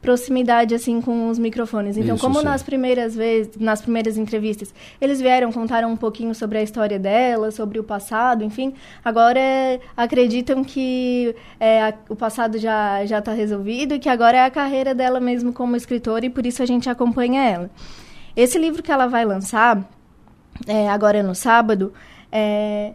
proximidade 0.00 0.74
assim 0.74 1.00
com 1.00 1.28
os 1.28 1.38
microfones. 1.38 1.96
Então, 1.96 2.14
Isso, 2.14 2.24
como 2.24 2.38
sim. 2.38 2.44
nas 2.44 2.62
primeiras 2.62 3.14
vezes, 3.14 3.56
nas 3.58 3.82
primeiras 3.82 4.16
entrevistas, 4.16 4.74
eles 5.00 5.20
vieram 5.20 5.52
contaram 5.52 5.92
um 5.92 5.96
pouquinho 5.96 6.34
sobre 6.34 6.58
a 6.58 6.62
história 6.62 6.98
dela, 6.98 7.50
sobre 7.50 7.78
o 7.78 7.84
passado, 7.84 8.42
enfim, 8.42 8.72
agora 9.04 9.40
acreditam 9.96 10.64
que 10.64 11.34
é, 11.58 11.82
a, 11.82 11.94
o 12.08 12.16
passado 12.16 12.58
já 12.58 13.04
já 13.04 13.18
está 13.18 13.32
resolvido 13.32 13.94
e 13.94 13.98
que 13.98 14.08
agora 14.08 14.38
é 14.38 14.44
a 14.44 14.50
carreira 14.50 14.94
dela 14.94 15.20
mesmo 15.20 15.52
como 15.52 15.76
escritora 15.76 16.24
e 16.24 16.30
por 16.30 16.46
isso 16.46 16.62
a 16.62 16.66
gente 16.66 16.88
acompanha 16.88 17.42
ela. 17.42 17.70
Esse 18.36 18.58
livro 18.58 18.82
que 18.82 18.92
ela 18.92 19.06
vai 19.06 19.24
lançar, 19.24 19.82
é, 20.66 20.88
agora 20.88 21.22
no 21.22 21.34
sábado, 21.34 21.92
é, 22.30 22.92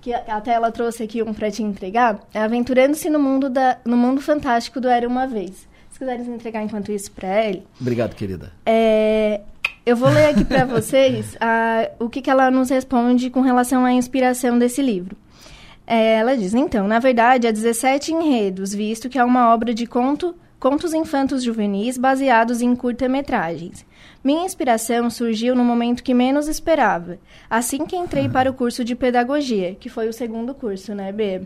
que 0.00 0.12
até 0.12 0.52
ela 0.52 0.72
trouxe 0.72 1.04
aqui 1.04 1.22
um 1.22 1.32
para 1.32 1.50
te 1.50 1.62
entregar, 1.62 2.20
é 2.34 2.40
Aventurando-se 2.40 3.08
no 3.08 3.18
mundo 3.18 3.48
da, 3.48 3.78
no 3.84 3.96
mundo 3.96 4.20
fantástico 4.20 4.80
do 4.80 4.88
Era 4.88 5.06
uma 5.06 5.26
vez. 5.26 5.68
Se 5.90 5.98
quiseres 5.98 6.26
entregar 6.26 6.62
enquanto 6.62 6.90
isso 6.90 7.12
para 7.12 7.44
ele. 7.46 7.66
Obrigado, 7.80 8.14
querida. 8.14 8.52
É, 8.66 9.42
eu 9.84 9.96
vou 9.96 10.08
ler 10.08 10.26
aqui 10.26 10.44
para 10.44 10.64
vocês 10.64 11.36
a, 11.40 11.88
o 11.98 12.08
que, 12.08 12.22
que 12.22 12.30
ela 12.30 12.50
nos 12.50 12.70
responde 12.70 13.30
com 13.30 13.40
relação 13.40 13.84
à 13.84 13.92
inspiração 13.92 14.58
desse 14.58 14.82
livro. 14.82 15.16
É, 15.86 16.14
ela 16.14 16.36
diz, 16.36 16.54
então, 16.54 16.88
na 16.88 16.98
verdade, 16.98 17.46
há 17.46 17.50
17 17.50 18.12
enredos, 18.12 18.72
visto 18.72 19.08
que 19.08 19.18
é 19.18 19.24
uma 19.24 19.52
obra 19.52 19.74
de 19.74 19.86
conto, 19.86 20.34
contos 20.58 20.94
infantos 20.94 21.42
juvenis 21.42 21.98
baseados 21.98 22.62
em 22.62 22.74
curta-metragens. 22.74 23.84
Minha 24.24 24.44
inspiração 24.44 25.10
surgiu 25.10 25.54
no 25.54 25.64
momento 25.64 26.02
que 26.02 26.14
menos 26.14 26.46
esperava, 26.46 27.18
assim 27.50 27.84
que 27.84 27.96
entrei 27.96 28.28
para 28.28 28.48
o 28.48 28.54
curso 28.54 28.84
de 28.84 28.94
pedagogia, 28.94 29.74
que 29.74 29.88
foi 29.88 30.08
o 30.08 30.12
segundo 30.12 30.54
curso, 30.54 30.94
né, 30.94 31.10
B? 31.10 31.42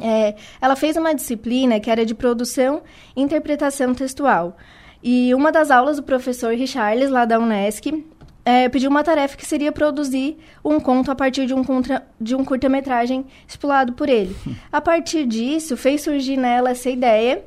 É, 0.00 0.34
ela 0.60 0.74
fez 0.74 0.96
uma 0.96 1.14
disciplina 1.14 1.78
que 1.78 1.90
era 1.90 2.04
de 2.04 2.14
produção 2.14 2.82
e 3.14 3.22
interpretação 3.22 3.94
textual. 3.94 4.56
E 5.02 5.34
uma 5.34 5.52
das 5.52 5.70
aulas 5.70 5.96
do 5.96 6.02
professor 6.02 6.54
Richarles, 6.54 7.10
lá 7.10 7.24
da 7.24 7.38
Unesc, 7.38 8.04
é, 8.44 8.68
pediu 8.68 8.90
uma 8.90 9.04
tarefa 9.04 9.36
que 9.36 9.46
seria 9.46 9.70
produzir 9.70 10.38
um 10.64 10.80
conto 10.80 11.10
a 11.10 11.14
partir 11.14 11.46
de 11.46 11.54
um, 11.54 11.62
contra, 11.62 12.04
de 12.20 12.34
um 12.34 12.44
curta-metragem 12.44 13.24
estipulado 13.46 13.92
por 13.92 14.08
ele. 14.08 14.34
A 14.72 14.80
partir 14.80 15.26
disso, 15.26 15.76
fez 15.76 16.02
surgir 16.02 16.36
nela 16.36 16.70
essa 16.70 16.90
ideia 16.90 17.44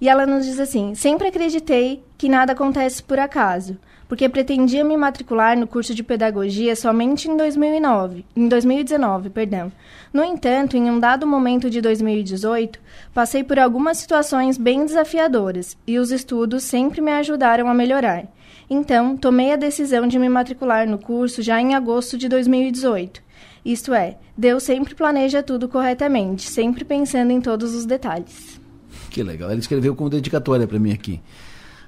e 0.00 0.08
ela 0.08 0.26
nos 0.26 0.46
diz 0.46 0.58
assim: 0.58 0.94
Sempre 0.94 1.28
acreditei 1.28 2.02
que 2.18 2.28
nada 2.28 2.52
acontece 2.52 3.00
por 3.00 3.20
acaso, 3.20 3.78
porque 4.08 4.28
pretendia 4.28 4.84
me 4.84 4.96
matricular 4.96 5.56
no 5.56 5.68
curso 5.68 5.94
de 5.94 6.02
pedagogia 6.02 6.74
somente 6.74 7.30
em 7.30 7.36
2009, 7.36 8.24
em 8.34 8.48
2019, 8.48 9.30
perdão. 9.30 9.70
No 10.12 10.24
entanto, 10.24 10.76
em 10.76 10.90
um 10.90 10.98
dado 10.98 11.26
momento 11.26 11.70
de 11.70 11.80
2018, 11.80 12.80
passei 13.14 13.44
por 13.44 13.58
algumas 13.58 13.98
situações 13.98 14.58
bem 14.58 14.84
desafiadoras 14.84 15.76
e 15.86 15.98
os 15.98 16.10
estudos 16.10 16.64
sempre 16.64 17.00
me 17.00 17.12
ajudaram 17.12 17.68
a 17.68 17.74
melhorar. 17.74 18.26
Então, 18.68 19.16
tomei 19.16 19.52
a 19.52 19.56
decisão 19.56 20.06
de 20.08 20.18
me 20.18 20.28
matricular 20.28 20.88
no 20.88 20.98
curso 20.98 21.40
já 21.40 21.60
em 21.60 21.74
agosto 21.74 22.18
de 22.18 22.28
2018. 22.28 23.22
Isto 23.64 23.94
é, 23.94 24.16
Deus 24.36 24.62
sempre 24.64 24.94
planeja 24.94 25.42
tudo 25.42 25.68
corretamente, 25.68 26.50
sempre 26.50 26.84
pensando 26.84 27.30
em 27.30 27.40
todos 27.40 27.74
os 27.74 27.86
detalhes. 27.86 28.60
Que 29.10 29.22
legal. 29.22 29.50
Ele 29.50 29.60
escreveu 29.60 29.94
como 29.94 30.10
dedicatória 30.10 30.66
para 30.66 30.78
mim 30.78 30.92
aqui. 30.92 31.20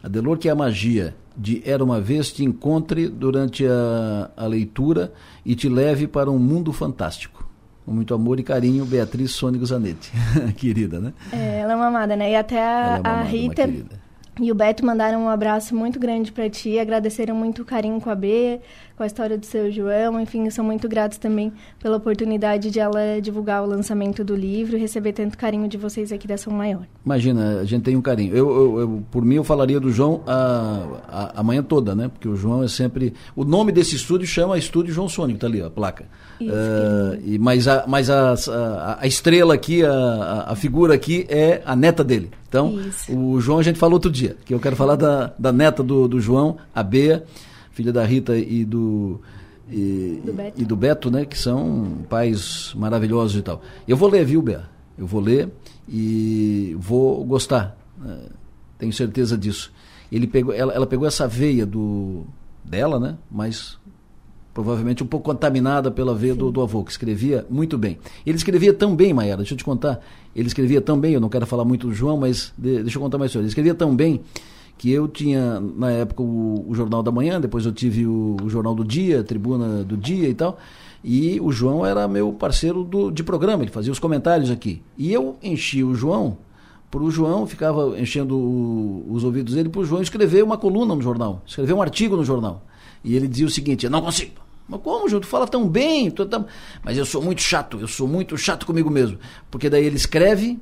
Adelor, 0.03 0.39
que 0.39 0.49
é 0.49 0.53
a 0.53 0.55
magia 0.55 1.15
de 1.37 1.63
Era 1.65 1.83
uma 1.83 2.01
Vez 2.01 2.33
te 2.33 2.45
encontre 2.45 3.09
durante 3.09 3.67
a, 3.67 4.31
a 4.37 4.47
leitura 4.47 5.13
e 5.45 5.55
te 5.55 5.69
leve 5.69 6.07
para 6.07 6.31
um 6.31 6.39
mundo 6.39 6.73
fantástico. 6.73 7.49
Com 7.85 7.93
muito 7.93 8.13
amor 8.13 8.39
e 8.39 8.43
carinho, 8.43 8.85
Beatriz 8.85 9.33
Sônico 9.33 9.65
Zanetti. 9.65 10.13
querida, 10.57 11.01
né? 11.01 11.13
É, 11.33 11.61
ela 11.61 11.73
é 11.73 11.77
uma 11.77 11.87
amada, 11.87 12.15
né? 12.15 12.33
E 12.33 12.37
até 12.37 12.61
a, 12.61 13.01
é 13.03 13.09
a 13.09 13.23
Rita 13.23 13.69
e 14.41 14.51
o 14.51 14.55
Beto 14.55 14.85
mandaram 14.85 15.25
um 15.25 15.29
abraço 15.29 15.77
muito 15.77 15.99
grande 15.99 16.33
para 16.33 16.49
ti, 16.49 16.79
agradeceram 16.79 17.35
muito 17.35 17.61
o 17.61 17.65
carinho 17.65 18.01
com 18.01 18.09
a 18.09 18.15
B, 18.15 18.61
com 19.01 19.05
a 19.05 19.07
história 19.07 19.39
do 19.39 19.47
seu 19.47 19.73
João, 19.73 20.21
enfim, 20.21 20.51
são 20.51 20.63
muito 20.63 20.87
gratos 20.87 21.17
também 21.17 21.51
pela 21.83 21.97
oportunidade 21.97 22.71
de 22.71 22.79
ela 22.79 23.19
divulgar 23.19 23.63
o 23.63 23.67
lançamento 23.67 24.23
do 24.23 24.37
livro 24.37 24.77
e 24.77 24.79
receber 24.79 25.15
tanto 25.15 25.39
carinho 25.39 25.67
de 25.67 25.79
vocês 25.79 26.13
aqui 26.13 26.29
da 26.29 26.37
São 26.37 26.53
Maior. 26.53 26.83
Imagina, 27.03 27.61
a 27.61 27.65
gente 27.65 27.83
tem 27.83 27.97
um 27.97 28.03
carinho. 28.03 28.37
Eu, 28.37 28.51
eu, 28.51 28.81
eu 28.81 29.03
por 29.11 29.25
mim, 29.25 29.37
eu 29.37 29.45
falaria 29.45 29.81
do 29.81 29.91
João 29.91 30.23
a, 30.27 30.85
a, 31.09 31.41
a, 31.41 31.43
manhã 31.43 31.63
toda, 31.63 31.95
né? 31.95 32.09
Porque 32.09 32.29
o 32.29 32.37
João 32.37 32.63
é 32.63 32.69
sempre. 32.69 33.15
O 33.35 33.43
nome 33.43 33.73
desse 33.73 33.97
estúdio 33.97 34.27
chama 34.27 34.59
Estúdio 34.59 34.93
João 34.93 35.09
Sônico, 35.09 35.41
tá 35.41 35.47
ali, 35.47 35.63
ó, 35.63 35.69
a 35.69 35.71
placa. 35.71 36.05
Isso, 36.39 36.53
uh, 36.53 37.19
e, 37.25 37.39
mas 37.39 37.67
a, 37.67 37.85
mas 37.87 38.11
a, 38.11 38.35
a, 38.35 38.99
a 39.01 39.07
estrela 39.07 39.55
aqui, 39.55 39.83
a, 39.83 40.45
a 40.49 40.55
figura 40.55 40.93
aqui 40.93 41.25
é 41.31 41.63
a 41.65 41.75
neta 41.75 42.05
dele. 42.05 42.31
Então, 42.47 42.79
Isso. 42.79 43.17
o 43.17 43.41
João 43.41 43.61
a 43.61 43.63
gente 43.63 43.79
falou 43.79 43.95
outro 43.95 44.11
dia, 44.11 44.37
que 44.45 44.53
eu 44.53 44.61
quero 44.61 44.77
falar 44.77 44.97
da, 44.97 45.33
da 45.39 45.53
neta 45.53 45.83
do, 45.83 46.07
do 46.07 46.21
João, 46.21 46.59
a 46.75 46.83
Bea, 46.83 47.25
filha 47.81 47.93
da 47.95 48.05
Rita 48.05 48.37
e 48.37 48.63
do, 48.63 49.21
e 49.71 50.21
do, 50.23 50.33
Beto. 50.35 50.61
e 50.61 50.65
do 50.67 50.77
Beto, 50.77 51.11
né? 51.11 51.25
Que 51.25 51.39
são 51.39 52.05
pais 52.11 52.75
maravilhosos 52.77 53.39
e 53.39 53.43
tal. 53.43 53.63
Eu 53.89 53.97
vou 53.97 54.09
ler, 54.09 54.23
viu, 54.23 54.43
Bea? 54.43 54.69
Eu 54.99 55.07
vou 55.07 55.21
ler 55.21 55.49
e 55.89 56.77
vou 56.79 57.25
gostar. 57.25 57.75
Né? 57.99 58.19
Tenho 58.79 58.93
certeza 58.93 59.37
disso. 59.37 59.73
Ele 60.13 60.27
pegou, 60.27 60.53
ela, 60.53 60.75
ela 60.75 60.87
pegou 60.87 61.09
essa 61.09 61.27
veia 61.27 61.65
do 61.65 62.27
dela, 62.63 63.01
né? 63.01 63.17
Mas 63.31 63.79
provavelmente 64.53 65.03
um 65.03 65.07
pouco 65.07 65.25
contaminada 65.25 65.91
pela 65.91 66.15
veia 66.15 66.35
do, 66.35 66.51
do, 66.51 66.61
avô, 66.61 66.85
que 66.85 66.91
escrevia 66.91 67.47
muito 67.49 67.79
bem. 67.79 67.99
Ele 68.27 68.37
escrevia 68.37 68.75
tão 68.75 68.95
bem, 68.95 69.15
deixa 69.37 69.55
eu 69.55 69.57
te 69.57 69.65
contar, 69.65 70.01
ele 70.37 70.49
escrevia 70.49 70.81
tão 70.81 71.01
bem, 71.01 71.15
eu 71.15 71.21
não 71.21 71.29
quero 71.31 71.47
falar 71.47 71.65
muito 71.65 71.87
do 71.87 71.95
João, 71.95 72.19
mas 72.19 72.53
de, 72.59 72.83
deixa 72.83 72.99
eu 72.99 73.01
contar 73.01 73.17
mais 73.17 73.31
sobre 73.31 73.45
ele. 73.45 73.49
Escrevia 73.49 73.75
tão 73.75 73.95
bem 73.95 74.21
que 74.81 74.91
eu 74.91 75.07
tinha, 75.07 75.61
na 75.61 75.91
época, 75.91 76.23
o, 76.23 76.65
o 76.67 76.75
Jornal 76.75 77.03
da 77.03 77.13
Manhã, 77.13 77.39
depois 77.39 77.67
eu 77.67 77.73
tive 77.73 78.07
o, 78.07 78.39
o, 78.43 78.49
Jornal 78.49 78.75
do 78.75 78.83
Dia, 78.83 79.23
Tribuna 79.23 79.85
do 79.85 79.95
Dia 79.95 80.27
e 80.27 80.33
tal, 80.33 80.59
e 81.05 81.39
o 81.39 81.53
João 81.53 81.85
era 81.85 82.09
meu 82.09 82.33
parceiro 82.33 82.83
do, 82.83 83.11
de 83.11 83.23
programa, 83.23 83.63
ele 83.63 83.71
fazia 83.71 83.93
os 83.93 83.99
comentários 83.99 84.51
aqui. 84.51 84.83
E 84.97 85.13
eu 85.13 85.37
enchi 85.43 85.85
o 85.85 85.95
João, 85.95 86.39
para 86.91 87.03
o 87.03 87.11
João, 87.11 87.47
ficava 87.47 88.01
enchendo 88.01 88.35
o, 88.35 89.05
os 89.11 89.23
ouvidos 89.23 89.53
dele 89.53 89.69
para 89.69 89.83
o 89.83 89.85
João 89.85 90.01
escrever 90.01 90.43
uma 90.43 90.57
coluna 90.57 90.95
no 90.95 91.03
jornal, 91.03 91.43
escrever 91.47 91.75
um 91.75 91.83
artigo 91.83 92.17
no 92.17 92.25
jornal. 92.25 92.65
E 93.05 93.15
ele 93.15 93.29
dizia 93.29 93.49
o 93.49 93.51
seguinte: 93.51 93.85
Eu 93.85 93.91
não 93.91 94.01
consigo. 94.01 94.41
Mas 94.67 94.81
como, 94.81 95.11
João? 95.11 95.21
Tu 95.21 95.27
fala 95.27 95.47
tão 95.47 95.69
bem. 95.69 96.11
Tu 96.11 96.25
tá... 96.25 96.43
Mas 96.83 96.97
eu 96.97 97.05
sou 97.05 97.21
muito 97.21 97.43
chato, 97.43 97.79
eu 97.81 97.89
sou 97.89 98.09
muito 98.09 98.39
chato 98.39 98.65
comigo 98.65 98.89
mesmo. 98.89 99.19
Porque 99.51 99.69
daí 99.69 99.85
ele 99.85 99.97
escreve, 99.97 100.59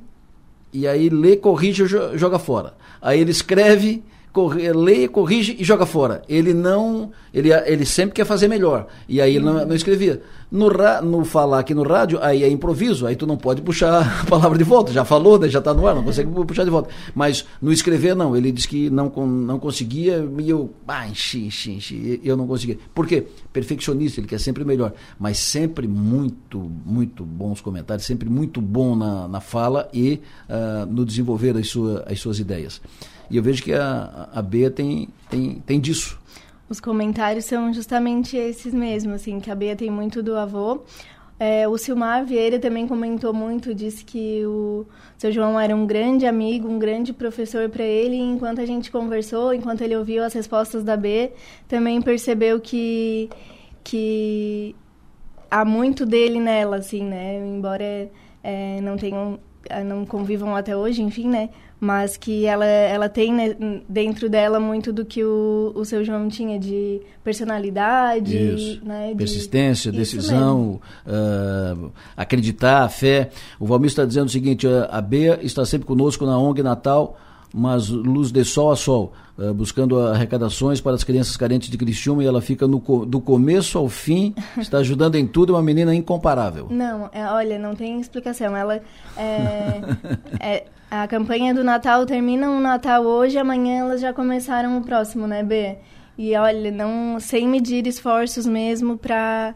e 0.71 0.87
aí 0.87 1.09
lê, 1.09 1.35
corrige 1.35 1.85
joga 1.85 2.39
fora. 2.39 2.73
Aí 3.01 3.19
ele 3.19 3.31
escreve, 3.31 4.03
corre, 4.31 4.71
lê, 4.73 5.07
corrige 5.07 5.55
e 5.59 5.63
joga 5.63 5.85
fora. 5.85 6.21
Ele 6.27 6.53
não. 6.53 7.11
Ele, 7.33 7.51
ele 7.53 7.85
sempre 7.85 8.15
quer 8.15 8.25
fazer 8.25 8.47
melhor. 8.47 8.87
E 9.07 9.21
aí 9.21 9.35
ele 9.35 9.45
não, 9.45 9.65
não 9.65 9.75
escrevia. 9.75 10.21
No, 10.51 10.67
ra, 10.67 11.01
no 11.01 11.23
falar 11.23 11.59
aqui 11.59 11.75
no 11.75 11.83
rádio, 11.83 12.17
aí 12.23 12.43
é 12.43 12.49
improviso, 12.49 13.05
aí 13.05 13.15
tu 13.15 13.27
não 13.27 13.37
pode 13.37 13.61
puxar 13.61 14.01
a 14.21 14.25
palavra 14.25 14.57
de 14.57 14.63
volta. 14.63 14.91
Já 14.91 15.05
falou, 15.05 15.37
né, 15.37 15.47
já 15.47 15.59
está 15.59 15.73
no 15.73 15.85
ar, 15.87 15.93
não 15.95 16.03
consegue 16.03 16.29
puxar 16.45 16.63
de 16.63 16.69
volta. 16.69 16.89
Mas 17.13 17.45
no 17.61 17.71
escrever, 17.71 18.15
não. 18.15 18.35
Ele 18.35 18.51
disse 18.51 18.67
que 18.67 18.89
não, 18.89 19.09
não 19.09 19.59
conseguia 19.59 20.27
e 20.39 20.49
eu. 20.49 20.71
Ah, 20.87 21.07
enchi, 21.07 21.45
enchi, 21.45 21.71
enchi. 21.71 22.21
Eu 22.23 22.35
não 22.35 22.47
conseguia. 22.47 22.77
Por 22.93 23.05
quê? 23.05 23.27
Perfeccionista, 23.53 24.19
ele 24.19 24.27
quer 24.27 24.39
sempre 24.39 24.63
melhor. 24.63 24.93
Mas 25.19 25.37
sempre 25.37 25.87
muito, 25.87 26.59
muito 26.85 27.23
bons 27.23 27.61
comentários, 27.61 28.05
sempre 28.05 28.29
muito 28.29 28.61
bom 28.61 28.95
na, 28.95 29.27
na 29.27 29.39
fala 29.39 29.87
e 29.93 30.19
uh, 30.49 30.85
no 30.87 31.05
desenvolver 31.05 31.55
as, 31.57 31.67
sua, 31.67 32.03
as 32.07 32.19
suas 32.19 32.39
ideias. 32.39 32.81
E 33.29 33.37
eu 33.37 33.43
vejo 33.43 33.63
que 33.63 33.73
a, 33.73 34.29
a 34.33 34.41
Bea 34.41 34.71
tem, 34.71 35.09
tem, 35.29 35.61
tem 35.65 35.79
disso. 35.79 36.19
Os 36.67 36.79
comentários 36.79 37.45
são 37.45 37.73
justamente 37.73 38.37
esses 38.37 38.73
mesmos, 38.73 39.15
assim, 39.15 39.39
que 39.39 39.49
a 39.49 39.55
Bea 39.55 39.75
tem 39.75 39.89
muito 39.89 40.21
do 40.21 40.35
avô. 40.35 40.83
É, 41.39 41.65
o 41.67 41.77
Silmar 41.77 42.25
Vieira 42.25 42.59
também 42.59 42.85
comentou 42.85 43.33
muito, 43.33 43.73
disse 43.73 44.03
que 44.03 44.45
o 44.45 44.85
seu 45.17 45.31
João 45.31 45.57
era 45.57 45.73
um 45.73 45.87
grande 45.87 46.25
amigo, 46.25 46.67
um 46.67 46.77
grande 46.77 47.13
professor 47.13 47.69
para 47.69 47.83
ele. 47.83 48.15
E 48.15 48.19
enquanto 48.19 48.59
a 48.59 48.65
gente 48.65 48.91
conversou, 48.91 49.53
enquanto 49.53 49.81
ele 49.81 49.95
ouviu 49.95 50.21
as 50.23 50.33
respostas 50.33 50.83
da 50.83 50.97
B, 50.97 51.31
também 51.65 52.01
percebeu 52.01 52.59
que, 52.59 53.29
que 53.85 54.75
há 55.49 55.63
muito 55.63 56.05
dele 56.05 56.41
nela, 56.41 56.75
assim, 56.75 57.03
né? 57.03 57.39
Embora 57.39 58.11
é, 58.43 58.81
não 58.81 58.97
tenham, 58.97 59.39
não 59.85 60.05
convivam 60.05 60.53
até 60.57 60.75
hoje, 60.75 61.01
enfim, 61.01 61.29
né? 61.29 61.49
Mas 61.79 62.17
que 62.17 62.45
ela, 62.45 62.65
ela 62.65 63.07
tem 63.07 63.33
né, 63.33 63.55
dentro 63.87 64.29
dela 64.29 64.59
muito 64.59 64.91
do 64.91 65.05
que 65.05 65.23
o, 65.23 65.71
o 65.73 65.85
seu 65.85 66.03
João 66.03 66.27
tinha 66.27 66.59
de 66.59 67.01
personalidade, 67.23 68.37
Isso. 68.37 68.85
Né, 68.85 69.09
de... 69.09 69.15
persistência, 69.15 69.91
decisão, 69.91 70.81
uh, 71.07 71.91
acreditar, 72.17 72.87
fé. 72.89 73.29
O 73.59 73.65
Valmir 73.65 73.87
está 73.87 74.05
dizendo 74.05 74.27
o 74.27 74.31
seguinte: 74.31 74.67
a 74.67 75.01
Bea 75.01 75.39
está 75.41 75.65
sempre 75.65 75.87
conosco 75.87 76.25
na 76.25 76.37
ONG 76.37 76.61
Natal 76.61 77.17
mas 77.53 77.89
luz 77.89 78.31
de 78.31 78.43
sol 78.43 78.71
a 78.71 78.75
sol, 78.75 79.13
uh, 79.37 79.53
buscando 79.53 79.99
arrecadações 79.99 80.79
para 80.79 80.93
as 80.93 81.03
crianças 81.03 81.35
carentes 81.35 81.69
de 81.69 81.77
Criciúma 81.77 82.23
e 82.23 82.27
ela 82.27 82.41
fica 82.41 82.67
no, 82.67 82.79
do 83.05 83.19
começo 83.19 83.77
ao 83.77 83.89
fim, 83.89 84.35
está 84.57 84.77
ajudando 84.79 85.15
em 85.15 85.25
tudo, 85.25 85.53
é 85.53 85.55
uma 85.55 85.63
menina 85.63 85.93
incomparável. 85.93 86.67
Não, 86.69 87.09
é, 87.11 87.25
olha, 87.25 87.57
não 87.57 87.75
tem 87.75 87.99
explicação. 87.99 88.55
Ela 88.55 88.81
é, 89.17 89.81
é, 90.39 90.65
a 90.89 91.07
campanha 91.07 91.53
do 91.53 91.63
Natal 91.63 92.05
termina 92.05 92.49
um 92.49 92.59
Natal 92.59 93.03
hoje, 93.03 93.37
amanhã 93.37 93.79
elas 93.79 94.01
já 94.01 94.13
começaram 94.13 94.77
o 94.77 94.81
próximo, 94.81 95.27
né, 95.27 95.43
B? 95.43 95.77
E 96.17 96.35
olha, 96.35 96.71
não 96.71 97.19
sem 97.19 97.47
medir 97.47 97.85
esforços 97.87 98.45
mesmo 98.45 98.97
para 98.97 99.53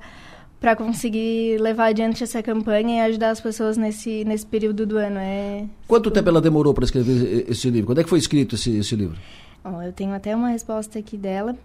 para 0.60 0.78
conseguir 0.78 1.60
levar 1.60 1.88
adiante 1.88 2.24
essa 2.24 2.42
campanha 2.42 3.04
e 3.04 3.10
ajudar 3.10 3.32
as 3.32 3.42
pessoas 3.42 3.76
nesse 3.76 4.24
nesse 4.24 4.46
período 4.46 4.86
do 4.86 4.98
ano. 4.98 5.18
É 5.20 5.66
Quanto 5.88 6.10
tempo 6.10 6.30
ela 6.30 6.40
demorou 6.40 6.74
para 6.74 6.86
escrever 6.86 7.46
esse 7.50 7.70
livro? 7.70 7.88
Quando 7.88 8.00
é 8.00 8.04
que 8.04 8.10
foi 8.10 8.20
escrito 8.20 8.56
esse, 8.56 8.78
esse 8.78 8.96
livro? 8.96 9.18
Bom, 9.64 9.82
eu 9.82 9.92
tenho 9.92 10.14
até 10.14 10.34
uma 10.36 10.50
resposta 10.50 11.00
aqui 11.00 11.18
dela. 11.18 11.58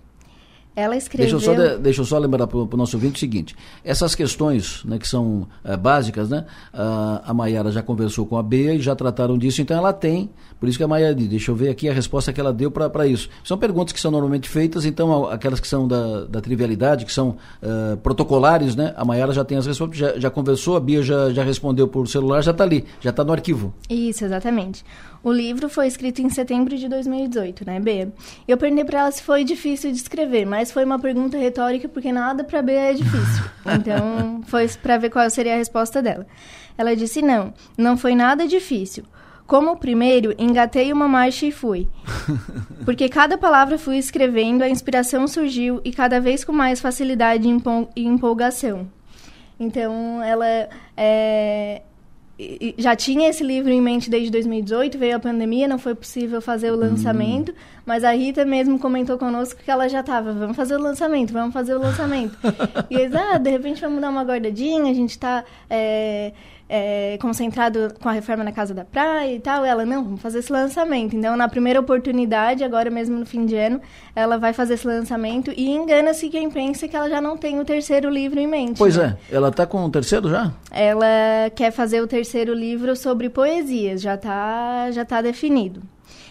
Ela 0.78 0.96
escreveu... 0.96 1.40
Deixa 1.40 1.50
eu 1.50 1.56
só, 1.56 1.76
deixa 1.76 2.00
eu 2.02 2.04
só 2.04 2.18
lembrar 2.18 2.46
para 2.46 2.56
o 2.56 2.76
nosso 2.76 2.96
ouvinte 2.96 3.16
o 3.16 3.18
seguinte, 3.18 3.56
essas 3.82 4.14
questões 4.14 4.84
né, 4.84 4.96
que 4.96 5.08
são 5.08 5.48
é, 5.64 5.76
básicas, 5.76 6.28
né, 6.28 6.44
a, 6.72 7.22
a 7.26 7.34
Mayara 7.34 7.72
já 7.72 7.82
conversou 7.82 8.24
com 8.24 8.36
a 8.36 8.42
Bea 8.44 8.74
e 8.74 8.80
já 8.80 8.94
trataram 8.94 9.36
disso, 9.36 9.60
então 9.60 9.76
ela 9.76 9.92
tem, 9.92 10.30
por 10.60 10.68
isso 10.68 10.78
que 10.78 10.84
a 10.84 10.86
Mayara 10.86 11.16
diz, 11.16 11.26
deixa 11.26 11.50
eu 11.50 11.56
ver 11.56 11.70
aqui 11.70 11.88
a 11.88 11.92
resposta 11.92 12.32
que 12.32 12.40
ela 12.40 12.52
deu 12.52 12.70
para 12.70 13.08
isso. 13.08 13.28
São 13.42 13.58
perguntas 13.58 13.92
que 13.92 13.98
são 13.98 14.12
normalmente 14.12 14.48
feitas, 14.48 14.84
então 14.84 15.28
aquelas 15.28 15.58
que 15.58 15.66
são 15.66 15.88
da, 15.88 16.26
da 16.26 16.40
trivialidade, 16.40 17.04
que 17.04 17.12
são 17.12 17.30
uh, 17.60 17.96
protocolares, 17.96 18.76
né, 18.76 18.94
a 18.96 19.04
Mayara 19.04 19.32
já 19.32 19.44
tem 19.44 19.58
as 19.58 19.66
respostas, 19.66 19.98
já, 19.98 20.16
já 20.16 20.30
conversou, 20.30 20.76
a 20.76 20.80
Bia 20.80 21.02
já, 21.02 21.32
já 21.32 21.42
respondeu 21.42 21.88
por 21.88 22.06
celular, 22.06 22.40
já 22.40 22.52
está 22.52 22.62
ali, 22.62 22.84
já 23.00 23.10
está 23.10 23.24
no 23.24 23.32
arquivo. 23.32 23.74
Isso, 23.90 24.24
exatamente. 24.24 24.84
O 25.22 25.32
livro 25.32 25.68
foi 25.68 25.86
escrito 25.86 26.22
em 26.22 26.30
setembro 26.30 26.76
de 26.76 26.88
2018, 26.88 27.66
né, 27.66 27.80
Bea? 27.80 28.12
Eu 28.46 28.56
perguntei 28.56 28.84
para 28.84 29.00
ela 29.00 29.10
se 29.10 29.22
foi 29.22 29.44
difícil 29.44 29.90
de 29.90 29.98
escrever, 29.98 30.46
mas 30.46 30.70
foi 30.70 30.84
uma 30.84 30.98
pergunta 30.98 31.36
retórica 31.36 31.88
porque 31.88 32.12
nada 32.12 32.44
para 32.44 32.62
Bea 32.62 32.90
é 32.90 32.92
difícil. 32.94 33.44
Então, 33.70 34.40
foi 34.46 34.66
para 34.82 34.96
ver 34.96 35.10
qual 35.10 35.28
seria 35.28 35.52
a 35.52 35.58
resposta 35.58 36.00
dela. 36.00 36.26
Ela 36.78 36.96
disse: 36.96 37.20
"Não, 37.20 37.52
não 37.76 37.98
foi 37.98 38.14
nada 38.14 38.46
difícil. 38.46 39.04
Como 39.46 39.72
o 39.72 39.76
primeiro, 39.76 40.34
engatei 40.38 40.92
uma 40.92 41.08
marcha 41.08 41.46
e 41.46 41.50
fui. 41.50 41.88
Porque 42.84 43.08
cada 43.08 43.38
palavra 43.38 43.78
fui 43.78 43.96
escrevendo, 43.96 44.62
a 44.62 44.68
inspiração 44.68 45.26
surgiu 45.26 45.80
e 45.82 45.90
cada 45.90 46.20
vez 46.20 46.44
com 46.44 46.52
mais 46.52 46.80
facilidade 46.80 47.48
e 47.96 48.06
empolgação. 48.06 48.86
Então, 49.58 50.22
ela 50.22 50.68
é, 50.94 51.80
já 52.78 52.94
tinha 52.94 53.28
esse 53.28 53.42
livro 53.42 53.70
em 53.72 53.80
mente 53.80 54.08
desde 54.08 54.30
2018, 54.30 54.96
veio 54.96 55.16
a 55.16 55.18
pandemia, 55.18 55.66
não 55.66 55.78
foi 55.78 55.94
possível 55.94 56.40
fazer 56.40 56.70
o 56.70 56.74
hum. 56.74 56.80
lançamento, 56.80 57.50
hum. 57.50 57.80
mas 57.84 58.04
a 58.04 58.12
Rita 58.12 58.44
mesmo 58.44 58.78
comentou 58.78 59.18
conosco 59.18 59.60
que 59.62 59.70
ela 59.70 59.88
já 59.88 60.00
estava, 60.00 60.32
vamos 60.32 60.56
fazer 60.56 60.76
o 60.76 60.80
lançamento, 60.80 61.32
vamos 61.32 61.52
fazer 61.52 61.74
o 61.74 61.80
lançamento. 61.80 62.38
e 62.88 62.94
eles, 62.94 63.14
ah, 63.14 63.38
de 63.38 63.50
repente 63.50 63.80
vamos 63.80 64.00
dar 64.00 64.10
uma 64.10 64.22
guardadinha, 64.22 64.90
a 64.90 64.94
gente 64.94 65.10
está 65.10 65.44
é, 65.68 66.32
é, 66.68 67.16
concentrado 67.20 67.94
com 68.00 68.08
a 68.08 68.12
reforma 68.12 68.44
na 68.44 68.52
Casa 68.52 68.74
da 68.74 68.84
Praia 68.84 69.34
e 69.34 69.40
tal. 69.40 69.64
Ela, 69.64 69.86
não, 69.86 70.04
vamos 70.04 70.20
fazer 70.20 70.40
esse 70.40 70.52
lançamento. 70.52 71.16
Então, 71.16 71.36
na 71.36 71.48
primeira 71.48 71.80
oportunidade, 71.80 72.62
agora 72.62 72.90
mesmo 72.90 73.18
no 73.18 73.24
fim 73.24 73.46
de 73.46 73.56
ano, 73.56 73.80
ela 74.14 74.36
vai 74.36 74.52
fazer 74.52 74.74
esse 74.74 74.86
lançamento 74.86 75.52
e 75.56 75.70
engana-se 75.70 76.28
quem 76.28 76.50
pensa 76.50 76.86
que 76.86 76.94
ela 76.94 77.08
já 77.08 77.20
não 77.20 77.36
tem 77.36 77.58
o 77.58 77.64
terceiro 77.64 78.10
livro 78.10 78.38
em 78.38 78.46
mente. 78.46 78.78
Pois 78.78 78.96
né? 78.96 79.16
é, 79.30 79.34
ela 79.34 79.48
está 79.48 79.66
com 79.66 79.84
o 79.84 79.90
terceiro 79.90 80.28
já? 80.28 80.52
Ela 80.70 81.50
quer 81.54 81.70
fazer 81.70 82.02
o 82.02 82.06
terceiro 82.06 82.52
livro 82.52 82.94
sobre 82.94 83.30
poesias, 83.30 84.02
já 84.02 84.14
está 84.14 84.90
já 84.90 85.04
tá 85.04 85.22
definido. 85.22 85.82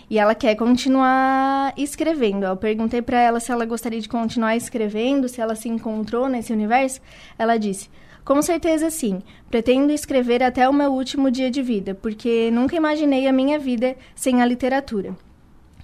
E 0.09 0.18
ela 0.18 0.34
quer 0.34 0.55
continuar 0.55 1.73
escrevendo. 1.76 2.45
Eu 2.45 2.55
perguntei 2.55 3.01
para 3.01 3.19
ela 3.19 3.41
se 3.41 3.51
ela 3.51 3.65
gostaria 3.65 3.99
de 3.99 4.07
continuar 4.07 4.55
escrevendo, 4.55 5.27
se 5.27 5.41
ela 5.41 5.53
se 5.53 5.68
encontrou 5.68 6.30
nesse 6.30 6.53
universo. 6.53 7.01
Ela 7.38 7.57
disse: 7.57 7.89
com 8.27 8.41
certeza 8.41 8.89
sim. 8.89 9.23
Pretendo 9.49 9.93
escrever 9.93 10.43
até 10.43 10.67
o 10.67 10.73
meu 10.73 10.91
último 10.91 11.31
dia 11.31 11.49
de 11.49 11.61
vida, 11.61 11.95
porque 11.95 12.51
nunca 12.51 12.75
imaginei 12.75 13.25
a 13.25 13.31
minha 13.31 13.57
vida 13.57 13.95
sem 14.13 14.41
a 14.41 14.45
literatura. 14.45 15.15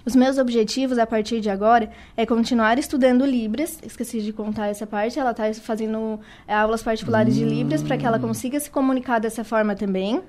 Os 0.04 0.14
meus 0.14 0.36
objetivos 0.36 0.98
a 0.98 1.06
partir 1.06 1.40
de 1.40 1.48
agora 1.48 1.90
é 2.14 2.26
continuar 2.26 2.78
estudando 2.78 3.24
Libras. 3.24 3.78
Esqueci 3.82 4.20
de 4.20 4.30
contar 4.30 4.66
essa 4.66 4.86
parte. 4.86 5.18
Ela 5.18 5.30
está 5.30 5.50
fazendo 5.54 6.20
é, 6.46 6.52
aulas 6.52 6.82
particulares 6.82 7.34
hum. 7.34 7.38
de 7.38 7.44
Libras 7.46 7.82
para 7.82 7.96
que 7.96 8.04
ela 8.04 8.18
consiga 8.18 8.60
se 8.60 8.70
comunicar 8.70 9.18
dessa 9.20 9.42
forma 9.42 9.74
também, 9.74 10.20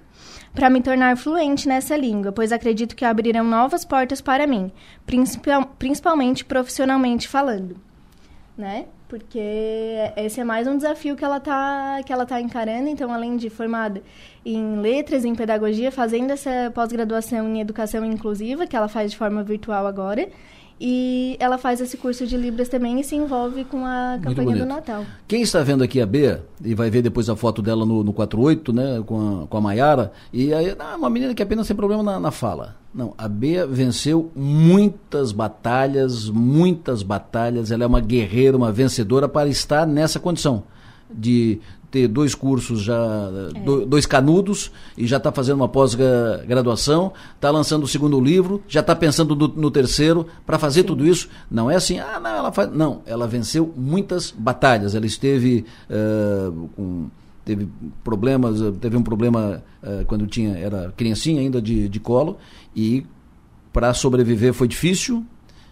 para 0.53 0.69
me 0.69 0.81
tornar 0.81 1.17
fluente 1.17 1.67
nessa 1.67 1.97
língua, 1.97 2.31
pois 2.31 2.53
acredito 2.53 2.95
que 2.95 3.03
abrirão 3.03 3.43
novas 3.43 3.83
portas 3.83 4.21
para 4.21 4.47
mim, 4.47 4.71
principal, 5.05 5.65
principalmente 5.77 6.45
profissionalmente 6.45 7.27
falando, 7.27 7.75
né? 8.57 8.85
Porque 9.17 9.39
esse 10.17 10.41
é 10.41 10.43
mais 10.43 10.67
um 10.67 10.75
desafio 10.75 11.15
que 11.15 11.23
ela 11.23 11.37
está 11.37 12.01
que 12.05 12.11
ela 12.11 12.25
tá 12.25 12.41
encarando. 12.41 12.89
Então, 12.89 13.13
além 13.13 13.37
de 13.37 13.49
formada 13.49 14.03
em 14.45 14.77
letras, 14.81 15.23
em 15.23 15.33
pedagogia, 15.33 15.89
fazendo 15.89 16.31
essa 16.31 16.69
pós-graduação 16.73 17.47
em 17.47 17.61
educação 17.61 18.03
inclusiva, 18.03 18.67
que 18.67 18.75
ela 18.75 18.89
faz 18.89 19.11
de 19.11 19.17
forma 19.17 19.41
virtual 19.41 19.87
agora, 19.87 20.27
e 20.79 21.37
ela 21.39 21.57
faz 21.57 21.79
esse 21.79 21.95
curso 21.97 22.27
de 22.27 22.35
Libras 22.35 22.67
também 22.67 22.99
e 22.99 23.03
se 23.03 23.15
envolve 23.15 23.63
com 23.65 23.85
a 23.85 24.19
campanha 24.21 24.55
do 24.57 24.65
Natal. 24.65 25.05
Quem 25.27 25.41
está 25.41 25.61
vendo 25.63 25.83
aqui 25.83 26.01
a 26.01 26.05
Bea, 26.05 26.43
e 26.63 26.75
vai 26.75 26.89
ver 26.89 27.01
depois 27.01 27.29
a 27.29 27.35
foto 27.35 27.61
dela 27.61 27.85
no, 27.85 28.03
no 28.03 28.11
48, 28.11 28.73
né, 28.73 29.03
com 29.05 29.43
a, 29.43 29.47
com 29.47 29.57
a 29.57 29.61
Maiara, 29.61 30.11
e 30.33 30.53
aí, 30.53 30.75
ah, 30.77 30.95
uma 30.97 31.09
menina 31.09 31.33
que 31.33 31.43
apenas 31.43 31.67
tem 31.67 31.75
problema 31.75 32.03
na, 32.03 32.19
na 32.19 32.31
fala. 32.31 32.75
Não, 32.93 33.13
a 33.17 33.27
Bea 33.27 33.67
venceu 33.67 34.31
muitas 34.33 35.33
batalhas, 35.33 36.29
muitas 36.29 37.03
batalhas. 37.03 37.69
Ela 37.69 37.83
é 37.83 37.87
uma 37.87 37.99
guerreira, 37.99 38.55
uma 38.55 38.71
vencedora 38.71 39.27
para 39.27 39.49
estar 39.49 39.85
nessa 39.85 40.17
condição 40.17 40.63
de 41.13 41.59
ter 41.95 42.09
dois 42.09 42.35
cursos 42.35 42.81
já, 42.81 42.93
é. 43.55 43.59
do, 43.61 43.85
dois 43.85 44.05
canudos, 44.05 44.69
e 44.97 45.07
já 45.07 45.15
está 45.15 45.31
fazendo 45.31 45.55
uma 45.55 45.69
pós-graduação, 45.69 47.13
está 47.33 47.49
lançando 47.49 47.83
o 47.83 47.87
segundo 47.87 48.19
livro, 48.19 48.61
já 48.67 48.81
está 48.81 48.93
pensando 48.93 49.33
no, 49.33 49.47
no 49.47 49.71
terceiro, 49.71 50.27
para 50.45 50.59
fazer 50.59 50.81
Sim. 50.81 50.87
tudo 50.87 51.07
isso. 51.07 51.29
Não 51.49 51.71
é 51.71 51.75
assim, 51.77 51.97
ah, 51.97 52.19
não, 52.19 52.29
ela 52.31 52.51
faz. 52.51 52.69
Não, 52.69 53.01
ela 53.05 53.25
venceu 53.25 53.73
muitas 53.77 54.29
batalhas. 54.29 54.93
Ela 54.93 55.05
esteve 55.05 55.63
uh, 55.89 56.69
com 56.75 57.07
teve 57.45 57.69
problemas, 58.03 58.59
teve 58.81 58.97
um 58.97 59.03
problema 59.03 59.63
uh, 59.81 60.03
quando 60.07 60.27
tinha 60.27 60.57
era 60.57 60.91
criancinha 60.97 61.39
ainda 61.39 61.61
de, 61.61 61.87
de 61.87 61.99
colo 61.99 62.39
e 62.75 63.05
para 63.71 63.93
sobreviver 63.93 64.51
foi 64.51 64.67
difícil 64.67 65.23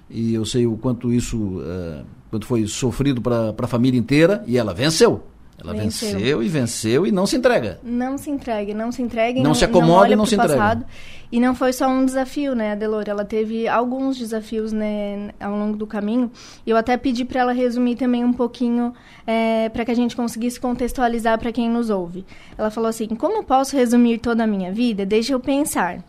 e 0.07 0.35
eu 0.35 0.45
sei 0.45 0.67
o 0.67 0.77
quanto 0.77 1.11
isso 1.11 1.35
uh, 1.35 2.05
quanto 2.29 2.45
foi 2.45 2.67
sofrido 2.67 3.23
para 3.23 3.55
a 3.57 3.67
família 3.67 3.99
inteira 3.99 4.43
e 4.45 4.55
ela 4.55 4.71
venceu 4.71 5.23
ela 5.63 5.73
venceu. 5.73 6.17
venceu. 6.17 6.43
e 6.43 6.47
venceu 6.49 7.07
e 7.07 7.11
não 7.11 7.25
se 7.25 7.37
entrega. 7.37 7.79
Não 7.81 8.17
se 8.17 8.29
entrega, 8.29 8.73
não 8.73 8.91
se 8.91 9.01
entrega. 9.01 9.39
Não, 9.39 9.49
não 9.49 9.53
se 9.55 9.63
acomoda 9.63 10.07
não 10.07 10.13
e 10.13 10.15
não 10.15 10.25
se 10.25 10.35
passado. 10.35 10.81
entrega. 10.81 10.87
E 11.33 11.39
não 11.39 11.55
foi 11.55 11.73
só 11.73 11.87
um 11.87 12.05
desafio, 12.05 12.53
né, 12.53 12.73
Adelora? 12.73 13.09
Ela 13.09 13.25
teve 13.25 13.67
alguns 13.67 14.19
desafios 14.19 14.71
né, 14.71 15.31
ao 15.39 15.57
longo 15.57 15.75
do 15.75 15.87
caminho. 15.87 16.29
E 16.63 16.69
eu 16.69 16.77
até 16.77 16.95
pedi 16.95 17.25
para 17.25 17.41
ela 17.41 17.53
resumir 17.53 17.95
também 17.95 18.23
um 18.23 18.31
pouquinho 18.31 18.93
é, 19.25 19.67
para 19.69 19.83
que 19.83 19.89
a 19.89 19.95
gente 19.95 20.15
conseguisse 20.15 20.59
contextualizar 20.59 21.39
para 21.39 21.51
quem 21.51 21.67
nos 21.67 21.89
ouve. 21.89 22.23
Ela 22.55 22.69
falou 22.69 22.87
assim: 22.87 23.07
Como 23.07 23.43
posso 23.43 23.75
resumir 23.75 24.19
toda 24.19 24.43
a 24.43 24.47
minha 24.47 24.71
vida? 24.71 25.07
Deixa 25.07 25.33
eu 25.33 25.39
pensar. 25.39 26.03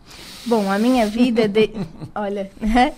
Bom, 0.45 0.71
a 0.71 0.77
minha 0.77 1.07
vida. 1.07 1.47
De... 1.47 1.71
Olha, 2.13 2.51
né? 2.61 2.93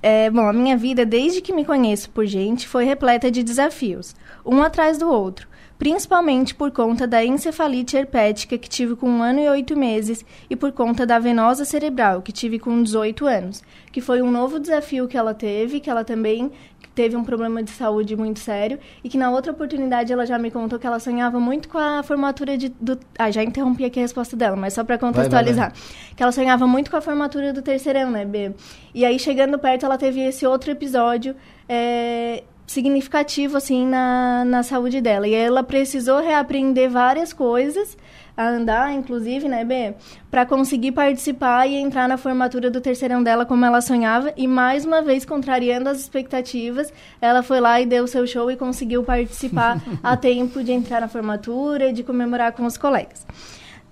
É, 0.00 0.30
bom, 0.30 0.46
a 0.46 0.52
minha 0.52 0.76
vida, 0.76 1.04
desde 1.04 1.40
que 1.40 1.52
me 1.52 1.64
conheço 1.64 2.08
por 2.10 2.24
gente, 2.24 2.68
foi 2.68 2.84
repleta 2.84 3.32
de 3.32 3.42
desafios, 3.42 4.14
um 4.46 4.62
atrás 4.62 4.96
do 4.96 5.10
outro 5.10 5.48
principalmente 5.78 6.54
por 6.54 6.70
conta 6.72 7.06
da 7.06 7.24
encefalite 7.24 7.96
herpética 7.96 8.58
que 8.58 8.68
tive 8.68 8.96
com 8.96 9.08
um 9.08 9.22
ano 9.22 9.40
e 9.40 9.48
oito 9.48 9.76
meses 9.76 10.24
e 10.50 10.56
por 10.56 10.72
conta 10.72 11.06
da 11.06 11.18
venosa 11.18 11.64
cerebral 11.64 12.20
que 12.20 12.32
tive 12.32 12.58
com 12.58 12.82
18 12.82 13.26
anos, 13.26 13.62
que 13.92 14.00
foi 14.00 14.20
um 14.20 14.30
novo 14.30 14.58
desafio 14.58 15.06
que 15.06 15.16
ela 15.16 15.32
teve, 15.32 15.78
que 15.78 15.88
ela 15.88 16.04
também 16.04 16.50
teve 16.94 17.14
um 17.14 17.22
problema 17.22 17.62
de 17.62 17.70
saúde 17.70 18.16
muito 18.16 18.40
sério 18.40 18.76
e 19.04 19.08
que 19.08 19.16
na 19.16 19.30
outra 19.30 19.52
oportunidade 19.52 20.12
ela 20.12 20.26
já 20.26 20.36
me 20.36 20.50
contou 20.50 20.80
que 20.80 20.86
ela 20.86 20.98
sonhava 20.98 21.38
muito 21.38 21.68
com 21.68 21.78
a 21.78 22.02
formatura 22.02 22.58
de, 22.58 22.70
do... 22.70 22.98
Ah, 23.16 23.30
já 23.30 23.44
interrompi 23.44 23.84
aqui 23.84 24.00
a 24.00 24.02
resposta 24.02 24.36
dela, 24.36 24.56
mas 24.56 24.74
só 24.74 24.82
para 24.82 24.98
contextualizar. 24.98 25.70
Vai, 25.70 25.78
vai, 25.78 25.88
vai. 26.06 26.14
Que 26.16 26.22
ela 26.24 26.32
sonhava 26.32 26.66
muito 26.66 26.90
com 26.90 26.96
a 26.96 27.00
formatura 27.00 27.52
do 27.52 27.62
terceirão, 27.62 28.10
né, 28.10 28.24
B? 28.24 28.52
E 28.92 29.04
aí, 29.04 29.16
chegando 29.16 29.56
perto, 29.60 29.86
ela 29.86 29.96
teve 29.96 30.20
esse 30.20 30.44
outro 30.44 30.72
episódio 30.72 31.36
é 31.68 32.42
significativo 32.68 33.56
assim 33.56 33.86
na, 33.86 34.44
na 34.44 34.62
saúde 34.62 35.00
dela. 35.00 35.26
E 35.26 35.34
ela 35.34 35.62
precisou 35.62 36.20
reaprender 36.20 36.90
várias 36.90 37.32
coisas, 37.32 37.96
a 38.36 38.46
andar, 38.46 38.92
inclusive, 38.92 39.48
né, 39.48 39.64
B, 39.64 39.94
para 40.30 40.46
conseguir 40.46 40.92
participar 40.92 41.66
e 41.66 41.74
entrar 41.74 42.06
na 42.06 42.16
formatura 42.16 42.70
do 42.70 42.80
terceirão 42.80 43.20
dela 43.20 43.44
como 43.44 43.64
ela 43.64 43.80
sonhava. 43.80 44.32
E 44.36 44.46
mais 44.46 44.84
uma 44.84 45.02
vez, 45.02 45.24
contrariando 45.24 45.88
as 45.88 45.98
expectativas, 45.98 46.92
ela 47.20 47.42
foi 47.42 47.58
lá 47.58 47.80
e 47.80 47.86
deu 47.86 48.06
seu 48.06 48.26
show 48.26 48.48
e 48.48 48.56
conseguiu 48.56 49.02
participar 49.02 49.82
a 50.04 50.16
tempo 50.16 50.62
de 50.62 50.70
entrar 50.70 51.00
na 51.00 51.08
formatura 51.08 51.88
e 51.88 51.92
de 51.92 52.04
comemorar 52.04 52.52
com 52.52 52.64
os 52.64 52.76
colegas. 52.76 53.26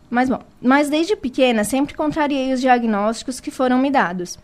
Mas 0.08 0.28
bom, 0.28 0.40
mas 0.60 0.88
desde 0.88 1.16
pequena 1.16 1.64
sempre 1.64 1.94
contrariei 1.94 2.52
os 2.52 2.60
diagnósticos 2.60 3.40
que 3.40 3.50
foram 3.50 3.78
me 3.78 3.90
dados, 3.90 4.38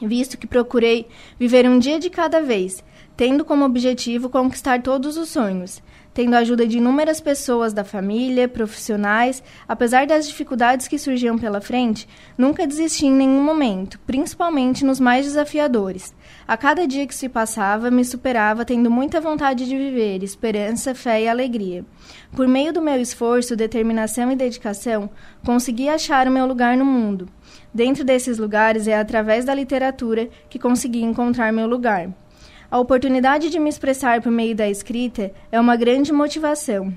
visto 0.00 0.38
que 0.38 0.46
procurei 0.46 1.06
viver 1.38 1.68
um 1.68 1.78
dia 1.78 1.98
de 1.98 2.08
cada 2.08 2.40
vez 2.40 2.82
tendo 3.18 3.44
como 3.44 3.64
objetivo 3.64 4.30
conquistar 4.30 4.80
todos 4.80 5.16
os 5.16 5.28
sonhos, 5.30 5.82
tendo 6.14 6.34
a 6.34 6.38
ajuda 6.38 6.64
de 6.64 6.78
inúmeras 6.78 7.20
pessoas 7.20 7.72
da 7.72 7.82
família, 7.82 8.46
profissionais, 8.46 9.42
apesar 9.66 10.06
das 10.06 10.28
dificuldades 10.28 10.86
que 10.86 11.00
surgiam 11.00 11.36
pela 11.36 11.60
frente, 11.60 12.08
nunca 12.38 12.64
desisti 12.64 13.06
em 13.06 13.12
nenhum 13.12 13.42
momento, 13.42 13.98
principalmente 14.06 14.84
nos 14.84 15.00
mais 15.00 15.26
desafiadores. 15.26 16.14
A 16.46 16.56
cada 16.56 16.86
dia 16.86 17.08
que 17.08 17.14
se 17.14 17.28
passava, 17.28 17.90
me 17.90 18.04
superava 18.04 18.64
tendo 18.64 18.88
muita 18.88 19.20
vontade 19.20 19.66
de 19.66 19.76
viver, 19.76 20.22
esperança, 20.22 20.94
fé 20.94 21.22
e 21.22 21.28
alegria. 21.28 21.84
Por 22.36 22.46
meio 22.46 22.72
do 22.72 22.80
meu 22.80 23.00
esforço, 23.00 23.56
determinação 23.56 24.30
e 24.30 24.36
dedicação, 24.36 25.10
consegui 25.44 25.88
achar 25.88 26.28
o 26.28 26.30
meu 26.30 26.46
lugar 26.46 26.76
no 26.76 26.84
mundo. 26.84 27.28
Dentro 27.74 28.04
desses 28.04 28.38
lugares 28.38 28.86
é 28.86 28.96
através 28.96 29.44
da 29.44 29.52
literatura 29.52 30.28
que 30.48 30.56
consegui 30.56 31.02
encontrar 31.02 31.52
meu 31.52 31.66
lugar. 31.66 32.14
A 32.70 32.78
oportunidade 32.78 33.48
de 33.48 33.58
me 33.58 33.70
expressar 33.70 34.20
por 34.20 34.30
meio 34.30 34.54
da 34.54 34.68
escrita 34.68 35.32
é 35.50 35.58
uma 35.58 35.74
grande 35.74 36.12
motivação. 36.12 36.92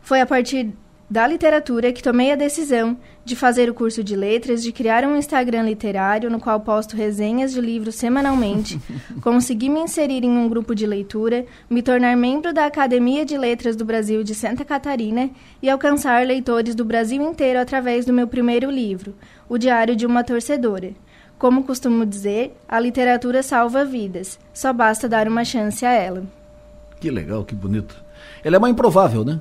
Foi 0.00 0.20
a 0.20 0.26
partir 0.26 0.72
da 1.08 1.26
literatura 1.26 1.92
que 1.92 2.02
tomei 2.02 2.32
a 2.32 2.36
decisão 2.36 2.98
de 3.24 3.36
fazer 3.36 3.70
o 3.70 3.74
curso 3.74 4.02
de 4.02 4.16
letras, 4.16 4.62
de 4.64 4.72
criar 4.72 5.04
um 5.04 5.16
Instagram 5.16 5.62
literário 5.62 6.28
no 6.28 6.40
qual 6.40 6.60
posto 6.60 6.96
resenhas 6.96 7.52
de 7.52 7.60
livros 7.60 7.94
semanalmente, 7.94 8.80
consegui 9.22 9.68
me 9.70 9.80
inserir 9.80 10.24
em 10.24 10.30
um 10.30 10.48
grupo 10.48 10.74
de 10.74 10.84
leitura, 10.84 11.46
me 11.70 11.80
tornar 11.80 12.16
membro 12.16 12.52
da 12.52 12.66
Academia 12.66 13.24
de 13.24 13.38
Letras 13.38 13.76
do 13.76 13.84
Brasil 13.84 14.24
de 14.24 14.34
Santa 14.34 14.64
Catarina 14.64 15.30
e 15.62 15.70
alcançar 15.70 16.26
leitores 16.26 16.74
do 16.74 16.84
Brasil 16.84 17.22
inteiro 17.22 17.60
através 17.60 18.04
do 18.04 18.12
meu 18.12 18.26
primeiro 18.26 18.70
livro, 18.70 19.14
O 19.48 19.56
Diário 19.56 19.94
de 19.94 20.04
uma 20.04 20.24
Torcedora. 20.24 20.92
Como 21.38 21.62
costumo 21.62 22.04
dizer, 22.04 22.56
a 22.68 22.80
literatura 22.80 23.42
salva 23.42 23.84
vidas. 23.84 24.38
Só 24.52 24.72
basta 24.72 25.08
dar 25.08 25.28
uma 25.28 25.44
chance 25.44 25.86
a 25.86 25.92
ela. 25.92 26.24
Que 26.98 27.10
legal, 27.10 27.44
que 27.44 27.54
bonito. 27.54 27.94
Ela 28.42 28.56
é 28.56 28.58
uma 28.58 28.70
improvável, 28.70 29.24
né? 29.24 29.40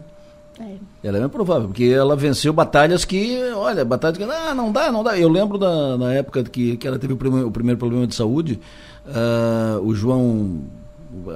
É. 0.60 0.76
Ela 1.04 1.20
é 1.20 1.24
improvável, 1.24 1.68
porque 1.68 1.86
ela 1.86 2.16
venceu 2.16 2.52
batalhas 2.52 3.06
que, 3.06 3.40
olha, 3.54 3.86
batalhas 3.86 4.18
que, 4.18 4.24
ah, 4.24 4.54
não 4.54 4.72
dá, 4.72 4.92
não 4.92 5.04
dá. 5.04 5.18
Eu 5.18 5.30
lembro 5.30 5.58
da, 5.58 5.98
na 5.98 6.14
época 6.14 6.44
que, 6.44 6.78
que 6.78 6.88
ela 6.88 7.00
teve 7.00 7.14
o 7.14 7.18
primeiro, 7.18 7.48
o 7.48 7.52
primeiro 7.52 7.78
problema 7.80 8.08
de 8.08 8.16
saúde, 8.16 8.60
uh, 9.06 9.82
o 9.82 9.94
João 9.94 10.64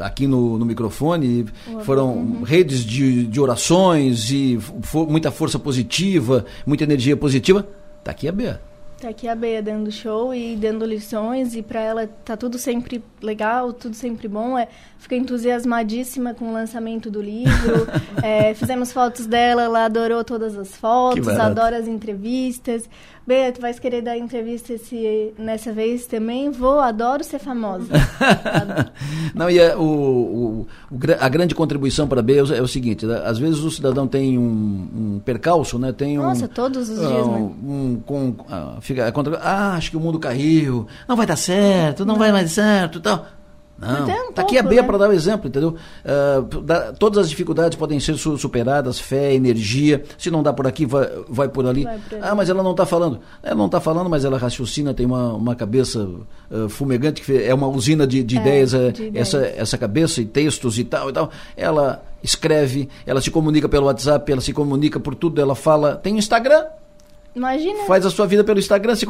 aqui 0.01 0.27
no, 0.27 0.57
no 0.57 0.65
microfone, 0.65 1.45
foram 1.83 2.13
uhum. 2.13 2.43
redes 2.43 2.83
de, 2.83 3.25
de 3.25 3.39
orações 3.39 4.29
e 4.29 4.59
for, 4.81 5.09
muita 5.09 5.31
força 5.31 5.57
positiva, 5.57 6.45
muita 6.65 6.83
energia 6.83 7.15
positiva. 7.15 7.65
Tá 8.03 8.11
aqui 8.11 8.27
a 8.27 8.31
Bea. 8.31 8.59
Tá 9.01 9.09
aqui 9.09 9.27
a 9.27 9.33
Bea 9.33 9.63
dando 9.63 9.91
show 9.91 10.31
e 10.31 10.55
dando 10.55 10.85
lições 10.85 11.55
e 11.55 11.63
para 11.63 11.81
ela 11.81 12.05
tá 12.05 12.37
tudo 12.37 12.59
sempre 12.59 13.03
legal, 13.19 13.73
tudo 13.73 13.95
sempre 13.95 14.27
bom. 14.27 14.55
É, 14.55 14.67
fica 14.99 15.15
entusiasmadíssima 15.15 16.35
com 16.35 16.49
o 16.49 16.53
lançamento 16.53 17.09
do 17.09 17.19
livro. 17.19 17.87
é, 18.21 18.53
fizemos 18.53 18.91
fotos 18.91 19.25
dela, 19.25 19.63
ela 19.63 19.85
adorou 19.85 20.23
todas 20.23 20.55
as 20.55 20.75
fotos, 20.75 21.27
adora 21.29 21.77
as 21.77 21.87
entrevistas. 21.87 22.87
Bea, 23.25 23.51
tu 23.51 23.61
vais 23.61 23.77
querer 23.79 24.01
dar 24.01 24.17
entrevista 24.17 24.73
esse, 24.73 25.33
nessa 25.37 25.71
vez 25.71 26.07
também? 26.07 26.49
Vou, 26.49 26.79
adoro 26.79 27.23
ser 27.23 27.37
famosa. 27.37 27.85
Não, 29.35 29.49
e 29.49 29.59
é, 29.59 29.75
o, 29.75 29.81
o, 29.83 30.67
a 31.19 31.29
grande 31.29 31.53
contribuição 31.53 32.07
para 32.07 32.19
a 32.19 32.23
Bea 32.23 32.43
é 32.55 32.61
o 32.61 32.67
seguinte, 32.67 33.05
né? 33.05 33.21
às 33.23 33.37
vezes 33.37 33.59
o 33.59 33.69
cidadão 33.69 34.07
tem 34.07 34.37
um, 34.39 34.43
um 35.17 35.21
percalço, 35.23 35.77
né? 35.77 35.91
Tem 35.91 36.17
Nossa, 36.17 36.45
um, 36.45 36.47
todos 36.47 36.89
os 36.89 36.99
dias, 36.99 37.27
um, 37.27 37.31
né? 37.31 37.53
Um, 37.63 38.01
com, 38.03 38.35
ah, 38.49 38.77
fica, 38.81 39.13
ah, 39.41 39.75
acho 39.75 39.91
que 39.91 39.97
o 39.97 39.99
mundo 39.99 40.17
caiu, 40.19 40.87
não 41.07 41.15
vai 41.15 41.27
dar 41.27 41.35
certo, 41.35 41.99
não, 41.99 42.13
não. 42.13 42.19
vai 42.19 42.31
mais 42.31 42.51
certo 42.51 42.97
e 42.97 43.01
tal. 43.01 43.25
Não, 43.77 44.29
um 44.29 44.31
tá 44.31 44.43
aqui 44.43 44.57
a 44.59 44.63
B 44.63 44.75
né? 44.75 44.83
para 44.83 44.97
dar 44.97 45.07
o 45.07 45.11
um 45.11 45.13
exemplo, 45.13 45.47
entendeu? 45.47 45.75
Uh, 46.05 46.61
da, 46.61 46.93
todas 46.93 47.17
as 47.17 47.29
dificuldades 47.29 47.77
podem 47.77 47.99
ser 47.99 48.15
su 48.15 48.37
superadas, 48.37 48.99
fé, 48.99 49.33
energia. 49.33 50.03
Se 50.17 50.29
não 50.29 50.43
dá 50.43 50.53
por 50.53 50.67
aqui, 50.67 50.85
vai, 50.85 51.09
vai 51.27 51.49
por 51.49 51.65
ali. 51.65 51.83
Vai 51.83 51.99
ah, 52.21 52.35
mas 52.35 52.49
ela 52.49 52.61
não 52.61 52.71
está 52.71 52.85
falando. 52.85 53.19
Ela 53.41 53.55
não 53.55 53.65
está 53.65 53.81
falando, 53.81 54.09
mas 54.09 54.23
ela 54.23 54.37
raciocina, 54.37 54.93
tem 54.93 55.05
uma, 55.05 55.33
uma 55.33 55.55
cabeça 55.55 56.07
uh, 56.51 56.69
fumegante, 56.69 57.21
que 57.21 57.43
é 57.43 57.53
uma 57.53 57.67
usina 57.67 58.05
de, 58.05 58.23
de, 58.23 58.37
é, 58.37 58.41
ideias, 58.41 58.73
é, 58.73 58.91
de 58.91 59.03
ideias, 59.07 59.33
essa, 59.33 59.45
essa 59.45 59.77
cabeça 59.77 60.21
e 60.21 60.25
textos 60.25 60.77
e 60.77 60.83
tal 60.83 61.09
e 61.09 61.13
tal. 61.13 61.31
Ela 61.57 62.03
escreve, 62.23 62.87
ela 63.05 63.19
se 63.19 63.31
comunica 63.31 63.67
pelo 63.67 63.87
WhatsApp, 63.87 64.31
ela 64.31 64.41
se 64.41 64.53
comunica 64.53 64.99
por 64.99 65.15
tudo, 65.15 65.41
ela 65.41 65.55
fala. 65.55 65.95
Tem 65.95 66.17
Instagram, 66.17 66.65
Imagina. 67.33 67.85
Faz 67.85 68.05
a 68.05 68.09
sua 68.09 68.27
vida 68.27 68.43
pelo 68.43 68.59
Instagram, 68.59 68.93
se, 68.95 69.05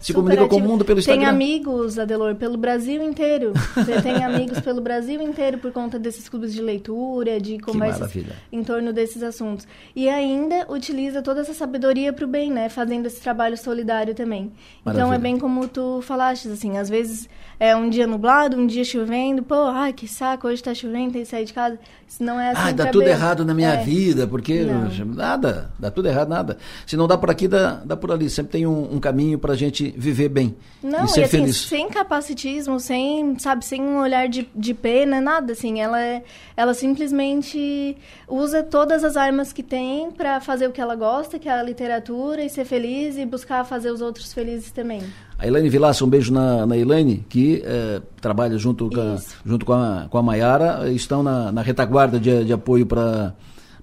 se 0.00 0.12
comunica 0.12 0.46
com 0.46 0.56
o 0.56 0.60
mundo 0.60 0.84
pelo 0.84 0.98
Instagram. 0.98 1.22
Tem 1.22 1.28
amigos, 1.28 1.98
Adelor, 1.98 2.34
pelo 2.34 2.58
Brasil 2.58 3.02
inteiro. 3.02 3.52
Você 3.74 4.00
tem 4.02 4.16
amigos 4.24 4.60
pelo 4.60 4.80
Brasil 4.80 5.22
inteiro 5.22 5.56
por 5.56 5.72
conta 5.72 5.98
desses 5.98 6.28
clubes 6.28 6.52
de 6.52 6.60
leitura, 6.60 7.40
de 7.40 7.58
conversas 7.58 8.12
em 8.52 8.62
torno 8.62 8.92
desses 8.92 9.22
assuntos. 9.22 9.66
E 9.96 10.08
ainda 10.08 10.66
utiliza 10.68 11.22
toda 11.22 11.40
essa 11.40 11.54
sabedoria 11.54 12.12
para 12.12 12.26
o 12.26 12.28
bem, 12.28 12.50
né? 12.50 12.68
Fazendo 12.68 13.06
esse 13.06 13.20
trabalho 13.20 13.56
solidário 13.56 14.14
também. 14.14 14.52
Maravilha. 14.84 15.04
Então 15.04 15.14
é 15.14 15.18
bem 15.18 15.38
como 15.38 15.66
tu 15.66 16.02
falaste, 16.02 16.48
assim, 16.48 16.76
às 16.76 16.90
vezes 16.90 17.26
é 17.58 17.74
um 17.74 17.88
dia 17.88 18.06
nublado, 18.06 18.56
um 18.56 18.66
dia 18.66 18.84
chovendo, 18.84 19.42
pô, 19.42 19.54
ai, 19.54 19.92
que 19.92 20.06
saco, 20.06 20.46
hoje 20.46 20.56
está 20.56 20.74
chovendo, 20.74 21.12
tem 21.12 21.22
que 21.22 21.28
sair 21.28 21.44
de 21.46 21.54
casa. 21.54 21.78
Se 22.06 22.22
não 22.22 22.38
é 22.38 22.50
assim. 22.50 22.60
Ah, 22.68 22.72
dá 22.72 22.86
tudo 22.86 23.06
errado 23.06 23.44
na 23.44 23.54
minha 23.54 23.74
é. 23.74 23.82
vida, 23.82 24.26
porque 24.26 24.64
não. 24.64 24.90
nada, 25.14 25.70
dá 25.78 25.90
tudo 25.90 26.08
errado, 26.08 26.28
nada. 26.28 26.58
Se 26.86 26.96
não 26.96 27.08
dá 27.08 27.16
por 27.16 27.30
aqui, 27.30 27.48
dá 27.48 27.61
dá, 27.62 27.74
dá 27.84 27.96
por 27.96 28.10
ali, 28.10 28.28
sempre 28.28 28.52
tem 28.52 28.66
um, 28.66 28.94
um 28.94 28.98
caminho 29.00 29.38
para 29.38 29.52
a 29.52 29.56
gente 29.56 29.94
viver 29.96 30.28
bem 30.28 30.54
Não, 30.82 31.04
e 31.04 31.08
ser 31.08 31.20
e, 31.20 31.24
assim, 31.24 31.38
feliz. 31.38 31.56
sem 31.56 31.88
capacitismo, 31.88 32.80
sem, 32.80 33.38
sabe, 33.38 33.64
sem 33.64 33.80
um 33.80 34.00
olhar 34.00 34.28
de, 34.28 34.48
de 34.54 34.74
pena, 34.74 35.20
nada, 35.20 35.52
assim, 35.52 35.80
ela, 35.80 36.00
é- 36.00 36.22
ela 36.56 36.74
simplesmente 36.74 37.96
usa 38.28 38.62
todas 38.62 39.04
as 39.04 39.16
armas 39.16 39.52
que 39.52 39.62
tem 39.62 40.10
para 40.10 40.40
fazer 40.40 40.66
o 40.66 40.72
que 40.72 40.80
ela 40.80 40.96
gosta, 40.96 41.38
que 41.38 41.48
é 41.48 41.52
a 41.52 41.62
literatura, 41.62 42.42
e 42.44 42.48
ser 42.50 42.64
feliz 42.64 43.16
e 43.16 43.24
buscar 43.24 43.64
fazer 43.64 43.90
os 43.90 44.00
outros 44.00 44.32
felizes 44.32 44.70
também. 44.70 45.02
A 45.38 45.46
Elaine 45.46 45.68
Vilaça, 45.68 46.04
um 46.04 46.08
beijo 46.08 46.32
na, 46.32 46.66
na 46.66 46.76
Elaine, 46.76 47.24
que 47.28 47.62
eh, 47.64 48.00
trabalha 48.20 48.56
junto, 48.58 48.88
com 48.88 49.00
a, 49.00 49.16
junto 49.44 49.66
com 49.66 49.72
a, 49.72 50.06
com 50.08 50.18
a 50.18 50.22
Maiara, 50.22 50.90
estão 50.92 51.22
na, 51.22 51.50
na 51.50 51.62
retaguarda 51.62 52.18
de, 52.20 52.44
de 52.44 52.52
apoio 52.52 52.86
para 52.86 53.34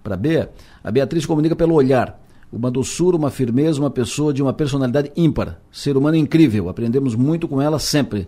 a 0.05 0.15
Bea. 0.15 0.49
A 0.83 0.89
Beatriz 0.89 1.25
comunica 1.25 1.55
pelo 1.55 1.73
olhar. 1.75 2.17
Uma 2.51 2.71
doçura, 2.71 3.15
uma 3.15 3.29
firmeza, 3.29 3.79
uma 3.79 3.91
pessoa 3.91 4.33
de 4.33 4.41
uma 4.41 4.53
personalidade 4.53 5.11
ímpar. 5.15 5.59
Ser 5.71 5.95
humano 5.95 6.17
incrível. 6.17 6.67
Aprendemos 6.69 7.15
muito 7.15 7.47
com 7.47 7.61
ela 7.61 7.77
sempre. 7.77 8.27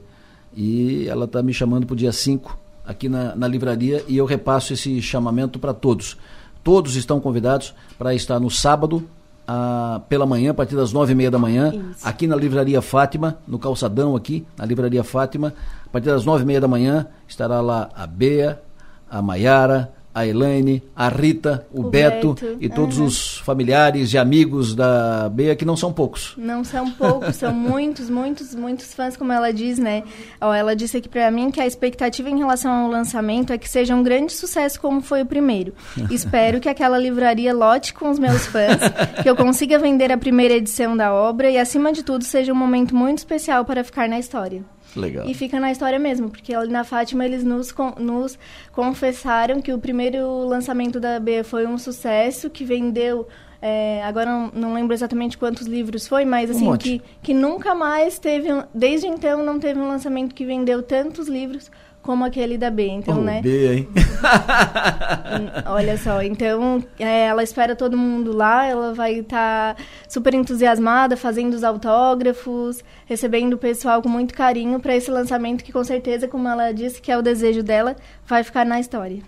E 0.56 1.07
ela 1.07 1.26
está 1.26 1.41
me 1.41 1.53
chamando 1.53 1.85
para 1.85 1.93
o 1.93 1.98
dia 1.98 2.11
5 2.11 2.57
aqui 2.85 3.07
na, 3.07 3.35
na 3.35 3.48
livraria 3.48 4.03
e 4.07 4.18
eu 4.18 4.26
repasso 4.26 4.73
esse 4.73 5.02
chamamento 5.02 5.57
para 5.57 5.73
todos. 5.73 6.18
Todos 6.64 6.95
estão 6.95 7.19
convidados 7.19 7.73
para 7.98 8.14
estar 8.14 8.39
no 8.39 8.49
sábado, 8.49 9.07
ah, 9.48 10.02
pela 10.07 10.26
manhã, 10.26 10.52
a 10.52 10.53
partir 10.53 10.76
das 10.76 10.93
nove 10.93 11.14
e 11.14 11.15
meia 11.15 11.31
da 11.31 11.39
manhã, 11.39 11.73
aqui 12.03 12.27
na 12.27 12.35
Livraria 12.35 12.81
Fátima, 12.81 13.38
no 13.48 13.57
calçadão 13.57 14.15
aqui, 14.15 14.45
na 14.57 14.65
Livraria 14.65 15.03
Fátima, 15.03 15.53
a 15.85 15.89
partir 15.89 16.07
das 16.07 16.23
nove 16.23 16.43
e 16.43 16.45
meia 16.45 16.61
da 16.61 16.68
manhã, 16.68 17.07
estará 17.27 17.60
lá 17.61 17.89
a 17.95 18.06
Bea, 18.06 18.61
a 19.10 19.22
Maiara, 19.22 19.91
a 20.14 20.26
Elaine, 20.26 20.84
a 20.96 21.08
Rita, 21.08 21.66
o, 21.72 21.82
O 21.82 21.84
Beto, 21.90 22.34
Beto, 22.34 22.58
e 22.60 22.70
todos 22.70 22.98
aham. 22.98 23.08
os 23.08 23.38
familiares 23.40 24.14
e 24.14 24.18
amigos 24.18 24.76
da 24.76 25.30
Bea, 25.30 25.56
que 25.56 25.66
não 25.66 25.78
são 25.78 25.92
poucos. 25.94 26.34
Não 26.38 26.64
são 26.64 26.92
poucos, 26.92 27.36
são 27.36 27.54
muitos, 27.56 28.10
muitos, 28.10 28.54
muitos 28.54 28.94
fãs, 28.94 29.16
como 29.16 29.32
ela 29.32 29.52
diz, 29.52 29.80
né? 29.80 30.04
Ó, 30.40 30.54
ela 30.54 30.76
disse 30.76 30.98
aqui 30.98 31.08
pra 31.08 31.32
mim 31.32 31.50
que 31.52 31.62
a 31.62 31.68
expectativa 31.68 32.30
em 32.30 32.38
relação 32.38 32.72
ao 32.72 32.90
lançamento 32.90 33.54
é 33.54 33.58
que 33.58 33.70
seja 33.70 33.96
um 33.96 34.04
grande 34.04 34.34
sucesso 34.34 34.80
como 34.80 35.02
foi 35.02 35.22
o 35.22 35.26
primeiro. 35.26 35.74
Espero 36.12 36.60
que 36.60 36.70
aquela 36.70 36.98
livraria 36.98 37.54
lote 37.54 37.94
com 37.94 38.10
os 38.10 38.20
meus 38.20 38.46
fãs, 38.46 38.82
que 39.22 39.30
eu 39.30 39.36
consiga 39.36 39.80
vender 39.80 40.12
a 40.12 40.18
primeira 40.18 40.56
edição 40.56 40.96
da 40.96 41.14
obra 41.14 41.50
e, 41.50 41.58
acima 41.58 41.92
de 41.92 42.04
tudo, 42.04 42.24
seja 42.24 42.52
um 42.52 42.56
momento 42.56 42.96
muito 42.96 43.20
especial 43.20 43.64
para 43.66 43.84
ficar 43.84 44.10
na 44.10 44.20
história. 44.20 44.64
Legal. 44.96 45.26
E 45.28 45.34
fica 45.34 45.60
na 45.60 45.72
história 45.72 45.98
mesmo, 46.00 46.30
porque 46.30 46.54
ali 46.54 46.72
na 46.72 46.84
Fátima 46.84 47.26
eles 47.26 47.44
nos, 47.44 47.74
nos 47.98 48.38
confessaram 48.72 49.62
que 49.62 49.72
o 49.72 49.78
primeiro 49.80 50.46
lançamento 50.46 51.00
da 51.00 51.20
B 51.20 51.44
foi 51.44 51.66
um 51.68 51.78
sucesso, 51.78 52.50
que 52.50 52.64
vendeu. 52.66 53.28
é, 53.62 54.02
agora 54.04 54.28
não, 54.30 54.52
não 54.54 54.74
lembro 54.74 54.92
exatamente 54.94 55.38
quantos 55.38 55.68
livros 55.68 56.08
foi, 56.08 56.26
mas 56.26 56.50
Um 56.50 56.54
assim, 56.54 56.66
monte. 56.66 56.84
que, 56.84 57.02
que 57.22 57.34
nunca 57.34 57.76
mais 57.76 58.18
teve. 58.18 58.52
um- 58.52 58.64
Desde 58.74 59.06
então 59.08 59.44
não 59.46 59.60
teve 59.60 59.80
um 59.80 59.88
lançamento 59.88 60.34
que 60.34 60.44
vendeu 60.44 60.82
tantos 60.82 61.28
livros 61.28 61.70
como 62.02 62.26
aquele 62.26 62.57
da 62.57 62.69
B. 62.69 62.88
Então, 62.88 63.19
Oh, 63.19 63.22
né? 63.22 63.41
Bea, 63.41 63.73
hein? 63.76 63.88
Olha 65.65 65.98
só, 65.98 66.22
então 66.22 66.84
é, 66.99 67.26
ela 67.26 67.44
espera 67.44 67.76
todo 67.76 67.98
mundo 67.98 68.36
lá, 68.36 68.65
ela 68.65 68.94
vai 68.94 69.19
estar 69.19 69.76
super 70.07 70.34
entusiasmada, 70.34 71.15
fazendo 71.15 71.53
os 71.53 71.64
autógrafos, 71.64 72.84
recebendo 73.06 73.53
o 73.53 73.57
pessoal 73.57 74.02
com 74.02 74.10
muito 74.10 74.34
carinho 74.34 74.80
para 74.80 74.95
esse 74.95 75.10
lançamento 75.11 75.64
que 75.64 75.72
com 75.72 75.84
certeza, 75.84 76.28
como 76.28 76.48
ela 76.48 76.72
disse, 76.72 77.02
que 77.02 77.11
é 77.11 77.18
o 77.18 77.22
desejo 77.22 77.64
dela, 77.64 77.95
vai 78.26 78.44
ficar 78.44 78.65
na 78.65 78.80
história. 78.80 79.22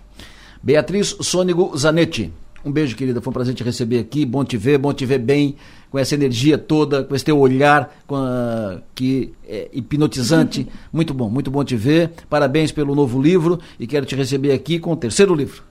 Beatriz 0.62 1.16
Sônigo 1.20 1.76
Zanetti. 1.76 2.32
Um 2.64 2.72
beijo, 2.72 2.96
querida. 2.96 3.20
Foi 3.20 3.30
um 3.30 3.34
prazer 3.34 3.54
te 3.54 3.62
receber 3.62 3.98
aqui. 3.98 4.24
Bom 4.24 4.42
te 4.42 4.56
ver, 4.56 4.78
bom 4.78 4.90
te 4.94 5.04
ver 5.04 5.18
bem, 5.18 5.54
com 5.94 5.98
essa 6.00 6.16
energia 6.16 6.58
toda, 6.58 7.04
com 7.04 7.14
esse 7.14 7.24
teu 7.24 7.38
olhar 7.38 7.88
a- 8.10 8.78
que 8.96 9.32
é 9.46 9.68
hipnotizante. 9.72 10.66
muito 10.92 11.14
bom, 11.14 11.30
muito 11.30 11.52
bom 11.52 11.62
te 11.62 11.76
ver. 11.76 12.10
Parabéns 12.28 12.72
pelo 12.72 12.96
novo 12.96 13.22
livro 13.22 13.60
e 13.78 13.86
quero 13.86 14.04
te 14.04 14.16
receber 14.16 14.50
aqui 14.50 14.80
com 14.80 14.90
o 14.90 14.96
terceiro 14.96 15.32
livro. 15.36 15.62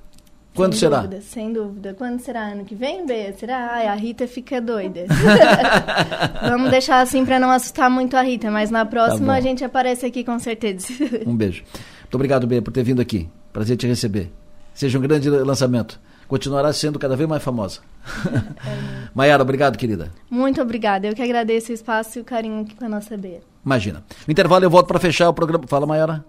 Quando 0.56 0.72
sem 0.76 0.80
será? 0.80 1.02
Dúvida, 1.02 1.22
sem 1.22 1.52
dúvida. 1.52 1.94
Quando 1.94 2.22
será? 2.22 2.54
Ano 2.54 2.64
que 2.64 2.74
vem, 2.74 3.06
Bea? 3.06 3.34
Será? 3.38 3.72
Ai, 3.74 3.88
a 3.88 3.96
Rita 3.96 4.26
fica 4.26 4.62
doida. 4.62 5.08
Vamos 6.50 6.72
deixar 6.72 7.02
assim 7.02 7.26
para 7.26 7.38
não 7.38 7.50
assustar 7.50 7.90
muito 7.90 8.16
a 8.16 8.22
Rita, 8.22 8.50
mas 8.50 8.72
na 8.72 8.86
próxima 8.86 9.34
Tá 9.34 9.40
a 9.40 9.42
gente 9.42 9.62
aparece 9.66 10.06
aqui 10.06 10.24
com 10.24 10.40
certeza. 10.40 10.88
Um 11.28 11.36
beijo. 11.36 11.64
Muito 12.04 12.16
obrigado, 12.16 12.48
Bea, 12.48 12.62
por 12.62 12.72
ter 12.72 12.84
vindo 12.84 13.02
aqui. 13.02 13.28
Prazer 13.52 13.76
te 13.76 13.88
receber. 13.88 14.32
Seja 14.74 14.98
um 14.98 15.02
grande 15.02 15.30
lançamento. 15.30 16.00
Continuará 16.28 16.72
sendo 16.74 16.98
cada 17.00 17.16
vez 17.16 17.28
mais 17.28 17.44
famosa. 17.44 17.82
Maiara, 19.14 19.44
obrigado, 19.44 19.78
querida. 19.78 20.12
Muito 20.30 20.62
obrigada. 20.62 21.08
Eu 21.08 21.14
que 21.14 21.22
agradeço 21.22 21.72
o 21.72 21.74
espaço 21.76 22.20
e 22.20 22.22
o 22.22 22.26
carinho 22.26 22.62
aqui 22.62 22.76
com 22.76 22.86
a 22.86 22.90
nossa 22.90 23.16
Bea. 23.18 23.42
Imagina. 23.66 24.04
No 24.28 24.32
intervalo 24.32 24.66
eu 24.66 24.70
volto 24.70 24.88
para 24.88 25.00
fechar 25.00 25.30
o 25.30 25.34
programa. 25.34 25.66
Fala, 25.68 25.86
Maiara. 25.86 26.26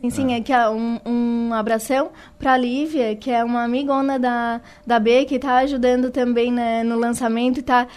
Sim, 0.00 0.10
sim, 0.10 0.32
é 0.32 0.40
que 0.40 0.52
ó, 0.54 0.70
um, 0.70 1.00
um 1.04 1.52
abração 1.52 2.10
para 2.38 2.52
a 2.52 2.56
Lívia, 2.56 3.16
que 3.16 3.32
é 3.32 3.42
uma 3.42 3.64
amigona 3.64 4.16
da, 4.16 4.60
da 4.86 5.00
B, 5.00 5.24
que 5.24 5.34
está 5.34 5.56
ajudando 5.58 6.12
também 6.12 6.52
né, 6.52 6.84
no 6.84 6.96
lançamento 6.96 7.56
e 7.56 7.60
está 7.60 7.88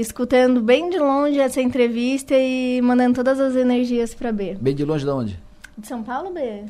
escutando 0.00 0.60
bem 0.60 0.90
de 0.90 0.98
longe 0.98 1.38
essa 1.38 1.60
entrevista 1.62 2.34
e 2.34 2.80
mandando 2.82 3.14
todas 3.14 3.38
as 3.38 3.54
energias 3.54 4.12
para 4.12 4.32
B. 4.32 4.56
Bem 4.60 4.74
de 4.74 4.84
longe 4.84 5.04
de 5.04 5.10
onde? 5.12 5.40
De 5.78 5.86
São 5.86 6.02
Paulo, 6.02 6.32
B? 6.32 6.64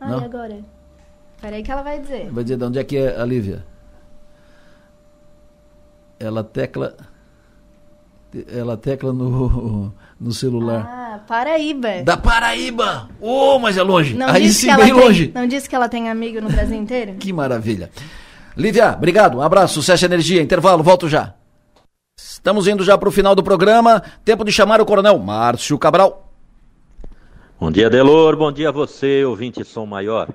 Ah, 0.00 0.08
Não. 0.08 0.22
e 0.22 0.24
agora? 0.24 0.58
Peraí 1.40 1.62
que 1.62 1.70
ela 1.70 1.82
vai 1.82 2.00
dizer. 2.00 2.30
Vai 2.30 2.42
dizer 2.44 2.56
de 2.56 2.64
onde 2.64 2.78
é 2.78 2.84
que 2.84 2.96
é 2.96 3.20
a 3.20 3.24
Lívia. 3.24 3.64
Ela 6.18 6.42
tecla. 6.42 6.96
Ela 8.52 8.76
tecla 8.76 9.12
no, 9.12 9.92
no 10.20 10.32
celular. 10.32 10.84
Ah, 10.86 11.20
Paraíba. 11.26 12.02
Da 12.04 12.16
Paraíba! 12.16 13.08
Ô, 13.20 13.58
mas 13.58 13.76
é 13.76 13.82
longe. 13.82 14.14
Não 14.14 14.28
Aí 14.28 14.48
sim, 14.50 14.66
que 14.66 14.72
ela 14.72 14.84
bem 14.84 14.94
tem- 14.94 15.02
longe. 15.04 15.32
Não 15.34 15.46
disse 15.46 15.68
que 15.68 15.74
ela 15.74 15.88
tem 15.88 16.10
amigo 16.10 16.40
no 16.40 16.48
Brasil 16.50 16.76
inteiro? 16.76 17.14
Que 17.20 17.32
maravilha. 17.32 17.90
Lívia, 18.56 18.92
obrigado. 18.92 19.38
Um 19.38 19.42
abraço, 19.42 19.74
sucesso 19.74 20.04
e 20.04 20.06
energia. 20.06 20.42
Intervalo, 20.42 20.82
volto 20.82 21.08
já. 21.08 21.34
Estamos 22.18 22.66
indo 22.66 22.84
já 22.84 22.98
para 22.98 23.08
o 23.08 23.12
final 23.12 23.34
do 23.34 23.42
programa. 23.42 24.02
Tempo 24.24 24.44
de 24.44 24.50
chamar 24.52 24.80
o 24.80 24.86
coronel 24.86 25.18
Márcio 25.18 25.78
Cabral. 25.78 26.32
Bom 27.60 27.70
dia, 27.70 27.88
Delor. 27.88 28.36
Bom 28.36 28.50
dia 28.52 28.68
a 28.68 28.72
você, 28.72 29.24
ouvinte 29.24 29.64
Som 29.64 29.86
Maior. 29.86 30.28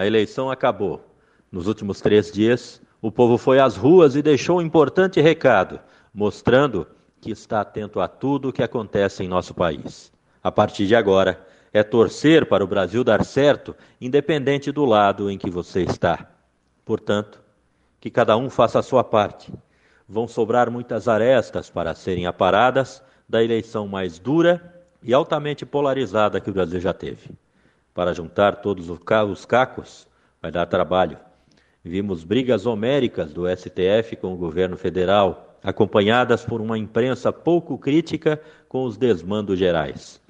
A 0.00 0.06
eleição 0.06 0.50
acabou. 0.50 1.04
Nos 1.52 1.66
últimos 1.66 2.00
três 2.00 2.32
dias, 2.32 2.80
o 3.02 3.12
povo 3.12 3.36
foi 3.36 3.60
às 3.60 3.76
ruas 3.76 4.16
e 4.16 4.22
deixou 4.22 4.56
um 4.56 4.62
importante 4.62 5.20
recado, 5.20 5.78
mostrando 6.14 6.86
que 7.20 7.30
está 7.30 7.60
atento 7.60 8.00
a 8.00 8.08
tudo 8.08 8.48
o 8.48 8.52
que 8.52 8.62
acontece 8.62 9.22
em 9.22 9.28
nosso 9.28 9.52
país. 9.52 10.10
A 10.42 10.50
partir 10.50 10.86
de 10.86 10.96
agora, 10.96 11.46
é 11.70 11.82
torcer 11.82 12.46
para 12.46 12.64
o 12.64 12.66
Brasil 12.66 13.04
dar 13.04 13.22
certo, 13.26 13.76
independente 14.00 14.72
do 14.72 14.86
lado 14.86 15.30
em 15.30 15.36
que 15.36 15.50
você 15.50 15.82
está. 15.82 16.30
Portanto, 16.82 17.38
que 18.00 18.08
cada 18.08 18.38
um 18.38 18.48
faça 18.48 18.78
a 18.78 18.82
sua 18.82 19.04
parte. 19.04 19.52
Vão 20.08 20.26
sobrar 20.26 20.70
muitas 20.70 21.08
arestas 21.08 21.68
para 21.68 21.94
serem 21.94 22.24
aparadas 22.24 23.02
da 23.28 23.44
eleição 23.44 23.86
mais 23.86 24.18
dura 24.18 24.82
e 25.02 25.12
altamente 25.12 25.66
polarizada 25.66 26.40
que 26.40 26.48
o 26.48 26.54
Brasil 26.54 26.80
já 26.80 26.94
teve. 26.94 27.28
Para 27.94 28.14
juntar 28.14 28.56
todos 28.56 28.88
os 28.88 28.98
ca- 28.98 29.24
os 29.24 29.44
cacos, 29.44 30.06
vai 30.40 30.50
dar 30.50 30.66
trabalho. 30.66 31.18
Vimos 31.84 32.24
brigas 32.24 32.66
homéricas 32.66 33.32
do 33.32 33.46
STF 33.48 34.16
com 34.16 34.32
o 34.32 34.36
governo 34.36 34.76
federal, 34.76 35.58
acompanhadas 35.62 36.44
por 36.44 36.60
uma 36.60 36.78
imprensa 36.78 37.32
pouco 37.32 37.76
crítica 37.78 38.40
com 38.68 38.84
os 38.84 38.96
desmandos 38.96 39.58
gerais. 39.58 40.20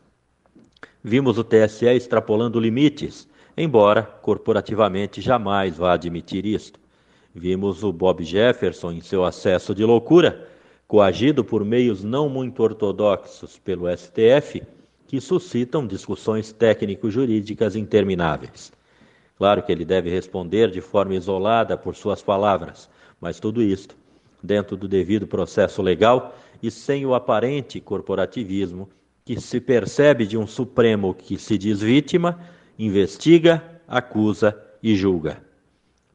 Vimos 1.03 1.39
o 1.39 1.45
TSE 1.45 1.87
extrapolando 1.87 2.61
limites, 2.61 3.29
embora 3.57 4.03
corporativamente 4.03 5.21
jamais 5.21 5.77
vá 5.77 5.93
admitir 5.93 6.47
isto. 6.47 6.79
Vimos 7.35 7.85
o 7.85 7.93
Bob 7.93 8.25
Jefferson 8.25 8.93
em 8.93 9.01
seu 9.01 9.25
acesso 9.25 9.75
de 9.75 9.85
loucura, 9.85 10.49
coagido 10.89 11.45
por 11.45 11.65
meios 11.65 12.03
não 12.03 12.29
muito 12.29 12.63
ortodoxos 12.63 13.59
pelo 13.59 13.87
STF, 13.89 14.63
que 15.11 15.21
suscitam 15.21 15.89
discussões 15.89 16.53
técnico-jurídicas 16.53 17.75
intermináveis. 17.75 18.73
Claro 19.37 19.61
que 19.61 19.73
ele 19.73 19.85
deve 19.85 20.09
responder 20.09 20.71
de 20.71 20.81
forma 20.81 21.17
isolada 21.17 21.77
por 21.77 21.97
suas 21.97 22.23
palavras, 22.23 22.89
mas 23.21 23.41
tudo 23.41 23.61
isto 23.61 23.97
dentro 24.41 24.77
do 24.77 24.87
devido 24.87 25.27
processo 25.27 25.83
legal 25.83 26.39
e 26.63 26.71
sem 26.71 27.05
o 27.05 27.13
aparente 27.13 27.81
corporativismo 27.81 28.89
que 29.25 29.41
se 29.41 29.61
percebe 29.61 30.29
de 30.29 30.39
um 30.39 30.47
Supremo 30.47 31.13
que 31.13 31.37
se 31.37 31.59
diz 31.59 31.81
vítima, 31.81 32.39
investiga, 32.79 33.81
acusa 33.89 34.57
e 34.81 34.95
julga. 34.95 35.43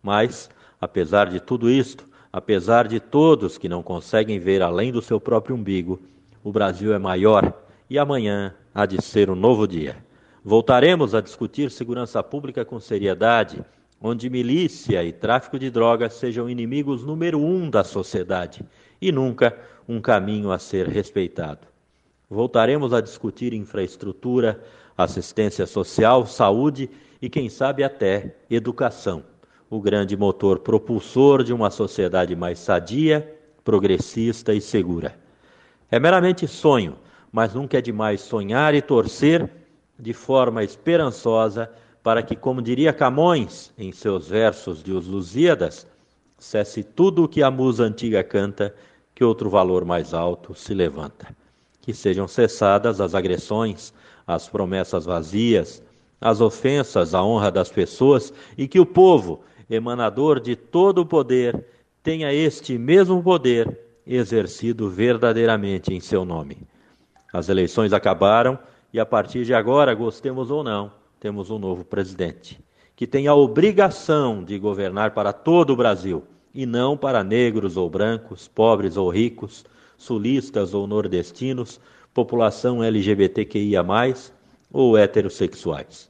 Mas, 0.01 0.49
apesar 0.79 1.29
de 1.29 1.41
tudo 1.41 1.69
isto, 1.69 2.07
apesar 2.31 2.87
de 2.87 3.01
todos 3.01 3.57
que 3.57 3.67
não 3.67 3.83
conseguem 3.83 4.39
ver 4.39 4.61
além 4.61 4.89
do 4.89 5.01
seu 5.01 5.19
próprio 5.19 5.53
umbigo, 5.53 5.99
o 6.41 6.49
Brasil 6.49 6.93
é 6.93 6.97
maior 6.97 7.61
e 7.89 7.99
amanhã 7.99 8.55
há 8.75 8.85
de 8.85 9.01
ser 9.01 9.29
um 9.29 9.35
novo 9.35 9.65
dia. 9.65 9.95
Voltaremos 10.43 11.15
a 11.15 11.21
discutir 11.21 11.71
segurança 11.71 12.21
pública 12.21 12.65
com 12.65 12.77
seriedade, 12.77 13.63
onde 14.01 14.29
milícia 14.29 15.01
e 15.01 15.13
tráfico 15.13 15.57
de 15.57 15.71
drogas 15.71 16.13
sejam 16.15 16.49
inimigos 16.49 17.01
número 17.01 17.39
um 17.39 17.69
da 17.69 17.85
sociedade 17.85 18.65
e 19.01 19.13
nunca 19.13 19.57
um 19.87 20.01
caminho 20.01 20.51
a 20.51 20.59
ser 20.59 20.89
respeitado. 20.89 21.65
Voltaremos 22.29 22.93
a 22.93 22.99
discutir 22.99 23.53
infraestrutura, 23.53 24.61
assistência 24.97 25.65
social, 25.65 26.25
saúde 26.25 26.89
e, 27.21 27.29
quem 27.29 27.47
sabe, 27.47 27.81
até 27.81 28.35
educação, 28.49 29.23
o 29.69 29.79
grande 29.79 30.17
motor 30.17 30.59
propulsor 30.59 31.43
de 31.43 31.53
uma 31.53 31.69
sociedade 31.69 32.35
mais 32.35 32.59
sadia, 32.59 33.33
progressista 33.63 34.53
e 34.53 34.59
segura. 34.59 35.17
É 35.89 35.99
meramente 35.99 36.47
sonho, 36.47 36.97
mas 37.35 37.53
nunca 37.53 37.79
é 37.79 37.81
demais 37.81 38.21
sonhar 38.21 38.73
e 38.73 38.81
torcer 38.81 39.51
de 39.99 40.13
forma 40.13 40.63
esperançosa 40.63 41.69
para 42.01 42.23
que, 42.23 42.33
como 42.33 42.61
diria 42.61 42.93
Camões 42.93 43.73
em 43.77 43.91
seus 43.91 44.29
versos 44.29 44.81
de 44.81 44.93
Os 44.93 45.05
Lusíadas, 45.05 45.85
cesse 46.37 46.81
tudo 46.81 47.25
o 47.25 47.27
que 47.27 47.43
a 47.43 47.51
musa 47.51 47.83
antiga 47.83 48.23
canta, 48.23 48.73
que 49.13 49.21
outro 49.21 49.49
valor 49.49 49.83
mais 49.83 50.13
alto 50.13 50.55
se 50.55 50.73
levanta. 50.73 51.27
Que 51.81 51.93
sejam 51.93 52.25
cessadas 52.25 53.01
as 53.01 53.13
agressões, 53.13 53.93
as 54.25 54.47
promessas 54.47 55.03
vazias, 55.03 55.83
as 56.21 56.39
ofensas 56.39 57.13
à 57.13 57.21
honra 57.21 57.51
das 57.51 57.67
pessoas 57.67 58.31
e 58.57 58.65
que 58.65 58.79
o 58.79 58.85
povo, 58.85 59.41
emanador 59.69 60.39
de 60.39 60.55
todo 60.55 60.99
o 60.99 61.05
poder, 61.05 61.65
tenha 62.01 62.31
este 62.31 62.77
mesmo 62.77 63.21
poder 63.21 63.77
exercido 64.07 64.89
verdadeiramente 64.89 65.93
em 65.93 65.99
seu 65.99 66.23
nome. 66.23 66.59
As 67.35 67.49
eleições 67.49 67.91
acabaram 67.91 68.57
e 68.93 68.99
a 68.99 69.05
partir 69.05 69.43
de 69.43 69.53
agora, 69.53 69.93
gostemos 69.93 70.49
ou 70.49 70.63
não, 70.63 70.89
temos 71.19 71.49
um 71.49 71.59
novo 71.59 71.83
presidente 71.83 72.57
que 72.95 73.05
tem 73.05 73.27
a 73.27 73.35
obrigação 73.35 74.41
de 74.41 74.57
governar 74.57 75.11
para 75.11 75.33
todo 75.33 75.71
o 75.71 75.75
Brasil 75.75 76.23
e 76.53 76.65
não 76.65 76.95
para 76.95 77.25
negros 77.25 77.75
ou 77.75 77.89
brancos, 77.89 78.47
pobres 78.47 78.95
ou 78.95 79.09
ricos, 79.09 79.65
sulistas 79.97 80.73
ou 80.73 80.87
nordestinos, 80.87 81.77
população 82.13 82.81
LGBTQIA, 82.81 83.83
ou 84.71 84.97
heterossexuais. 84.97 86.09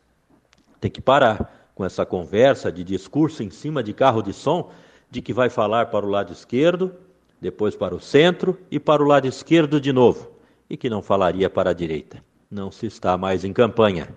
Tem 0.79 0.91
que 0.91 1.01
parar 1.01 1.71
com 1.73 1.83
essa 1.83 2.05
conversa 2.05 2.71
de 2.71 2.83
discurso 2.83 3.41
em 3.41 3.49
cima 3.49 3.81
de 3.81 3.93
carro 3.93 4.21
de 4.21 4.31
som 4.31 4.69
de 5.09 5.23
que 5.23 5.33
vai 5.33 5.49
falar 5.49 5.87
para 5.87 6.05
o 6.05 6.09
lado 6.09 6.31
esquerdo, 6.31 6.93
depois 7.41 7.75
para 7.75 7.95
o 7.95 7.99
centro 7.99 8.59
e 8.69 8.79
para 8.79 9.01
o 9.01 9.07
lado 9.07 9.25
esquerdo 9.25 9.81
de 9.81 9.91
novo, 9.91 10.34
e 10.69 10.75
que 10.75 10.89
não 10.89 11.01
falaria 11.01 11.49
para 11.49 11.69
a 11.69 11.73
direita. 11.73 12.23
Não 12.49 12.71
se 12.71 12.85
está 12.85 13.17
mais 13.17 13.43
em 13.43 13.53
campanha. 13.53 14.09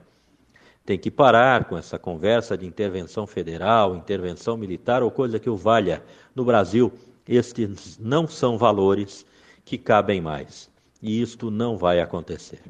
Tem 0.84 0.98
que 0.98 1.10
parar 1.10 1.64
com 1.64 1.76
essa 1.76 1.98
conversa 1.98 2.56
de 2.56 2.64
intervenção 2.64 3.26
federal, 3.26 3.94
intervenção 3.94 4.56
militar 4.56 5.02
ou 5.02 5.10
coisa 5.10 5.38
que 5.38 5.50
o 5.50 5.56
valha. 5.56 6.02
No 6.34 6.44
Brasil, 6.44 6.92
estes 7.26 7.98
não 7.98 8.26
são 8.26 8.56
valores 8.56 9.26
que 9.64 9.76
cabem 9.76 10.20
mais. 10.20 10.70
E 11.02 11.20
isto 11.20 11.50
não 11.50 11.76
vai 11.76 12.00
acontecer. 12.00 12.60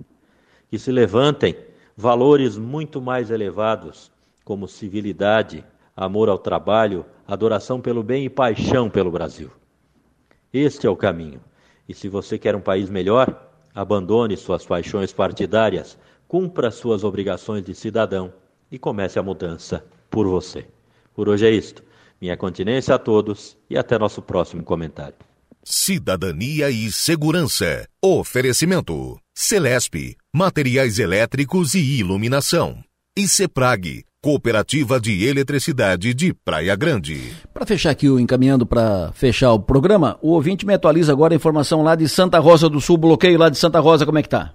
Que 0.68 0.78
se 0.78 0.90
levantem 0.90 1.56
valores 1.96 2.56
muito 2.56 3.00
mais 3.00 3.30
elevados, 3.30 4.10
como 4.44 4.66
civilidade, 4.66 5.64
amor 5.96 6.28
ao 6.28 6.38
trabalho, 6.38 7.04
adoração 7.26 7.80
pelo 7.80 8.02
bem 8.02 8.24
e 8.24 8.30
paixão 8.30 8.90
pelo 8.90 9.10
Brasil. 9.10 9.50
Este 10.52 10.86
é 10.86 10.90
o 10.90 10.96
caminho. 10.96 11.40
E 11.88 11.94
se 11.94 12.08
você 12.08 12.38
quer 12.38 12.56
um 12.56 12.60
país 12.60 12.90
melhor, 12.90 13.47
abandone 13.78 14.36
suas 14.36 14.66
paixões 14.66 15.12
partidárias 15.12 15.96
cumpra 16.26 16.68
suas 16.68 17.04
obrigações 17.04 17.64
de 17.64 17.76
cidadão 17.76 18.32
e 18.72 18.76
comece 18.76 19.20
a 19.20 19.22
mudança 19.22 19.84
por 20.10 20.26
você. 20.26 20.66
Por 21.14 21.28
hoje 21.28 21.46
é 21.46 21.50
isto. 21.50 21.84
Minha 22.20 22.36
continência 22.36 22.96
a 22.96 22.98
todos 22.98 23.56
e 23.70 23.78
até 23.78 23.96
nosso 23.96 24.20
próximo 24.20 24.64
comentário. 24.64 25.14
Cidadania 25.62 26.68
e 26.70 26.90
Segurança. 26.90 27.86
Oferecimento. 28.02 29.16
Celesp. 29.32 30.16
Materiais 30.34 30.98
elétricos 30.98 31.74
e 31.74 32.00
iluminação. 32.00 32.82
E 33.16 33.28
Ceprag. 33.28 34.04
Cooperativa 34.20 35.00
de 35.00 35.24
Eletricidade 35.24 36.12
de 36.12 36.34
Praia 36.34 36.74
Grande. 36.74 37.36
Para 37.54 37.64
fechar 37.64 37.90
aqui, 37.90 38.08
encaminhando 38.08 38.66
para 38.66 39.12
fechar 39.12 39.52
o 39.52 39.60
programa, 39.60 40.18
o 40.20 40.30
ouvinte 40.30 40.66
me 40.66 40.74
atualiza 40.74 41.12
agora 41.12 41.34
a 41.34 41.36
informação 41.36 41.84
lá 41.84 41.94
de 41.94 42.08
Santa 42.08 42.40
Rosa 42.40 42.68
do 42.68 42.80
Sul, 42.80 42.98
bloqueio 42.98 43.38
lá 43.38 43.48
de 43.48 43.56
Santa 43.56 43.78
Rosa, 43.78 44.04
como 44.04 44.18
é 44.18 44.22
que 44.22 44.28
tá? 44.28 44.52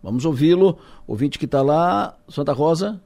Vamos 0.00 0.24
ouvi-lo. 0.24 0.78
Ouvinte 1.08 1.40
que 1.40 1.44
está 1.44 1.60
lá, 1.60 2.16
Santa 2.28 2.52
Rosa. 2.52 3.00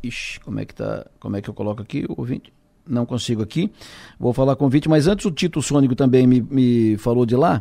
Ixi, 0.00 0.38
como 0.38 0.60
é 0.60 0.64
que 0.64 0.74
tá? 0.74 1.04
Como 1.18 1.36
é 1.36 1.42
que 1.42 1.50
eu 1.50 1.54
coloco 1.54 1.82
aqui 1.82 2.06
o 2.08 2.14
ouvinte? 2.16 2.52
Não 2.86 3.04
consigo 3.04 3.42
aqui. 3.42 3.72
Vou 4.20 4.32
falar 4.32 4.54
com 4.54 4.64
o 4.64 4.66
ouvinte, 4.66 4.88
mas 4.88 5.08
antes 5.08 5.26
o 5.26 5.32
Tito 5.32 5.60
Sônico 5.60 5.96
também 5.96 6.28
me, 6.28 6.40
me 6.40 6.96
falou 6.98 7.26
de 7.26 7.34
lá. 7.34 7.60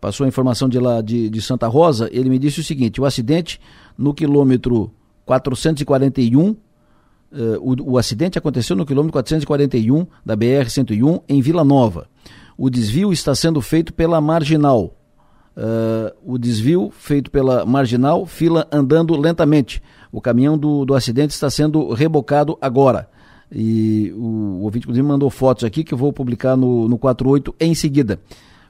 Passou 0.00 0.24
a 0.24 0.28
informação 0.28 0.68
de 0.68 0.78
lá 0.78 1.00
de, 1.00 1.28
de 1.28 1.42
Santa 1.42 1.66
Rosa. 1.66 2.08
Ele 2.12 2.28
me 2.28 2.38
disse 2.38 2.60
o 2.60 2.64
seguinte: 2.64 3.00
o 3.00 3.04
acidente 3.04 3.60
no 3.98 4.14
quilômetro 4.14 4.90
441 5.26 6.56
Uh, 7.30 7.60
o, 7.60 7.92
o, 7.92 7.98
acidente 7.98 8.38
aconteceu 8.38 8.74
no 8.74 8.86
quilômetro 8.86 9.12
441 9.12 10.06
da 10.24 10.34
BR-101 10.34 11.24
em 11.28 11.42
Vila 11.42 11.62
Nova. 11.62 12.08
O 12.56 12.70
desvio 12.70 13.12
está 13.12 13.34
sendo 13.34 13.60
feito 13.60 13.92
pela 13.92 14.18
marginal 14.18 14.98
uh, 15.58 16.14
o 16.24 16.38
desvio 16.38 16.90
feito 16.96 17.30
pela 17.30 17.66
marginal, 17.66 18.24
fila 18.24 18.66
andando 18.70 19.16
lentamente. 19.16 19.82
O 20.12 20.20
caminhão 20.20 20.56
do, 20.56 20.84
do 20.84 20.94
acidente 20.94 21.34
está 21.34 21.50
sendo 21.50 21.92
rebocado 21.92 22.56
agora. 22.60 23.08
E 23.50 24.12
o, 24.16 24.60
o 24.60 24.62
ouvinte, 24.62 24.84
inclusive, 24.84 25.06
mandou 25.06 25.28
fotos 25.28 25.64
aqui 25.64 25.82
que 25.82 25.92
eu 25.92 25.98
vou 25.98 26.12
publicar 26.12 26.56
no, 26.56 26.88
no 26.88 26.96
48 26.96 27.54
em 27.58 27.74
seguida. 27.74 28.20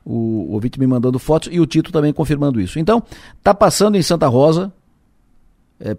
O, 0.05 0.13
o 0.51 0.53
ouvinte 0.53 0.81
me 0.81 0.87
mandando 0.87 1.19
fotos 1.19 1.49
e 1.53 1.61
o 1.61 1.67
Tito 1.67 1.93
também 1.93 2.13
confirmando 2.13 2.61
isso. 2.61 2.79
Então, 2.79 3.03
tá 3.43 3.53
passando 3.53 3.97
em 3.97 4.03
Santa 4.03 4.27
Rosa, 4.27 4.73
é, 5.81 5.95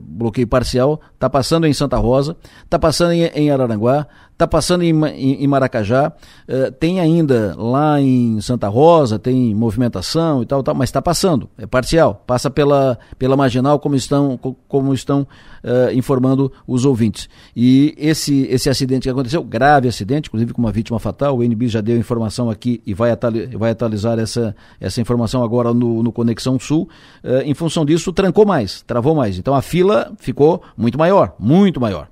bloqueio 0.00 0.46
parcial, 0.46 1.00
está 1.14 1.28
passando 1.28 1.66
em 1.66 1.72
Santa 1.72 1.96
Rosa, 1.96 2.36
está 2.64 2.78
passando 2.78 3.12
em, 3.12 3.24
em 3.26 3.50
Araranguá, 3.50 4.06
está 4.40 4.48
passando 4.48 4.82
em, 4.82 4.98
em, 5.04 5.44
em 5.44 5.46
Maracajá, 5.46 6.10
uh, 6.48 6.72
tem 6.72 6.98
ainda 6.98 7.54
lá 7.58 8.00
em 8.00 8.40
Santa 8.40 8.68
Rosa, 8.68 9.18
tem 9.18 9.54
movimentação 9.54 10.42
e 10.42 10.46
tal, 10.46 10.62
tal 10.62 10.74
mas 10.74 10.88
está 10.88 11.02
passando, 11.02 11.48
é 11.58 11.66
parcial, 11.66 12.24
passa 12.26 12.50
pela, 12.50 12.98
pela 13.18 13.36
marginal, 13.36 13.78
como 13.78 13.94
estão, 13.94 14.38
como 14.66 14.94
estão 14.94 15.26
uh, 15.62 15.92
informando 15.92 16.50
os 16.66 16.86
ouvintes. 16.86 17.28
E 17.54 17.94
esse, 17.98 18.46
esse 18.50 18.70
acidente 18.70 19.02
que 19.02 19.10
aconteceu, 19.10 19.44
grave 19.44 19.88
acidente, 19.88 20.28
inclusive 20.28 20.54
com 20.54 20.62
uma 20.62 20.72
vítima 20.72 20.98
fatal, 20.98 21.36
o 21.36 21.44
NB 21.44 21.68
já 21.68 21.82
deu 21.82 21.98
informação 21.98 22.48
aqui 22.48 22.80
e 22.86 22.94
vai, 22.94 23.10
vai 23.58 23.72
atualizar 23.72 24.18
essa, 24.18 24.56
essa 24.80 25.02
informação 25.02 25.42
agora 25.42 25.74
no, 25.74 26.02
no 26.02 26.10
Conexão 26.10 26.58
Sul. 26.58 26.88
Uh, 27.22 27.42
em 27.44 27.52
função 27.52 27.84
disso, 27.84 28.10
trancou 28.10 28.46
mais, 28.46 28.80
travou 28.82 29.14
mais. 29.14 29.38
Então 29.38 29.54
a 29.54 29.60
fila 29.60 30.12
ficou 30.18 30.62
muito 30.76 30.98
maior, 30.98 31.34
muito 31.38 31.78
maior. 31.78 32.08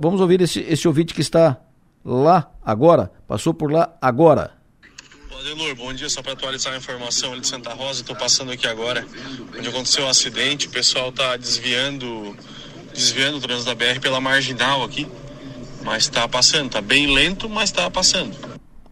vamos 0.00 0.20
ouvir 0.20 0.40
esse, 0.40 0.60
esse 0.60 0.88
ouvinte 0.88 1.14
que 1.14 1.20
está 1.20 1.49
lá 2.04 2.50
agora, 2.64 3.10
passou 3.26 3.54
por 3.54 3.70
lá 3.70 3.96
agora. 4.00 4.60
Adelor, 5.40 5.74
bom 5.74 5.92
dia, 5.94 6.08
só 6.10 6.22
para 6.22 6.32
atualizar 6.32 6.74
a 6.74 6.76
informação 6.76 7.32
ali 7.32 7.40
de 7.40 7.46
Santa 7.46 7.72
Rosa, 7.72 8.02
estou 8.02 8.14
passando 8.14 8.52
aqui 8.52 8.66
agora, 8.66 9.06
onde 9.56 9.68
aconteceu 9.68 10.04
o 10.04 10.06
um 10.06 10.10
acidente, 10.10 10.66
o 10.66 10.70
pessoal 10.70 11.08
está 11.08 11.34
desviando, 11.36 12.36
desviando 12.92 13.38
o 13.38 13.40
trânsito 13.40 13.64
da 13.64 13.74
BR 13.74 14.00
pela 14.00 14.20
marginal 14.20 14.84
aqui, 14.84 15.08
mas 15.82 16.02
está 16.02 16.28
passando, 16.28 16.66
está 16.66 16.82
bem 16.82 17.14
lento, 17.14 17.48
mas 17.48 17.70
está 17.70 17.90
passando. 17.90 18.36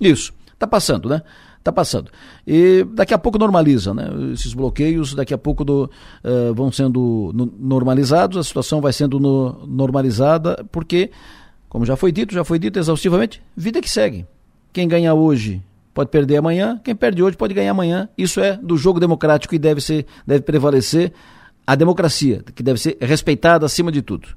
Isso, 0.01 0.33
está 0.55 0.67
passando, 0.67 1.07
né? 1.07 1.21
Está 1.59 1.71
passando. 1.71 2.11
E 2.47 2.83
daqui 2.95 3.13
a 3.13 3.19
pouco 3.19 3.39
normaliza, 3.39 3.93
né? 3.93 4.09
Esses 4.33 4.55
bloqueios 4.55 5.15
daqui 5.15 5.35
a 5.35 5.39
pouco 5.39 5.65
do, 5.65 5.91
uh, 6.25 6.55
vão 6.55 6.73
sendo 6.73 7.31
no, 7.35 7.53
normalizados, 7.59 8.39
a 8.39 8.43
situação 8.43 8.81
vai 8.81 8.93
sendo 8.93 9.21
no, 9.21 9.67
normalizada, 9.67 10.65
porque 10.73 11.11
como 11.69 11.85
já 11.85 11.97
foi 11.97 12.11
dito, 12.11 12.35
já 12.35 12.45
foi 12.45 12.59
dito 12.59 12.79
exaustivamente, 12.79 13.43
vida 13.57 13.81
que 13.81 13.91
segue. 13.91 14.27
Quem 14.73 14.89
ganha 14.89 15.15
hoje 15.15 15.63
pode 15.93 16.11
perder 16.11 16.37
amanhã, 16.37 16.81
quem 16.83 16.95
perde 16.95 17.23
hoje 17.23 17.37
pode 17.37 17.53
ganhar 17.55 17.73
amanhã. 17.73 18.09
Isso 18.17 18.41
é 18.41 18.57
do 18.57 18.77
jogo 18.77 19.01
democrático 19.01 19.55
e 19.55 19.59
deve 19.59 19.81
ser, 19.81 20.07
deve 20.27 20.43
prevalecer 20.43 21.13
a 21.67 21.75
democracia, 21.75 22.43
que 22.55 22.63
deve 22.63 22.81
ser 22.81 22.97
respeitada 23.01 23.67
acima 23.67 23.93
de 23.93 24.01
tudo. 24.01 24.29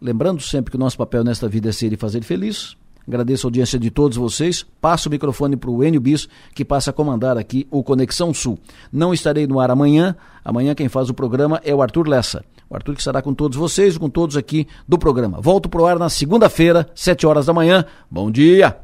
Lembrando 0.00 0.40
sempre 0.42 0.70
que 0.70 0.76
o 0.76 0.80
nosso 0.80 0.96
papel 0.96 1.24
nesta 1.24 1.48
vida 1.48 1.68
é 1.68 1.72
ser 1.72 1.92
e 1.92 1.96
fazer 1.96 2.22
feliz. 2.22 2.76
Agradeço 3.06 3.46
a 3.46 3.48
audiência 3.48 3.78
de 3.78 3.90
todos 3.90 4.16
vocês. 4.16 4.64
Passo 4.80 5.08
o 5.08 5.12
microfone 5.12 5.56
para 5.56 5.70
o 5.70 5.84
Enio 5.84 6.00
Bis, 6.00 6.26
que 6.54 6.64
passa 6.64 6.90
a 6.90 6.92
comandar 6.92 7.36
aqui 7.36 7.66
o 7.70 7.82
Conexão 7.82 8.32
Sul. 8.32 8.58
Não 8.92 9.12
estarei 9.12 9.46
no 9.46 9.60
ar 9.60 9.70
amanhã. 9.70 10.16
Amanhã 10.44 10.74
quem 10.74 10.88
faz 10.88 11.10
o 11.10 11.14
programa 11.14 11.60
é 11.64 11.74
o 11.74 11.82
Arthur 11.82 12.08
Lessa. 12.08 12.44
O 12.74 12.76
Arthur 12.76 12.94
que 12.94 13.00
estará 13.00 13.22
com 13.22 13.32
todos 13.32 13.56
vocês 13.56 13.96
com 13.96 14.10
todos 14.10 14.36
aqui 14.36 14.66
do 14.88 14.98
programa. 14.98 15.40
Volto 15.40 15.68
para 15.68 15.80
o 15.80 15.86
ar 15.86 15.96
na 15.96 16.08
segunda-feira, 16.08 16.88
sete 16.92 17.24
horas 17.24 17.46
da 17.46 17.52
manhã. 17.52 17.84
Bom 18.10 18.30
dia! 18.30 18.83